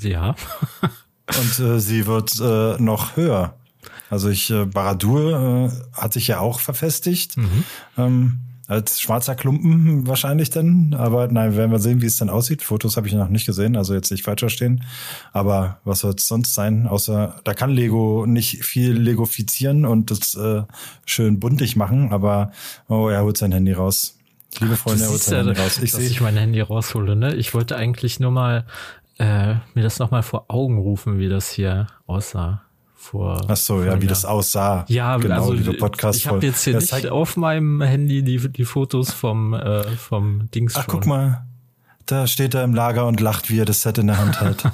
Ja. 0.00 0.34
Und 1.28 1.58
äh, 1.58 1.80
sie 1.80 2.06
wird 2.06 2.38
äh, 2.40 2.80
noch 2.82 3.16
höher. 3.16 3.54
Also 4.10 4.28
ich, 4.28 4.50
äh, 4.50 4.66
Baradur 4.66 5.70
äh, 5.72 5.98
hat 5.98 6.12
sich 6.12 6.28
ja 6.28 6.40
auch 6.40 6.60
verfestigt. 6.60 7.38
Mhm. 7.38 7.64
Ähm, 7.96 8.38
als 8.66 9.00
schwarzer 9.00 9.34
Klumpen 9.34 10.06
wahrscheinlich 10.06 10.50
dann. 10.50 10.94
Aber 10.94 11.28
nein, 11.28 11.56
werden 11.56 11.70
wir 11.70 11.78
sehen, 11.78 12.00
wie 12.00 12.06
es 12.06 12.16
dann 12.16 12.30
aussieht. 12.30 12.62
Fotos 12.62 12.96
habe 12.96 13.06
ich 13.08 13.14
noch 13.14 13.28
nicht 13.28 13.46
gesehen, 13.46 13.76
also 13.76 13.94
jetzt 13.94 14.10
nicht 14.10 14.24
falsch 14.24 14.40
verstehen. 14.40 14.84
Aber 15.32 15.80
was 15.84 16.00
soll 16.00 16.14
es 16.14 16.28
sonst 16.28 16.54
sein? 16.54 16.86
Außer 16.86 17.40
da 17.44 17.54
kann 17.54 17.70
Lego 17.70 18.26
nicht 18.26 18.64
viel 18.64 18.92
legofizieren 18.92 19.84
und 19.84 20.10
das 20.10 20.34
äh, 20.34 20.62
schön 21.04 21.40
buntig 21.40 21.76
machen, 21.76 22.12
aber 22.12 22.52
oh, 22.88 23.08
er 23.08 23.22
holt 23.22 23.36
sein 23.36 23.52
Handy 23.52 23.72
raus. 23.72 24.18
Liebe 24.60 24.76
Freunde, 24.76 25.04
er 25.04 25.10
holt 25.10 25.22
sein 25.22 25.38
ja, 25.38 25.44
Handy 25.46 25.60
raus. 25.60 25.78
Ich 25.82 25.92
dass 25.92 26.00
ich 26.00 26.20
mein 26.20 26.36
Handy 26.36 26.60
raushole, 26.60 27.16
ne? 27.16 27.34
Ich 27.34 27.54
wollte 27.54 27.76
eigentlich 27.76 28.20
nur 28.20 28.30
mal 28.30 28.66
äh, 29.18 29.54
mir 29.74 29.82
das 29.82 29.98
nochmal 29.98 30.22
vor 30.22 30.46
Augen 30.48 30.78
rufen, 30.78 31.18
wie 31.18 31.28
das 31.28 31.50
hier 31.50 31.86
aussah. 32.06 32.62
Vor, 33.02 33.44
Ach 33.48 33.56
so, 33.56 33.82
ja, 33.82 34.00
wie 34.00 34.06
das 34.06 34.24
aussah. 34.24 34.84
Ja, 34.86 35.16
genau, 35.16 35.34
also 35.50 35.58
wie 35.58 35.64
der 35.64 35.72
Podcast 35.72 36.20
ich 36.20 36.28
habe 36.28 36.46
jetzt 36.46 36.62
hier 36.62 36.74
Das 36.74 36.92
nicht 36.92 37.08
auf 37.08 37.36
meinem 37.36 37.82
Handy 37.82 38.22
die, 38.22 38.38
die 38.52 38.64
Fotos 38.64 39.12
vom, 39.12 39.54
äh, 39.54 39.82
vom 39.96 40.48
Dings 40.54 40.76
Ach, 40.76 40.84
schon. 40.84 40.92
guck 40.94 41.06
mal. 41.06 41.44
Da 42.06 42.28
steht 42.28 42.54
er 42.54 42.62
im 42.62 42.74
Lager 42.74 43.06
und 43.06 43.18
lacht, 43.20 43.50
wie 43.50 43.58
er 43.58 43.64
das 43.64 43.82
Set 43.82 43.98
in 43.98 44.06
der 44.06 44.18
Hand 44.18 44.40
hält. 44.40 44.64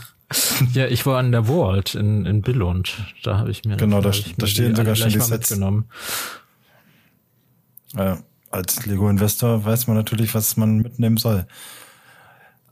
Ja, 0.74 0.84
ich 0.88 1.06
war 1.06 1.18
an 1.18 1.32
der 1.32 1.44
Vault 1.46 1.94
in, 1.94 2.26
in 2.26 2.42
Billund. 2.42 2.98
Da 3.22 3.38
habe 3.38 3.50
ich 3.50 3.64
mir 3.64 3.78
Genau, 3.78 4.02
da- 4.02 4.10
da 4.36 4.46
stehen 4.46 4.76
sogar 4.76 4.94
schon 4.94 5.08
die 5.08 5.20
Sets. 5.20 5.48
mitgenommen. 5.52 5.86
äh, 7.96 8.16
als 8.50 8.84
Lego-Investor 8.84 9.64
weiß 9.64 9.86
man 9.86 9.96
natürlich, 9.96 10.34
was 10.34 10.58
man 10.58 10.78
mitnehmen 10.78 11.16
soll. 11.16 11.46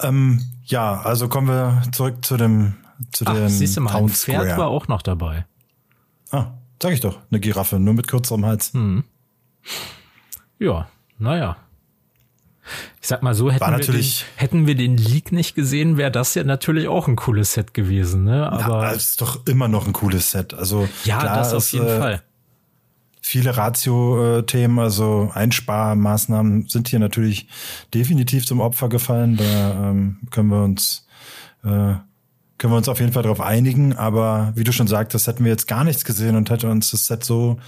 Ähm, 0.02 0.42
ja, 0.64 1.00
also 1.00 1.28
kommen 1.28 1.48
wir 1.48 1.82
zurück 1.92 2.26
zu 2.26 2.36
dem 2.36 2.74
zu 3.12 3.24
Ach, 3.26 3.34
dem 3.34 3.49
siehst 3.49 3.76
du 3.76 3.80
mal, 3.80 3.90
ein 3.90 3.99
Town 3.99 4.09
Pferd 4.09 4.42
Square. 4.42 4.59
war 4.59 4.66
auch 4.68 4.88
noch 4.88 5.03
dabei. 5.03 5.47
Ah, 6.30 6.53
sag 6.82 6.92
ich 6.92 7.01
doch, 7.01 7.18
eine 7.30 7.40
Giraffe, 7.40 7.78
nur 7.78 7.94
mit 7.94 8.09
kürzerem 8.09 8.44
Hals. 8.47 8.72
Hm. 8.72 9.05
Ja, 10.59 10.88
naja. 11.18 11.57
Ich 13.01 13.09
sag 13.09 13.22
mal 13.22 13.34
so, 13.34 13.51
hätten, 13.51 13.78
wir, 13.78 13.78
den, 13.78 14.05
hätten 14.36 14.66
wir 14.66 14.74
den 14.74 14.97
Leak 14.97 15.30
nicht 15.30 15.55
gesehen, 15.55 15.97
wäre 15.97 16.11
das 16.11 16.34
ja 16.34 16.42
natürlich 16.42 16.88
auch 16.88 17.07
ein 17.07 17.14
cooles 17.14 17.53
Set 17.53 17.74
gewesen, 17.74 18.24
ne? 18.24 18.51
Aber 18.51 18.82
ja, 18.82 18.92
es 18.92 19.11
ist 19.11 19.20
doch 19.20 19.47
immer 19.47 19.68
noch 19.68 19.86
ein 19.86 19.92
cooles 19.92 20.32
Set. 20.32 20.53
Also 20.53 20.88
ja, 21.05 21.20
klar, 21.20 21.36
das 21.36 21.55
auf 21.55 21.70
jeden 21.72 21.86
äh, 21.86 21.99
Fall. 21.99 22.22
Viele 23.20 23.57
Ratio-Themen, 23.57 24.78
also 24.80 25.30
Einsparmaßnahmen 25.32 26.68
sind 26.68 26.88
hier 26.88 26.99
natürlich 26.99 27.49
definitiv 27.94 28.47
zum 28.47 28.61
Opfer 28.61 28.88
gefallen. 28.88 29.36
Da 29.36 29.90
ähm, 29.90 30.18
können 30.30 30.49
wir 30.49 30.64
uns 30.64 31.07
äh, 31.64 31.94
können 32.59 32.72
wir 32.72 32.78
uns 32.78 32.88
auf 32.88 33.00
jeden 33.00 33.12
Fall 33.12 33.22
darauf 33.22 33.40
einigen. 33.40 33.94
Aber 33.94 34.52
wie 34.54 34.64
du 34.64 34.72
schon 34.72 34.86
sagtest, 34.86 35.26
hätten 35.26 35.44
wir 35.44 35.50
jetzt 35.50 35.68
gar 35.68 35.84
nichts 35.84 36.04
gesehen 36.04 36.36
und 36.36 36.50
hätte 36.50 36.68
uns 36.70 36.90
das 36.90 37.07
Set 37.07 37.24
so 37.24 37.59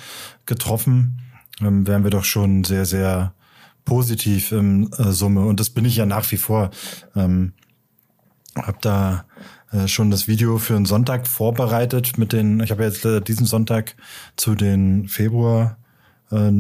getroffen, 0.46 1.20
ähm, 1.60 1.86
wären 1.86 2.04
wir 2.04 2.10
doch 2.10 2.24
schon 2.24 2.64
sehr, 2.64 2.84
sehr 2.84 3.34
positiv 3.84 4.52
in 4.52 4.90
äh, 4.92 5.12
Summe. 5.12 5.44
Und 5.46 5.60
das 5.60 5.70
bin 5.70 5.84
ich 5.84 5.96
ja 5.96 6.06
nach 6.06 6.30
wie 6.30 6.36
vor. 6.36 6.70
Ähm, 7.16 7.52
hab 8.54 8.82
da 8.82 9.24
äh, 9.72 9.88
schon 9.88 10.10
das 10.10 10.28
Video 10.28 10.58
für 10.58 10.76
einen 10.76 10.86
Sonntag 10.86 11.26
vorbereitet 11.26 12.18
mit 12.18 12.32
den, 12.32 12.60
ich 12.60 12.70
habe 12.70 12.84
jetzt 12.84 13.04
äh, 13.04 13.20
diesen 13.20 13.46
Sonntag 13.46 13.94
zu 14.36 14.54
den 14.54 15.08
Februar 15.08 15.78
äh, 16.30 16.50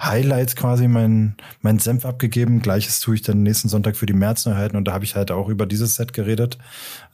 Highlights 0.00 0.56
quasi 0.56 0.88
mein, 0.88 1.36
mein 1.60 1.78
Senf 1.78 2.04
abgegeben. 2.04 2.60
Gleiches 2.60 3.00
tue 3.00 3.14
ich 3.14 3.22
dann 3.22 3.42
nächsten 3.42 3.68
Sonntag 3.68 3.96
für 3.96 4.06
die 4.06 4.14
Märzneuheiten 4.14 4.76
und 4.76 4.86
da 4.86 4.92
habe 4.92 5.04
ich 5.04 5.14
halt 5.14 5.30
auch 5.30 5.48
über 5.48 5.66
dieses 5.66 5.94
Set 5.94 6.12
geredet. 6.12 6.58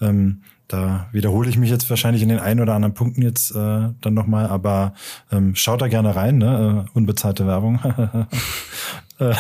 Ähm, 0.00 0.42
da 0.68 1.08
wiederhole 1.12 1.48
ich 1.48 1.56
mich 1.56 1.70
jetzt 1.70 1.88
wahrscheinlich 1.88 2.22
in 2.22 2.28
den 2.28 2.38
ein 2.38 2.60
oder 2.60 2.74
anderen 2.74 2.94
Punkten 2.94 3.22
jetzt 3.22 3.50
äh, 3.52 3.88
dann 4.00 4.14
nochmal, 4.14 4.46
aber 4.46 4.92
ähm, 5.32 5.54
schaut 5.56 5.80
da 5.80 5.88
gerne 5.88 6.14
rein, 6.14 6.38
ne? 6.38 6.86
Äh, 6.86 6.96
unbezahlte 6.96 7.46
Werbung. 7.46 7.80
Äh, 9.20 9.34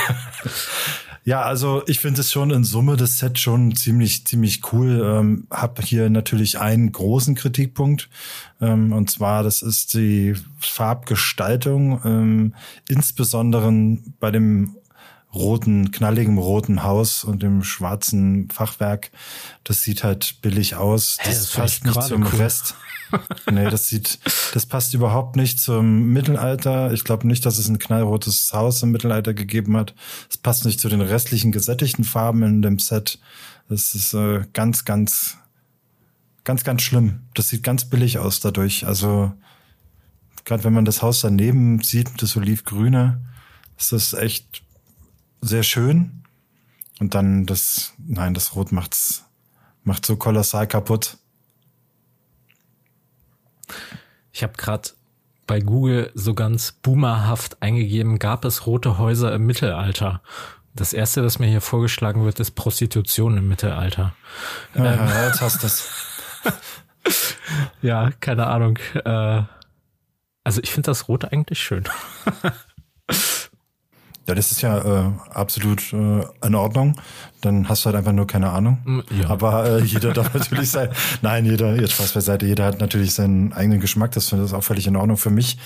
ja, 1.24 1.42
also 1.42 1.84
ich 1.86 2.00
finde 2.00 2.20
es 2.22 2.32
schon 2.32 2.50
in 2.50 2.64
Summe 2.64 2.96
das 2.96 3.18
Set 3.18 3.38
schon 3.38 3.76
ziemlich, 3.76 4.26
ziemlich 4.26 4.72
cool. 4.72 5.00
Ähm, 5.04 5.46
hab 5.52 5.80
hier 5.84 6.10
natürlich 6.10 6.58
einen 6.58 6.90
großen 6.90 7.36
Kritikpunkt. 7.36 8.08
Ähm, 8.60 8.92
und 8.92 9.08
zwar, 9.08 9.44
das 9.44 9.62
ist 9.62 9.94
die 9.94 10.34
Farbgestaltung, 10.58 12.00
ähm, 12.04 12.54
insbesondere 12.88 13.72
bei 14.18 14.32
dem 14.32 14.74
roten, 15.34 15.90
knalligen 15.90 16.38
roten 16.38 16.82
Haus 16.82 17.24
und 17.24 17.42
dem 17.42 17.62
schwarzen 17.62 18.48
Fachwerk. 18.50 19.10
Das 19.64 19.82
sieht 19.82 20.04
halt 20.04 20.36
billig 20.42 20.76
aus. 20.76 21.16
Hä, 21.20 21.30
das 21.30 21.38
das 21.40 21.52
passt 21.52 21.78
ich 21.78 21.84
nicht 21.84 22.02
zum 22.02 22.22
cool. 22.22 22.40
Rest. 22.40 22.74
nee, 23.50 23.68
das 23.70 23.88
sieht, 23.88 24.18
das 24.52 24.66
passt 24.66 24.94
überhaupt 24.94 25.36
nicht 25.36 25.60
zum 25.60 26.12
Mittelalter. 26.12 26.92
Ich 26.92 27.04
glaube 27.04 27.26
nicht, 27.26 27.44
dass 27.46 27.58
es 27.58 27.68
ein 27.68 27.78
knallrotes 27.78 28.52
Haus 28.52 28.82
im 28.82 28.90
Mittelalter 28.90 29.34
gegeben 29.34 29.76
hat. 29.76 29.94
Es 30.28 30.36
passt 30.36 30.64
nicht 30.64 30.80
zu 30.80 30.88
den 30.88 31.00
restlichen 31.00 31.52
gesättigten 31.52 32.04
Farben 32.04 32.42
in 32.42 32.62
dem 32.62 32.78
Set. 32.78 33.18
Das 33.68 33.94
ist 33.94 34.14
äh, 34.14 34.44
ganz, 34.52 34.84
ganz, 34.84 35.36
ganz, 36.44 36.64
ganz 36.64 36.82
schlimm. 36.82 37.20
Das 37.34 37.48
sieht 37.48 37.62
ganz 37.62 37.86
billig 37.86 38.18
aus 38.18 38.40
dadurch. 38.40 38.86
Also 38.86 39.32
gerade 40.44 40.64
wenn 40.64 40.72
man 40.72 40.84
das 40.84 41.02
Haus 41.02 41.20
daneben 41.20 41.82
sieht, 41.82 42.22
das 42.22 42.36
Olivgrüne, 42.36 43.20
ist 43.78 43.92
das 43.92 44.14
echt 44.14 44.62
sehr 45.40 45.62
schön. 45.62 46.22
Und 47.00 47.14
dann 47.14 47.46
das, 47.46 47.94
nein, 47.98 48.34
das 48.34 48.56
Rot 48.56 48.72
macht's, 48.72 49.24
macht 49.84 50.04
so 50.04 50.16
kolossal 50.16 50.66
kaputt. 50.66 51.16
Ich 54.32 54.42
habe 54.42 54.54
gerade 54.56 54.90
bei 55.46 55.60
Google 55.60 56.10
so 56.14 56.34
ganz 56.34 56.72
boomerhaft 56.72 57.62
eingegeben, 57.62 58.18
gab 58.18 58.44
es 58.44 58.66
rote 58.66 58.98
Häuser 58.98 59.32
im 59.34 59.46
Mittelalter. 59.46 60.22
Das 60.74 60.92
erste, 60.92 61.24
was 61.24 61.38
mir 61.38 61.48
hier 61.48 61.60
vorgeschlagen 61.60 62.24
wird, 62.24 62.38
ist 62.38 62.52
Prostitution 62.52 63.36
im 63.36 63.48
Mittelalter. 63.48 64.14
Ja, 64.74 65.26
jetzt 65.26 65.40
hast 65.40 65.62
du's. 65.62 65.88
Ja, 67.80 68.10
keine 68.20 68.46
Ahnung. 68.46 68.78
Äh, 69.04 69.42
also 70.44 70.60
ich 70.62 70.70
finde 70.70 70.86
das 70.86 71.08
Rote 71.08 71.32
eigentlich 71.32 71.58
schön. 71.58 71.84
Ja, 74.28 74.34
das 74.34 74.52
ist 74.52 74.60
ja 74.60 74.78
äh, 75.06 75.10
absolut 75.32 75.90
äh, 75.94 76.46
in 76.46 76.54
Ordnung. 76.54 77.00
Dann 77.40 77.66
hast 77.66 77.82
du 77.82 77.86
halt 77.86 77.96
einfach 77.96 78.12
nur 78.12 78.26
keine 78.26 78.50
Ahnung. 78.50 78.78
Mm, 78.84 79.00
ja. 79.22 79.30
Aber 79.30 79.64
äh, 79.64 79.82
jeder 79.82 80.12
darf 80.12 80.34
natürlich 80.38 80.70
sein. 80.70 80.90
Nein, 81.22 81.46
jeder, 81.46 81.80
jetzt 81.80 81.94
Spaß 81.94 82.12
beiseite, 82.12 82.44
jeder 82.44 82.66
hat 82.66 82.78
natürlich 82.78 83.14
seinen 83.14 83.54
eigenen 83.54 83.80
Geschmack. 83.80 84.12
Das 84.12 84.28
finde 84.28 84.44
ich 84.44 84.52
auch 84.52 84.62
völlig 84.62 84.86
in 84.86 84.96
Ordnung. 84.96 85.16
Für 85.16 85.30
mich 85.30 85.56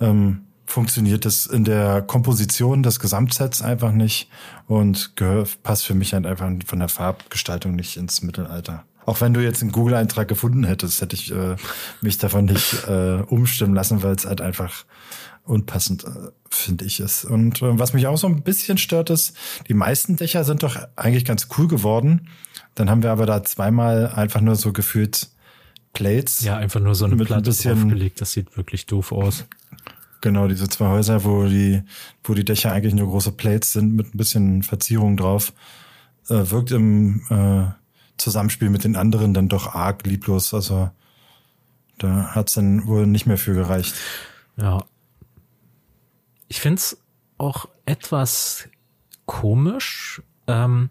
ähm, 0.00 0.40
funktioniert 0.66 1.26
das 1.26 1.46
in 1.46 1.62
der 1.62 2.02
Komposition 2.02 2.82
des 2.82 2.98
Gesamtsets 2.98 3.62
einfach 3.62 3.92
nicht 3.92 4.28
und 4.66 5.14
passt 5.62 5.86
für 5.86 5.94
mich 5.94 6.12
halt 6.12 6.26
einfach 6.26 6.50
von 6.66 6.78
der 6.80 6.88
Farbgestaltung 6.88 7.76
nicht 7.76 7.96
ins 7.96 8.22
Mittelalter. 8.22 8.82
Auch 9.06 9.20
wenn 9.20 9.32
du 9.32 9.40
jetzt 9.40 9.62
einen 9.62 9.72
Google-Eintrag 9.72 10.26
gefunden 10.26 10.64
hättest, 10.64 11.00
hätte 11.00 11.14
ich 11.14 11.32
äh, 11.32 11.56
mich 12.02 12.18
davon 12.18 12.46
nicht 12.46 12.84
äh, 12.88 13.22
umstimmen 13.28 13.74
lassen, 13.74 14.02
weil 14.02 14.16
es 14.16 14.26
halt 14.26 14.40
einfach 14.40 14.84
unpassend, 15.48 16.04
äh, 16.04 16.08
finde 16.50 16.84
ich 16.84 17.00
es. 17.00 17.24
Und 17.24 17.62
äh, 17.62 17.78
was 17.78 17.92
mich 17.92 18.06
auch 18.06 18.16
so 18.18 18.26
ein 18.26 18.42
bisschen 18.42 18.78
stört, 18.78 19.10
ist, 19.10 19.36
die 19.68 19.74
meisten 19.74 20.16
Dächer 20.16 20.44
sind 20.44 20.62
doch 20.62 20.76
eigentlich 20.96 21.24
ganz 21.24 21.48
cool 21.58 21.68
geworden. 21.68 22.28
Dann 22.74 22.88
haben 22.90 23.02
wir 23.02 23.10
aber 23.10 23.26
da 23.26 23.42
zweimal 23.42 24.08
einfach 24.08 24.40
nur 24.40 24.56
so 24.56 24.72
gefühlt 24.72 25.28
Plates. 25.92 26.40
Ja, 26.42 26.56
einfach 26.56 26.80
nur 26.80 26.94
so 26.94 27.06
eine 27.06 27.16
Mit 27.16 27.24
ein 27.24 27.26
Platte 27.28 27.42
bisschen- 27.50 27.80
draufgelegt. 27.80 28.20
Das 28.20 28.32
sieht 28.32 28.56
wirklich 28.56 28.86
doof 28.86 29.10
aus. 29.12 29.44
Genau, 30.20 30.48
diese 30.48 30.68
zwei 30.68 30.88
Häuser, 30.88 31.24
wo 31.24 31.46
die, 31.46 31.82
wo 32.24 32.34
die 32.34 32.44
Dächer 32.44 32.72
eigentlich 32.72 32.94
nur 32.94 33.06
große 33.08 33.32
Plates 33.32 33.72
sind 33.72 33.94
mit 33.94 34.14
ein 34.14 34.18
bisschen 34.18 34.62
Verzierung 34.64 35.16
drauf, 35.16 35.52
äh, 36.28 36.50
wirkt 36.50 36.72
im 36.72 37.22
äh, 37.30 37.66
Zusammenspiel 38.16 38.68
mit 38.68 38.82
den 38.84 38.96
anderen 38.96 39.32
dann 39.32 39.48
doch 39.48 39.74
arg 39.74 40.04
lieblos. 40.06 40.52
Also 40.54 40.90
da 41.98 42.30
hat's 42.34 42.52
dann 42.54 42.86
wohl 42.86 43.06
nicht 43.06 43.26
mehr 43.26 43.38
für 43.38 43.54
gereicht. 43.54 43.94
Ja. 44.56 44.84
Ich 46.48 46.60
find's 46.60 47.02
auch 47.36 47.68
etwas 47.86 48.68
komisch. 49.26 50.22
Ähm, 50.46 50.90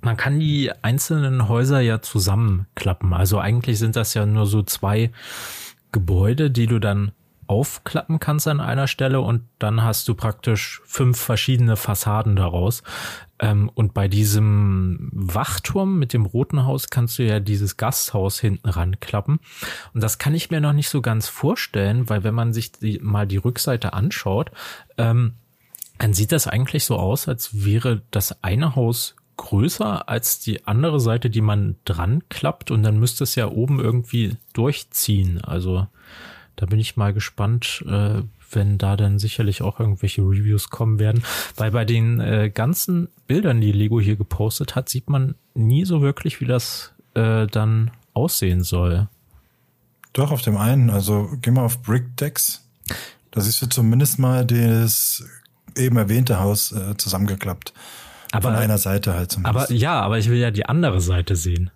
man 0.00 0.16
kann 0.16 0.38
die 0.38 0.72
einzelnen 0.82 1.48
Häuser 1.48 1.80
ja 1.80 2.00
zusammenklappen. 2.00 3.12
Also 3.12 3.38
eigentlich 3.38 3.78
sind 3.78 3.96
das 3.96 4.14
ja 4.14 4.26
nur 4.26 4.46
so 4.46 4.62
zwei 4.62 5.12
Gebäude, 5.92 6.50
die 6.50 6.66
du 6.66 6.78
dann 6.78 7.12
aufklappen 7.46 8.20
kannst 8.20 8.46
an 8.46 8.60
einer 8.60 8.86
Stelle 8.86 9.20
und 9.20 9.42
dann 9.58 9.82
hast 9.82 10.06
du 10.08 10.14
praktisch 10.14 10.82
fünf 10.84 11.18
verschiedene 11.18 11.76
Fassaden 11.76 12.36
daraus. 12.36 12.82
Ähm, 13.40 13.70
und 13.74 13.94
bei 13.94 14.08
diesem 14.08 15.10
Wachturm 15.12 15.98
mit 15.98 16.12
dem 16.12 16.26
roten 16.26 16.64
Haus 16.64 16.90
kannst 16.90 17.18
du 17.18 17.24
ja 17.24 17.40
dieses 17.40 17.76
Gasthaus 17.76 18.40
hinten 18.40 18.68
ranklappen. 18.68 19.40
Und 19.94 20.02
das 20.02 20.18
kann 20.18 20.34
ich 20.34 20.50
mir 20.50 20.60
noch 20.60 20.72
nicht 20.72 20.88
so 20.88 21.00
ganz 21.02 21.28
vorstellen, 21.28 22.08
weil 22.08 22.24
wenn 22.24 22.34
man 22.34 22.52
sich 22.52 22.72
die, 22.72 22.98
mal 23.00 23.26
die 23.26 23.36
Rückseite 23.36 23.92
anschaut, 23.92 24.50
ähm, 24.96 25.34
dann 25.98 26.14
sieht 26.14 26.32
das 26.32 26.46
eigentlich 26.46 26.84
so 26.84 26.96
aus, 26.96 27.28
als 27.28 27.64
wäre 27.64 28.02
das 28.10 28.42
eine 28.42 28.76
Haus 28.76 29.16
größer 29.36 30.08
als 30.08 30.40
die 30.40 30.66
andere 30.66 31.00
Seite, 31.00 31.30
die 31.30 31.40
man 31.40 31.76
dran 31.84 32.22
klappt 32.28 32.70
und 32.70 32.82
dann 32.82 32.98
müsste 32.98 33.24
es 33.24 33.34
ja 33.34 33.48
oben 33.48 33.80
irgendwie 33.80 34.36
durchziehen. 34.52 35.40
Also 35.40 35.86
da 36.56 36.66
bin 36.66 36.78
ich 36.78 36.96
mal 36.96 37.12
gespannt, 37.12 37.84
äh, 37.88 38.22
wenn 38.50 38.78
da 38.78 38.96
dann 38.96 39.18
sicherlich 39.18 39.62
auch 39.62 39.80
irgendwelche 39.80 40.22
Reviews 40.22 40.70
kommen 40.70 40.98
werden. 40.98 41.22
Weil 41.56 41.70
bei 41.70 41.84
den 41.84 42.20
äh, 42.20 42.50
ganzen 42.52 43.08
Bildern, 43.26 43.60
die 43.60 43.72
Lego 43.72 44.00
hier 44.00 44.16
gepostet 44.16 44.74
hat, 44.74 44.88
sieht 44.88 45.10
man 45.10 45.34
nie 45.54 45.84
so 45.84 46.00
wirklich, 46.00 46.40
wie 46.40 46.46
das 46.46 46.92
äh, 47.14 47.46
dann 47.46 47.90
aussehen 48.14 48.62
soll. 48.62 49.08
Doch, 50.12 50.30
auf 50.32 50.42
dem 50.42 50.56
einen. 50.56 50.90
Also 50.90 51.28
geh 51.42 51.50
mal 51.50 51.64
auf 51.64 51.82
BrickDecks. 51.82 52.66
Da 53.30 53.40
siehst 53.40 53.60
du 53.62 53.66
zumindest 53.66 54.18
mal 54.18 54.44
das 54.44 55.24
eben 55.76 55.96
erwähnte 55.96 56.40
Haus 56.40 56.72
äh, 56.72 56.96
zusammengeklappt. 56.96 57.72
Aber, 58.32 58.50
Von 58.50 58.58
einer 58.58 58.78
Seite 58.78 59.14
halt 59.14 59.32
zumindest. 59.32 59.70
aber 59.70 59.72
ja, 59.72 60.00
aber 60.00 60.18
ich 60.18 60.28
will 60.28 60.38
ja 60.38 60.50
die 60.50 60.66
andere 60.66 61.00
Seite 61.00 61.36
sehen. 61.36 61.70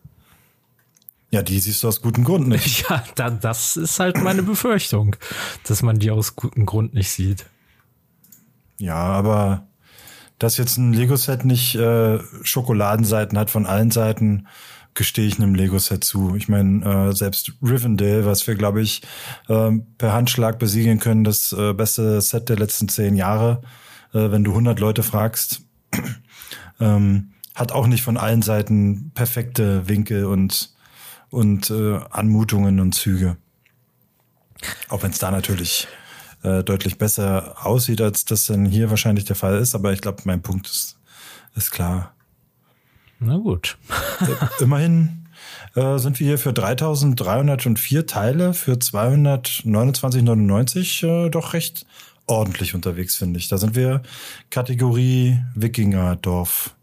Ja, 1.33 1.43
die 1.43 1.59
siehst 1.59 1.83
du 1.83 1.89
aus 1.89 2.03
gutem 2.03 2.25
Grund 2.25 2.47
nicht. 2.49 2.85
Ja, 2.91 3.03
da, 3.15 3.31
das 3.31 3.77
ist 3.77 3.99
halt 3.99 4.23
meine 4.23 4.43
Befürchtung, 4.43 5.17
dass 5.67 5.83
man 5.83 5.99
die 5.99 6.11
aus 6.11 6.37
gutem 6.37 6.67
Grund 6.67 6.93
nicht 6.93 7.11
sieht. 7.11 7.47
Ja, 8.79 8.97
aber 8.97 9.67
dass 10.39 10.59
jetzt 10.59 10.77
ein 10.77 10.93
Lego-Set 10.93 11.45
nicht 11.45 11.75
äh, 11.75 12.19
Schokoladenseiten 12.43 13.39
hat 13.39 13.51
von 13.51 13.65
allen 13.65 13.91
Seiten, 13.91 14.47
gestehe 14.95 15.27
ich 15.27 15.39
einem 15.39 15.55
Lego-Set 15.55 16.05
zu. 16.05 16.35
Ich 16.37 16.49
meine, 16.49 16.85
äh, 17.09 17.13
selbst 17.15 17.53
Rivendell, 17.63 18.27
was 18.27 18.47
wir, 18.47 18.55
glaube 18.55 18.83
ich, 18.83 19.03
äh, 19.49 19.71
per 19.97 20.13
Handschlag 20.13 20.59
besiegeln 20.59 20.99
können, 20.99 21.25
das 21.25 21.53
äh, 21.53 21.73
beste 21.73 22.21
Set 22.21 22.51
der 22.51 22.59
letzten 22.59 22.89
zehn 22.89 23.17
Jahre, 23.17 23.63
äh, 24.13 24.31
wenn 24.31 24.45
du 24.45 24.51
100 24.51 24.79
Leute 24.81 25.03
fragst, 25.03 25.63
ähm, 26.81 27.33
hat 27.55 27.73
auch 27.73 27.87
nicht 27.87 28.03
von 28.03 28.17
allen 28.19 28.43
Seiten 28.43 29.13
perfekte 29.15 29.89
Winkel 29.89 30.27
und, 30.27 30.72
und 31.33 31.71
äh, 31.71 31.99
Anmutungen 32.11 32.79
und 32.79 32.95
Züge. 32.95 33.37
Auch 34.89 35.03
wenn 35.03 35.11
es 35.11 35.19
da 35.19 35.33
natürlich 35.33 35.89
äh, 36.43 36.63
deutlich 36.63 36.99
besser 36.99 37.67
aussieht, 37.67 38.01
als 38.01 38.25
das 38.25 38.47
dann 38.47 38.65
hier 38.67 38.91
wahrscheinlich 38.91 39.25
der 39.25 39.37
Fall 39.37 39.59
ist. 39.59 39.75
Aber 39.75 39.93
ich 39.93 40.01
glaube, 40.01 40.23
mein 40.25 40.43
Punkt 40.43 40.69
ist, 40.69 40.99
ist 41.57 41.71
klar. 41.71 42.15
Na 43.19 43.37
gut. 43.39 43.79
Immerhin 44.61 45.27
äh, 45.75 45.99
sind 45.99 46.21
wir 46.21 46.29
hier 46.29 46.39
für 46.39 46.53
3304 46.53 48.07
Teile 48.07 48.55
für 48.55 48.75
229,99 48.75 51.27
äh, 51.27 51.31
doch 51.31 51.55
recht 51.55 51.87
ordentlich 52.27 52.75
unterwegs, 52.75 53.17
finde 53.17 53.39
ich. 53.39 53.49
Da 53.49 53.59
sind 53.59 53.75
wir 53.75 54.03
Kategorie 54.51 55.41
Wikingerdorf, 55.55 56.75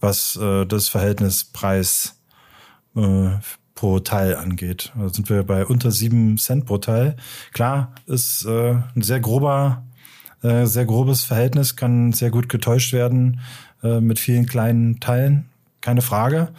was 0.00 0.36
äh, 0.36 0.66
das 0.66 0.88
Verhältnis 0.88 1.44
Preis 1.44 2.18
äh, 2.96 3.30
pro 3.82 3.98
Teil 3.98 4.36
angeht. 4.36 4.92
Da 4.96 5.08
sind 5.08 5.28
wir 5.28 5.42
bei 5.42 5.66
unter 5.66 5.90
sieben 5.90 6.38
Cent 6.38 6.66
pro 6.66 6.78
Teil. 6.78 7.16
Klar, 7.52 7.92
ist 8.06 8.44
äh, 8.44 8.74
ein 8.94 9.02
sehr 9.02 9.18
grober, 9.18 9.82
äh, 10.44 10.66
sehr 10.66 10.86
grobes 10.86 11.24
Verhältnis, 11.24 11.74
kann 11.74 12.12
sehr 12.12 12.30
gut 12.30 12.48
getäuscht 12.48 12.92
werden 12.92 13.40
äh, 13.82 13.98
mit 13.98 14.20
vielen 14.20 14.46
kleinen 14.46 15.00
Teilen 15.00 15.46
keine 15.80 16.00
Frage. 16.00 16.52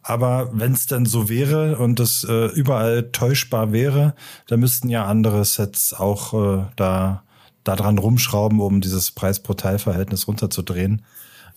Aber 0.00 0.48
wenn 0.54 0.72
es 0.72 0.86
denn 0.86 1.04
so 1.04 1.28
wäre 1.28 1.76
und 1.76 2.00
es 2.00 2.24
äh, 2.24 2.46
überall 2.46 3.10
täuschbar 3.12 3.72
wäre, 3.72 4.14
dann 4.46 4.60
müssten 4.60 4.88
ja 4.88 5.04
andere 5.04 5.44
Sets 5.44 5.92
auch 5.92 6.32
äh, 6.32 6.64
da 6.76 7.24
dran 7.62 7.98
rumschrauben, 7.98 8.58
um 8.58 8.80
dieses 8.80 9.10
Preis 9.10 9.42
pro 9.42 9.52
Teilverhältnis 9.52 10.26
runterzudrehen. 10.26 11.04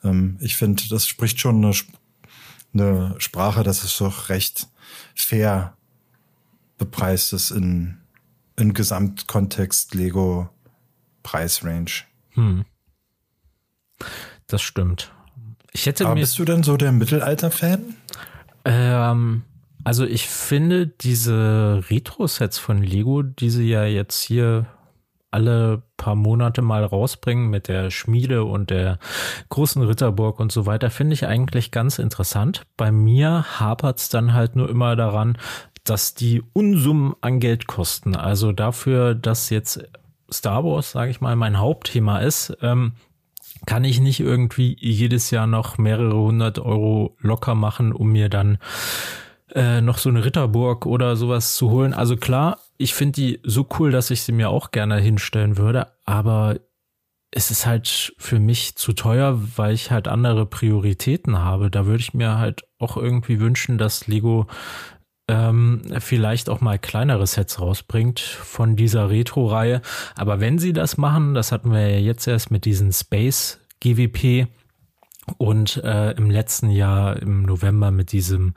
Ähm, 0.04 0.36
ich 0.42 0.58
finde, 0.58 0.84
das 0.90 1.08
spricht 1.08 1.40
schon 1.40 1.64
eine, 1.64 1.74
eine 2.74 3.16
Sprache, 3.20 3.64
dass 3.64 3.86
es 3.86 3.98
doch 3.98 4.28
recht 4.28 4.68
fair 5.16 5.76
bepreist 6.78 7.34
ist 7.34 7.52
in, 7.52 7.98
in 8.58 8.74
Gesamtkontext 8.74 9.94
Lego 9.94 10.50
Preisrange. 11.24 12.04
Hm. 12.32 12.66
Das 14.48 14.62
stimmt. 14.62 15.12
Ich 15.72 15.86
hätte 15.86 16.06
Aber 16.06 16.16
bist 16.16 16.38
du 16.38 16.46
denn 16.46 16.64
so 16.64 16.78
der 16.78 16.92
Mittelalter-Fan? 16.92 17.96
Ähm, 18.66 19.44
also 19.84 20.06
ich 20.06 20.28
finde 20.28 20.88
diese 20.88 21.84
Retro-Sets 21.90 22.58
von 22.60 22.84
Lego, 22.84 23.24
die 23.24 23.50
sie 23.50 23.70
ja 23.70 23.86
jetzt 23.86 24.22
hier 24.22 24.68
alle 25.34 25.84
paar 25.98 26.16
Monate 26.16 26.62
mal 26.62 26.84
rausbringen 26.84 27.50
mit 27.50 27.68
der 27.68 27.92
Schmiede 27.92 28.44
und 28.44 28.70
der 28.70 29.00
großen 29.50 29.82
Ritterburg 29.82 30.40
und 30.40 30.52
so 30.52 30.66
weiter, 30.66 30.90
finde 30.90 31.14
ich 31.14 31.26
eigentlich 31.26 31.72
ganz 31.72 32.00
interessant. 32.00 32.66
Bei 32.78 32.92
mir 32.92 33.46
hapert 33.60 34.00
es 34.00 34.10
dann 34.10 34.34
halt 34.34 34.56
nur 34.56 34.70
immer 34.70 34.96
daran, 34.96 35.38
dass 35.84 36.14
die 36.14 36.42
Unsummen 36.54 37.16
an 37.22 37.40
Geld 37.40 37.68
kosten. 37.68 38.16
Also 38.16 38.52
dafür, 38.52 39.16
dass 39.16 39.50
jetzt 39.50 39.84
Star 40.32 40.64
Wars, 40.64 40.92
sage 40.92 41.12
ich 41.12 41.22
mal, 41.22 41.36
mein 41.36 41.60
Hauptthema 41.60 42.20
ist, 42.20 42.58
ähm, 42.62 42.94
kann 43.66 43.84
ich 43.84 44.00
nicht 44.00 44.20
irgendwie 44.20 44.76
jedes 44.80 45.32
Jahr 45.32 45.48
noch 45.48 45.78
mehrere 45.78 46.18
hundert 46.18 46.60
Euro 46.60 47.16
locker 47.20 47.56
machen, 47.56 47.94
um 47.94 48.12
mir 48.12 48.30
dann 48.30 48.58
äh, 49.54 49.82
noch 49.82 49.98
so 49.98 50.10
eine 50.10 50.26
Ritterburg 50.26 50.86
oder 50.86 51.16
sowas 51.16 51.56
zu 51.56 51.70
holen. 51.70 51.94
Also 51.94 52.18
klar, 52.18 52.60
ich 52.84 52.94
finde 52.94 53.14
die 53.14 53.40
so 53.44 53.68
cool, 53.80 53.92
dass 53.92 54.12
ich 54.12 54.24
sie 54.24 54.34
mir 54.34 54.50
auch 54.50 54.72
gerne 54.72 55.00
hinstellen 55.00 55.58
würde, 55.58 55.94
aber 56.04 56.60
es 57.32 57.50
ist 57.50 57.66
halt 57.66 58.14
für 58.18 58.40
mich 58.40 58.76
zu 58.76 58.94
teuer, 58.94 59.40
weil 59.56 59.74
ich 59.74 59.90
halt 59.90 60.08
andere 60.08 60.46
Prioritäten 60.46 61.40
habe. 61.40 61.72
Da 61.72 61.86
würde 61.86 62.02
ich 62.02 62.14
mir 62.14 62.38
halt 62.38 62.64
auch 62.78 62.96
irgendwie 62.98 63.40
wünschen, 63.40 63.78
dass 63.78 64.06
Lego 64.08 64.46
ähm, 65.28 65.82
vielleicht 66.00 66.50
auch 66.50 66.62
mal 66.62 66.78
kleinere 66.78 67.26
Sets 67.26 67.60
rausbringt 67.60 68.20
von 68.20 68.76
dieser 68.76 69.10
Retro-Reihe. 69.10 69.82
Aber 70.16 70.42
wenn 70.42 70.60
sie 70.60 70.74
das 70.74 70.98
machen, 70.98 71.34
das 71.34 71.52
hatten 71.52 71.72
wir 71.72 71.90
ja 71.90 72.00
jetzt 72.00 72.28
erst 72.28 72.52
mit 72.52 72.66
diesen 72.66 72.92
Space 72.92 73.62
GWP 73.80 74.48
und 75.38 75.78
äh, 75.84 76.12
im 76.12 76.30
letzten 76.30 76.70
Jahr 76.70 77.16
im 77.20 77.44
November 77.44 77.92
mit 77.92 78.12
diesem 78.12 78.54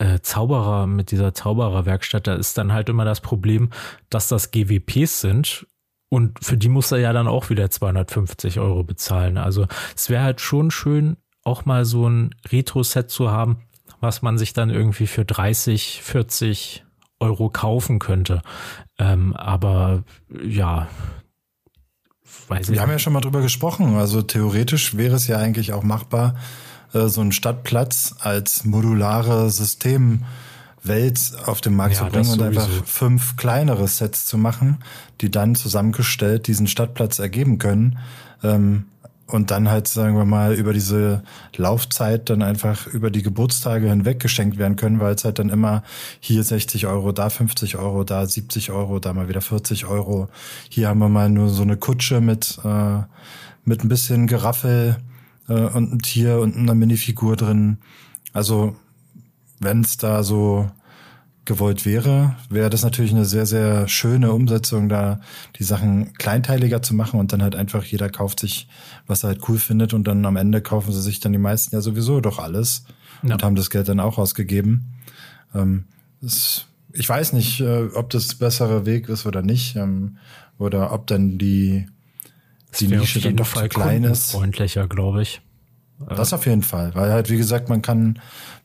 äh, 0.00 0.20
Zauberer, 0.22 0.86
mit 0.86 1.10
dieser 1.10 1.34
Zaubererwerkstatt, 1.34 2.26
da 2.26 2.34
ist 2.34 2.56
dann 2.56 2.72
halt 2.72 2.88
immer 2.88 3.04
das 3.04 3.20
Problem, 3.20 3.70
dass 4.08 4.28
das 4.28 4.50
GWPs 4.50 5.20
sind 5.20 5.66
und 6.08 6.42
für 6.42 6.56
die 6.56 6.70
muss 6.70 6.90
er 6.90 6.98
ja 6.98 7.12
dann 7.12 7.28
auch 7.28 7.50
wieder 7.50 7.70
250 7.70 8.58
Euro 8.58 8.82
bezahlen. 8.82 9.36
Also 9.38 9.66
es 9.94 10.08
wäre 10.08 10.24
halt 10.24 10.40
schon 10.40 10.70
schön, 10.70 11.18
auch 11.44 11.66
mal 11.66 11.84
so 11.84 12.08
ein 12.08 12.34
Retro-Set 12.50 13.10
zu 13.10 13.30
haben, 13.30 13.58
was 14.00 14.22
man 14.22 14.38
sich 14.38 14.54
dann 14.54 14.70
irgendwie 14.70 15.06
für 15.06 15.24
30, 15.24 16.00
40 16.02 16.84
Euro 17.20 17.50
kaufen 17.50 17.98
könnte. 17.98 18.40
Ähm, 18.98 19.36
aber 19.36 20.02
ja, 20.42 20.88
weiß 22.48 22.70
ich. 22.70 22.74
Wir 22.74 22.82
haben 22.82 22.90
ja 22.90 22.98
schon 22.98 23.12
mal 23.12 23.20
drüber 23.20 23.42
gesprochen. 23.42 23.96
Also 23.96 24.22
theoretisch 24.22 24.96
wäre 24.96 25.16
es 25.16 25.26
ja 25.26 25.36
eigentlich 25.36 25.74
auch 25.74 25.82
machbar, 25.82 26.36
äh, 26.92 27.06
so 27.08 27.20
einen 27.20 27.32
Stadtplatz 27.32 28.14
als 28.20 28.64
modulare 28.64 29.50
Systemwelt 29.50 30.22
auf 31.46 31.60
den 31.60 31.74
Markt 31.74 31.94
ja, 31.96 32.06
zu 32.06 32.12
bringen 32.12 32.30
und 32.30 32.42
einfach 32.42 32.68
fünf 32.84 33.36
kleinere 33.36 33.88
Sets 33.88 34.26
zu 34.26 34.38
machen, 34.38 34.78
die 35.20 35.30
dann 35.30 35.54
zusammengestellt 35.54 36.46
diesen 36.46 36.66
Stadtplatz 36.66 37.18
ergeben 37.18 37.58
können. 37.58 37.98
Ähm, 38.42 38.84
und 39.30 39.52
dann 39.52 39.70
halt, 39.70 39.86
sagen 39.86 40.16
wir 40.16 40.24
mal, 40.24 40.54
über 40.54 40.72
diese 40.72 41.22
Laufzeit 41.56 42.28
dann 42.30 42.42
einfach 42.42 42.88
über 42.88 43.10
die 43.10 43.22
Geburtstage 43.22 43.88
hinweg 43.88 44.18
geschenkt 44.18 44.58
werden 44.58 44.74
können, 44.74 44.98
weil 44.98 45.14
es 45.14 45.24
halt 45.24 45.38
dann 45.38 45.50
immer 45.50 45.84
hier 46.18 46.42
60 46.42 46.86
Euro, 46.86 47.12
da 47.12 47.30
50 47.30 47.76
Euro, 47.76 48.02
da 48.02 48.26
70 48.26 48.72
Euro, 48.72 48.98
da 48.98 49.12
mal 49.12 49.28
wieder 49.28 49.40
40 49.40 49.86
Euro. 49.86 50.28
Hier 50.68 50.88
haben 50.88 50.98
wir 50.98 51.08
mal 51.08 51.30
nur 51.30 51.48
so 51.48 51.62
eine 51.62 51.76
Kutsche 51.76 52.20
mit, 52.20 52.58
äh, 52.64 53.02
mit 53.64 53.84
ein 53.84 53.88
bisschen 53.88 54.26
Geraffel 54.26 54.96
äh, 55.50 55.66
und 55.66 55.92
ein 55.92 55.98
Tier 55.98 56.38
und 56.38 56.56
einer 56.56 56.74
Minifigur 56.74 57.36
drin. 57.36 57.78
Also 58.32 58.76
wenn 59.58 59.82
es 59.82 59.96
da 59.98 60.22
so 60.22 60.70
gewollt 61.44 61.84
wäre, 61.84 62.36
wäre 62.48 62.70
das 62.70 62.84
natürlich 62.84 63.10
eine 63.10 63.24
sehr, 63.24 63.44
sehr 63.44 63.88
schöne 63.88 64.32
Umsetzung, 64.32 64.88
da 64.88 65.20
die 65.56 65.64
Sachen 65.64 66.12
kleinteiliger 66.14 66.80
zu 66.80 66.94
machen 66.94 67.18
und 67.18 67.32
dann 67.32 67.42
halt 67.42 67.56
einfach 67.56 67.82
jeder 67.82 68.08
kauft 68.08 68.40
sich, 68.40 68.68
was 69.06 69.24
er 69.24 69.28
halt 69.28 69.48
cool 69.48 69.58
findet 69.58 69.92
und 69.92 70.04
dann 70.06 70.24
am 70.26 70.36
Ende 70.36 70.62
kaufen 70.62 70.92
sie 70.92 71.02
sich 71.02 71.18
dann 71.18 71.32
die 71.32 71.38
meisten 71.38 71.74
ja 71.74 71.80
sowieso 71.80 72.20
doch 72.20 72.38
alles 72.38 72.84
ja. 73.22 73.34
und 73.34 73.42
haben 73.42 73.56
das 73.56 73.70
Geld 73.70 73.88
dann 73.88 74.00
auch 74.00 74.18
ausgegeben. 74.18 74.94
Ähm, 75.54 75.86
das, 76.20 76.66
ich 76.92 77.08
weiß 77.08 77.32
nicht, 77.32 77.60
äh, 77.60 77.88
ob 77.94 78.10
das 78.10 78.34
bessere 78.36 78.86
Weg 78.86 79.08
ist 79.08 79.26
oder 79.26 79.42
nicht, 79.42 79.74
ähm, 79.76 80.18
oder 80.58 80.92
ob 80.92 81.06
dann 81.06 81.38
die, 81.38 81.86
die 82.78 82.88
Nische 82.88 83.20
dann 83.20 83.36
doch 83.36 83.52
zu 83.52 83.68
klein 83.68 84.04
ist. 84.04 84.32
Freundlicher, 84.32 84.86
glaube 84.86 85.22
ich. 85.22 85.40
Das 86.08 86.32
auf 86.32 86.46
jeden 86.46 86.62
Fall, 86.62 86.94
weil 86.94 87.12
halt, 87.12 87.28
wie 87.28 87.36
gesagt, 87.36 87.68
man 87.68 87.82
kann 87.82 88.20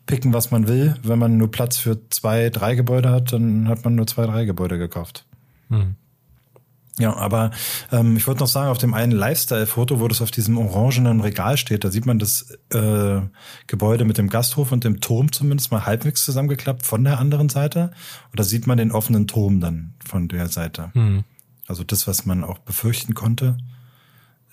picken, 0.06 0.34
was 0.34 0.52
man 0.52 0.68
will. 0.68 0.96
Wenn 1.04 1.20
man 1.20 1.38
nur 1.38 1.52
Platz 1.52 1.78
für 1.78 2.10
zwei, 2.10 2.50
drei 2.50 2.76
Gebäude 2.76 3.10
hat, 3.10 3.34
dann 3.34 3.68
hat 3.68 3.84
man 3.84 3.96
nur 3.96 4.08
zwei, 4.08 4.26
drei 4.26 4.46
Gebäude 4.46 4.78
gekauft. 4.78 5.26
Hm. 5.70 5.96
Ja, 6.98 7.14
aber 7.14 7.52
ähm, 7.92 8.16
ich 8.16 8.26
wollte 8.26 8.40
noch 8.40 8.48
sagen, 8.48 8.70
auf 8.70 8.78
dem 8.78 8.94
einen 8.94 9.12
Lifestyle-Foto, 9.12 10.00
wo 10.00 10.08
das 10.08 10.22
auf 10.22 10.32
diesem 10.32 10.58
orangenen 10.58 11.20
Regal 11.20 11.58
steht, 11.58 11.84
da 11.84 11.92
sieht 11.92 12.06
man 12.06 12.20
das 12.20 12.58
äh, 12.72 13.20
Gebäude 13.68 14.06
mit 14.06 14.18
dem 14.18 14.30
Gasthof 14.30 14.72
und 14.72 14.86
dem 14.86 15.02
Turm 15.02 15.32
zumindest 15.34 15.72
mal 15.72 15.86
halbwegs 15.86 16.24
zusammengeklappt 16.24 16.86
von 16.86 17.04
der 17.04 17.20
anderen 17.20 17.50
Seite. 17.50 17.92
Und 18.32 18.40
da 18.40 18.44
sieht 18.44 18.66
man 18.66 18.78
den 18.78 18.94
offenen 18.94 19.28
Turm 19.28 19.60
dann 19.60 19.96
von 20.06 20.30
der 20.30 20.48
Seite. 20.48 20.92
Hm. 20.94 21.26
Also 21.68 21.84
das, 21.84 22.08
was 22.08 22.26
man 22.26 22.46
auch 22.46 22.60
befürchten 22.60 23.14
konnte, 23.14 23.58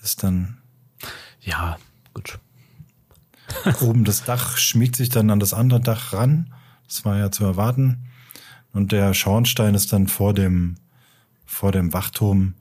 ist 0.03 0.23
dann. 0.23 0.57
Ja, 1.41 1.77
gut. 2.13 2.39
Oben 3.81 4.03
das 4.03 4.23
Dach 4.23 4.57
schmiegt 4.57 4.95
sich 4.95 5.09
dann 5.09 5.29
an 5.29 5.39
das 5.39 5.53
andere 5.53 5.79
Dach 5.79 6.13
ran. 6.13 6.53
Das 6.87 7.05
war 7.05 7.17
ja 7.17 7.31
zu 7.31 7.43
erwarten. 7.43 8.05
Und 8.71 8.91
der 8.91 9.13
Schornstein 9.13 9.75
ist 9.75 9.93
dann 9.93 10.07
vor 10.07 10.33
dem, 10.33 10.75
vor 11.45 11.71
dem 11.71 11.93
Wachturm. 11.93 12.55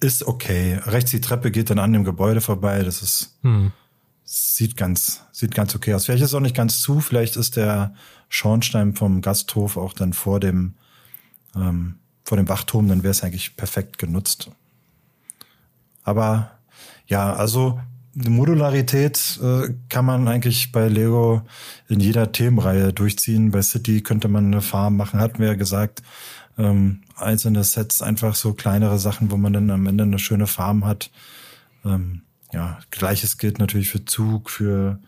Ist 0.00 0.26
okay. 0.26 0.80
Rechts 0.84 1.10
die 1.10 1.20
Treppe 1.20 1.50
geht 1.50 1.70
dann 1.70 1.78
an 1.78 1.92
dem 1.92 2.04
Gebäude 2.04 2.40
vorbei. 2.40 2.82
Das 2.82 3.02
ist, 3.02 3.38
hm. 3.42 3.72
sieht 4.24 4.76
ganz, 4.76 5.22
sieht 5.32 5.54
ganz 5.54 5.74
okay 5.74 5.94
aus. 5.94 6.06
Vielleicht 6.06 6.22
ist 6.22 6.30
es 6.30 6.34
auch 6.34 6.40
nicht 6.40 6.56
ganz 6.56 6.80
zu, 6.80 7.00
vielleicht 7.00 7.36
ist 7.36 7.56
der 7.56 7.94
Schornstein 8.28 8.94
vom 8.94 9.20
Gasthof 9.20 9.76
auch 9.76 9.92
dann 9.92 10.12
vor 10.12 10.40
dem, 10.40 10.74
ähm, 11.54 11.96
vor 12.24 12.36
dem 12.36 12.48
Wachturm, 12.48 12.88
dann 12.88 13.02
wäre 13.02 13.10
es 13.10 13.22
eigentlich 13.22 13.56
perfekt 13.56 13.98
genutzt. 13.98 14.50
Aber 16.04 16.59
ja, 17.10 17.32
also 17.34 17.80
Modularität 18.14 19.38
äh, 19.42 19.74
kann 19.88 20.04
man 20.04 20.28
eigentlich 20.28 20.72
bei 20.72 20.88
Lego 20.88 21.42
in 21.88 22.00
jeder 22.00 22.32
Themenreihe 22.32 22.92
durchziehen. 22.92 23.50
Bei 23.50 23.62
City 23.62 24.00
könnte 24.00 24.28
man 24.28 24.46
eine 24.46 24.62
Farm 24.62 24.96
machen, 24.96 25.20
hatten 25.20 25.40
wir 25.40 25.48
ja 25.48 25.54
gesagt. 25.54 26.02
Ähm, 26.56 27.02
einzelne 27.16 27.64
Sets, 27.64 28.00
einfach 28.00 28.34
so 28.34 28.54
kleinere 28.54 28.98
Sachen, 28.98 29.30
wo 29.30 29.36
man 29.36 29.52
dann 29.52 29.70
am 29.70 29.86
Ende 29.86 30.04
eine 30.04 30.18
schöne 30.18 30.46
Farm 30.46 30.84
hat. 30.84 31.10
Ähm, 31.84 32.22
ja, 32.52 32.78
gleiches 32.90 33.38
gilt 33.38 33.58
natürlich 33.58 33.90
für 33.90 34.04
Zug, 34.04 34.50
für 34.50 34.98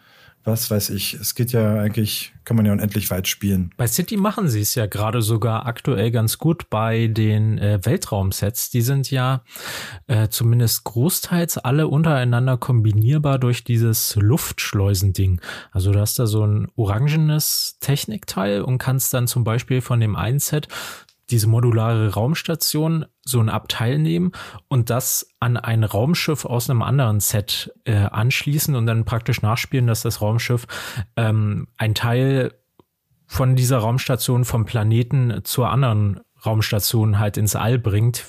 was 0.44 0.70
weiß 0.70 0.90
ich. 0.90 1.14
Es 1.14 1.34
geht 1.34 1.52
ja 1.52 1.80
eigentlich, 1.80 2.32
kann 2.44 2.56
man 2.56 2.66
ja 2.66 2.72
unendlich 2.72 3.10
weit 3.10 3.28
spielen. 3.28 3.70
Bei 3.76 3.86
City 3.86 4.16
machen 4.16 4.48
sie 4.48 4.60
es 4.60 4.74
ja 4.74 4.86
gerade 4.86 5.22
sogar 5.22 5.66
aktuell 5.66 6.10
ganz 6.10 6.38
gut 6.38 6.68
bei 6.68 7.06
den 7.06 7.58
äh, 7.58 7.78
Weltraumsets. 7.82 8.70
Die 8.70 8.82
sind 8.82 9.10
ja 9.10 9.42
äh, 10.08 10.28
zumindest 10.28 10.84
großteils 10.84 11.58
alle 11.58 11.88
untereinander 11.88 12.56
kombinierbar 12.56 13.38
durch 13.38 13.62
dieses 13.62 14.16
Luftschleusending. 14.16 15.40
Also 15.70 15.92
du 15.92 16.00
hast 16.00 16.18
da 16.18 16.26
so 16.26 16.44
ein 16.44 16.68
orangenes 16.76 17.78
Technikteil 17.80 18.62
und 18.62 18.78
kannst 18.78 19.14
dann 19.14 19.26
zum 19.26 19.44
Beispiel 19.44 19.80
von 19.80 20.00
dem 20.00 20.16
einen 20.16 20.40
Set 20.40 20.68
diese 21.32 21.48
modulare 21.48 22.14
Raumstation 22.14 23.06
so 23.24 23.40
ein 23.40 23.48
Abteil 23.48 23.98
nehmen 23.98 24.32
und 24.68 24.90
das 24.90 25.34
an 25.40 25.56
ein 25.56 25.82
Raumschiff 25.84 26.44
aus 26.44 26.70
einem 26.70 26.82
anderen 26.82 27.20
Set 27.20 27.72
äh, 27.84 27.94
anschließen 27.96 28.76
und 28.76 28.86
dann 28.86 29.04
praktisch 29.04 29.42
nachspielen, 29.42 29.86
dass 29.86 30.02
das 30.02 30.20
Raumschiff 30.20 30.66
ähm, 31.16 31.66
ein 31.78 31.94
Teil 31.94 32.54
von 33.26 33.56
dieser 33.56 33.78
Raumstation 33.78 34.44
vom 34.44 34.66
Planeten 34.66 35.40
zur 35.44 35.70
anderen 35.70 36.20
Raumstation 36.44 37.18
halt 37.18 37.36
ins 37.36 37.56
All 37.56 37.78
bringt, 37.78 38.24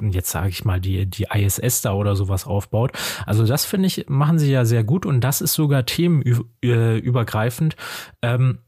jetzt 0.00 0.30
sage 0.30 0.48
ich 0.48 0.64
mal, 0.64 0.80
die, 0.80 1.06
die 1.06 1.26
ISS 1.32 1.82
da 1.82 1.92
oder 1.92 2.16
sowas 2.16 2.46
aufbaut. 2.46 2.92
Also 3.26 3.46
das 3.46 3.64
finde 3.64 3.86
ich, 3.86 4.06
machen 4.08 4.38
sie 4.38 4.50
ja 4.50 4.64
sehr 4.64 4.84
gut 4.84 5.04
und 5.06 5.20
das 5.20 5.40
ist 5.40 5.52
sogar 5.54 5.84
themenübergreifend. 5.84 7.76
Ähm, 8.22 8.60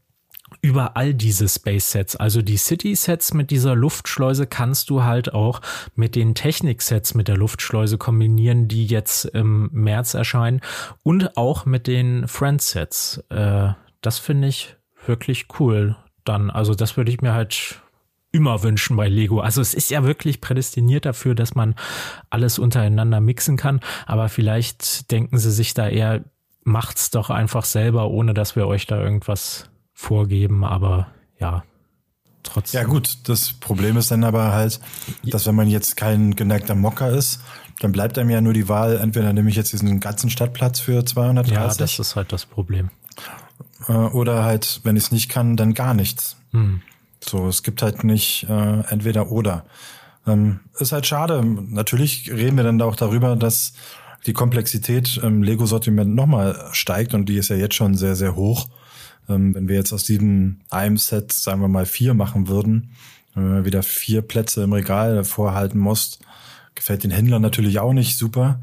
über 0.61 0.97
all 0.97 1.13
diese 1.13 1.47
Space 1.47 1.91
Sets. 1.91 2.15
Also 2.15 2.41
die 2.41 2.57
City 2.57 2.95
Sets 2.95 3.33
mit 3.33 3.51
dieser 3.51 3.75
Luftschleuse 3.75 4.47
kannst 4.47 4.89
du 4.89 5.03
halt 5.03 5.33
auch 5.33 5.61
mit 5.95 6.15
den 6.15 6.35
Technik 6.35 6.81
Sets 6.81 7.13
mit 7.13 7.27
der 7.27 7.37
Luftschleuse 7.37 7.97
kombinieren, 7.97 8.67
die 8.67 8.85
jetzt 8.85 9.25
im 9.25 9.69
März 9.71 10.13
erscheinen 10.13 10.61
und 11.03 11.37
auch 11.37 11.65
mit 11.65 11.87
den 11.87 12.27
Friend 12.27 12.61
Sets. 12.61 13.23
Äh, 13.29 13.69
das 14.01 14.19
finde 14.19 14.47
ich 14.47 14.75
wirklich 15.05 15.47
cool. 15.59 15.95
Dann, 16.25 16.49
also 16.51 16.75
das 16.75 16.97
würde 16.97 17.11
ich 17.11 17.21
mir 17.21 17.33
halt 17.33 17.81
immer 18.31 18.63
wünschen 18.63 18.95
bei 18.95 19.09
Lego. 19.09 19.39
Also 19.41 19.61
es 19.61 19.73
ist 19.73 19.89
ja 19.91 20.03
wirklich 20.03 20.41
prädestiniert 20.41 21.05
dafür, 21.05 21.35
dass 21.35 21.55
man 21.55 21.75
alles 22.29 22.59
untereinander 22.59 23.19
mixen 23.19 23.57
kann. 23.57 23.81
Aber 24.05 24.29
vielleicht 24.29 25.11
denken 25.11 25.37
sie 25.37 25.51
sich 25.51 25.73
da 25.73 25.89
eher, 25.89 26.23
macht's 26.63 27.09
doch 27.11 27.29
einfach 27.29 27.65
selber, 27.65 28.09
ohne 28.09 28.33
dass 28.33 28.55
wir 28.55 28.67
euch 28.67 28.85
da 28.85 29.01
irgendwas 29.01 29.69
vorgeben, 30.01 30.63
aber 30.63 31.07
ja, 31.39 31.63
trotzdem. 32.43 32.81
Ja 32.81 32.87
gut, 32.87 33.17
das 33.29 33.53
Problem 33.53 33.97
ist 33.97 34.11
dann 34.11 34.23
aber 34.23 34.51
halt, 34.51 34.79
dass 35.23 35.45
wenn 35.45 35.55
man 35.55 35.69
jetzt 35.69 35.95
kein 35.95 36.35
geneigter 36.35 36.75
Mocker 36.75 37.09
ist, 37.09 37.41
dann 37.79 37.91
bleibt 37.91 38.17
einem 38.17 38.29
ja 38.29 38.41
nur 38.41 38.53
die 38.53 38.67
Wahl, 38.67 38.97
entweder 38.97 39.31
nehme 39.33 39.49
ich 39.49 39.55
jetzt 39.55 39.73
diesen 39.73 39.99
ganzen 39.99 40.29
Stadtplatz 40.29 40.79
für 40.79 41.05
230. 41.05 41.53
Ja, 41.53 41.67
das 41.67 41.99
ist 41.99 42.15
halt 42.15 42.31
das 42.31 42.45
Problem. 42.45 42.89
Äh, 43.87 43.93
oder 43.93 44.43
halt, 44.43 44.81
wenn 44.83 44.95
ich 44.95 45.05
es 45.05 45.11
nicht 45.11 45.29
kann, 45.29 45.55
dann 45.55 45.73
gar 45.73 45.93
nichts. 45.93 46.37
Hm. 46.51 46.81
So, 47.23 47.47
es 47.47 47.63
gibt 47.63 47.81
halt 47.81 48.03
nicht 48.03 48.47
äh, 48.49 48.81
entweder 48.89 49.31
oder. 49.31 49.65
Ähm, 50.25 50.61
ist 50.79 50.91
halt 50.91 51.05
schade. 51.05 51.43
Natürlich 51.43 52.31
reden 52.31 52.57
wir 52.57 52.63
dann 52.63 52.81
auch 52.81 52.95
darüber, 52.95 53.35
dass 53.35 53.73
die 54.25 54.33
Komplexität 54.33 55.17
im 55.17 55.41
Lego-Sortiment 55.43 56.13
nochmal 56.13 56.69
steigt 56.71 57.13
und 57.13 57.27
die 57.27 57.37
ist 57.37 57.49
ja 57.49 57.55
jetzt 57.55 57.75
schon 57.75 57.95
sehr, 57.95 58.15
sehr 58.15 58.35
hoch. 58.35 58.67
Ähm, 59.29 59.55
wenn 59.55 59.67
wir 59.67 59.75
jetzt 59.75 59.93
aus 59.93 60.03
diesem 60.03 60.61
einem 60.69 60.97
Set, 60.97 61.31
sagen 61.31 61.61
wir 61.61 61.67
mal, 61.67 61.85
vier 61.85 62.13
machen 62.13 62.47
würden, 62.47 62.91
äh, 63.35 63.65
wieder 63.65 63.83
vier 63.83 64.21
Plätze 64.21 64.63
im 64.63 64.73
Regal 64.73 65.23
vorhalten 65.23 65.79
musst, 65.79 66.19
gefällt 66.75 67.03
den 67.03 67.11
Händlern 67.11 67.41
natürlich 67.41 67.79
auch 67.79 67.93
nicht 67.93 68.17
super. 68.17 68.61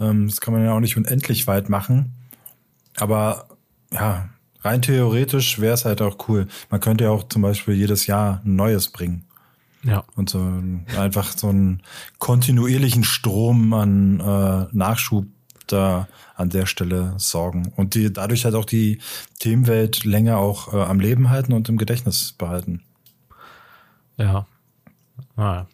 Ähm, 0.00 0.28
das 0.28 0.40
kann 0.40 0.54
man 0.54 0.64
ja 0.64 0.72
auch 0.72 0.80
nicht 0.80 0.96
unendlich 0.96 1.46
weit 1.46 1.68
machen. 1.68 2.12
Aber 2.96 3.46
ja, 3.92 4.28
rein 4.62 4.82
theoretisch 4.82 5.60
wäre 5.60 5.74
es 5.74 5.84
halt 5.84 6.02
auch 6.02 6.28
cool. 6.28 6.46
Man 6.70 6.80
könnte 6.80 7.04
ja 7.04 7.10
auch 7.10 7.28
zum 7.28 7.42
Beispiel 7.42 7.74
jedes 7.74 8.06
Jahr 8.06 8.42
ein 8.44 8.56
neues 8.56 8.88
bringen. 8.88 9.24
Ja. 9.84 10.04
Und 10.14 10.30
so 10.30 10.62
einfach 10.96 11.36
so 11.36 11.48
einen 11.48 11.82
kontinuierlichen 12.18 13.04
Strom 13.04 13.72
an 13.72 14.20
äh, 14.20 14.66
Nachschub 14.72 15.26
da 15.66 16.08
an 16.34 16.50
der 16.50 16.66
Stelle 16.66 17.14
sorgen 17.18 17.72
und 17.76 17.94
die 17.94 18.12
dadurch 18.12 18.44
halt 18.44 18.54
auch 18.54 18.64
die 18.64 18.98
Themenwelt 19.38 20.04
länger 20.04 20.38
auch 20.38 20.72
äh, 20.72 20.82
am 20.82 21.00
Leben 21.00 21.30
halten 21.30 21.52
und 21.52 21.68
im 21.68 21.78
Gedächtnis 21.78 22.32
behalten. 22.32 22.82
Ja. 24.16 24.46
Ah. 25.36 25.66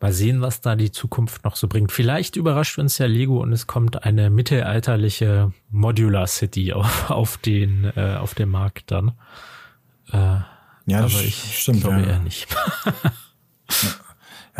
Mal 0.00 0.12
sehen, 0.12 0.42
was 0.42 0.60
da 0.60 0.76
die 0.76 0.92
Zukunft 0.92 1.44
noch 1.44 1.56
so 1.56 1.66
bringt. 1.66 1.90
Vielleicht 1.90 2.36
überrascht 2.36 2.78
uns 2.78 2.98
ja 2.98 3.06
Lego 3.06 3.40
und 3.40 3.52
es 3.52 3.66
kommt 3.66 4.04
eine 4.04 4.28
mittelalterliche 4.28 5.52
Modular 5.70 6.26
City 6.26 6.74
auf, 6.74 7.10
auf 7.10 7.38
den 7.38 7.90
äh, 7.96 8.16
auf 8.16 8.34
dem 8.34 8.50
Markt 8.50 8.90
dann. 8.90 9.12
Äh, 10.12 10.40
ja, 10.86 11.00
aber 11.00 11.06
ich 11.06 11.58
stimmt, 11.62 11.80
glaube 11.80 12.00
ja. 12.02 12.06
eher 12.06 12.18
nicht. 12.20 12.46
Ja, 12.84 12.92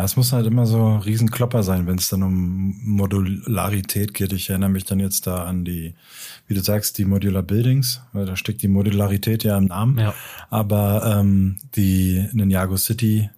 es 0.05 0.15
muss 0.15 0.31
halt 0.31 0.45
immer 0.45 0.67
so 0.67 0.97
Riesenklopper 0.97 1.63
sein, 1.63 1.87
wenn 1.87 1.97
es 1.97 2.09
dann 2.09 2.21
um 2.21 2.75
Modularität 2.83 4.13
geht. 4.13 4.31
Ich 4.31 4.49
erinnere 4.49 4.69
mich 4.69 4.85
dann 4.85 4.99
jetzt 4.99 5.25
da 5.25 5.45
an 5.45 5.65
die, 5.65 5.95
wie 6.45 6.53
du 6.53 6.61
sagst, 6.61 6.99
die 6.99 7.05
Modular 7.05 7.41
Buildings, 7.41 8.01
weil 8.13 8.27
da 8.27 8.35
steckt 8.35 8.61
die 8.61 8.67
Modularität 8.67 9.43
ja 9.43 9.57
im 9.57 9.65
Namen. 9.65 9.97
Ja. 9.97 10.13
Aber 10.51 11.17
ähm, 11.19 11.57
die 11.75 12.29
Ninjago 12.31 12.77
City 12.77 13.31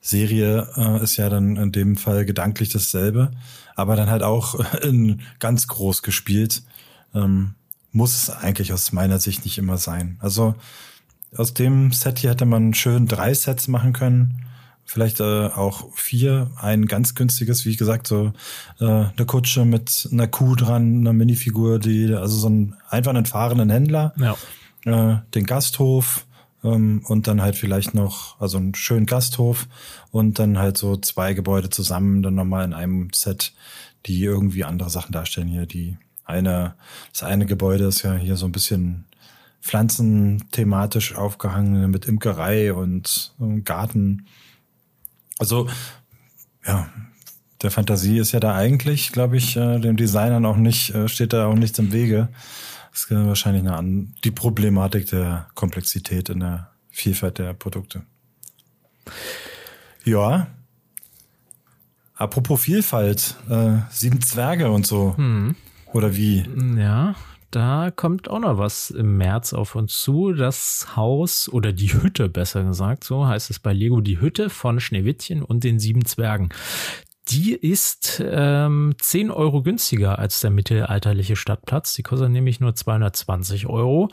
Serie 0.00 0.66
äh, 0.76 1.02
ist 1.02 1.18
ja 1.18 1.28
dann 1.28 1.56
in 1.56 1.72
dem 1.72 1.96
Fall 1.96 2.24
gedanklich 2.24 2.70
dasselbe, 2.70 3.32
aber 3.74 3.94
dann 3.94 4.08
halt 4.08 4.22
auch 4.22 4.74
in 4.82 5.20
ganz 5.38 5.66
groß 5.68 6.02
gespielt. 6.02 6.62
Ähm, 7.14 7.56
muss 7.92 8.14
es 8.14 8.30
eigentlich 8.30 8.72
aus 8.72 8.90
meiner 8.92 9.18
Sicht 9.18 9.44
nicht 9.44 9.58
immer 9.58 9.76
sein. 9.76 10.16
Also 10.20 10.54
aus 11.36 11.52
dem 11.52 11.92
Set 11.92 12.20
hier 12.20 12.30
hätte 12.30 12.46
man 12.46 12.72
schön 12.72 13.06
drei 13.06 13.34
Sets 13.34 13.68
machen 13.68 13.92
können 13.92 14.45
vielleicht 14.86 15.20
äh, 15.20 15.48
auch 15.48 15.92
vier. 15.94 16.50
Ein 16.56 16.86
ganz 16.86 17.14
günstiges, 17.14 17.66
wie 17.66 17.70
ich 17.70 17.78
gesagt, 17.78 18.06
so 18.06 18.32
äh, 18.80 18.84
eine 18.84 19.26
Kutsche 19.26 19.64
mit 19.64 20.08
einer 20.10 20.28
Kuh 20.28 20.54
dran, 20.54 21.00
einer 21.00 21.12
Minifigur, 21.12 21.78
die, 21.78 22.14
also 22.14 22.36
so 22.38 22.48
ein 22.48 22.76
einfach 22.88 23.10
einen 23.10 23.26
fahrenden 23.26 23.68
Händler, 23.68 24.14
ja. 24.16 24.36
äh, 24.84 25.18
den 25.34 25.44
Gasthof 25.44 26.24
ähm, 26.64 27.02
und 27.04 27.26
dann 27.26 27.42
halt 27.42 27.56
vielleicht 27.56 27.94
noch, 27.94 28.40
also 28.40 28.58
einen 28.58 28.74
schönen 28.74 29.06
Gasthof 29.06 29.66
und 30.10 30.38
dann 30.38 30.58
halt 30.58 30.78
so 30.78 30.96
zwei 30.96 31.34
Gebäude 31.34 31.68
zusammen, 31.68 32.22
dann 32.22 32.34
nochmal 32.34 32.64
in 32.64 32.72
einem 32.72 33.10
Set, 33.12 33.52
die 34.06 34.22
irgendwie 34.22 34.64
andere 34.64 34.88
Sachen 34.88 35.12
darstellen 35.12 35.48
hier. 35.48 35.66
Die 35.66 35.98
eine, 36.24 36.74
das 37.12 37.24
eine 37.24 37.46
Gebäude 37.46 37.86
ist 37.86 38.02
ja 38.02 38.14
hier 38.14 38.36
so 38.36 38.46
ein 38.46 38.52
bisschen 38.52 39.04
pflanzenthematisch 39.62 41.16
aufgehangen 41.16 41.90
mit 41.90 42.06
Imkerei 42.06 42.72
und, 42.72 43.34
und 43.38 43.64
Garten. 43.64 44.26
Also, 45.38 45.68
ja, 46.66 46.88
der 47.62 47.70
Fantasie 47.70 48.18
ist 48.18 48.32
ja 48.32 48.40
da 48.40 48.54
eigentlich, 48.54 49.12
glaube 49.12 49.36
ich, 49.36 49.56
äh, 49.56 49.78
dem 49.78 49.96
Designern 49.96 50.46
auch 50.46 50.56
nicht, 50.56 50.94
äh, 50.94 51.08
steht 51.08 51.32
da 51.32 51.46
auch 51.46 51.54
nichts 51.54 51.78
im 51.78 51.92
Wege. 51.92 52.28
Das 52.90 53.04
ist 53.04 53.10
wahrscheinlich 53.10 53.62
eine 53.62 53.76
an 53.76 54.14
die 54.24 54.30
Problematik 54.30 55.06
der 55.06 55.48
Komplexität 55.54 56.28
in 56.30 56.40
der 56.40 56.70
Vielfalt 56.90 57.38
der 57.38 57.52
Produkte. 57.52 58.02
Ja. 60.04 60.46
Apropos 62.14 62.60
Vielfalt, 62.62 63.36
äh, 63.50 63.78
sieben 63.90 64.22
Zwerge 64.22 64.70
und 64.70 64.86
so. 64.86 65.14
Hm. 65.16 65.54
Oder 65.92 66.16
wie? 66.16 66.48
Ja, 66.78 67.14
da 67.50 67.90
kommt 67.90 68.28
auch 68.28 68.40
noch 68.40 68.58
was 68.58 68.90
im 68.90 69.16
März 69.16 69.52
auf 69.52 69.74
uns 69.74 70.00
zu. 70.00 70.32
Das 70.32 70.96
Haus 70.96 71.48
oder 71.48 71.72
die 71.72 71.92
Hütte, 71.92 72.28
besser 72.28 72.64
gesagt, 72.64 73.04
so 73.04 73.26
heißt 73.26 73.50
es 73.50 73.58
bei 73.58 73.72
Lego, 73.72 74.00
die 74.00 74.20
Hütte 74.20 74.50
von 74.50 74.80
Schneewittchen 74.80 75.42
und 75.42 75.64
den 75.64 75.78
sieben 75.78 76.04
Zwergen. 76.04 76.50
Die 77.28 77.54
ist 77.54 78.22
ähm, 78.24 78.94
10 79.00 79.32
Euro 79.32 79.62
günstiger 79.62 80.18
als 80.18 80.38
der 80.40 80.50
mittelalterliche 80.50 81.34
Stadtplatz. 81.34 81.94
Die 81.94 82.04
kostet 82.04 82.30
nämlich 82.30 82.60
nur 82.60 82.74
220 82.74 83.66
Euro. 83.66 84.08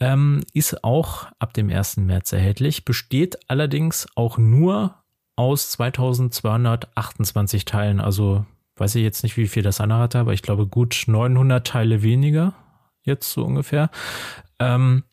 Ähm, 0.00 0.40
ist 0.54 0.82
auch 0.82 1.26
ab 1.38 1.52
dem 1.52 1.68
1. 1.68 1.98
März 1.98 2.32
erhältlich. 2.32 2.86
Besteht 2.86 3.38
allerdings 3.50 4.06
auch 4.14 4.38
nur 4.38 4.94
aus 5.36 5.70
2228 5.72 7.66
Teilen. 7.66 8.00
Also 8.00 8.46
weiß 8.76 8.94
ich 8.94 9.02
jetzt 9.02 9.24
nicht, 9.24 9.36
wie 9.36 9.46
viel 9.46 9.62
das 9.62 9.80
andere 9.80 9.98
hatte, 9.98 10.18
aber 10.18 10.32
ich 10.32 10.42
glaube 10.42 10.66
gut 10.66 11.04
900 11.06 11.66
Teile 11.66 12.02
weniger 12.02 12.54
jetzt 13.04 13.32
so 13.32 13.44
ungefähr. 13.44 13.90
Ähm, 14.58 15.04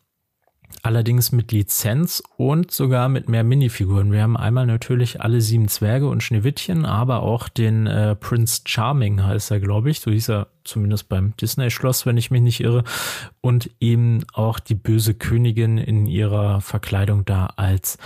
allerdings 0.84 1.32
mit 1.32 1.52
Lizenz 1.52 2.24
und 2.38 2.72
sogar 2.72 3.10
mit 3.10 3.30
mehr 3.30 3.44
Minifiguren. 3.44 4.12
Wir 4.12 4.24
haben 4.24 4.38
einmal 4.38 4.66
natürlich 4.66 5.22
alle 5.22 5.42
sieben 5.42 5.68
Zwerge 5.68 6.08
und 6.08 6.24
Schneewittchen, 6.24 6.86
aber 6.86 7.22
auch 7.22 7.50
den 7.50 7.88
äh, 7.88 8.16
Prince 8.16 8.62
Charming 8.66 9.24
heißt 9.24 9.52
er, 9.52 9.60
glaube 9.60 9.92
ich. 9.92 10.00
So 10.00 10.12
hieß 10.12 10.30
er 10.30 10.48
zumindest 10.64 11.10
beim 11.10 11.36
Disney-Schloss, 11.38 12.06
wenn 12.06 12.18
ich 12.18 12.32
mich 12.32 12.42
nicht 12.42 12.62
irre. 12.62 12.84
Und 13.42 13.70
eben 13.80 14.26
auch 14.34 14.60
die 14.60 14.76
böse 14.76 15.14
Königin 15.14 15.78
in 15.78 16.06
ihrer 16.08 16.62
Verkleidung 16.62 17.26
da 17.26 17.48
als 17.58 17.98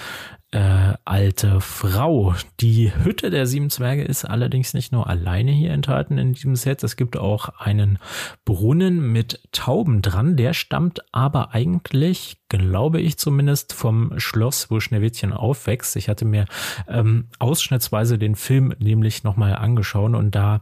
äh, 0.55 0.93
alte 1.03 1.59
Frau. 1.59 2.33
Die 2.61 2.95
Hütte 2.95 3.29
der 3.29 3.45
sieben 3.45 3.69
Zwerge 3.69 4.03
ist 4.03 4.23
allerdings 4.23 4.73
nicht 4.73 4.93
nur 4.93 5.07
alleine 5.07 5.51
hier 5.51 5.71
enthalten 5.71 6.17
in 6.17 6.31
diesem 6.31 6.55
Set. 6.55 6.81
Es 6.81 6.95
gibt 6.95 7.17
auch 7.17 7.49
einen 7.59 7.99
Brunnen 8.45 9.11
mit 9.11 9.41
Tauben 9.51 10.01
dran. 10.01 10.37
Der 10.37 10.53
stammt 10.53 11.01
aber 11.13 11.53
eigentlich, 11.53 12.37
glaube 12.47 13.01
ich 13.01 13.17
zumindest, 13.17 13.73
vom 13.73 14.13
Schloss, 14.17 14.71
wo 14.71 14.79
Schneewittchen 14.79 15.33
aufwächst. 15.33 15.97
Ich 15.97 16.07
hatte 16.07 16.23
mir 16.23 16.45
ähm, 16.87 17.27
ausschnittsweise 17.37 18.17
den 18.17 18.35
Film 18.35 18.73
nämlich 18.79 19.25
nochmal 19.25 19.55
angeschaut 19.55 20.15
und 20.15 20.35
da 20.35 20.61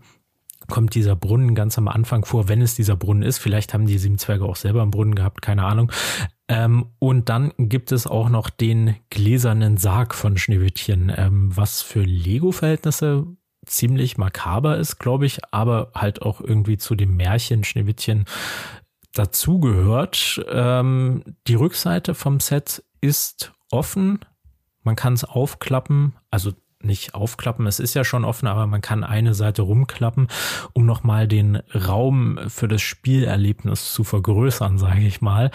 kommt 0.69 0.95
dieser 0.95 1.15
Brunnen 1.15 1.55
ganz 1.55 1.77
am 1.77 1.87
Anfang 1.87 2.25
vor, 2.25 2.47
wenn 2.47 2.61
es 2.61 2.75
dieser 2.75 2.95
Brunnen 2.95 3.23
ist. 3.23 3.37
Vielleicht 3.37 3.73
haben 3.73 3.85
die 3.85 3.97
sieben 3.97 4.17
Zwerge 4.17 4.45
auch 4.45 4.55
selber 4.55 4.81
einen 4.81 4.91
Brunnen 4.91 5.15
gehabt, 5.15 5.41
keine 5.41 5.65
Ahnung. 5.65 5.91
Ähm, 6.47 6.87
und 6.99 7.29
dann 7.29 7.53
gibt 7.57 7.91
es 7.91 8.05
auch 8.05 8.29
noch 8.29 8.49
den 8.49 8.95
gläsernen 9.09 9.77
Sarg 9.77 10.13
von 10.13 10.37
Schneewittchen, 10.37 11.11
ähm, 11.15 11.55
was 11.55 11.81
für 11.81 12.03
Lego-Verhältnisse 12.03 13.27
ziemlich 13.65 14.17
makaber 14.17 14.77
ist, 14.77 14.99
glaube 14.99 15.25
ich, 15.25 15.39
aber 15.51 15.91
halt 15.95 16.21
auch 16.21 16.41
irgendwie 16.41 16.77
zu 16.77 16.95
dem 16.95 17.15
Märchen 17.15 17.63
Schneewittchen 17.63 18.25
dazugehört. 19.13 20.43
Ähm, 20.49 21.23
die 21.47 21.55
Rückseite 21.55 22.13
vom 22.13 22.39
Set 22.39 22.83
ist 22.99 23.53
offen. 23.71 24.19
Man 24.83 24.95
kann 24.95 25.13
es 25.13 25.23
aufklappen, 25.23 26.15
also 26.29 26.51
nicht 26.83 27.15
aufklappen. 27.15 27.67
Es 27.67 27.79
ist 27.79 27.93
ja 27.93 28.03
schon 28.03 28.25
offen, 28.25 28.47
aber 28.47 28.67
man 28.67 28.81
kann 28.81 29.03
eine 29.03 29.33
Seite 29.33 29.61
rumklappen, 29.61 30.27
um 30.73 30.85
nochmal 30.85 31.27
den 31.27 31.57
Raum 31.73 32.39
für 32.47 32.67
das 32.67 32.81
Spielerlebnis 32.81 33.93
zu 33.93 34.03
vergrößern, 34.03 34.77
sage 34.77 35.01
ich 35.01 35.21
mal. 35.21 35.51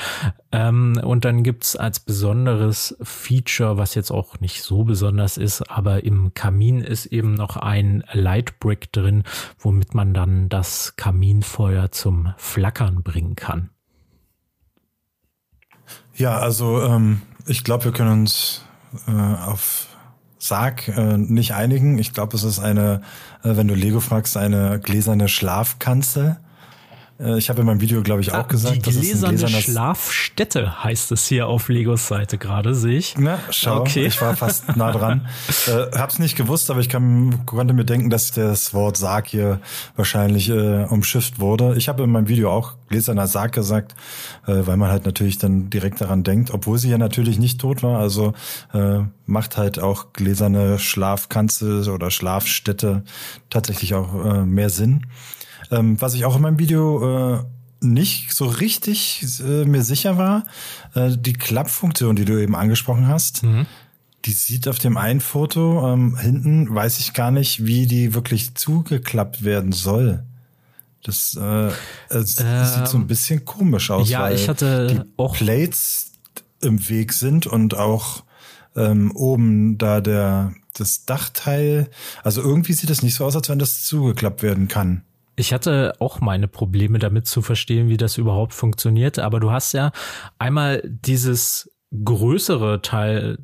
Ähm, 0.52 1.00
und 1.02 1.24
dann 1.24 1.42
gibt's 1.42 1.76
als 1.76 2.00
besonderes 2.00 2.96
Feature, 3.02 3.76
was 3.76 3.94
jetzt 3.94 4.10
auch 4.10 4.40
nicht 4.40 4.62
so 4.62 4.84
besonders 4.84 5.36
ist, 5.36 5.62
aber 5.70 6.05
im 6.05 6.32
Kamin 6.34 6.80
ist 6.80 7.06
eben 7.06 7.34
noch 7.34 7.56
ein 7.56 8.05
Lightbrick 8.12 8.92
drin, 8.92 9.24
womit 9.59 9.94
man 9.94 10.14
dann 10.14 10.48
das 10.48 10.96
Kaminfeuer 10.96 11.90
zum 11.90 12.32
Flackern 12.36 13.02
bringen 13.02 13.36
kann. 13.36 13.70
Ja, 16.14 16.38
also 16.38 16.82
ähm, 16.82 17.22
ich 17.46 17.64
glaube, 17.64 17.84
wir 17.84 17.92
können 17.92 18.22
uns 18.22 18.62
äh, 19.06 19.12
auf 19.12 19.88
Sarg 20.39 20.89
äh, 20.89 21.16
nicht 21.19 21.55
einigen. 21.55 21.98
Ich 21.98 22.12
glaube, 22.12 22.36
es 22.36 22.44
ist 22.44 22.59
eine, 22.59 23.02
äh, 23.43 23.56
wenn 23.56 23.69
du 23.69 23.74
Lego 23.74 24.01
fragst, 24.01 24.36
eine 24.36 24.81
gläserne 24.81 25.28
Schlafkanzel. 25.28 26.36
Äh, 27.20 27.38
ich 27.38 27.48
habe 27.50 27.60
in 27.60 27.66
meinem 27.66 27.80
Video, 27.80 28.02
glaube 28.02 28.20
ich, 28.20 28.32
auch 28.32 28.38
ah, 28.38 28.42
gesagt, 28.42 28.86
die 28.86 28.90
gläserne 28.90 29.38
das 29.38 29.54
ein 29.54 29.62
Schlafstätte 29.62 30.84
heißt 30.84 31.12
es 31.12 31.26
hier 31.26 31.48
auf 31.48 31.68
Legos 31.68 32.08
Seite 32.08 32.38
gerade, 32.38 32.74
sehe 32.74 32.98
ich. 32.98 33.16
Na, 33.18 33.38
schau, 33.50 33.80
okay. 33.80 34.06
ich 34.06 34.20
war 34.20 34.36
fast 34.36 34.76
nah 34.76 34.92
dran. 34.92 35.28
äh, 35.66 35.96
hab's 35.96 36.18
nicht 36.18 36.36
gewusst, 36.36 36.70
aber 36.70 36.80
ich 36.80 36.88
kann, 36.88 37.44
konnte 37.46 37.74
mir 37.74 37.84
denken, 37.84 38.10
dass 38.10 38.32
das 38.32 38.72
Wort 38.74 38.96
Sarg 38.96 39.26
hier 39.26 39.60
wahrscheinlich 39.96 40.48
äh, 40.48 40.84
umschifft 40.84 41.40
wurde. 41.40 41.74
Ich 41.76 41.88
habe 41.88 42.04
in 42.04 42.10
meinem 42.10 42.28
Video 42.28 42.52
auch 42.52 42.74
gläserner 42.88 43.26
Sarg 43.26 43.52
gesagt, 43.52 43.94
äh, 44.46 44.66
weil 44.66 44.76
man 44.76 44.90
halt 44.90 45.04
natürlich 45.04 45.38
dann 45.38 45.70
direkt 45.70 46.00
daran 46.00 46.22
denkt, 46.22 46.50
obwohl 46.52 46.78
sie 46.78 46.90
ja 46.90 46.98
natürlich 46.98 47.38
nicht 47.38 47.60
tot 47.60 47.82
war. 47.82 47.98
Also 47.98 48.32
äh, 48.72 49.00
macht 49.26 49.56
halt 49.56 49.78
auch 49.78 50.12
gläserne 50.12 50.78
Schlafkanzel 50.78 51.88
oder 51.88 52.10
Schlafstätte 52.10 53.02
tatsächlich 53.50 53.94
auch 53.94 54.24
äh, 54.24 54.44
mehr 54.44 54.70
Sinn. 54.70 55.06
Ähm, 55.70 56.00
was 56.00 56.14
ich 56.14 56.24
auch 56.24 56.36
in 56.36 56.42
meinem 56.42 56.58
Video 56.58 57.38
äh, 57.38 57.44
nicht 57.80 58.32
so 58.32 58.46
richtig 58.46 59.24
äh, 59.40 59.64
mir 59.64 59.82
sicher 59.82 60.18
war, 60.18 60.44
äh, 60.94 61.16
die 61.16 61.32
Klappfunktion, 61.32 62.16
die 62.16 62.24
du 62.24 62.40
eben 62.40 62.56
angesprochen 62.56 63.08
hast, 63.08 63.42
mhm. 63.42 63.66
die 64.24 64.32
sieht 64.32 64.66
auf 64.68 64.78
dem 64.78 64.96
einen 64.96 65.20
Foto 65.20 65.92
ähm, 65.92 66.16
hinten, 66.16 66.74
weiß 66.74 66.98
ich 66.98 67.12
gar 67.12 67.30
nicht, 67.30 67.64
wie 67.64 67.86
die 67.86 68.14
wirklich 68.14 68.54
zugeklappt 68.54 69.44
werden 69.44 69.72
soll. 69.72 70.24
Das 71.04 71.38
äh, 71.40 71.68
ähm, 72.10 72.24
sieht 72.24 72.88
so 72.88 72.98
ein 72.98 73.06
bisschen 73.06 73.44
komisch 73.44 73.90
aus, 73.90 74.08
ja, 74.08 74.22
weil 74.22 74.34
ich 74.34 74.48
hatte 74.48 74.88
die 74.88 75.00
auch 75.16 75.36
Plates 75.36 76.12
im 76.60 76.88
Weg 76.88 77.12
sind 77.12 77.46
und 77.46 77.76
auch 77.76 78.24
ähm, 78.74 79.12
oben 79.14 79.78
da 79.78 80.00
der 80.00 80.52
das 80.74 81.04
Dachteil. 81.04 81.88
Also 82.22 82.42
irgendwie 82.42 82.72
sieht 82.72 82.90
es 82.90 83.02
nicht 83.02 83.14
so 83.14 83.24
aus, 83.24 83.36
als 83.36 83.48
wenn 83.48 83.58
das 83.58 83.84
zugeklappt 83.84 84.42
werden 84.42 84.68
kann. 84.68 85.02
Ich 85.39 85.52
hatte 85.52 85.94
auch 86.01 86.20
meine 86.20 86.48
Probleme 86.48 86.98
damit 86.98 87.28
zu 87.28 87.43
verstehen, 87.43 87.89
wie 87.89 87.97
das 87.97 88.19
überhaupt 88.19 88.55
funktioniert. 88.55 89.20
Aber 89.20 89.39
du 89.39 89.52
hast 89.52 89.73
ja 89.73 89.93
einmal 90.39 90.82
dieses 90.85 91.70
größere 91.93 92.82
Teil, 92.82 93.39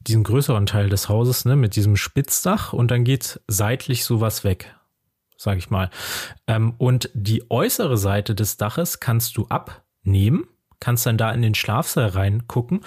diesen 0.00 0.24
größeren 0.24 0.64
Teil 0.64 0.88
des 0.88 1.10
Hauses, 1.10 1.44
ne, 1.44 1.56
mit 1.56 1.76
diesem 1.76 1.96
Spitzdach 1.96 2.72
und 2.72 2.90
dann 2.90 3.04
geht 3.04 3.38
seitlich 3.48 4.04
sowas 4.04 4.44
weg, 4.44 4.74
sag 5.36 5.58
ich 5.58 5.68
mal. 5.68 5.90
Ähm, 6.46 6.72
und 6.78 7.10
die 7.12 7.50
äußere 7.50 7.98
Seite 7.98 8.34
des 8.34 8.56
Daches 8.56 8.98
kannst 8.98 9.36
du 9.36 9.46
abnehmen, 9.48 10.46
kannst 10.80 11.04
dann 11.04 11.18
da 11.18 11.30
in 11.32 11.42
den 11.42 11.54
Schlafsaal 11.54 12.08
reingucken 12.08 12.80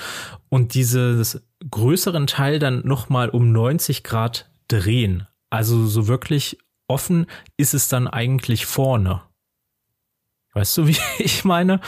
und 0.49 0.73
dieses 0.73 1.48
größeren 1.69 2.26
Teil 2.26 2.57
dann 2.57 2.81
nochmal 2.84 3.30
um 3.30 3.52
90 3.52 4.03
Grad 4.03 4.49
drehen. 4.68 5.27
Also 5.52 5.85
so 5.85 6.07
wirklich 6.07 6.57
offen 6.88 7.27
ist 7.57 7.73
es 7.73 7.89
dann 7.89 8.07
eigentlich 8.07 8.65
vorne. 8.65 9.22
Weißt 10.53 10.77
du, 10.77 10.88
wie 10.88 10.97
ich 11.19 11.43
meine? 11.43 11.80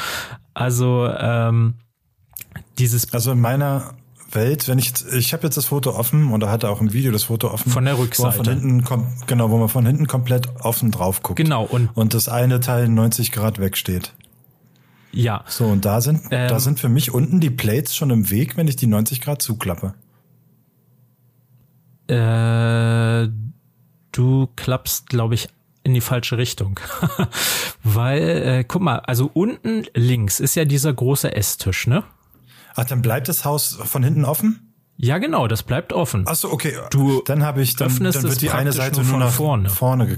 Also 0.54 1.08
ähm, 1.08 1.76
dieses. 2.78 3.14
Also 3.14 3.32
in 3.32 3.40
meiner 3.40 3.96
Welt, 4.32 4.68
wenn 4.68 4.78
ich 4.78 4.94
ich 5.12 5.34
habe 5.34 5.44
jetzt 5.44 5.58
das 5.58 5.66
Foto 5.66 5.92
offen 5.96 6.32
und 6.32 6.42
da 6.42 6.52
hat 6.52 6.64
er 6.64 6.70
auch 6.70 6.82
im 6.82 6.94
Video 6.94 7.12
das 7.12 7.24
Foto 7.24 7.50
offen 7.50 7.72
von 7.72 7.86
der 7.86 7.98
Rückseite, 7.98 8.38
wo 8.40 8.44
man 8.44 8.46
von 8.46 8.60
hinten 8.84 9.26
genau, 9.26 9.50
wo 9.50 9.58
man 9.58 9.70
von 9.70 9.86
hinten 9.86 10.08
komplett 10.08 10.48
offen 10.62 10.92
drauf 10.92 11.24
guckt. 11.24 11.38
Genau 11.38 11.64
und 11.64 11.90
und 11.96 12.14
das 12.14 12.30
eine 12.30 12.60
Teil 12.60 12.88
90 12.90 13.32
Grad 13.32 13.60
wegsteht. 13.60 14.14
Ja. 15.12 15.44
So 15.48 15.66
und 15.66 15.86
da 15.86 16.02
sind 16.02 16.22
ähm, 16.30 16.48
da 16.48 16.60
sind 16.60 16.80
für 16.80 16.90
mich 16.90 17.12
unten 17.12 17.40
die 17.40 17.50
Plates 17.50 17.96
schon 17.96 18.12
im 18.12 18.30
Weg, 18.30 18.56
wenn 18.56 18.68
ich 18.68 18.76
die 18.76 18.88
90 18.88 19.22
Grad 19.22 19.42
zuklappe. 19.42 19.96
Äh 22.08 23.30
du 24.12 24.48
klappst, 24.56 25.10
glaube 25.10 25.36
ich, 25.36 25.50
in 25.84 25.94
die 25.94 26.02
falsche 26.02 26.38
Richtung. 26.38 26.80
Weil, 27.84 28.22
äh, 28.22 28.64
guck 28.68 28.82
mal, 28.82 29.00
also 29.00 29.30
unten 29.34 29.86
links 29.94 30.40
ist 30.40 30.56
ja 30.56 30.66
dieser 30.66 30.94
große 30.94 31.36
Esstisch, 31.36 31.88
ne? 31.88 32.04
Ach, 32.76 32.86
dann 32.86 33.02
bleibt 33.02 33.28
das 33.28 33.46
Haus 33.46 33.80
von 33.84 34.04
hinten 34.04 34.26
offen? 34.26 34.74
Ja, 34.98 35.18
genau, 35.18 35.48
das 35.48 35.64
bleibt 35.64 35.94
offen. 35.94 36.26
Ach 36.28 36.36
so, 36.36 36.52
okay. 36.52 36.74
Du 36.92 37.22
dann 37.26 37.44
habe 37.44 37.62
ich 37.62 37.76
dann, 37.76 37.88
dann 38.00 38.24
wird 38.24 38.42
die 38.42 38.50
eine 38.50 38.74
Seite 38.74 39.02
nur, 39.02 39.12
nur 39.12 39.20
nach 39.20 39.32
vorne. 39.32 39.70
vorne 39.70 40.18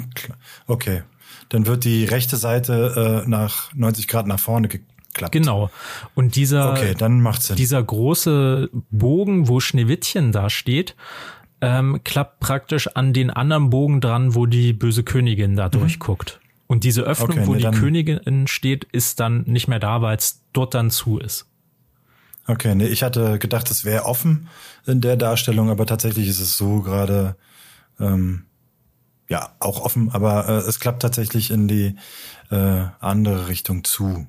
okay. 0.65 1.03
Dann 1.49 1.67
wird 1.67 1.83
die 1.83 2.05
rechte 2.05 2.37
Seite 2.37 3.23
äh, 3.25 3.29
nach 3.29 3.73
90 3.75 4.07
Grad 4.07 4.25
nach 4.25 4.39
vorne 4.39 4.69
geklappt. 4.69 5.33
Genau. 5.33 5.69
Und 6.15 6.35
dieser 6.35 6.71
Okay, 6.71 6.95
dann 6.97 7.21
macht's 7.21 7.47
Sinn. 7.47 7.57
Dieser 7.57 7.83
große 7.83 8.69
Bogen, 8.89 9.47
wo 9.47 9.59
Schneewittchen 9.59 10.31
da 10.31 10.49
steht, 10.49 10.95
ähm, 11.61 12.01
klappt 12.03 12.39
praktisch 12.39 12.87
an 12.87 13.13
den 13.13 13.29
anderen 13.29 13.69
Bogen 13.69 14.01
dran, 14.01 14.35
wo 14.35 14.45
die 14.45 14.73
böse 14.73 15.03
Königin 15.03 15.55
da 15.55 15.67
mhm. 15.67 15.71
durchguckt. 15.71 16.39
Und 16.67 16.83
diese 16.83 17.01
Öffnung, 17.01 17.31
okay, 17.31 17.47
wo 17.47 17.53
nee, 17.53 17.61
die 17.61 17.77
Königin 17.77 18.47
steht, 18.47 18.85
ist 18.85 19.19
dann 19.19 19.43
nicht 19.43 19.67
mehr 19.67 19.79
da, 19.79 20.01
weil 20.01 20.17
es 20.17 20.41
dort 20.53 20.73
dann 20.73 20.89
zu 20.89 21.19
ist. 21.19 21.45
Okay, 22.47 22.75
nee, 22.75 22.87
ich 22.87 23.03
hatte 23.03 23.39
gedacht, 23.39 23.69
es 23.69 23.85
wäre 23.85 24.05
offen 24.05 24.47
in 24.85 25.01
der 25.01 25.15
Darstellung, 25.15 25.69
aber 25.69 25.85
tatsächlich 25.85 26.27
ist 26.27 26.39
es 26.39 26.57
so 26.57 26.81
gerade 26.81 27.35
ähm, 27.99 28.45
ja 29.29 29.53
auch 29.59 29.81
offen, 29.81 30.11
aber 30.11 30.47
äh, 30.47 30.67
es 30.67 30.79
klappt 30.79 31.01
tatsächlich 31.01 31.51
in 31.51 31.67
die 31.67 31.95
äh, 32.49 32.85
andere 32.99 33.47
Richtung 33.47 33.83
zu. 33.83 34.27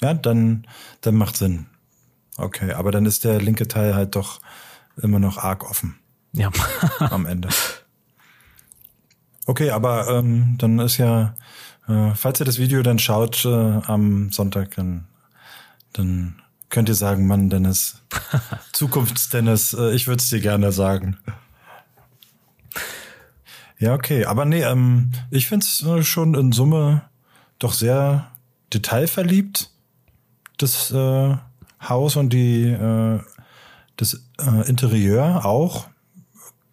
Ja, 0.00 0.14
dann 0.14 0.66
dann 1.00 1.14
macht 1.14 1.36
Sinn. 1.36 1.66
Okay, 2.36 2.72
aber 2.72 2.90
dann 2.90 3.06
ist 3.06 3.24
der 3.24 3.40
linke 3.40 3.68
Teil 3.68 3.94
halt 3.94 4.16
doch 4.16 4.40
immer 5.00 5.18
noch 5.18 5.38
arg 5.38 5.68
offen. 5.68 5.98
Ja. 6.32 6.50
am 6.98 7.26
Ende. 7.26 7.48
Okay, 9.46 9.70
aber 9.70 10.08
ähm, 10.08 10.56
dann 10.58 10.78
ist 10.78 10.98
ja, 10.98 11.34
äh, 11.88 12.14
falls 12.14 12.40
ihr 12.40 12.46
das 12.46 12.58
Video 12.58 12.82
dann 12.82 12.98
schaut 12.98 13.44
äh, 13.44 13.48
am 13.48 14.30
Sonntag, 14.30 14.76
dann, 14.76 15.06
dann 15.92 16.40
könnt 16.70 16.88
ihr 16.88 16.94
sagen, 16.94 17.26
Mann, 17.26 17.50
Dennis, 17.50 18.02
Zukunfts-Dennis, 18.72 19.74
äh, 19.74 19.92
ich 19.92 20.06
würde 20.06 20.22
es 20.22 20.30
dir 20.30 20.40
gerne 20.40 20.72
sagen. 20.72 21.18
Ja, 23.78 23.94
okay, 23.94 24.26
aber 24.26 24.44
nee, 24.44 24.62
ähm, 24.62 25.10
ich 25.30 25.48
find's 25.48 25.82
äh, 25.82 26.04
schon 26.04 26.34
in 26.34 26.52
Summe 26.52 27.02
doch 27.58 27.72
sehr 27.72 28.30
detailverliebt, 28.72 29.70
das 30.56 30.92
äh, 30.92 31.36
Haus 31.82 32.14
und 32.14 32.32
die 32.32 32.68
äh, 32.68 33.20
das 33.96 34.24
äh, 34.40 34.68
Interieur 34.68 35.44
auch. 35.44 35.88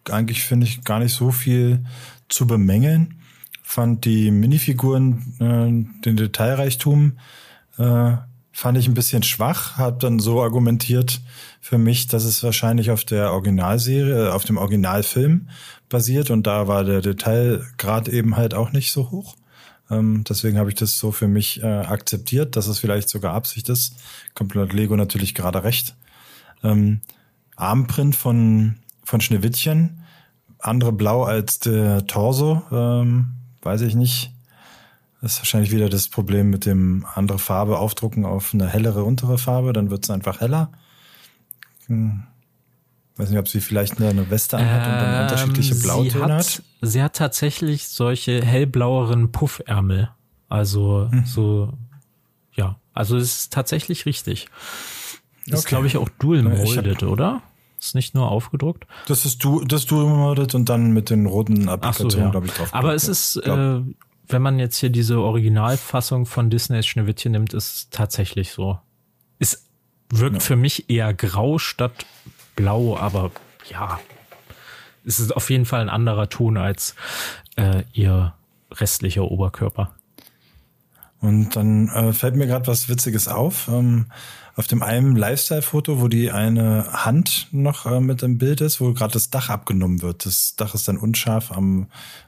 Eigentlich 0.08 0.42
finde 0.42 0.66
ich 0.66 0.84
gar 0.84 0.98
nicht 0.98 1.14
so 1.14 1.30
viel 1.30 1.84
zu 2.28 2.46
bemängeln. 2.46 3.20
Fand 3.62 4.04
die 4.04 4.30
Minifiguren, 4.30 5.34
äh, 5.38 6.02
den 6.04 6.16
Detailreichtum, 6.16 7.18
äh, 7.78 8.16
fand 8.52 8.78
ich 8.78 8.88
ein 8.88 8.94
bisschen 8.94 9.22
schwach. 9.22 9.78
Hab 9.78 10.00
dann 10.00 10.18
so 10.18 10.42
argumentiert 10.42 11.20
für 11.60 11.78
mich, 11.78 12.06
dass 12.08 12.24
es 12.24 12.42
wahrscheinlich 12.42 12.90
auf 12.90 13.04
der 13.04 13.32
Originalserie, 13.32 14.28
äh, 14.28 14.30
auf 14.30 14.44
dem 14.44 14.56
Originalfilm 14.56 15.48
basiert 15.88 16.30
und 16.30 16.46
da 16.46 16.68
war 16.68 16.84
der 16.84 17.00
Detailgrad 17.00 18.08
eben 18.08 18.36
halt 18.36 18.54
auch 18.54 18.72
nicht 18.72 18.92
so 18.92 19.10
hoch. 19.10 19.36
Ähm, 19.90 20.24
deswegen 20.28 20.56
habe 20.56 20.70
ich 20.70 20.76
das 20.76 20.98
so 20.98 21.10
für 21.12 21.28
mich 21.28 21.62
äh, 21.62 21.66
akzeptiert, 21.66 22.56
dass 22.56 22.68
es 22.68 22.78
vielleicht 22.78 23.08
sogar 23.08 23.34
Absicht 23.34 23.68
ist. 23.68 23.96
Kommt 24.34 24.54
laut 24.54 24.72
Lego 24.72 24.96
natürlich 24.96 25.34
gerade 25.34 25.64
recht. 25.64 25.96
Ähm, 26.62 27.00
Armprint 27.56 28.16
von, 28.16 28.76
von 29.10 29.20
Schneewittchen, 29.20 30.04
andere 30.60 30.92
blau 30.92 31.24
als 31.24 31.58
der 31.58 32.06
Torso, 32.06 32.62
ähm, 32.70 33.32
weiß 33.62 33.82
ich 33.82 33.94
nicht. 33.94 34.32
Das 35.20 35.32
ist 35.32 35.38
wahrscheinlich 35.40 35.72
wieder 35.72 35.90
das 35.90 36.08
Problem 36.08 36.48
mit 36.48 36.64
dem 36.64 37.04
andere 37.14 37.38
Farbe 37.38 37.78
aufdrucken 37.78 38.24
auf 38.24 38.54
eine 38.54 38.68
hellere 38.68 39.04
untere 39.04 39.36
Farbe, 39.36 39.72
dann 39.72 39.90
wird 39.90 40.04
es 40.04 40.10
einfach 40.10 40.40
heller. 40.40 40.70
Hm. 41.86 42.22
Weiß 43.16 43.28
nicht, 43.28 43.38
ob 43.38 43.48
sie 43.48 43.60
vielleicht 43.60 44.00
eine 44.00 44.30
Weste 44.30 44.56
anhat 44.56 44.86
und 44.86 44.94
dann 44.94 45.22
unterschiedliche 45.24 45.74
ähm, 45.74 45.82
Blautöne 45.82 46.34
hat. 46.36 46.62
Sie 46.80 47.02
hat 47.02 47.16
tatsächlich 47.16 47.88
solche 47.88 48.42
hellblaueren 48.42 49.32
Puffärmel. 49.32 50.08
Also 50.48 51.08
hm. 51.10 51.26
so, 51.26 51.74
ja, 52.54 52.76
also 52.94 53.16
es 53.16 53.38
ist 53.38 53.52
tatsächlich 53.52 54.06
richtig. 54.06 54.46
Das 55.46 55.46
okay. 55.46 55.54
ist, 55.58 55.66
glaube 55.66 55.86
ich, 55.88 55.96
auch 55.96 56.08
dual 56.20 56.42
molded, 56.44 57.02
oder? 57.02 57.42
Ist 57.80 57.94
nicht 57.94 58.14
nur 58.14 58.30
aufgedruckt. 58.30 58.86
Das 59.06 59.24
ist 59.24 59.42
du, 59.42 59.64
das 59.64 59.86
dual 59.86 60.04
molded 60.04 60.54
und 60.54 60.68
dann 60.68 60.92
mit 60.92 61.08
den 61.08 61.24
roten 61.24 61.68
Applikationen, 61.68 62.10
so, 62.10 62.18
ja. 62.18 62.30
glaube 62.30 62.46
ich, 62.46 62.52
drauf. 62.52 62.74
Aber 62.74 62.94
es 62.94 63.08
ist, 63.08 63.36
äh, 63.36 63.80
wenn 64.28 64.42
man 64.42 64.58
jetzt 64.58 64.76
hier 64.76 64.90
diese 64.90 65.20
Originalfassung 65.20 66.26
von 66.26 66.50
Disneys 66.50 66.86
Schneewittchen 66.86 67.32
nimmt, 67.32 67.54
ist 67.54 67.90
tatsächlich 67.90 68.52
so. 68.52 68.78
Es 69.38 69.64
wirkt 70.10 70.36
ja. 70.36 70.40
für 70.40 70.56
mich 70.56 70.90
eher 70.90 71.14
grau 71.14 71.58
statt 71.58 72.04
blau, 72.54 72.98
aber 72.98 73.30
ja, 73.70 73.98
es 75.04 75.18
ist 75.18 75.34
auf 75.34 75.48
jeden 75.48 75.64
Fall 75.64 75.80
ein 75.80 75.88
anderer 75.88 76.28
Ton 76.28 76.58
als 76.58 76.94
äh, 77.56 77.84
ihr 77.92 78.34
restlicher 78.70 79.24
Oberkörper. 79.24 79.94
Und 81.20 81.56
dann 81.56 81.88
äh, 81.88 82.12
fällt 82.12 82.36
mir 82.36 82.46
gerade 82.46 82.66
was 82.66 82.88
Witziges 82.88 83.28
auf. 83.28 83.68
Ähm, 83.68 84.06
auf 84.56 84.66
dem 84.66 84.82
einen 84.82 85.16
Lifestyle-Foto, 85.16 86.00
wo 86.00 86.08
die 86.08 86.30
eine 86.30 86.92
Hand 86.92 87.48
noch 87.52 87.86
äh, 87.86 88.00
mit 88.00 88.22
im 88.22 88.38
Bild 88.38 88.60
ist, 88.60 88.80
wo 88.80 88.92
gerade 88.92 89.12
das 89.12 89.30
Dach 89.30 89.48
abgenommen 89.48 90.02
wird. 90.02 90.26
Das 90.26 90.56
Dach 90.56 90.74
ist 90.74 90.88
dann 90.88 90.96
unscharf 90.96 91.52
am 91.52 91.86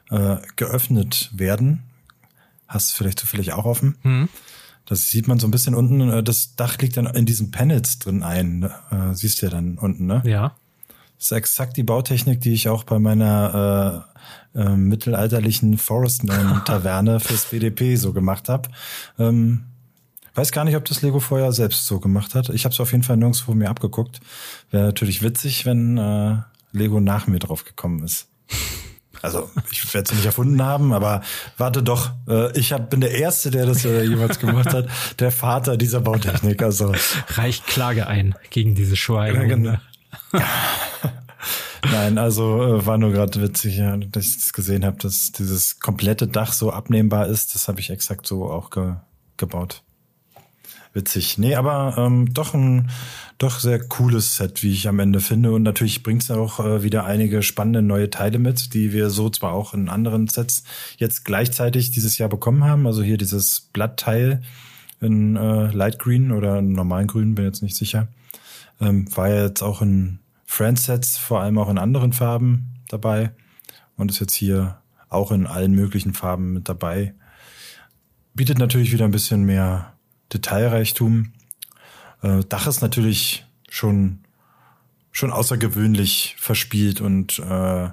äh, 0.09 0.37
geöffnet 0.55 1.31
werden. 1.33 1.83
Hast 2.67 2.91
du 2.91 2.95
vielleicht 2.95 3.19
zufällig 3.19 3.53
auch 3.53 3.65
offen? 3.65 3.97
Mhm. 4.03 4.29
Das 4.85 5.09
sieht 5.09 5.27
man 5.27 5.39
so 5.39 5.47
ein 5.47 5.51
bisschen 5.51 5.75
unten. 5.75 6.09
Äh, 6.09 6.23
das 6.23 6.55
Dach 6.55 6.77
liegt 6.79 6.97
dann 6.97 7.05
in 7.07 7.25
diesen 7.25 7.51
Panels 7.51 7.99
drin 7.99 8.23
ein. 8.23 8.63
Äh, 8.91 9.13
siehst 9.13 9.41
du 9.41 9.45
ja 9.45 9.51
dann 9.51 9.77
unten, 9.77 10.05
ne? 10.05 10.21
Ja. 10.25 10.55
Das 11.17 11.27
ist 11.27 11.37
exakt 11.37 11.77
die 11.77 11.83
Bautechnik, 11.83 12.41
die 12.41 12.53
ich 12.53 12.67
auch 12.67 12.83
bei 12.83 12.99
meiner 12.99 14.05
äh, 14.55 14.59
äh, 14.61 14.75
mittelalterlichen 14.75 15.77
Forestman-Taverne 15.77 17.19
fürs 17.21 17.45
BDP 17.45 17.95
so 17.95 18.13
gemacht 18.13 18.49
habe. 18.49 18.69
Ähm, 19.17 19.63
weiß 20.35 20.51
gar 20.51 20.65
nicht, 20.65 20.75
ob 20.75 20.85
das 20.85 21.01
Lego 21.01 21.19
vorher 21.19 21.51
selbst 21.51 21.85
so 21.85 21.99
gemacht 21.99 22.35
hat. 22.35 22.49
Ich 22.49 22.65
habe 22.65 22.73
es 22.73 22.79
auf 22.79 22.91
jeden 22.91 23.03
Fall 23.03 23.17
nirgendwo 23.17 23.53
mir 23.53 23.69
abgeguckt. 23.69 24.19
Wäre 24.71 24.85
natürlich 24.85 25.21
witzig, 25.21 25.65
wenn 25.65 25.97
äh, 25.97 26.37
Lego 26.71 26.99
nach 26.99 27.27
mir 27.27 27.39
drauf 27.39 27.65
gekommen 27.65 28.03
ist. 28.03 28.27
Also 29.21 29.49
ich 29.71 29.93
werde 29.93 30.09
es 30.09 30.15
nicht 30.15 30.25
erfunden 30.25 30.61
haben, 30.61 30.91
aber 30.91 31.21
warte 31.57 31.81
doch, 31.81 32.11
äh, 32.27 32.51
ich 32.59 32.73
hab, 32.73 32.89
bin 32.89 32.99
der 32.99 33.11
Erste, 33.11 33.51
der 33.51 33.65
das 33.65 33.85
äh, 33.85 34.03
jemals 34.03 34.37
gemacht 34.39 34.73
hat, 34.73 34.89
der 35.19 35.31
Vater 35.31 35.77
dieser 35.77 36.01
Bautechnik. 36.01 36.61
Also 36.61 36.93
reicht 37.29 37.65
Klage 37.65 38.07
ein 38.07 38.35
gegen 38.49 38.75
diese 38.75 38.97
Schweine. 38.97 39.37
Ja, 39.37 39.45
genau. 39.45 39.77
Nein, 41.89 42.17
also 42.17 42.79
äh, 42.79 42.85
war 42.85 42.97
nur 42.97 43.11
gerade 43.11 43.41
witzig, 43.41 43.77
ja, 43.77 43.95
dass 43.95 44.25
ich 44.25 44.35
das 44.35 44.53
gesehen 44.53 44.83
habe, 44.83 44.97
dass 44.97 45.31
dieses 45.31 45.79
komplette 45.79 46.27
Dach 46.27 46.51
so 46.51 46.71
abnehmbar 46.71 47.27
ist. 47.27 47.55
Das 47.55 47.67
habe 47.67 47.79
ich 47.79 47.91
exakt 47.91 48.27
so 48.27 48.49
auch 48.49 48.71
ge 48.71 48.95
gebaut 49.37 49.83
witzig. 50.93 51.37
Nee, 51.37 51.55
aber 51.55 51.95
ähm, 51.97 52.33
doch 52.33 52.53
ein 52.53 52.89
doch 53.37 53.59
sehr 53.59 53.79
cooles 53.79 54.35
Set, 54.35 54.63
wie 54.63 54.71
ich 54.71 54.87
am 54.87 54.99
Ende 54.99 55.19
finde. 55.19 55.51
Und 55.51 55.63
natürlich 55.63 56.03
bringt 56.03 56.23
es 56.23 56.31
auch 56.31 56.59
äh, 56.59 56.83
wieder 56.83 57.05
einige 57.05 57.41
spannende 57.41 57.81
neue 57.81 58.09
Teile 58.09 58.39
mit, 58.39 58.73
die 58.73 58.93
wir 58.93 59.09
so 59.09 59.29
zwar 59.29 59.53
auch 59.53 59.73
in 59.73 59.89
anderen 59.89 60.27
Sets 60.27 60.63
jetzt 60.97 61.25
gleichzeitig 61.25 61.91
dieses 61.91 62.17
Jahr 62.17 62.29
bekommen 62.29 62.63
haben. 62.63 62.87
Also 62.87 63.03
hier 63.03 63.17
dieses 63.17 63.61
Blattteil 63.73 64.41
in 65.01 65.35
äh, 65.35 65.71
Light 65.71 65.99
Green 65.99 66.31
oder 66.31 66.59
in 66.59 66.71
normalen 66.71 67.07
Grün, 67.07 67.35
bin 67.35 67.45
jetzt 67.45 67.63
nicht 67.63 67.75
sicher. 67.75 68.07
Ähm, 68.79 69.05
war 69.15 69.29
ja 69.29 69.43
jetzt 69.43 69.61
auch 69.61 69.81
in 69.81 70.19
Friends-Sets, 70.45 71.17
vor 71.17 71.41
allem 71.41 71.57
auch 71.57 71.69
in 71.69 71.77
anderen 71.77 72.13
Farben 72.13 72.75
dabei. 72.87 73.31
Und 73.97 74.11
ist 74.11 74.19
jetzt 74.19 74.33
hier 74.33 74.77
auch 75.09 75.31
in 75.31 75.45
allen 75.45 75.73
möglichen 75.73 76.13
Farben 76.13 76.53
mit 76.53 76.69
dabei. 76.69 77.13
Bietet 78.33 78.57
natürlich 78.57 78.91
wieder 78.91 79.05
ein 79.05 79.11
bisschen 79.11 79.43
mehr 79.43 79.92
Detailreichtum. 80.33 81.33
Äh, 82.21 82.41
Dach 82.49 82.67
ist 82.67 82.81
natürlich 82.81 83.45
schon, 83.69 84.19
schon 85.11 85.31
außergewöhnlich 85.31 86.35
verspielt 86.37 87.01
und 87.01 87.39
äh, 87.39 87.89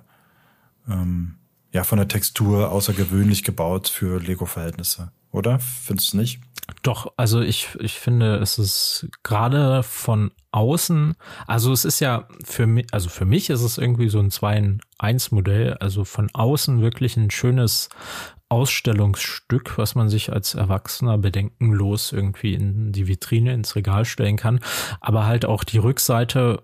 ähm, 0.89 1.37
ja, 1.73 1.85
von 1.85 1.99
der 1.99 2.09
Textur 2.09 2.71
außergewöhnlich 2.71 3.45
gebaut 3.45 3.89
für 3.89 4.21
Lego-Verhältnisse, 4.21 5.13
oder? 5.31 5.61
Findest 5.61 6.13
du 6.13 6.17
nicht? 6.17 6.41
Doch, 6.83 7.13
also 7.17 7.41
ich, 7.41 7.69
ich 7.79 7.95
finde, 7.95 8.37
es 8.37 8.59
ist 8.59 9.09
gerade 9.23 9.83
von 9.83 10.31
außen, 10.53 11.15
also 11.47 11.73
es 11.73 11.85
ist 11.85 12.01
ja 12.01 12.27
für 12.45 12.67
mich, 12.67 12.87
also 12.93 13.09
für 13.09 13.25
mich 13.25 13.51
ist 13.51 13.63
es 13.63 13.79
irgendwie 13.79 14.09
so 14.09 14.19
ein 14.19 14.31
2 14.31 14.57
in 14.57 14.81
1 14.99 15.31
Modell, 15.33 15.75
also 15.75 16.05
von 16.05 16.31
außen 16.33 16.81
wirklich 16.81 17.17
ein 17.17 17.31
schönes 17.31 17.89
Ausstellungsstück, 18.51 19.79
was 19.79 19.95
man 19.95 20.09
sich 20.09 20.33
als 20.33 20.55
Erwachsener 20.55 21.17
bedenkenlos 21.17 22.13
irgendwie 22.13 22.55
in 22.55 22.93
die 22.93 23.07
Vitrine, 23.07 23.55
ins 23.55 23.77
Regal 23.77 24.05
stellen 24.05 24.37
kann. 24.37 24.61
Aber 25.01 25.25
halt 25.25 25.47
auch 25.47 25.65
die 25.65 25.79
Rückseite 25.79 26.63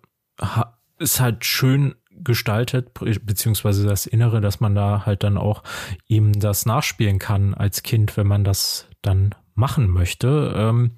ist 0.98 1.20
halt 1.20 1.44
schön 1.44 1.94
gestaltet, 2.10 2.92
beziehungsweise 2.94 3.86
das 3.86 4.06
Innere, 4.06 4.40
dass 4.40 4.60
man 4.60 4.74
da 4.74 5.04
halt 5.06 5.22
dann 5.22 5.38
auch 5.38 5.62
ihm 6.08 6.32
das 6.32 6.66
nachspielen 6.66 7.18
kann 7.18 7.54
als 7.54 7.82
Kind, 7.82 8.16
wenn 8.16 8.26
man 8.26 8.42
das 8.42 8.86
dann 9.02 9.34
machen 9.54 9.88
möchte. 9.88 10.54
Ähm, 10.56 10.92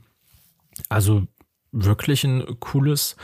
also 0.88 1.26
wirklich 1.84 2.24
ein 2.24 2.58
cooles 2.60 3.16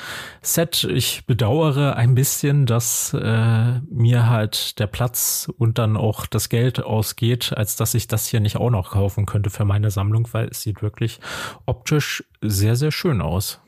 Set. 0.43 0.85
Ich 0.85 1.27
bedauere 1.27 1.97
ein 1.97 2.15
bisschen, 2.15 2.67
dass 2.67 3.15
äh, 3.15 3.81
mir 3.91 4.29
halt 4.29 4.79
der 4.79 4.87
Platz 4.87 5.51
und 5.59 5.79
dann 5.79 5.97
auch 5.97 6.27
das 6.27 6.49
Geld 6.49 6.83
ausgeht, 6.83 7.53
als 7.57 7.77
dass 7.77 7.95
ich 7.95 8.09
das 8.09 8.27
hier 8.27 8.41
nicht 8.41 8.57
auch 8.57 8.71
noch 8.71 8.93
kaufen 8.93 9.27
könnte 9.27 9.51
für 9.51 9.65
meine 9.65 9.91
Sammlung, 9.91 10.29
weil 10.33 10.49
es 10.49 10.63
sieht 10.63 10.83
wirklich 10.83 11.21
optisch 11.67 12.25
sehr, 12.41 12.77
sehr 12.77 12.93
schön 12.93 13.21
aus. 13.21 13.61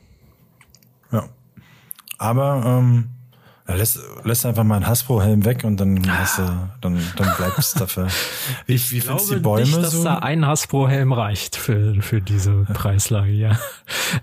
Ja. 1.11 1.29
Aber 2.17 2.63
ähm, 2.65 3.09
ja, 3.67 3.75
lässt, 3.75 3.99
lässt 4.23 4.45
einfach 4.45 4.63
mal 4.63 4.75
einen 4.75 4.87
Hasbro-Helm 4.87 5.43
weg 5.43 5.63
und 5.63 5.77
dann 5.77 6.01
hast 6.09 6.39
du, 6.39 6.69
dann, 6.81 6.99
dann 7.15 7.35
bleibst 7.37 7.75
du 7.75 7.79
dafür. 7.79 8.07
Wie, 8.65 8.75
ich 8.75 8.91
wie 8.91 9.01
findest 9.01 9.29
du 9.29 9.35
die 9.35 9.41
Bäume 9.41 9.65
nicht, 9.65 9.77
dass 9.77 9.91
so? 9.91 10.03
da 10.03 10.19
ein 10.19 10.45
Hasbro-Helm 10.45 11.11
reicht 11.11 11.55
für, 11.55 12.01
für 12.01 12.21
diese 12.21 12.63
Preislage, 12.73 13.31
ja. 13.31 13.57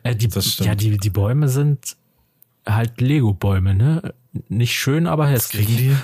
Äh, 0.03 0.17
die, 0.17 0.29
ja, 0.61 0.75
die, 0.75 0.97
die 0.97 1.11
Bäume 1.11 1.49
sind 1.49 1.97
halt 2.67 3.01
Lego-Bäume, 3.01 3.75
ne? 3.75 4.15
Nicht 4.49 4.75
schön, 4.75 5.07
aber 5.07 5.29
hässlich. 5.29 5.67
Das 5.67 5.77
kriegen 5.77 5.79
die, 5.79 5.97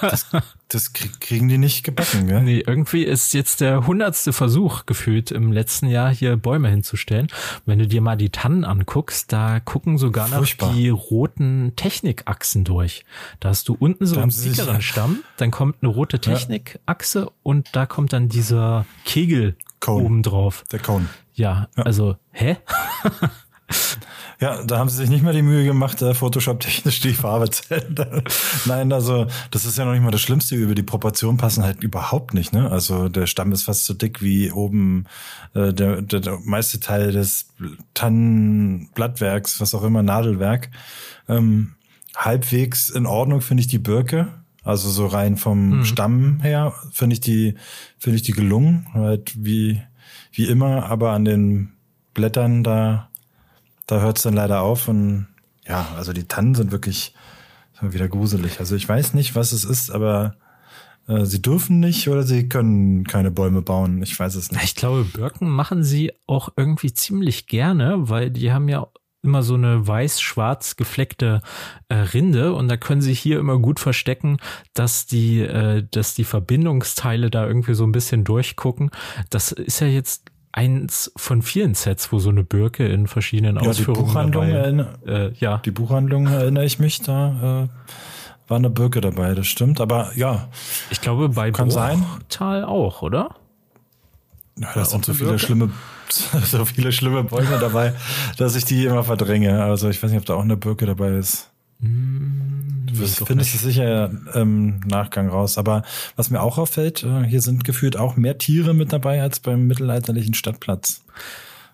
das, 0.02 0.26
das 0.68 0.92
kriegen 0.92 1.48
die 1.48 1.56
nicht 1.56 1.84
gebacken, 1.84 2.26
gell? 2.26 2.42
Nee, 2.42 2.62
irgendwie 2.66 3.02
ist 3.02 3.32
jetzt 3.32 3.62
der 3.62 3.86
hundertste 3.86 4.34
Versuch 4.34 4.84
gefühlt 4.84 5.30
im 5.30 5.52
letzten 5.52 5.86
Jahr 5.86 6.10
hier 6.14 6.36
Bäume 6.36 6.68
hinzustellen. 6.68 7.28
Wenn 7.64 7.78
du 7.78 7.86
dir 7.86 8.02
mal 8.02 8.16
die 8.16 8.28
Tannen 8.28 8.64
anguckst, 8.64 9.32
da 9.32 9.58
gucken 9.60 9.96
sogar 9.96 10.28
noch 10.28 10.38
Furchtbar. 10.38 10.74
die 10.74 10.90
roten 10.90 11.72
Technikachsen 11.74 12.64
durch. 12.64 13.06
Da 13.40 13.48
hast 13.48 13.68
du 13.68 13.76
unten 13.78 14.04
so 14.04 14.20
einen 14.20 14.30
dickeren 14.30 14.82
Stamm, 14.82 15.24
dann 15.38 15.50
kommt 15.50 15.76
eine 15.80 15.90
rote 15.90 16.20
Technikachse 16.20 17.20
ja. 17.20 17.30
und 17.42 17.70
da 17.72 17.86
kommt 17.86 18.12
dann 18.12 18.28
dieser 18.28 18.84
Kegel 19.06 19.56
Cone. 19.80 20.04
oben 20.04 20.22
drauf. 20.22 20.64
Der 20.70 20.78
Cone. 20.78 21.08
Ja, 21.32 21.68
ja. 21.76 21.82
also, 21.84 22.16
hä? 22.32 22.58
Ja, 24.42 24.60
da 24.64 24.78
haben 24.78 24.88
sie 24.88 24.96
sich 24.96 25.08
nicht 25.08 25.22
mal 25.22 25.32
die 25.32 25.40
Mühe 25.40 25.62
gemacht, 25.62 26.02
äh, 26.02 26.14
Photoshop-technisch 26.14 26.98
die 26.98 27.14
Farbe 27.14 27.48
zu 27.48 27.62
ändern. 27.72 28.24
Nein, 28.64 28.92
also 28.92 29.28
das 29.52 29.64
ist 29.64 29.78
ja 29.78 29.84
noch 29.84 29.92
nicht 29.92 30.02
mal 30.02 30.10
das 30.10 30.20
Schlimmste. 30.20 30.56
Über 30.56 30.74
die 30.74 30.82
Proportionen 30.82 31.38
passen 31.38 31.62
halt 31.62 31.84
überhaupt 31.84 32.34
nicht. 32.34 32.52
Ne? 32.52 32.68
Also 32.68 33.08
der 33.08 33.28
Stamm 33.28 33.52
ist 33.52 33.62
fast 33.62 33.84
so 33.84 33.94
dick 33.94 34.20
wie 34.20 34.50
oben 34.50 35.04
äh, 35.54 35.72
der, 35.72 36.02
der, 36.02 36.18
der 36.18 36.40
meiste 36.44 36.80
Teil 36.80 37.12
des 37.12 37.50
Tannenblattwerks, 37.94 39.60
was 39.60 39.76
auch 39.76 39.84
immer, 39.84 40.02
Nadelwerk. 40.02 40.70
Ähm, 41.28 41.74
halbwegs 42.16 42.90
in 42.90 43.06
Ordnung 43.06 43.42
finde 43.42 43.60
ich 43.60 43.68
die 43.68 43.78
Birke. 43.78 44.26
Also 44.64 44.90
so 44.90 45.06
rein 45.06 45.36
vom 45.36 45.78
mhm. 45.78 45.84
Stamm 45.84 46.40
her 46.40 46.74
finde 46.90 47.14
ich 47.14 47.20
die 47.20 47.54
finde 47.96 48.16
ich 48.16 48.22
die 48.22 48.32
gelungen, 48.32 48.88
halt 48.92 49.34
wie 49.36 49.80
wie 50.32 50.46
immer, 50.46 50.86
aber 50.86 51.12
an 51.12 51.24
den 51.24 51.74
Blättern 52.12 52.64
da 52.64 53.08
da 53.86 54.00
hört 54.00 54.18
es 54.18 54.22
dann 54.22 54.34
leider 54.34 54.62
auf 54.62 54.88
und 54.88 55.28
ja, 55.66 55.86
also 55.96 56.12
die 56.12 56.24
Tannen 56.24 56.54
sind 56.54 56.72
wirklich 56.72 57.14
wieder 57.80 58.08
gruselig. 58.08 58.60
Also 58.60 58.76
ich 58.76 58.88
weiß 58.88 59.14
nicht, 59.14 59.34
was 59.34 59.52
es 59.52 59.64
ist, 59.64 59.90
aber 59.90 60.36
äh, 61.08 61.24
sie 61.24 61.42
dürfen 61.42 61.80
nicht 61.80 62.08
oder 62.08 62.22
sie 62.22 62.48
können 62.48 63.04
keine 63.04 63.30
Bäume 63.30 63.62
bauen. 63.62 64.02
Ich 64.02 64.18
weiß 64.18 64.34
es 64.36 64.52
nicht. 64.52 64.62
Ich 64.62 64.74
glaube, 64.76 65.04
Birken 65.04 65.48
machen 65.48 65.82
sie 65.82 66.12
auch 66.26 66.50
irgendwie 66.56 66.92
ziemlich 66.92 67.46
gerne, 67.46 68.08
weil 68.08 68.30
die 68.30 68.52
haben 68.52 68.68
ja 68.68 68.86
immer 69.24 69.42
so 69.44 69.54
eine 69.54 69.86
weiß-schwarz 69.86 70.74
gefleckte 70.74 71.42
äh, 71.88 71.94
Rinde 71.94 72.54
und 72.54 72.66
da 72.68 72.76
können 72.76 73.00
sie 73.00 73.14
hier 73.14 73.38
immer 73.38 73.58
gut 73.58 73.78
verstecken, 73.78 74.38
dass 74.74 75.06
die, 75.06 75.40
äh, 75.40 75.86
dass 75.88 76.14
die 76.14 76.24
Verbindungsteile 76.24 77.30
da 77.30 77.46
irgendwie 77.46 77.74
so 77.74 77.84
ein 77.84 77.92
bisschen 77.92 78.24
durchgucken. 78.24 78.90
Das 79.30 79.52
ist 79.52 79.80
ja 79.80 79.86
jetzt 79.86 80.31
eins 80.52 81.10
von 81.16 81.42
vielen 81.42 81.74
Sets, 81.74 82.12
wo 82.12 82.18
so 82.18 82.30
eine 82.30 82.44
Birke 82.44 82.86
in 82.86 83.06
verschiedenen 83.06 83.56
ja, 83.56 83.62
Ausführungen 83.62 84.06
die 84.06 84.12
Buchhandlung 84.12 84.48
erinnere, 84.48 84.98
äh, 85.06 85.32
ja. 85.38 85.58
Die 85.58 85.70
Buchhandlung 85.70 86.26
erinnere 86.26 86.64
ich 86.64 86.78
mich, 86.78 87.00
da 87.00 87.68
äh, 87.68 88.48
war 88.48 88.56
eine 88.58 88.70
Birke 88.70 89.00
dabei, 89.00 89.34
das 89.34 89.46
stimmt. 89.46 89.80
Aber 89.80 90.12
ja. 90.14 90.48
Ich 90.90 91.00
glaube, 91.00 91.30
bei 91.30 91.50
kann 91.50 91.70
sein. 91.70 92.04
Tal 92.28 92.64
auch, 92.64 93.02
oder? 93.02 93.36
Ja, 94.58 94.68
das 94.74 94.90
sind 94.90 95.04
so 95.04 95.14
viele 95.14 95.30
Birke? 95.30 95.44
schlimme, 95.44 95.70
so 96.08 96.64
viele 96.64 96.92
schlimme 96.92 97.24
Bäume 97.24 97.58
dabei, 97.58 97.94
dass 98.36 98.54
ich 98.54 98.64
die 98.64 98.84
immer 98.84 99.04
verdränge. 99.04 99.64
Also 99.64 99.88
ich 99.88 100.02
weiß 100.02 100.10
nicht, 100.10 100.20
ob 100.20 100.26
da 100.26 100.34
auch 100.34 100.42
eine 100.42 100.56
Birke 100.58 100.84
dabei 100.86 101.12
ist. 101.12 101.51
Hm, 101.82 102.86
du 102.86 103.06
findest 103.06 103.54
es 103.54 103.62
sicher 103.62 104.10
im 104.34 104.80
Nachgang 104.80 105.28
raus. 105.28 105.58
Aber 105.58 105.82
was 106.16 106.30
mir 106.30 106.40
auch 106.40 106.58
auffällt, 106.58 107.02
äh, 107.02 107.24
hier 107.24 107.40
sind 107.40 107.64
gefühlt 107.64 107.96
auch 107.96 108.16
mehr 108.16 108.38
Tiere 108.38 108.72
mit 108.72 108.92
dabei 108.92 109.20
als 109.20 109.40
beim 109.40 109.66
mittelalterlichen 109.66 110.34
Stadtplatz. 110.34 111.04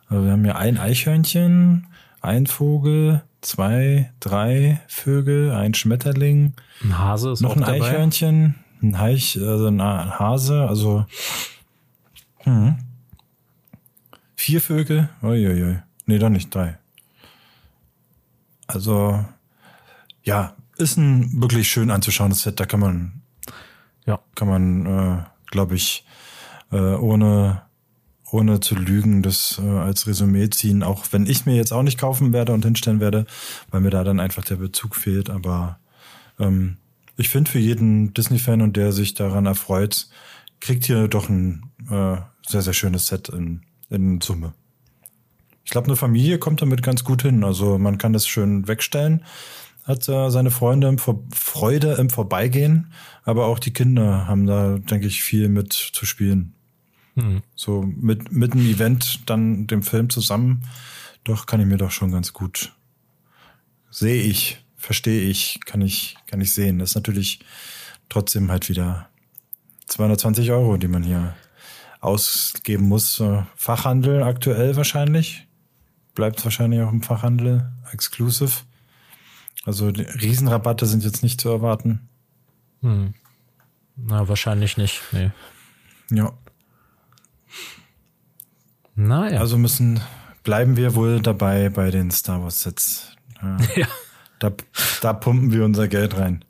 Also 0.08 0.24
wir 0.24 0.32
haben 0.32 0.44
hier 0.44 0.56
ein 0.56 0.78
Eichhörnchen, 0.78 1.86
ein 2.22 2.46
Vogel, 2.46 3.22
zwei, 3.42 4.10
drei 4.20 4.80
Vögel, 4.88 5.52
ein 5.52 5.74
Schmetterling, 5.74 6.54
ein 6.82 6.98
Hase 6.98 7.32
ist 7.32 7.42
noch 7.42 7.54
ein 7.54 7.60
dabei. 7.60 7.82
Eichhörnchen, 7.82 8.54
ein 8.82 8.98
Heich, 8.98 9.38
also 9.38 9.66
ein 9.66 9.80
Hase, 9.82 10.66
also 10.66 11.04
hm. 12.38 12.76
vier 14.34 14.62
Vögel. 14.62 15.10
Uiuiui. 15.22 15.78
Nee, 16.06 16.18
doch 16.18 16.30
nicht 16.30 16.54
drei. 16.54 16.78
Also 18.66 19.24
ja, 20.28 20.54
ist 20.76 20.98
ein 20.98 21.40
wirklich 21.40 21.68
schön 21.68 21.90
anzuschauendes 21.90 22.42
Set. 22.42 22.60
Da 22.60 22.66
kann 22.66 22.80
man, 22.80 23.22
ja, 24.04 24.20
kann 24.34 24.46
man, 24.46 24.86
äh, 24.86 25.24
glaube 25.50 25.74
ich, 25.74 26.04
äh, 26.70 26.76
ohne 26.76 27.62
ohne 28.30 28.60
zu 28.60 28.74
lügen, 28.74 29.22
das 29.22 29.58
äh, 29.58 29.66
als 29.66 30.06
Resümee 30.06 30.50
ziehen, 30.50 30.82
auch 30.82 31.06
wenn 31.12 31.24
ich 31.24 31.46
mir 31.46 31.56
jetzt 31.56 31.72
auch 31.72 31.82
nicht 31.82 31.98
kaufen 31.98 32.34
werde 32.34 32.52
und 32.52 32.62
hinstellen 32.62 33.00
werde, 33.00 33.24
weil 33.70 33.80
mir 33.80 33.88
da 33.88 34.04
dann 34.04 34.20
einfach 34.20 34.44
der 34.44 34.56
Bezug 34.56 34.96
fehlt. 34.96 35.30
Aber 35.30 35.78
ähm, 36.38 36.76
ich 37.16 37.30
finde 37.30 37.50
für 37.50 37.58
jeden 37.58 38.12
Disney-Fan 38.12 38.60
und 38.60 38.76
der 38.76 38.92
sich 38.92 39.14
daran 39.14 39.46
erfreut, 39.46 40.10
kriegt 40.60 40.84
hier 40.84 41.08
doch 41.08 41.30
ein 41.30 41.70
äh, 41.88 42.18
sehr, 42.46 42.60
sehr 42.60 42.74
schönes 42.74 43.06
Set 43.06 43.30
in, 43.30 43.62
in 43.88 44.20
Summe. 44.20 44.52
Ich 45.64 45.70
glaube, 45.70 45.86
eine 45.86 45.96
Familie 45.96 46.38
kommt 46.38 46.60
damit 46.60 46.82
ganz 46.82 47.04
gut 47.04 47.22
hin. 47.22 47.44
Also 47.44 47.78
man 47.78 47.96
kann 47.96 48.12
das 48.12 48.28
schön 48.28 48.68
wegstellen 48.68 49.24
hat 49.88 50.08
äh, 50.08 50.30
seine 50.30 50.52
Freunde 50.52 50.86
im 50.86 50.98
Vor 50.98 51.24
Freude 51.34 51.94
im 51.94 52.10
Vorbeigehen, 52.10 52.92
aber 53.24 53.46
auch 53.46 53.58
die 53.58 53.72
Kinder 53.72 54.28
haben 54.28 54.46
da, 54.46 54.78
denke 54.78 55.08
ich, 55.08 55.22
viel 55.22 55.48
mit 55.48 55.72
zu 55.72 56.06
spielen. 56.06 56.54
Mhm. 57.16 57.42
So 57.56 57.82
mit, 57.82 58.30
mit 58.30 58.52
einem 58.52 58.66
Event, 58.66 59.22
dann 59.26 59.66
dem 59.66 59.82
Film 59.82 60.10
zusammen, 60.10 60.62
doch 61.24 61.46
kann 61.46 61.60
ich 61.60 61.66
mir 61.66 61.78
doch 61.78 61.90
schon 61.90 62.12
ganz 62.12 62.32
gut 62.32 62.72
sehe 63.90 64.22
ich, 64.22 64.64
verstehe 64.76 65.22
ich, 65.22 65.60
kann 65.64 65.80
ich, 65.80 66.16
kann 66.26 66.40
ich 66.40 66.52
sehen. 66.52 66.78
Das 66.78 66.90
ist 66.90 66.94
natürlich 66.94 67.40
trotzdem 68.08 68.50
halt 68.50 68.68
wieder 68.68 69.08
220 69.86 70.50
Euro, 70.50 70.76
die 70.76 70.88
man 70.88 71.02
hier 71.02 71.34
ausgeben 72.00 72.88
muss. 72.88 73.22
Fachhandel 73.56 74.22
aktuell 74.22 74.76
wahrscheinlich. 74.76 75.46
Bleibt 76.14 76.44
wahrscheinlich 76.44 76.80
auch 76.80 76.92
im 76.92 77.02
Fachhandel 77.02 77.70
exclusive. 77.92 78.52
Also 79.64 79.88
Riesenrabatte 79.88 80.86
sind 80.86 81.04
jetzt 81.04 81.22
nicht 81.22 81.40
zu 81.40 81.48
erwarten. 81.48 82.08
Hm. 82.82 83.14
Na, 83.96 84.28
wahrscheinlich 84.28 84.76
nicht. 84.76 85.02
Nee. 85.12 85.30
Ja. 86.10 86.32
Naja. 88.94 89.40
Also 89.40 89.58
müssen, 89.58 90.00
bleiben 90.42 90.76
wir 90.76 90.94
wohl 90.94 91.20
dabei 91.20 91.68
bei 91.68 91.90
den 91.90 92.10
Star 92.10 92.42
Wars 92.42 92.62
Sets. 92.62 93.12
Ja. 93.76 93.86
Da, 94.40 94.52
da 95.00 95.12
pumpen 95.12 95.52
wir 95.52 95.64
unser 95.64 95.88
Geld 95.88 96.16
rein. 96.16 96.44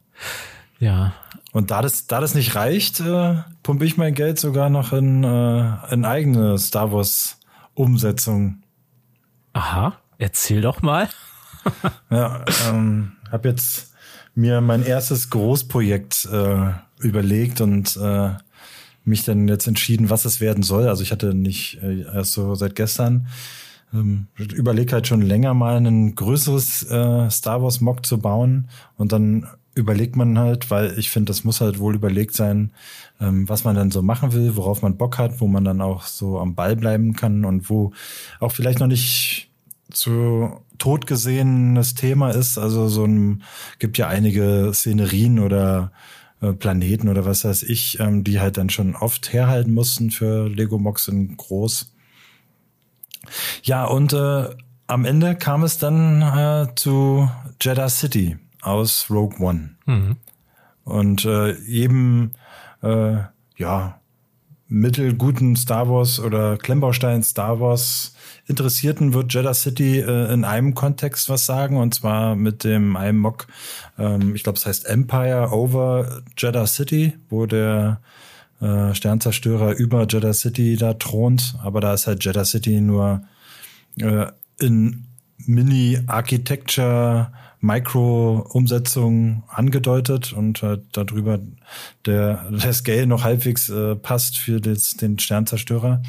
Ja. 0.78 1.14
Und 1.52 1.70
da 1.70 1.80
das, 1.80 2.06
da 2.06 2.20
das 2.20 2.34
nicht 2.34 2.54
reicht, 2.54 3.00
äh, 3.00 3.36
pumpe 3.62 3.84
ich 3.84 3.96
mein 3.96 4.14
Geld 4.14 4.38
sogar 4.38 4.68
noch 4.68 4.92
in, 4.92 5.24
äh, 5.24 5.92
in 5.92 6.04
eigene 6.04 6.58
Star 6.58 6.92
Wars 6.92 7.38
Umsetzung. 7.74 8.62
Aha, 9.54 9.98
erzähl 10.18 10.60
doch 10.60 10.82
mal. 10.82 11.08
ja, 12.10 12.44
ähm, 12.68 13.12
habe 13.30 13.48
jetzt 13.48 13.92
mir 14.34 14.60
mein 14.60 14.84
erstes 14.84 15.30
Großprojekt 15.30 16.28
äh, 16.32 16.70
überlegt 17.00 17.60
und 17.60 17.96
äh, 17.96 18.30
mich 19.04 19.24
dann 19.24 19.48
jetzt 19.48 19.66
entschieden, 19.66 20.10
was 20.10 20.24
es 20.24 20.40
werden 20.40 20.62
soll. 20.62 20.88
Also 20.88 21.02
ich 21.02 21.12
hatte 21.12 21.34
nicht 21.34 21.82
äh, 21.82 22.02
erst 22.02 22.32
so 22.32 22.54
seit 22.54 22.74
gestern 22.74 23.28
ähm, 23.92 24.26
überlegt 24.36 24.92
halt 24.92 25.06
schon 25.06 25.22
länger 25.22 25.54
mal 25.54 25.76
ein 25.76 26.14
größeres 26.14 26.84
äh, 26.90 27.30
Star 27.30 27.62
Wars 27.62 27.80
Mock 27.80 28.04
zu 28.04 28.18
bauen 28.18 28.68
und 28.96 29.12
dann 29.12 29.46
überlegt 29.74 30.16
man 30.16 30.38
halt, 30.38 30.70
weil 30.70 30.98
ich 30.98 31.10
finde, 31.10 31.30
das 31.30 31.44
muss 31.44 31.60
halt 31.60 31.78
wohl 31.78 31.94
überlegt 31.94 32.34
sein, 32.34 32.72
ähm, 33.20 33.48
was 33.48 33.64
man 33.64 33.76
dann 33.76 33.90
so 33.90 34.02
machen 34.02 34.32
will, 34.32 34.56
worauf 34.56 34.82
man 34.82 34.96
Bock 34.96 35.18
hat, 35.18 35.40
wo 35.40 35.46
man 35.46 35.64
dann 35.64 35.80
auch 35.80 36.04
so 36.04 36.38
am 36.38 36.54
Ball 36.54 36.76
bleiben 36.76 37.14
kann 37.14 37.44
und 37.44 37.70
wo 37.70 37.92
auch 38.40 38.52
vielleicht 38.52 38.80
noch 38.80 38.88
nicht 38.88 39.50
so 39.92 40.60
totgesehenes 40.78 41.94
Thema 41.94 42.30
ist. 42.30 42.58
Also 42.58 42.88
so 42.88 43.04
ein, 43.04 43.42
gibt 43.78 43.98
ja 43.98 44.08
einige 44.08 44.70
Szenerien 44.72 45.38
oder 45.38 45.92
äh, 46.40 46.52
Planeten 46.52 47.08
oder 47.08 47.24
was 47.24 47.44
weiß 47.44 47.64
ich, 47.64 47.98
ähm, 48.00 48.24
die 48.24 48.40
halt 48.40 48.56
dann 48.56 48.70
schon 48.70 48.94
oft 48.94 49.32
herhalten 49.32 49.74
mussten 49.74 50.10
für 50.10 50.48
Lego 50.48 50.78
Mox 50.78 51.08
in 51.08 51.36
groß. 51.36 51.92
Ja, 53.62 53.84
und 53.84 54.12
äh, 54.12 54.48
am 54.86 55.04
Ende 55.04 55.36
kam 55.36 55.62
es 55.64 55.78
dann 55.78 56.22
äh, 56.22 56.68
zu 56.74 57.28
Jeddah 57.60 57.88
City 57.88 58.38
aus 58.62 59.06
Rogue 59.10 59.38
One. 59.40 59.76
Mhm. 59.86 60.16
Und 60.84 61.24
äh, 61.24 61.52
jedem, 61.60 62.32
äh, 62.82 63.18
ja, 63.56 63.97
mittelguten 64.68 65.56
Star 65.56 65.88
Wars 65.88 66.20
oder 66.20 66.56
Klemmbaustein 66.58 67.22
Star 67.22 67.58
Wars 67.60 68.14
Interessierten 68.46 69.12
wird 69.14 69.32
Jeddah 69.32 69.54
City 69.54 70.00
äh, 70.00 70.32
in 70.32 70.44
einem 70.44 70.74
Kontext 70.74 71.28
was 71.28 71.46
sagen 71.46 71.76
und 71.76 71.94
zwar 71.94 72.36
mit 72.36 72.64
dem 72.64 72.96
einem 72.96 73.18
Mock, 73.18 73.46
ähm, 73.98 74.34
ich 74.34 74.42
glaube 74.42 74.58
es 74.58 74.66
heißt 74.66 74.86
Empire 74.86 75.50
over 75.52 76.22
Jeddah 76.36 76.66
City, 76.66 77.14
wo 77.28 77.46
der 77.46 78.00
äh, 78.60 78.94
Sternzerstörer 78.94 79.72
über 79.72 80.06
Jeddah 80.08 80.34
City 80.34 80.76
da 80.76 80.94
thront, 80.94 81.56
aber 81.62 81.80
da 81.80 81.94
ist 81.94 82.06
halt 82.06 82.24
Jeddah 82.24 82.44
City 82.44 82.80
nur 82.80 83.22
äh, 84.00 84.26
in 84.60 85.04
Mini-Architecture 85.46 87.32
Micro-Umsetzung 87.60 89.42
angedeutet 89.48 90.32
und 90.32 90.62
äh, 90.62 90.78
darüber 90.92 91.40
der, 92.06 92.50
der 92.50 92.72
Scale 92.72 93.06
noch 93.06 93.24
halbwegs 93.24 93.68
äh, 93.68 93.96
passt 93.96 94.38
für 94.38 94.60
das, 94.60 94.92
den 94.92 95.18
Sternzerstörer. 95.18 96.02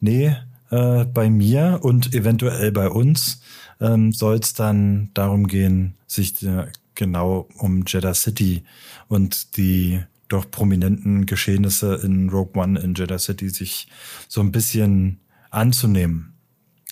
Nee, 0.00 0.36
äh, 0.70 1.04
bei 1.04 1.30
mir 1.30 1.80
und 1.82 2.14
eventuell 2.14 2.72
bei 2.72 2.88
uns 2.88 3.40
ähm, 3.80 4.12
soll 4.12 4.36
es 4.36 4.52
dann 4.52 5.10
darum 5.14 5.46
gehen, 5.46 5.94
sich 6.06 6.42
äh, 6.42 6.66
genau 6.94 7.48
um 7.58 7.84
Jeddah 7.86 8.14
City 8.14 8.64
und 9.08 9.56
die 9.56 10.00
doch 10.28 10.50
prominenten 10.50 11.26
Geschehnisse 11.26 11.96
in 12.04 12.28
Rogue 12.30 12.60
One 12.60 12.78
in 12.78 12.94
Jeddah 12.94 13.18
City 13.18 13.48
sich 13.48 13.88
so 14.28 14.40
ein 14.40 14.52
bisschen 14.52 15.20
anzunehmen. 15.50 16.34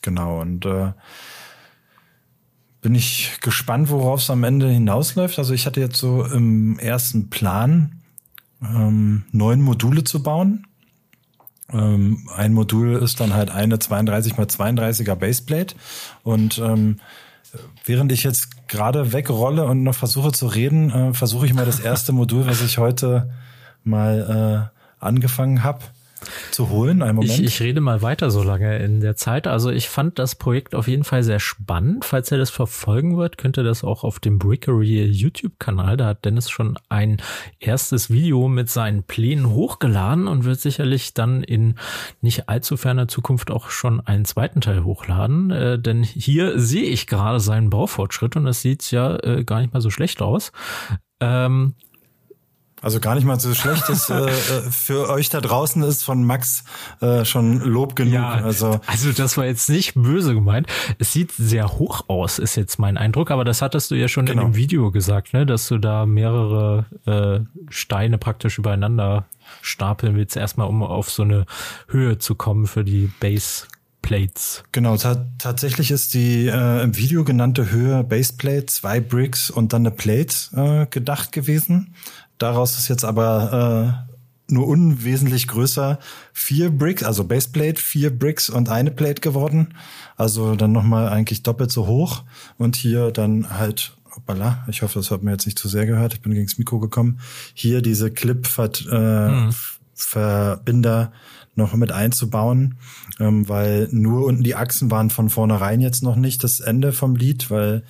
Genau, 0.03 0.41
und 0.41 0.65
äh, 0.66 0.93
bin 2.81 2.95
ich 2.95 3.39
gespannt, 3.41 3.91
worauf 3.91 4.21
es 4.21 4.31
am 4.31 4.45
Ende 4.45 4.69
hinausläuft. 4.69 5.39
Also 5.39 5.55
ich 5.55 5.67
hatte 5.67 5.81
jetzt 5.81 5.99
so 5.99 6.25
im 6.25 6.79
ersten 6.79 7.29
Plan, 7.31 8.01
ähm, 8.63 9.25
neun 9.33 9.61
Module 9.61 10.05
zu 10.05 10.23
bauen. 10.23 10.67
Ähm, 11.73 12.29
ein 12.35 12.53
Modul 12.55 12.95
ist 12.97 13.21
dann 13.21 13.35
halt 13.35 13.51
eine 13.51 13.79
32 13.79 14.39
x 14.39 14.59
32er 14.59 15.15
Baseplate 15.15 15.75
und 16.23 16.59
ähm, 16.59 16.99
während 17.85 18.13
ich 18.13 18.25
jetzt 18.25 18.69
gerade 18.69 19.13
wegrolle 19.13 19.67
und 19.67 19.83
noch 19.83 19.95
versuche 19.95 20.33
zu 20.33 20.47
reden, 20.47 20.91
äh, 20.91 21.15
versuche 21.15 21.47
ich 21.47 21.55
mal 21.55 21.67
das 21.67 21.81
erste 21.81 22.13
Modul, 22.13 22.47
was 22.47 22.63
ich 22.63 22.79
heute 22.79 23.31
mal 23.85 24.71
äh, 24.73 25.05
angefangen 25.05 25.63
habe, 25.63 25.81
zu 26.51 26.71
holen. 26.71 27.03
Einen 27.03 27.17
Moment. 27.17 27.39
Ich, 27.39 27.45
ich 27.45 27.61
rede 27.61 27.81
mal 27.81 28.03
weiter 28.03 28.31
so 28.31 28.43
lange 28.43 28.79
in 28.79 29.01
der 29.01 29.17
Zeit. 29.17 29.47
Also 29.47 29.71
ich 29.71 29.89
fand 29.89 30.19
das 30.19 30.35
Projekt 30.35 30.75
auf 30.75 30.89
jeden 30.89 31.05
Fall 31.05 31.23
sehr 31.23 31.41
spannend. 31.41 32.05
Falls 32.05 32.31
ihr 32.31 32.39
das 32.39 32.51
verfolgen 32.51 33.17
wird, 33.17 33.39
könnt 33.39 33.57
ihr 33.57 33.65
das 33.65 33.85
auch 33.85 34.05
auf 34.05 34.21
dem 34.21 34.39
Brickery 34.39 35.05
YouTube-Kanal. 35.05 35.97
Da 35.97 36.07
hat 36.07 36.25
Dennis 36.25 36.51
schon 36.51 36.79
ein 36.89 37.19
erstes 37.61 38.11
Video 38.11 38.49
mit 38.49 38.71
seinen 38.71 39.03
Plänen 39.03 39.51
hochgeladen 39.51 40.29
und 40.29 40.45
wird 40.45 40.61
sicherlich 40.61 41.15
dann 41.15 41.43
in 41.43 41.77
nicht 42.21 42.49
allzu 42.49 42.77
ferner 42.77 43.09
Zukunft 43.09 43.51
auch 43.51 43.71
schon 43.71 44.01
einen 44.01 44.25
zweiten 44.25 44.61
Teil 44.61 44.85
hochladen. 44.85 45.51
Äh, 45.51 45.79
denn 45.79 46.03
hier 46.03 46.59
sehe 46.59 46.85
ich 46.85 47.07
gerade 47.07 47.41
seinen 47.41 47.71
Baufortschritt 47.71 48.37
und 48.37 48.45
das 48.45 48.63
sieht 48.63 48.91
ja 48.91 49.17
äh, 49.23 49.45
gar 49.45 49.61
nicht 49.61 49.73
mal 49.73 49.81
so 49.81 49.91
schlecht 49.91 50.23
aus. 50.23 50.53
Ähm, 51.21 51.75
also 52.83 53.01
gar 53.01 53.15
nicht 53.15 53.25
mal 53.25 53.39
so 53.41 53.55
schlecht. 53.55 53.89
Das, 53.89 54.09
äh, 54.11 54.15
äh, 54.15 54.31
für 54.71 55.09
euch 55.09 55.31
da 55.31 55.41
draußen 55.41 55.83
ist 55.83 56.05
von 56.05 56.25
Max 56.25 56.65
äh, 57.01 57.25
schon 57.25 57.61
Lob 57.61 57.97
genug. 57.97 58.15
Ja, 58.15 58.31
also, 58.31 58.81
also 58.87 59.13
das 59.13 59.37
war 59.37 59.47
jetzt 59.47 59.69
nicht 59.69 59.95
böse 59.95 60.35
gemeint. 60.35 60.67
Es 60.99 61.13
sieht 61.13 61.33
sehr 61.33 61.69
hoch 61.79 62.05
aus, 62.09 62.39
ist 62.39 62.57
jetzt 62.57 62.79
mein 62.79 62.97
Eindruck. 62.97 63.31
Aber 63.31 63.45
das 63.45 63.63
hattest 63.63 63.91
du 63.91 63.95
ja 63.95 64.09
schon 64.09 64.27
genau. 64.27 64.43
in 64.43 64.49
dem 64.49 64.57
Video 64.57 64.91
gesagt, 64.91 65.33
ne? 65.33 65.47
dass 65.47 65.69
du 65.69 65.79
da 65.79 66.07
mehrere 66.07 66.87
äh, 67.07 67.41
Steine 67.71 68.19
praktisch 68.19 68.59
übereinander 68.59 69.27
stapeln 69.63 70.15
willst, 70.15 70.37
erstmal 70.37 70.69
um 70.69 70.83
auf 70.83 71.11
so 71.11 71.23
eine 71.23 71.47
Höhe 71.89 72.19
zu 72.19 72.35
kommen 72.35 72.67
für 72.67 72.85
die 72.85 73.11
Base. 73.21 73.67
Plates. 74.01 74.63
Genau, 74.73 74.97
ta 74.97 75.27
tatsächlich 75.39 75.91
ist 75.91 76.15
die 76.15 76.47
äh, 76.47 76.83
im 76.83 76.97
Video 76.97 77.25
genannte 77.25 77.71
Höhe 77.71 78.05
Baseplate, 78.05 78.65
zwei 78.65 79.01
Bricks 79.01 79.51
und 79.51 79.75
dann 79.75 79.83
eine 79.83 79.95
Plate 79.95 80.35
äh, 80.57 80.87
gedacht 80.87 81.31
gewesen. 81.33 81.95
Daraus 82.39 82.78
ist 82.78 82.89
jetzt 82.89 83.05
aber 83.05 84.06
äh, 84.09 84.12
nur 84.51 84.66
unwesentlich 84.66 85.47
größer 85.47 85.98
vier 86.32 86.70
Bricks, 86.70 87.02
also 87.02 87.24
Baseplate, 87.24 87.78
vier 87.81 88.16
Bricks 88.16 88.48
und 88.48 88.70
eine 88.70 88.90
Plate 88.90 89.20
geworden. 89.20 89.74
Also 90.16 90.56
dann 90.56 90.73
nochmal 90.73 91.10
eigentlich 91.10 91.43
doppelt 91.43 91.70
so 91.70 91.86
hoch. 91.86 92.24
Und 92.56 92.74
hier 92.77 93.10
dann 93.10 93.59
halt, 93.59 93.93
hoppala, 94.16 94.65
ich 94.69 94.81
hoffe, 94.82 94.98
das 94.98 95.10
hat 95.10 95.23
mir 95.23 95.32
jetzt 95.32 95.44
nicht 95.47 95.59
zu 95.59 95.69
sehr 95.69 95.85
gehört, 95.86 96.15
ich 96.15 96.23
bin 96.23 96.32
gegen 96.32 96.47
das 96.47 96.56
Mikro 96.59 96.78
gekommen. 96.78 97.20
Hier 97.52 97.82
diese 97.82 98.10
Clip-Verbinder 98.10 101.01
äh, 101.01 101.05
hm. 101.05 101.12
noch 101.55 101.74
mit 101.74 101.93
einzubauen, 101.93 102.77
ähm, 103.20 103.47
weil 103.51 103.89
nur 103.90 104.24
unten 104.24 104.44
die 104.44 104.55
Achsen 104.55 104.90
waren 104.90 105.10
von 105.10 105.28
vornherein 105.28 105.82
jetzt 105.82 106.02
noch 106.02 106.16
nicht 106.16 106.43
das 106.43 106.60
Ende 106.60 106.93
vom 106.93 107.16
Lied, 107.16 107.51
weil 107.51 107.82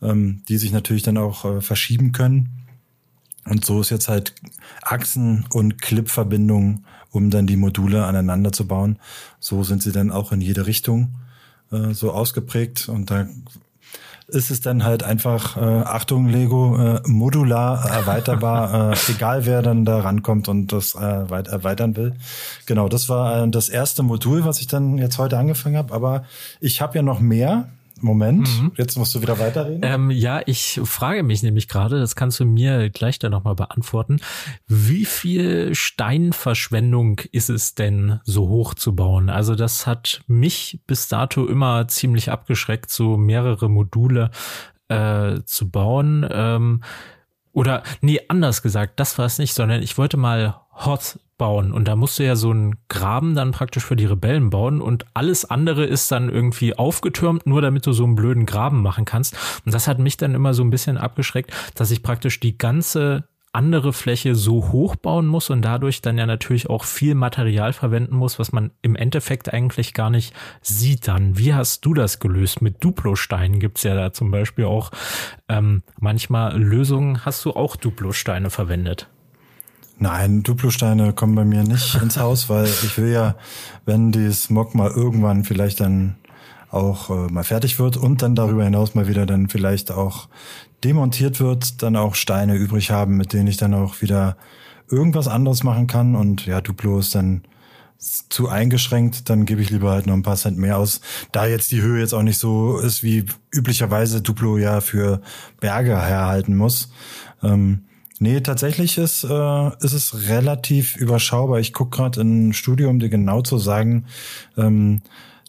ähm, 0.00 0.42
die 0.48 0.58
sich 0.58 0.70
natürlich 0.70 1.02
dann 1.02 1.18
auch 1.18 1.44
äh, 1.44 1.60
verschieben 1.60 2.12
können. 2.12 2.63
Und 3.48 3.64
so 3.64 3.80
ist 3.80 3.90
jetzt 3.90 4.08
halt 4.08 4.34
Achsen- 4.82 5.46
und 5.50 5.80
Clip-Verbindung, 5.80 6.84
um 7.10 7.30
dann 7.30 7.46
die 7.46 7.56
Module 7.56 8.04
aneinander 8.06 8.52
zu 8.52 8.66
bauen. 8.66 8.98
So 9.38 9.62
sind 9.62 9.82
sie 9.82 9.92
dann 9.92 10.10
auch 10.10 10.32
in 10.32 10.40
jede 10.40 10.66
Richtung 10.66 11.14
äh, 11.70 11.92
so 11.92 12.12
ausgeprägt. 12.12 12.88
Und 12.88 13.10
da 13.10 13.26
ist 14.28 14.50
es 14.50 14.60
dann 14.60 14.84
halt 14.84 15.02
einfach, 15.02 15.56
äh, 15.56 15.60
Achtung, 15.60 16.28
Lego, 16.28 16.76
äh, 16.76 17.00
modular 17.06 17.84
erweiterbar, 17.88 18.92
äh, 19.08 19.12
egal 19.12 19.44
wer 19.44 19.60
dann 19.62 19.84
da 19.84 20.00
rankommt 20.00 20.48
und 20.48 20.72
das 20.72 20.94
äh, 20.94 21.30
weit 21.30 21.48
erweitern 21.48 21.96
will. 21.96 22.14
Genau, 22.66 22.88
das 22.88 23.08
war 23.08 23.44
äh, 23.44 23.50
das 23.50 23.68
erste 23.68 24.02
Modul, 24.02 24.44
was 24.44 24.60
ich 24.60 24.66
dann 24.66 24.96
jetzt 24.96 25.18
heute 25.18 25.38
angefangen 25.38 25.76
habe. 25.76 25.92
Aber 25.92 26.24
ich 26.60 26.80
habe 26.80 26.96
ja 26.96 27.02
noch 27.02 27.20
mehr. 27.20 27.68
Moment, 28.04 28.62
mhm. 28.62 28.72
jetzt 28.76 28.96
musst 28.96 29.14
du 29.14 29.22
wieder 29.22 29.38
weiterreden. 29.38 29.80
Ähm, 29.82 30.10
ja, 30.10 30.42
ich 30.44 30.80
frage 30.84 31.22
mich 31.22 31.42
nämlich 31.42 31.68
gerade, 31.68 31.98
das 31.98 32.14
kannst 32.14 32.38
du 32.38 32.44
mir 32.44 32.90
gleich 32.90 33.18
dann 33.18 33.32
nochmal 33.32 33.54
beantworten. 33.54 34.20
Wie 34.66 35.06
viel 35.06 35.74
Steinverschwendung 35.74 37.20
ist 37.32 37.48
es 37.48 37.74
denn, 37.74 38.20
so 38.24 38.48
hoch 38.48 38.74
zu 38.74 38.94
bauen? 38.94 39.30
Also 39.30 39.54
das 39.54 39.86
hat 39.86 40.22
mich 40.26 40.80
bis 40.86 41.08
dato 41.08 41.46
immer 41.46 41.88
ziemlich 41.88 42.30
abgeschreckt, 42.30 42.90
so 42.90 43.16
mehrere 43.16 43.70
Module 43.70 44.30
äh, 44.88 45.40
zu 45.44 45.70
bauen. 45.70 46.28
Ähm, 46.30 46.82
oder 47.52 47.84
nee, 48.00 48.20
anders 48.28 48.62
gesagt, 48.62 49.00
das 49.00 49.16
war 49.16 49.26
es 49.26 49.38
nicht, 49.38 49.54
sondern 49.54 49.82
ich 49.82 49.96
wollte 49.96 50.16
mal 50.16 50.60
Hot 50.74 51.18
bauen 51.36 51.72
und 51.72 51.88
da 51.88 51.96
musst 51.96 52.18
du 52.18 52.24
ja 52.24 52.36
so 52.36 52.50
einen 52.50 52.76
Graben 52.88 53.34
dann 53.34 53.50
praktisch 53.50 53.84
für 53.84 53.96
die 53.96 54.04
Rebellen 54.04 54.50
bauen 54.50 54.80
und 54.80 55.04
alles 55.14 55.44
andere 55.44 55.84
ist 55.84 56.10
dann 56.12 56.28
irgendwie 56.28 56.76
aufgetürmt, 56.78 57.46
nur 57.46 57.60
damit 57.60 57.86
du 57.86 57.92
so 57.92 58.04
einen 58.04 58.14
blöden 58.14 58.46
Graben 58.46 58.82
machen 58.82 59.04
kannst. 59.04 59.36
Und 59.64 59.74
das 59.74 59.88
hat 59.88 59.98
mich 59.98 60.16
dann 60.16 60.34
immer 60.34 60.54
so 60.54 60.62
ein 60.62 60.70
bisschen 60.70 60.96
abgeschreckt, 60.96 61.52
dass 61.74 61.90
ich 61.90 62.02
praktisch 62.02 62.38
die 62.38 62.56
ganze 62.56 63.24
andere 63.54 63.92
Fläche 63.92 64.34
so 64.34 64.72
hoch 64.72 64.96
bauen 64.96 65.26
muss 65.26 65.48
und 65.48 65.62
dadurch 65.62 66.02
dann 66.02 66.18
ja 66.18 66.26
natürlich 66.26 66.68
auch 66.68 66.84
viel 66.84 67.14
Material 67.14 67.72
verwenden 67.72 68.16
muss, 68.16 68.38
was 68.38 68.52
man 68.52 68.72
im 68.82 68.96
Endeffekt 68.96 69.52
eigentlich 69.52 69.94
gar 69.94 70.10
nicht 70.10 70.34
sieht 70.60 71.06
dann. 71.06 71.38
Wie 71.38 71.54
hast 71.54 71.84
du 71.84 71.94
das 71.94 72.18
gelöst? 72.18 72.62
Mit 72.62 72.82
Duplosteinen 72.82 73.60
gibt's 73.60 73.84
ja 73.84 73.94
da 73.94 74.12
zum 74.12 74.30
Beispiel 74.30 74.64
auch 74.64 74.90
ähm, 75.48 75.82
manchmal 76.00 76.60
Lösungen. 76.60 77.24
Hast 77.24 77.44
du 77.44 77.52
auch 77.52 77.76
Duplosteine 77.76 78.50
verwendet? 78.50 79.08
Nein, 79.98 80.42
Duplosteine 80.42 81.12
kommen 81.12 81.34
bei 81.34 81.44
mir 81.44 81.62
nicht 81.62 81.94
ins 82.02 82.18
Haus, 82.18 82.48
weil 82.48 82.66
ich 82.66 82.98
will 82.98 83.12
ja, 83.12 83.36
wenn 83.84 84.12
die 84.12 84.32
Smog 84.32 84.74
mal 84.74 84.90
irgendwann 84.90 85.44
vielleicht 85.44 85.80
dann 85.80 86.16
auch 86.70 87.10
äh, 87.10 87.32
mal 87.32 87.44
fertig 87.44 87.78
wird 87.78 87.96
und 87.96 88.20
dann 88.22 88.34
darüber 88.34 88.64
hinaus 88.64 88.94
mal 88.94 89.06
wieder 89.06 89.26
dann 89.26 89.48
vielleicht 89.48 89.92
auch 89.92 90.28
demontiert 90.82 91.40
wird, 91.40 91.82
dann 91.82 91.96
auch 91.96 92.16
Steine 92.16 92.56
übrig 92.56 92.90
haben, 92.90 93.16
mit 93.16 93.32
denen 93.32 93.46
ich 93.46 93.56
dann 93.56 93.74
auch 93.74 94.02
wieder 94.02 94.36
irgendwas 94.90 95.28
anderes 95.28 95.62
machen 95.62 95.86
kann. 95.86 96.16
Und 96.16 96.46
ja, 96.46 96.60
Duplo 96.60 96.98
ist 96.98 97.14
dann 97.14 97.42
zu 98.28 98.48
eingeschränkt, 98.48 99.30
dann 99.30 99.46
gebe 99.46 99.62
ich 99.62 99.70
lieber 99.70 99.92
halt 99.92 100.06
noch 100.06 100.14
ein 100.14 100.22
paar 100.22 100.36
Cent 100.36 100.58
mehr 100.58 100.76
aus. 100.76 101.00
Da 101.32 101.46
jetzt 101.46 101.70
die 101.70 101.80
Höhe 101.80 102.00
jetzt 102.00 102.12
auch 102.12 102.22
nicht 102.22 102.38
so 102.38 102.78
ist, 102.78 103.02
wie 103.02 103.24
üblicherweise 103.52 104.20
Duplo 104.20 104.58
ja 104.58 104.80
für 104.80 105.22
Berge 105.60 105.96
herhalten 105.96 106.56
muss. 106.56 106.90
Ähm, 107.42 107.84
nee, 108.24 108.40
tatsächlich 108.40 108.96
ist, 108.96 109.22
äh, 109.24 109.68
ist 109.80 109.92
es 109.92 110.28
relativ 110.28 110.96
überschaubar. 110.96 111.60
Ich 111.60 111.74
gucke 111.74 111.98
gerade 111.98 112.22
in 112.22 112.48
ein 112.48 112.52
Studio, 112.54 112.88
um 112.88 112.98
dir 112.98 113.10
genau 113.10 113.42
zu 113.42 113.58
sagen, 113.58 114.06
ähm, 114.56 115.02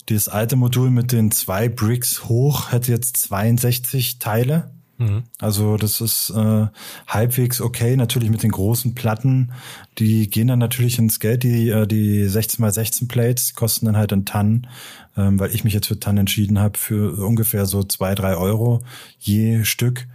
das 0.07 0.27
alte 0.27 0.57
Modul 0.57 0.91
mit 0.91 1.13
den 1.13 1.31
zwei 1.31 1.69
Bricks 1.69 2.25
hoch 2.25 2.71
hat 2.73 2.89
jetzt 2.89 3.15
62 3.17 4.19
Teile. 4.19 4.71
Mhm. 4.97 5.23
Also 5.39 5.77
das 5.77 6.01
ist 6.01 6.31
äh, 6.31 6.67
halbwegs 7.07 7.61
okay, 7.61 7.95
natürlich 7.95 8.29
mit 8.29 8.43
den 8.43 8.51
großen 8.51 8.93
Platten. 8.93 9.53
Die 9.97 10.29
gehen 10.29 10.49
dann 10.49 10.59
natürlich 10.59 10.99
ins 10.99 11.21
Geld. 11.21 11.43
Die, 11.43 11.69
äh, 11.69 11.87
die 11.87 12.27
16 12.27 12.63
x 12.63 12.75
16 12.75 13.07
Plates 13.07 13.53
kosten 13.53 13.85
dann 13.85 13.97
halt 13.97 14.11
ein 14.11 14.25
Tann, 14.25 14.67
ähm, 15.15 15.39
weil 15.39 15.55
ich 15.55 15.63
mich 15.63 15.73
jetzt 15.73 15.87
für 15.87 15.99
Tann 15.99 16.17
entschieden 16.17 16.59
habe, 16.59 16.77
für 16.77 17.25
ungefähr 17.25 17.65
so 17.65 17.83
zwei, 17.83 18.15
drei 18.15 18.35
Euro 18.35 18.81
je 19.17 19.63
Stück. 19.63 20.07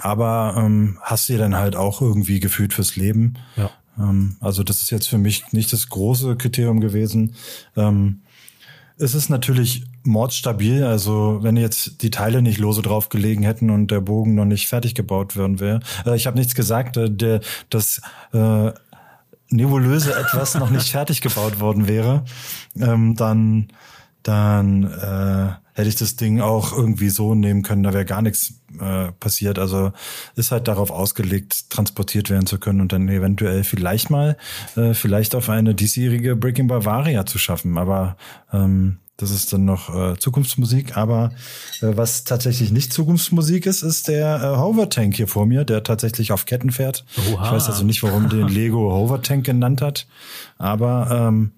Aber 0.00 0.54
ähm, 0.56 0.98
hast 1.02 1.28
du 1.28 1.38
dann 1.38 1.56
halt 1.56 1.76
auch 1.76 2.00
irgendwie 2.00 2.40
gefühlt 2.40 2.72
fürs 2.72 2.96
Leben. 2.96 3.34
Ja. 3.56 3.70
Ähm, 3.98 4.36
also 4.40 4.62
das 4.62 4.82
ist 4.82 4.90
jetzt 4.90 5.08
für 5.08 5.18
mich 5.18 5.52
nicht 5.52 5.72
das 5.72 5.88
große 5.88 6.36
Kriterium 6.36 6.80
gewesen. 6.80 7.34
Ähm, 7.76 8.22
es 8.98 9.14
ist 9.14 9.28
natürlich 9.28 9.84
mordstabil. 10.04 10.84
Also 10.84 11.38
wenn 11.42 11.56
jetzt 11.56 12.02
die 12.02 12.10
Teile 12.10 12.42
nicht 12.42 12.58
lose 12.58 12.82
drauf 12.82 13.08
gelegen 13.08 13.42
hätten 13.42 13.70
und 13.70 13.90
der 13.90 14.00
Bogen 14.00 14.34
noch 14.34 14.44
nicht 14.44 14.68
fertig 14.68 14.94
gebaut 14.94 15.36
worden 15.36 15.60
wäre. 15.60 15.80
Äh, 16.04 16.16
ich 16.16 16.26
habe 16.26 16.38
nichts 16.38 16.54
gesagt, 16.54 16.96
äh, 16.96 17.10
der, 17.10 17.40
das 17.70 18.00
äh, 18.32 18.72
nebulöse 19.48 20.14
etwas 20.14 20.54
noch 20.54 20.70
nicht 20.70 20.88
fertig 20.92 21.20
gebaut 21.20 21.60
worden 21.60 21.88
wäre, 21.88 22.24
ähm, 22.78 23.14
dann 23.14 23.68
dann 24.26 24.84
äh, 24.84 25.52
hätte 25.74 25.88
ich 25.88 25.96
das 25.96 26.16
Ding 26.16 26.40
auch 26.40 26.76
irgendwie 26.76 27.10
so 27.10 27.34
nehmen 27.34 27.62
können, 27.62 27.82
da 27.82 27.92
wäre 27.92 28.04
gar 28.04 28.22
nichts 28.22 28.54
äh, 28.80 29.12
passiert. 29.12 29.58
Also 29.58 29.92
ist 30.34 30.50
halt 30.50 30.68
darauf 30.68 30.90
ausgelegt, 30.90 31.70
transportiert 31.70 32.30
werden 32.30 32.46
zu 32.46 32.58
können 32.58 32.80
und 32.80 32.92
dann 32.92 33.08
eventuell 33.08 33.62
vielleicht 33.62 34.10
mal, 34.10 34.36
äh, 34.76 34.94
vielleicht 34.94 35.34
auf 35.34 35.48
eine 35.48 35.74
diesjährige 35.74 36.34
Breaking 36.34 36.66
Bavaria 36.66 37.26
zu 37.26 37.38
schaffen. 37.38 37.78
Aber 37.78 38.16
ähm, 38.52 38.98
das 39.16 39.30
ist 39.30 39.52
dann 39.52 39.64
noch 39.64 39.94
äh, 39.94 40.18
Zukunftsmusik. 40.18 40.96
Aber 40.96 41.30
äh, 41.80 41.96
was 41.96 42.24
tatsächlich 42.24 42.70
nicht 42.70 42.92
Zukunftsmusik 42.92 43.66
ist, 43.66 43.82
ist 43.82 44.08
der 44.08 44.36
äh, 44.42 44.58
Hover-Tank 44.58 45.14
hier 45.14 45.28
vor 45.28 45.46
mir, 45.46 45.64
der 45.64 45.82
tatsächlich 45.82 46.32
auf 46.32 46.46
Ketten 46.46 46.70
fährt. 46.70 47.04
Oha. 47.32 47.46
Ich 47.46 47.52
weiß 47.52 47.68
also 47.68 47.84
nicht, 47.84 48.02
warum 48.02 48.28
den 48.28 48.48
Lego 48.48 48.92
Hover-Tank 48.92 49.44
genannt 49.44 49.80
hat. 49.82 50.06
Aber 50.58 51.08
ähm, 51.28 51.52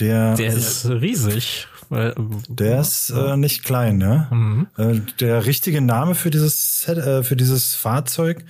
der, 0.00 0.34
der 0.34 0.52
ist 0.52 0.86
riesig. 0.86 1.68
Der 2.48 2.80
ist 2.80 3.10
äh, 3.10 3.36
nicht 3.36 3.62
klein, 3.62 3.98
ne? 3.98 4.26
Mhm. 4.30 4.66
Äh, 4.76 5.00
der 5.20 5.46
richtige 5.46 5.80
Name 5.80 6.14
für 6.14 6.30
dieses 6.30 6.80
Set, 6.80 6.98
äh, 6.98 7.22
für 7.22 7.36
dieses 7.36 7.74
Fahrzeug, 7.74 8.44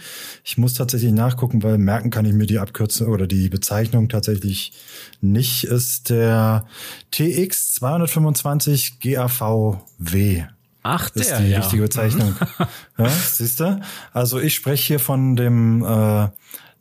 ich 0.45 0.57
muss 0.57 0.75
tatsächlich 0.75 1.13
nachgucken, 1.13 1.63
weil 1.63 1.79
merken 1.79 2.11
kann 2.11 2.25
ich 2.25 2.33
mir 2.33 2.47
die 2.47 2.59
Abkürzung 2.59 3.09
oder 3.09 3.27
die 3.27 3.49
Bezeichnung 3.49 4.09
tatsächlich 4.09 4.73
nicht, 5.21 5.65
ist 5.65 6.11
der 6.11 6.67
TX 7.11 7.75
225 7.75 9.01
GAVW. 9.01 10.45
Ach, 10.83 11.11
der, 11.11 11.23
ist 11.23 11.39
die 11.39 11.49
ja. 11.49 11.59
richtige 11.59 11.83
Bezeichnung. 11.83 12.37
Mhm. 12.59 12.67
ja, 13.05 13.09
siehst 13.09 13.61
du? 13.61 13.81
Also 14.13 14.39
ich 14.39 14.55
spreche 14.55 14.87
hier 14.87 15.01
von 15.01 15.35
dem 15.35 15.85
äh, 15.85 16.29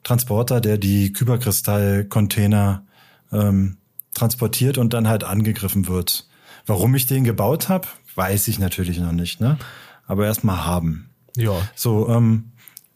Transporter, 0.03 0.61
der 0.61 0.77
die 0.77 1.13
Kyberkristall-Container 1.13 2.83
ähm, 3.31 3.77
transportiert 4.13 4.77
und 4.77 4.93
dann 4.93 5.07
halt 5.07 5.23
angegriffen 5.23 5.87
wird. 5.87 6.27
Warum 6.65 6.95
ich 6.95 7.07
den 7.07 7.23
gebaut 7.23 7.69
habe, 7.69 7.87
weiß 8.15 8.47
ich 8.47 8.59
natürlich 8.59 8.99
noch 8.99 9.11
nicht, 9.11 9.41
ne? 9.41 9.57
Aber 10.05 10.25
erstmal 10.25 10.65
haben. 10.65 11.09
Ja. 11.35 11.53
So, 11.75 12.09
ähm, 12.09 12.51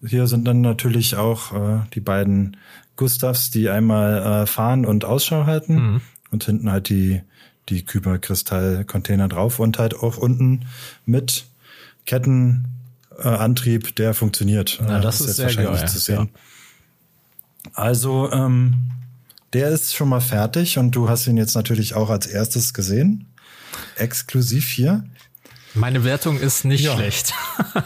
hier 0.05 0.27
sind 0.27 0.45
dann 0.45 0.61
natürlich 0.61 1.15
auch 1.15 1.53
äh, 1.53 1.79
die 1.93 1.99
beiden 1.99 2.57
Gustavs, 2.95 3.49
die 3.49 3.69
einmal 3.69 4.43
äh, 4.43 4.45
fahren 4.45 4.85
und 4.85 5.05
Ausschau 5.05 5.45
halten 5.45 5.75
mhm. 5.75 6.01
und 6.31 6.43
hinten 6.43 6.71
halt 6.71 6.89
die 6.89 7.21
die 7.69 7.83
Kyberkristall-Container 7.83 9.27
drauf 9.27 9.59
und 9.59 9.77
halt 9.77 9.95
auch 9.95 10.17
unten 10.17 10.65
mit 11.05 11.47
Kettenantrieb, 12.05 13.87
äh, 13.87 13.91
der 13.93 14.13
funktioniert. 14.13 14.79
Na, 14.81 14.99
das, 14.99 15.17
das 15.17 15.21
ist, 15.21 15.31
ist 15.31 15.37
jetzt 15.37 15.45
wahrscheinlich 15.57 15.81
geil, 15.81 15.89
zu 15.89 15.99
sehen. 15.99 16.29
Ja. 16.33 17.71
Also 17.73 18.31
ähm, 18.31 18.91
der 19.53 19.69
ist 19.69 19.95
schon 19.95 20.09
mal 20.09 20.21
fertig 20.21 20.77
und 20.77 20.91
du 20.91 21.09
hast 21.09 21.27
ihn 21.27 21.37
jetzt 21.37 21.55
natürlich 21.55 21.95
auch 21.95 22.09
als 22.09 22.27
erstes 22.27 22.73
gesehen. 22.73 23.27
Exklusiv 23.95 24.67
hier. 24.67 25.03
Meine 25.73 26.03
Wertung 26.03 26.39
ist 26.39 26.65
nicht 26.65 26.83
ja. 26.83 26.95
schlecht. 26.95 27.33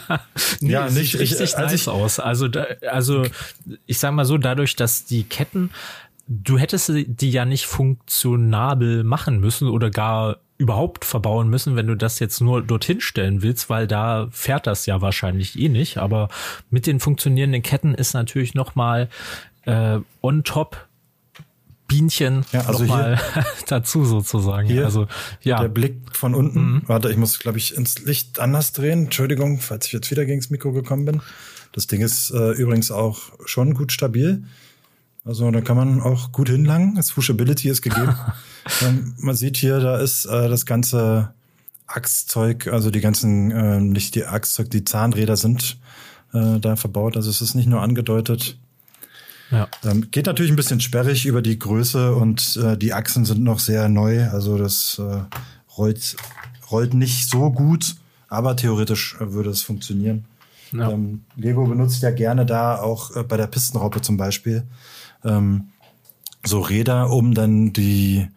nee, 0.60 0.72
ja, 0.72 0.88
nicht 0.88 1.12
sieht 1.12 1.20
richtig 1.20 1.50
ich, 1.50 1.56
nice 1.56 1.72
ich, 1.74 1.88
aus. 1.88 2.18
Also, 2.20 2.48
da, 2.48 2.66
also 2.90 3.24
ich 3.86 3.98
sag 3.98 4.12
mal 4.12 4.24
so, 4.24 4.38
dadurch, 4.38 4.76
dass 4.76 5.04
die 5.04 5.24
Ketten 5.24 5.70
du 6.28 6.58
hättest 6.58 6.90
die 6.94 7.30
ja 7.30 7.44
nicht 7.44 7.66
funktionabel 7.66 9.04
machen 9.04 9.40
müssen 9.40 9.68
oder 9.68 9.90
gar 9.90 10.38
überhaupt 10.58 11.04
verbauen 11.04 11.48
müssen, 11.48 11.74
wenn 11.74 11.88
du 11.88 11.96
das 11.96 12.20
jetzt 12.20 12.40
nur 12.40 12.62
dorthin 12.62 13.00
stellen 13.00 13.42
willst, 13.42 13.68
weil 13.68 13.88
da 13.88 14.28
fährt 14.30 14.66
das 14.66 14.86
ja 14.86 15.00
wahrscheinlich 15.00 15.58
eh 15.58 15.68
nicht. 15.68 15.98
Aber 15.98 16.28
mit 16.70 16.86
den 16.86 17.00
funktionierenden 17.00 17.62
Ketten 17.62 17.94
ist 17.94 18.14
natürlich 18.14 18.54
noch 18.54 18.76
mal 18.76 19.08
äh, 19.64 19.98
on 20.20 20.44
top 20.44 20.86
Bienchen 21.92 22.44
ja, 22.52 22.62
also 22.62 22.84
noch 22.84 23.18
dazu 23.66 24.04
sozusagen. 24.04 24.66
Hier, 24.68 24.84
also 24.84 25.06
ja. 25.42 25.60
Der 25.60 25.68
Blick 25.68 26.16
von 26.16 26.34
unten. 26.34 26.60
Mhm. 26.60 26.82
Warte, 26.86 27.10
ich 27.10 27.16
muss, 27.16 27.38
glaube 27.38 27.58
ich, 27.58 27.76
ins 27.76 27.98
Licht 28.00 28.40
anders 28.40 28.72
drehen. 28.72 29.04
Entschuldigung, 29.04 29.60
falls 29.60 29.86
ich 29.86 29.92
jetzt 29.92 30.10
wieder 30.10 30.24
gegen 30.24 30.40
das 30.40 30.50
Mikro 30.50 30.72
gekommen 30.72 31.04
bin. 31.04 31.20
Das 31.72 31.86
Ding 31.86 32.00
ist 32.00 32.30
äh, 32.30 32.52
übrigens 32.52 32.90
auch 32.90 33.20
schon 33.44 33.74
gut 33.74 33.92
stabil. 33.92 34.44
Also 35.24 35.50
da 35.50 35.60
kann 35.60 35.76
man 35.76 36.00
auch 36.00 36.32
gut 36.32 36.48
hinlangen. 36.48 36.96
Das 36.96 37.12
Pushability 37.12 37.68
ist 37.68 37.82
gegeben. 37.82 38.14
ähm, 38.82 39.14
man 39.18 39.36
sieht 39.36 39.56
hier, 39.56 39.78
da 39.78 39.98
ist 39.98 40.24
äh, 40.24 40.48
das 40.48 40.66
ganze 40.66 41.32
Achszeug, 41.86 42.68
also 42.68 42.90
die 42.90 43.00
ganzen, 43.00 43.50
äh, 43.50 43.80
nicht 43.80 44.14
die 44.14 44.24
Achszeug, 44.24 44.70
die 44.70 44.84
Zahnräder 44.84 45.36
sind 45.36 45.78
äh, 46.32 46.58
da 46.58 46.76
verbaut. 46.76 47.16
Also 47.16 47.30
es 47.30 47.40
ist 47.40 47.54
nicht 47.54 47.68
nur 47.68 47.82
angedeutet. 47.82 48.58
Ja. 49.52 49.68
Ähm, 49.84 50.10
geht 50.10 50.26
natürlich 50.26 50.50
ein 50.50 50.56
bisschen 50.56 50.80
sperrig 50.80 51.26
über 51.26 51.42
die 51.42 51.58
Größe 51.58 52.14
und 52.14 52.56
äh, 52.56 52.76
die 52.76 52.94
Achsen 52.94 53.26
sind 53.26 53.42
noch 53.42 53.58
sehr 53.58 53.88
neu. 53.88 54.28
Also 54.30 54.56
das 54.56 54.98
äh, 54.98 55.20
rollt, 55.76 56.16
rollt 56.70 56.94
nicht 56.94 57.28
so 57.28 57.52
gut, 57.52 57.96
aber 58.28 58.56
theoretisch 58.56 59.16
äh, 59.20 59.32
würde 59.32 59.50
es 59.50 59.60
funktionieren. 59.62 60.24
Ja. 60.72 60.90
Ähm, 60.90 61.24
Lego 61.36 61.66
benutzt 61.66 62.02
ja 62.02 62.10
gerne 62.10 62.46
da 62.46 62.80
auch 62.80 63.14
äh, 63.14 63.22
bei 63.24 63.36
der 63.36 63.46
Pistenraupe 63.46 64.00
zum 64.00 64.16
Beispiel 64.16 64.64
ähm, 65.22 65.68
so 66.42 66.60
Räder, 66.60 67.10
um 67.10 67.34
dann 67.34 67.74
die, 67.74 68.28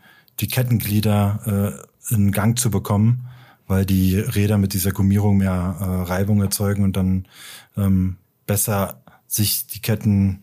die 0.42 0.48
Kettenglieder 0.48 1.80
äh, 2.12 2.14
in 2.14 2.34
Gang 2.34 2.60
zu 2.60 2.70
bekommen, 2.70 3.30
weil 3.68 3.86
die 3.86 4.20
Räder 4.20 4.58
mit 4.58 4.74
dieser 4.74 4.92
Gummierung 4.92 5.38
mehr 5.38 5.78
äh, 5.80 5.84
Reibung 6.10 6.42
erzeugen 6.42 6.84
und 6.84 6.98
dann 6.98 7.26
ähm, 7.78 8.18
besser 8.46 9.02
sich 9.28 9.68
die 9.68 9.80
Ketten 9.80 10.42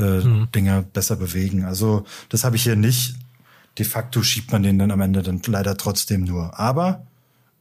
äh, 0.00 0.24
mhm. 0.24 0.48
Dinger 0.54 0.82
besser 0.82 1.16
bewegen. 1.16 1.64
Also 1.64 2.04
das 2.28 2.44
habe 2.44 2.56
ich 2.56 2.62
hier 2.62 2.76
nicht. 2.76 3.14
De 3.78 3.86
facto 3.86 4.22
schiebt 4.22 4.52
man 4.52 4.62
den 4.62 4.78
dann 4.78 4.90
am 4.90 5.00
Ende 5.00 5.22
dann 5.22 5.40
leider 5.46 5.76
trotzdem 5.76 6.24
nur. 6.24 6.58
Aber 6.58 7.06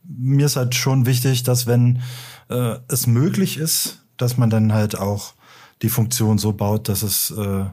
mir 0.03 0.45
ist 0.45 0.55
halt 0.55 0.75
schon 0.75 1.05
wichtig, 1.05 1.43
dass 1.43 1.67
wenn 1.67 2.01
äh, 2.49 2.75
es 2.87 3.07
möglich 3.07 3.57
ist, 3.57 4.01
dass 4.17 4.37
man 4.37 4.49
dann 4.49 4.73
halt 4.73 4.97
auch 4.97 5.33
die 5.81 5.89
Funktion 5.89 6.37
so 6.37 6.53
baut, 6.53 6.89
dass 6.89 7.03
es 7.03 7.31
äh, 7.31 7.65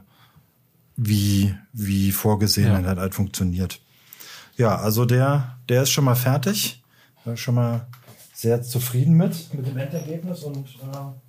wie, 0.95 1.55
wie 1.73 2.11
vorgesehen 2.11 2.71
ja. 2.71 2.83
halt, 2.83 2.99
halt 2.99 3.15
funktioniert. 3.15 3.79
Ja, 4.55 4.77
also 4.77 5.05
der, 5.05 5.57
der 5.69 5.83
ist 5.83 5.91
schon 5.91 6.05
mal 6.05 6.15
fertig. 6.15 6.83
Da 7.25 7.35
schon 7.35 7.55
mal 7.55 7.87
sehr 8.33 8.61
zufrieden 8.61 9.13
mit, 9.13 9.53
mit 9.53 9.67
dem 9.67 9.77
Endergebnis 9.77 10.43
und 10.43 10.67
äh, 10.67 11.26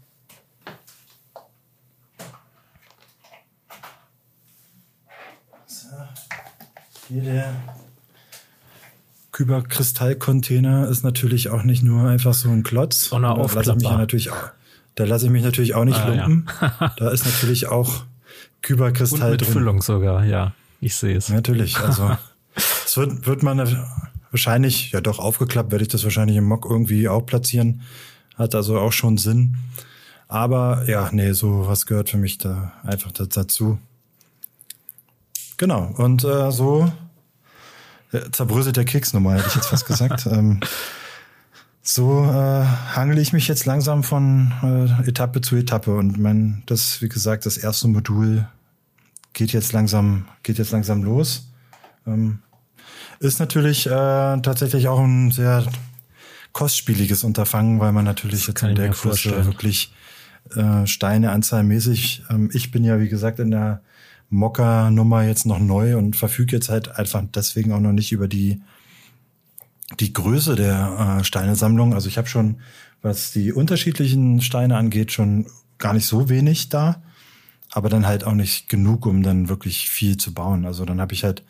hier 7.09 7.23
der 7.23 7.55
Kyberkristallcontainer 9.33 10.89
ist 10.89 11.05
natürlich 11.05 11.49
auch 11.49 11.63
nicht 11.63 11.83
nur 11.83 12.09
einfach 12.09 12.35
so 12.35 12.51
ein 12.51 12.63
Klotz. 12.63 13.05
Sondern 13.05 13.37
da 13.37 13.53
lasse 13.53 13.71
ich 13.71 13.77
mich 13.77 13.91
natürlich 13.91 14.31
auch, 14.31 14.51
da 14.95 15.05
lasse 15.05 15.27
ich 15.27 15.31
mich 15.31 15.45
natürlich 15.45 15.75
auch 15.75 15.85
nicht 15.85 15.99
ah, 15.99 16.09
lumpen. 16.09 16.47
Ja. 16.61 16.95
da 16.99 17.11
ist 17.11 17.25
natürlich 17.25 17.69
auch 17.69 18.05
Kyberkristall 18.63 19.23
Und 19.23 19.31
mit 19.33 19.41
drin. 19.43 19.53
Füllung 19.53 19.83
sogar, 19.83 20.25
ja. 20.25 20.55
Ich 20.81 20.97
sehe 20.97 21.17
es. 21.17 21.29
Natürlich, 21.29 21.79
also 21.79 22.17
es 22.85 22.97
wird, 22.97 23.27
wird 23.27 23.43
man 23.43 23.87
wahrscheinlich, 24.31 24.93
ja 24.93 25.01
doch 25.01 25.19
aufgeklappt, 25.19 25.71
werde 25.71 25.83
ich 25.83 25.89
das 25.89 26.05
wahrscheinlich 26.05 26.37
im 26.37 26.45
Mock 26.45 26.67
irgendwie 26.69 27.09
auch 27.09 27.25
platzieren. 27.25 27.83
Hat 28.37 28.55
also 28.55 28.79
auch 28.79 28.93
schon 28.93 29.19
Sinn. 29.19 29.57
Aber 30.29 30.85
ja, 30.87 31.09
nee, 31.13 31.33
so 31.33 31.67
was 31.67 31.87
gehört 31.87 32.11
für 32.11 32.19
mich 32.19 32.39
da 32.39 32.73
einfach 32.83 33.13
dazu. 33.13 33.79
Genau, 35.59 35.93
und 35.97 36.25
äh, 36.25 36.51
so 36.51 36.91
äh, 38.13 38.31
zerbröselt 38.31 38.77
der 38.77 38.85
Keks 38.85 39.13
nochmal, 39.13 39.39
hätte 39.39 39.49
ich 39.49 39.55
jetzt 39.57 39.67
fast 39.67 39.87
gesagt. 39.87 40.27
ähm, 40.31 40.61
so 41.83 42.25
äh, 42.25 42.65
hangele 42.95 43.21
ich 43.21 43.33
mich 43.33 43.49
jetzt 43.49 43.67
langsam 43.67 44.03
von 44.03 44.53
äh, 44.63 45.09
Etappe 45.09 45.41
zu 45.41 45.57
Etappe 45.57 45.95
und 45.97 46.19
mein, 46.19 46.63
das, 46.67 47.03
wie 47.03 47.09
gesagt, 47.09 47.45
das 47.45 47.57
erste 47.57 47.89
Modul 47.89 48.47
geht 49.33 49.53
jetzt 49.53 49.73
langsam, 49.73 50.29
geht 50.43 50.59
jetzt 50.59 50.71
langsam 50.71 51.03
los. 51.03 51.51
Ähm, 52.07 52.41
ist 53.21 53.41
natürlich 53.41 53.87
äh, 53.87 53.91
tatsächlich 53.91 54.87
auch 54.89 55.01
ein 55.01 55.31
sehr 55.31 55.67
kostspieliges 56.53 57.25
Unterfangen, 57.25 57.81
weil 57.81 57.93
man 57.93 58.05
natürlich 58.05 58.47
das 58.47 58.49
jetzt 58.49 58.63
in 58.63 58.77
der 58.77 58.91
Größe 58.91 59.45
wirklich 59.47 59.93
äh, 60.55 60.87
Steine 60.87 61.33
anzahlmäßig. 61.33 62.23
Ähm, 62.31 62.51
ich 62.53 62.71
bin 62.71 62.85
ja, 62.85 63.01
wie 63.01 63.09
gesagt, 63.09 63.39
in 63.39 63.51
der 63.51 63.81
Mocker-Nummer 64.31 65.23
jetzt 65.25 65.47
noch 65.47 65.59
neu 65.59 65.97
und 65.97 66.17
verfüge 66.17 66.57
jetzt 66.57 66.69
halt 66.69 66.97
einfach 66.97 67.23
deswegen 67.35 67.73
auch 67.73 67.81
noch 67.81 67.93
nicht 67.93 68.13
über 68.13 68.29
die 68.29 68.61
die 70.01 70.13
Größe 70.13 70.55
der 70.55 71.19
äh, 71.21 71.25
Steinesammlung. 71.25 71.95
Also 71.95 72.09
ich 72.09 72.19
habe 72.19 72.29
schon, 72.29 72.61
was 73.01 73.33
die 73.33 73.53
unterschiedlichen 73.53 74.41
Steine 74.41 74.77
angeht, 74.77 75.13
schon 75.13 75.47
gar 75.79 75.95
nicht 75.95 76.07
so 76.07 76.29
wenig 76.29 76.69
da, 76.69 77.03
aber 77.71 77.89
dann 77.89 78.07
halt 78.07 78.25
auch 78.25 78.35
nicht 78.35 78.69
genug, 78.69 79.07
um 79.07 79.23
dann 79.23 79.49
wirklich 79.49 79.89
viel 79.89 80.17
zu 80.17 80.35
bauen. 80.35 80.67
Also 80.67 80.85
dann 80.85 81.01
habe 81.01 81.15
ich 81.15 81.25
halt 81.25 81.43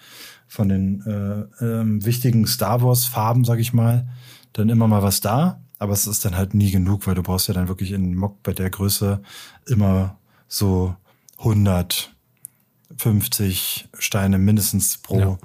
von 0.46 0.68
den 0.68 1.02
äh, 1.02 1.64
ähm, 1.64 2.04
wichtigen 2.04 2.46
Star 2.46 2.82
Wars 2.82 3.06
Farben, 3.06 3.44
sag 3.44 3.58
ich 3.58 3.72
mal, 3.72 4.08
dann 4.52 4.68
immer 4.68 4.88
mal 4.88 5.02
was 5.02 5.20
da, 5.20 5.60
aber 5.78 5.92
es 5.92 6.06
ist 6.06 6.24
dann 6.24 6.36
halt 6.36 6.54
nie 6.54 6.70
genug, 6.70 7.06
weil 7.06 7.14
du 7.14 7.22
brauchst 7.22 7.48
ja 7.48 7.54
dann 7.54 7.68
wirklich 7.68 7.92
in 7.92 8.14
Mock 8.14 8.42
bei 8.42 8.52
der 8.52 8.70
Größe 8.70 9.20
immer 9.66 10.16
so 10.48 10.96
150 12.90 13.88
Steine 13.98 14.38
mindestens 14.38 14.98
pro 14.98 15.18
ja 15.18 15.38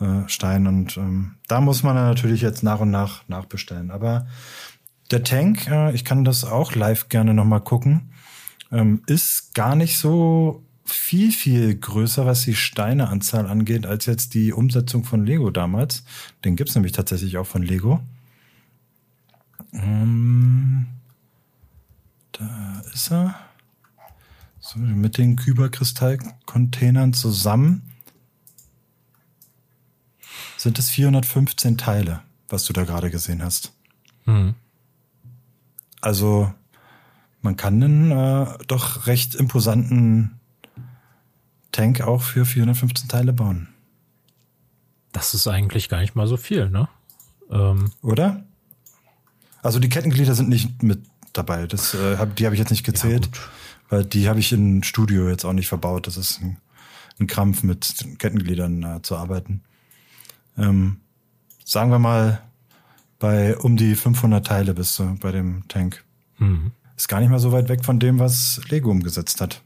äh, 0.00 0.28
Stein. 0.28 0.66
Und 0.66 0.96
ähm, 0.96 1.36
da 1.48 1.60
muss 1.60 1.82
man 1.82 1.94
dann 1.94 2.06
natürlich 2.06 2.40
jetzt 2.40 2.62
nach 2.62 2.80
und 2.80 2.90
nach 2.90 3.28
nachbestellen. 3.28 3.90
Aber 3.90 4.26
der 5.10 5.22
Tank, 5.22 5.68
äh, 5.68 5.92
ich 5.94 6.04
kann 6.04 6.24
das 6.24 6.44
auch 6.44 6.74
live 6.74 7.08
gerne 7.08 7.34
nochmal 7.34 7.60
gucken, 7.60 8.12
ähm, 8.72 9.02
ist 9.06 9.54
gar 9.54 9.76
nicht 9.76 9.98
so 9.98 10.64
viel, 10.84 11.30
viel 11.30 11.74
größer, 11.76 12.26
was 12.26 12.42
die 12.42 12.54
Steineanzahl 12.54 13.46
angeht, 13.46 13.86
als 13.86 14.06
jetzt 14.06 14.34
die 14.34 14.52
Umsetzung 14.52 15.04
von 15.04 15.24
Lego 15.24 15.50
damals. 15.50 16.04
Den 16.44 16.56
gibt's 16.56 16.74
nämlich 16.74 16.92
tatsächlich 16.92 17.38
auch 17.38 17.46
von 17.46 17.62
Lego. 17.62 18.00
Ähm, 19.72 20.86
da 22.32 22.82
ist 22.92 23.12
er. 23.12 23.34
Mit 24.76 25.18
den 25.18 25.36
Kyberkristall-Containern 25.36 27.12
zusammen 27.12 27.90
sind 30.56 30.78
es 30.78 30.90
415 30.90 31.78
Teile, 31.78 32.22
was 32.48 32.64
du 32.64 32.72
da 32.72 32.84
gerade 32.84 33.10
gesehen 33.10 33.42
hast. 33.42 33.72
Hm. 34.24 34.54
Also 36.00 36.52
man 37.42 37.56
kann 37.56 37.82
einen 37.82 38.10
äh, 38.10 38.46
doch 38.66 39.06
recht 39.06 39.34
imposanten 39.34 40.38
Tank 41.72 42.00
auch 42.02 42.22
für 42.22 42.44
415 42.44 43.08
Teile 43.08 43.32
bauen. 43.32 43.68
Das 45.12 45.34
ist 45.34 45.46
eigentlich 45.48 45.88
gar 45.88 46.00
nicht 46.00 46.14
mal 46.14 46.26
so 46.26 46.36
viel, 46.36 46.68
ne? 46.68 46.88
Ähm, 47.50 47.90
Oder? 48.02 48.44
Also 49.62 49.78
die 49.78 49.88
Kettenglieder 49.88 50.34
sind 50.34 50.48
nicht 50.48 50.82
mit 50.82 51.04
dabei. 51.32 51.66
Das, 51.66 51.94
äh, 51.94 52.16
hab, 52.16 52.36
die 52.36 52.44
habe 52.44 52.54
ich 52.54 52.58
jetzt 52.58 52.70
nicht 52.70 52.84
gezählt, 52.84 53.28
ja, 53.32 53.40
weil 53.90 54.04
die 54.04 54.28
habe 54.28 54.40
ich 54.40 54.52
im 54.52 54.82
Studio 54.82 55.28
jetzt 55.28 55.44
auch 55.44 55.52
nicht 55.52 55.68
verbaut. 55.68 56.06
Das 56.06 56.16
ist 56.16 56.40
ein, 56.40 56.56
ein 57.18 57.26
Krampf, 57.26 57.62
mit 57.62 58.06
Kettengliedern 58.18 58.82
äh, 58.82 59.02
zu 59.02 59.16
arbeiten. 59.16 59.62
Ähm, 60.56 61.00
sagen 61.64 61.90
wir 61.90 61.98
mal, 61.98 62.40
bei 63.18 63.56
um 63.58 63.76
die 63.76 63.96
500 63.96 64.46
Teile 64.46 64.74
bist 64.74 64.98
du 64.98 65.16
bei 65.16 65.32
dem 65.32 65.68
Tank. 65.68 66.04
Mhm. 66.38 66.70
Ist 66.96 67.08
gar 67.08 67.20
nicht 67.20 67.30
mal 67.30 67.38
so 67.38 67.52
weit 67.52 67.68
weg 67.68 67.84
von 67.84 67.98
dem, 67.98 68.18
was 68.18 68.60
Lego 68.68 68.90
umgesetzt 68.90 69.40
hat. 69.40 69.62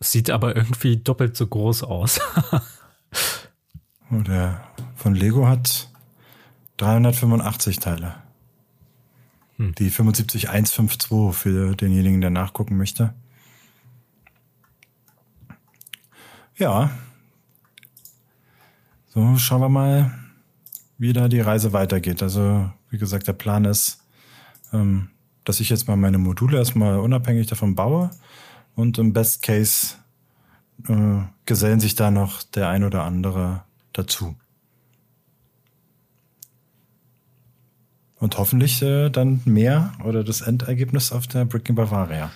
Sieht 0.00 0.30
aber 0.30 0.56
irgendwie 0.56 0.96
doppelt 0.96 1.36
so 1.36 1.46
groß 1.46 1.82
aus. 1.82 2.20
der 4.10 4.64
von 4.96 5.14
Lego 5.14 5.46
hat 5.46 5.90
385 6.78 7.78
Teile. 7.78 8.14
Hm. 9.56 9.74
Die 9.76 9.90
75152 9.90 11.36
für 11.36 11.76
denjenigen, 11.76 12.20
der 12.20 12.30
nachgucken 12.30 12.76
möchte. 12.76 13.14
Ja. 16.60 16.90
So, 19.14 19.36
schauen 19.38 19.62
wir 19.62 19.70
mal, 19.70 20.12
wie 20.98 21.14
da 21.14 21.26
die 21.26 21.40
Reise 21.40 21.72
weitergeht. 21.72 22.22
Also, 22.22 22.70
wie 22.90 22.98
gesagt, 22.98 23.26
der 23.26 23.32
Plan 23.32 23.64
ist, 23.64 24.04
ähm, 24.70 25.08
dass 25.44 25.60
ich 25.60 25.70
jetzt 25.70 25.88
mal 25.88 25.96
meine 25.96 26.18
Module 26.18 26.58
erstmal 26.58 27.00
unabhängig 27.00 27.46
davon 27.46 27.74
baue 27.74 28.10
und 28.74 28.98
im 28.98 29.14
Best 29.14 29.40
Case 29.40 29.94
äh, 30.86 31.22
gesellen 31.46 31.80
sich 31.80 31.94
da 31.94 32.10
noch 32.10 32.42
der 32.42 32.68
ein 32.68 32.84
oder 32.84 33.04
andere 33.04 33.62
dazu. 33.94 34.36
Und 38.16 38.36
hoffentlich 38.36 38.82
äh, 38.82 39.08
dann 39.08 39.40
mehr 39.46 39.94
oder 40.04 40.22
das 40.22 40.42
Endergebnis 40.42 41.10
auf 41.10 41.26
der 41.26 41.46
Bricking 41.46 41.74
Bavaria. 41.74 42.30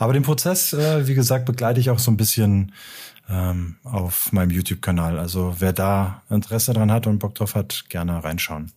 Aber 0.00 0.12
den 0.12 0.24
Prozess, 0.24 0.72
äh, 0.72 1.06
wie 1.06 1.14
gesagt, 1.14 1.44
begleite 1.46 1.78
ich 1.78 1.88
auch 1.90 2.00
so 2.00 2.10
ein 2.10 2.16
bisschen 2.16 2.72
ähm, 3.30 3.76
auf 3.84 4.32
meinem 4.32 4.50
YouTube-Kanal. 4.50 5.18
Also 5.18 5.56
wer 5.58 5.72
da 5.72 6.22
Interesse 6.28 6.72
dran 6.72 6.90
hat 6.90 7.06
und 7.06 7.18
Bock 7.18 7.34
drauf 7.34 7.54
hat, 7.54 7.84
gerne 7.88 8.22
reinschauen. 8.22 8.72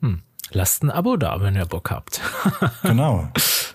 Hm. 0.00 0.22
Lasst 0.50 0.82
ein 0.82 0.90
Abo 0.90 1.16
da, 1.16 1.40
wenn 1.40 1.56
ihr 1.56 1.66
Bock 1.66 1.90
habt. 1.90 2.20
genau. 2.82 3.28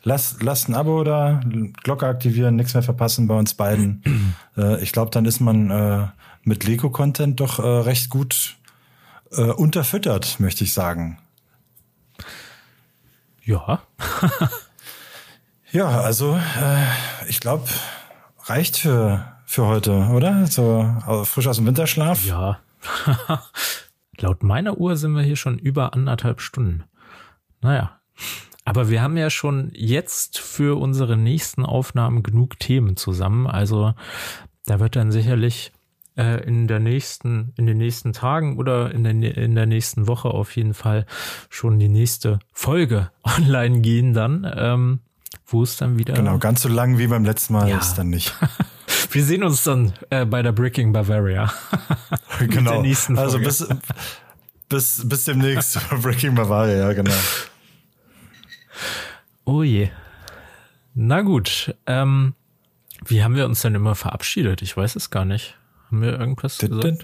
Lasst, 0.03 0.41
lasst 0.41 0.69
ein 0.69 0.75
Abo 0.75 1.03
da, 1.03 1.41
Glocke 1.83 2.07
aktivieren, 2.07 2.55
nichts 2.55 2.73
mehr 2.73 2.83
verpassen 2.83 3.27
bei 3.27 3.37
uns 3.37 3.53
beiden. 3.53 4.35
äh, 4.57 4.81
ich 4.81 4.91
glaube, 4.91 5.11
dann 5.11 5.25
ist 5.25 5.41
man 5.41 5.69
äh, 5.69 6.07
mit 6.43 6.63
Lego-Content 6.63 7.39
doch 7.39 7.59
äh, 7.59 7.63
recht 7.63 8.09
gut 8.09 8.55
äh, 9.31 9.41
unterfüttert, 9.41 10.39
möchte 10.39 10.63
ich 10.63 10.73
sagen. 10.73 11.19
Ja. 13.43 13.81
ja, 15.71 15.87
also 15.87 16.35
äh, 16.35 16.85
ich 17.27 17.39
glaube, 17.39 17.67
reicht 18.45 18.77
für, 18.77 19.25
für 19.49 19.65
heute, 19.65 20.09
oder? 20.13 20.45
So 20.45 20.81
also 21.07 21.25
frisch 21.25 21.47
aus 21.47 21.55
dem 21.55 21.65
Winterschlaf. 21.65 22.23
Ja. 22.23 22.59
Laut 24.19 24.43
meiner 24.43 24.77
Uhr 24.77 24.95
sind 24.95 25.13
wir 25.13 25.23
hier 25.23 25.37
schon 25.37 25.57
über 25.57 25.95
anderthalb 25.95 26.39
Stunden. 26.39 26.83
Naja. 27.59 27.99
Aber 28.63 28.91
wir 28.91 29.01
haben 29.01 29.17
ja 29.17 29.31
schon 29.31 29.71
jetzt 29.73 30.37
für 30.37 30.79
unsere 30.79 31.17
nächsten 31.17 31.65
Aufnahmen 31.65 32.21
genug 32.21 32.59
Themen 32.59 32.95
zusammen. 32.95 33.47
Also 33.47 33.95
da 34.67 34.79
wird 34.79 34.95
dann 34.95 35.11
sicherlich 35.11 35.71
äh, 36.15 36.43
in 36.43 36.67
der 36.67 36.79
nächsten, 36.79 37.53
in 37.57 37.65
den 37.65 37.79
nächsten 37.79 38.13
Tagen 38.13 38.59
oder 38.59 38.91
in 38.91 39.03
der, 39.03 39.35
in 39.35 39.55
der 39.55 39.65
nächsten 39.65 40.05
Woche 40.05 40.29
auf 40.29 40.55
jeden 40.55 40.75
Fall 40.75 41.07
schon 41.49 41.79
die 41.79 41.89
nächste 41.89 42.37
Folge 42.53 43.09
online 43.23 43.81
gehen 43.81 44.13
dann, 44.13 44.47
ähm, 44.55 44.99
wo 45.47 45.63
es 45.63 45.75
dann 45.75 45.97
wieder. 45.97 46.13
Genau, 46.13 46.37
ganz 46.37 46.61
so 46.61 46.69
lang 46.69 46.99
wie 46.99 47.07
beim 47.07 47.25
letzten 47.25 47.53
Mal 47.53 47.67
ja. 47.67 47.79
ist 47.79 47.95
dann 47.95 48.11
nicht. 48.11 48.35
Wir 49.11 49.23
sehen 49.23 49.43
uns 49.43 49.63
dann 49.63 49.93
äh, 50.09 50.25
bei 50.25 50.41
der 50.41 50.51
Bricking 50.51 50.93
Bavaria. 50.93 51.51
genau. 52.39 52.83
Also 53.15 53.39
bis, 53.39 53.67
bis, 54.69 55.07
bis 55.07 55.25
demnächst 55.25 55.79
Bricking 56.01 56.35
Bavaria, 56.35 56.75
ja, 56.75 56.93
genau. 56.93 57.13
Oh 59.45 59.63
je. 59.63 59.89
Na 60.93 61.21
gut. 61.21 61.75
Ähm, 61.85 62.35
wie 63.05 63.23
haben 63.23 63.35
wir 63.35 63.45
uns 63.45 63.61
denn 63.61 63.75
immer 63.75 63.95
verabschiedet? 63.95 64.61
Ich 64.61 64.75
weiß 64.75 64.95
es 64.95 65.09
gar 65.09 65.25
nicht. 65.25 65.58
Haben 65.91 66.01
wir 66.03 66.19
irgendwas 66.19 66.59
gesagt? 66.59 67.01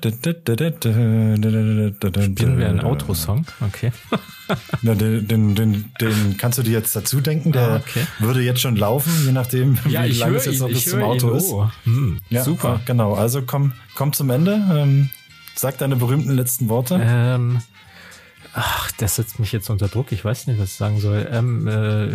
Spielen 2.22 2.58
wir 2.60 2.70
einen 2.70 2.82
Outro-Song? 2.82 3.46
Okay. 3.62 3.92
den, 4.84 5.28
den, 5.28 5.56
den, 5.56 5.92
den 6.00 6.38
kannst 6.38 6.60
du 6.60 6.64
dir 6.64 6.74
jetzt 6.74 6.96
dazu 6.96 7.20
denken. 7.20 7.52
Der 7.52 7.68
ah, 7.68 7.76
okay. 7.78 8.06
würde 8.20 8.42
jetzt 8.42 8.62
schon 8.62 8.76
laufen, 8.76 9.12
je 9.26 9.32
nachdem, 9.32 9.80
ja, 9.90 10.06
wie 10.06 10.12
lange 10.12 10.38
es 10.38 10.46
jetzt 10.46 10.60
noch 10.60 10.68
bis 10.68 10.86
zum 10.86 11.02
Auto 11.02 11.32
ist. 11.32 11.50
Oh. 11.50 11.68
Hm, 11.86 12.22
ja, 12.30 12.44
super. 12.44 12.80
Genau, 12.86 13.16
also 13.16 13.42
komm, 13.42 13.74
komm 13.96 14.14
zum 14.14 14.30
Ende. 14.30 14.62
Ähm, 14.72 15.10
sag 15.56 15.80
deine 15.80 15.96
berühmten 15.96 16.36
letzten 16.36 16.70
Worte. 16.70 17.02
Ähm, 17.04 17.62
ach, 18.54 18.92
das 18.98 19.16
setzt 19.16 19.40
mich 19.40 19.52
jetzt 19.52 19.72
unter 19.72 19.88
Druck. 19.88 20.12
Ich 20.12 20.24
weiß 20.24 20.46
nicht, 20.46 20.60
was 20.60 20.70
ich 20.70 20.78
sagen 20.78 21.00
soll. 21.00 21.28
Ähm, 21.32 21.68
äh, 21.68 22.10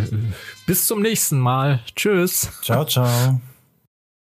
bis 0.66 0.86
zum 0.86 1.02
nächsten 1.02 1.40
Mal. 1.40 1.80
Tschüss. 1.96 2.48
Ciao, 2.62 2.84
ciao. 2.84 3.40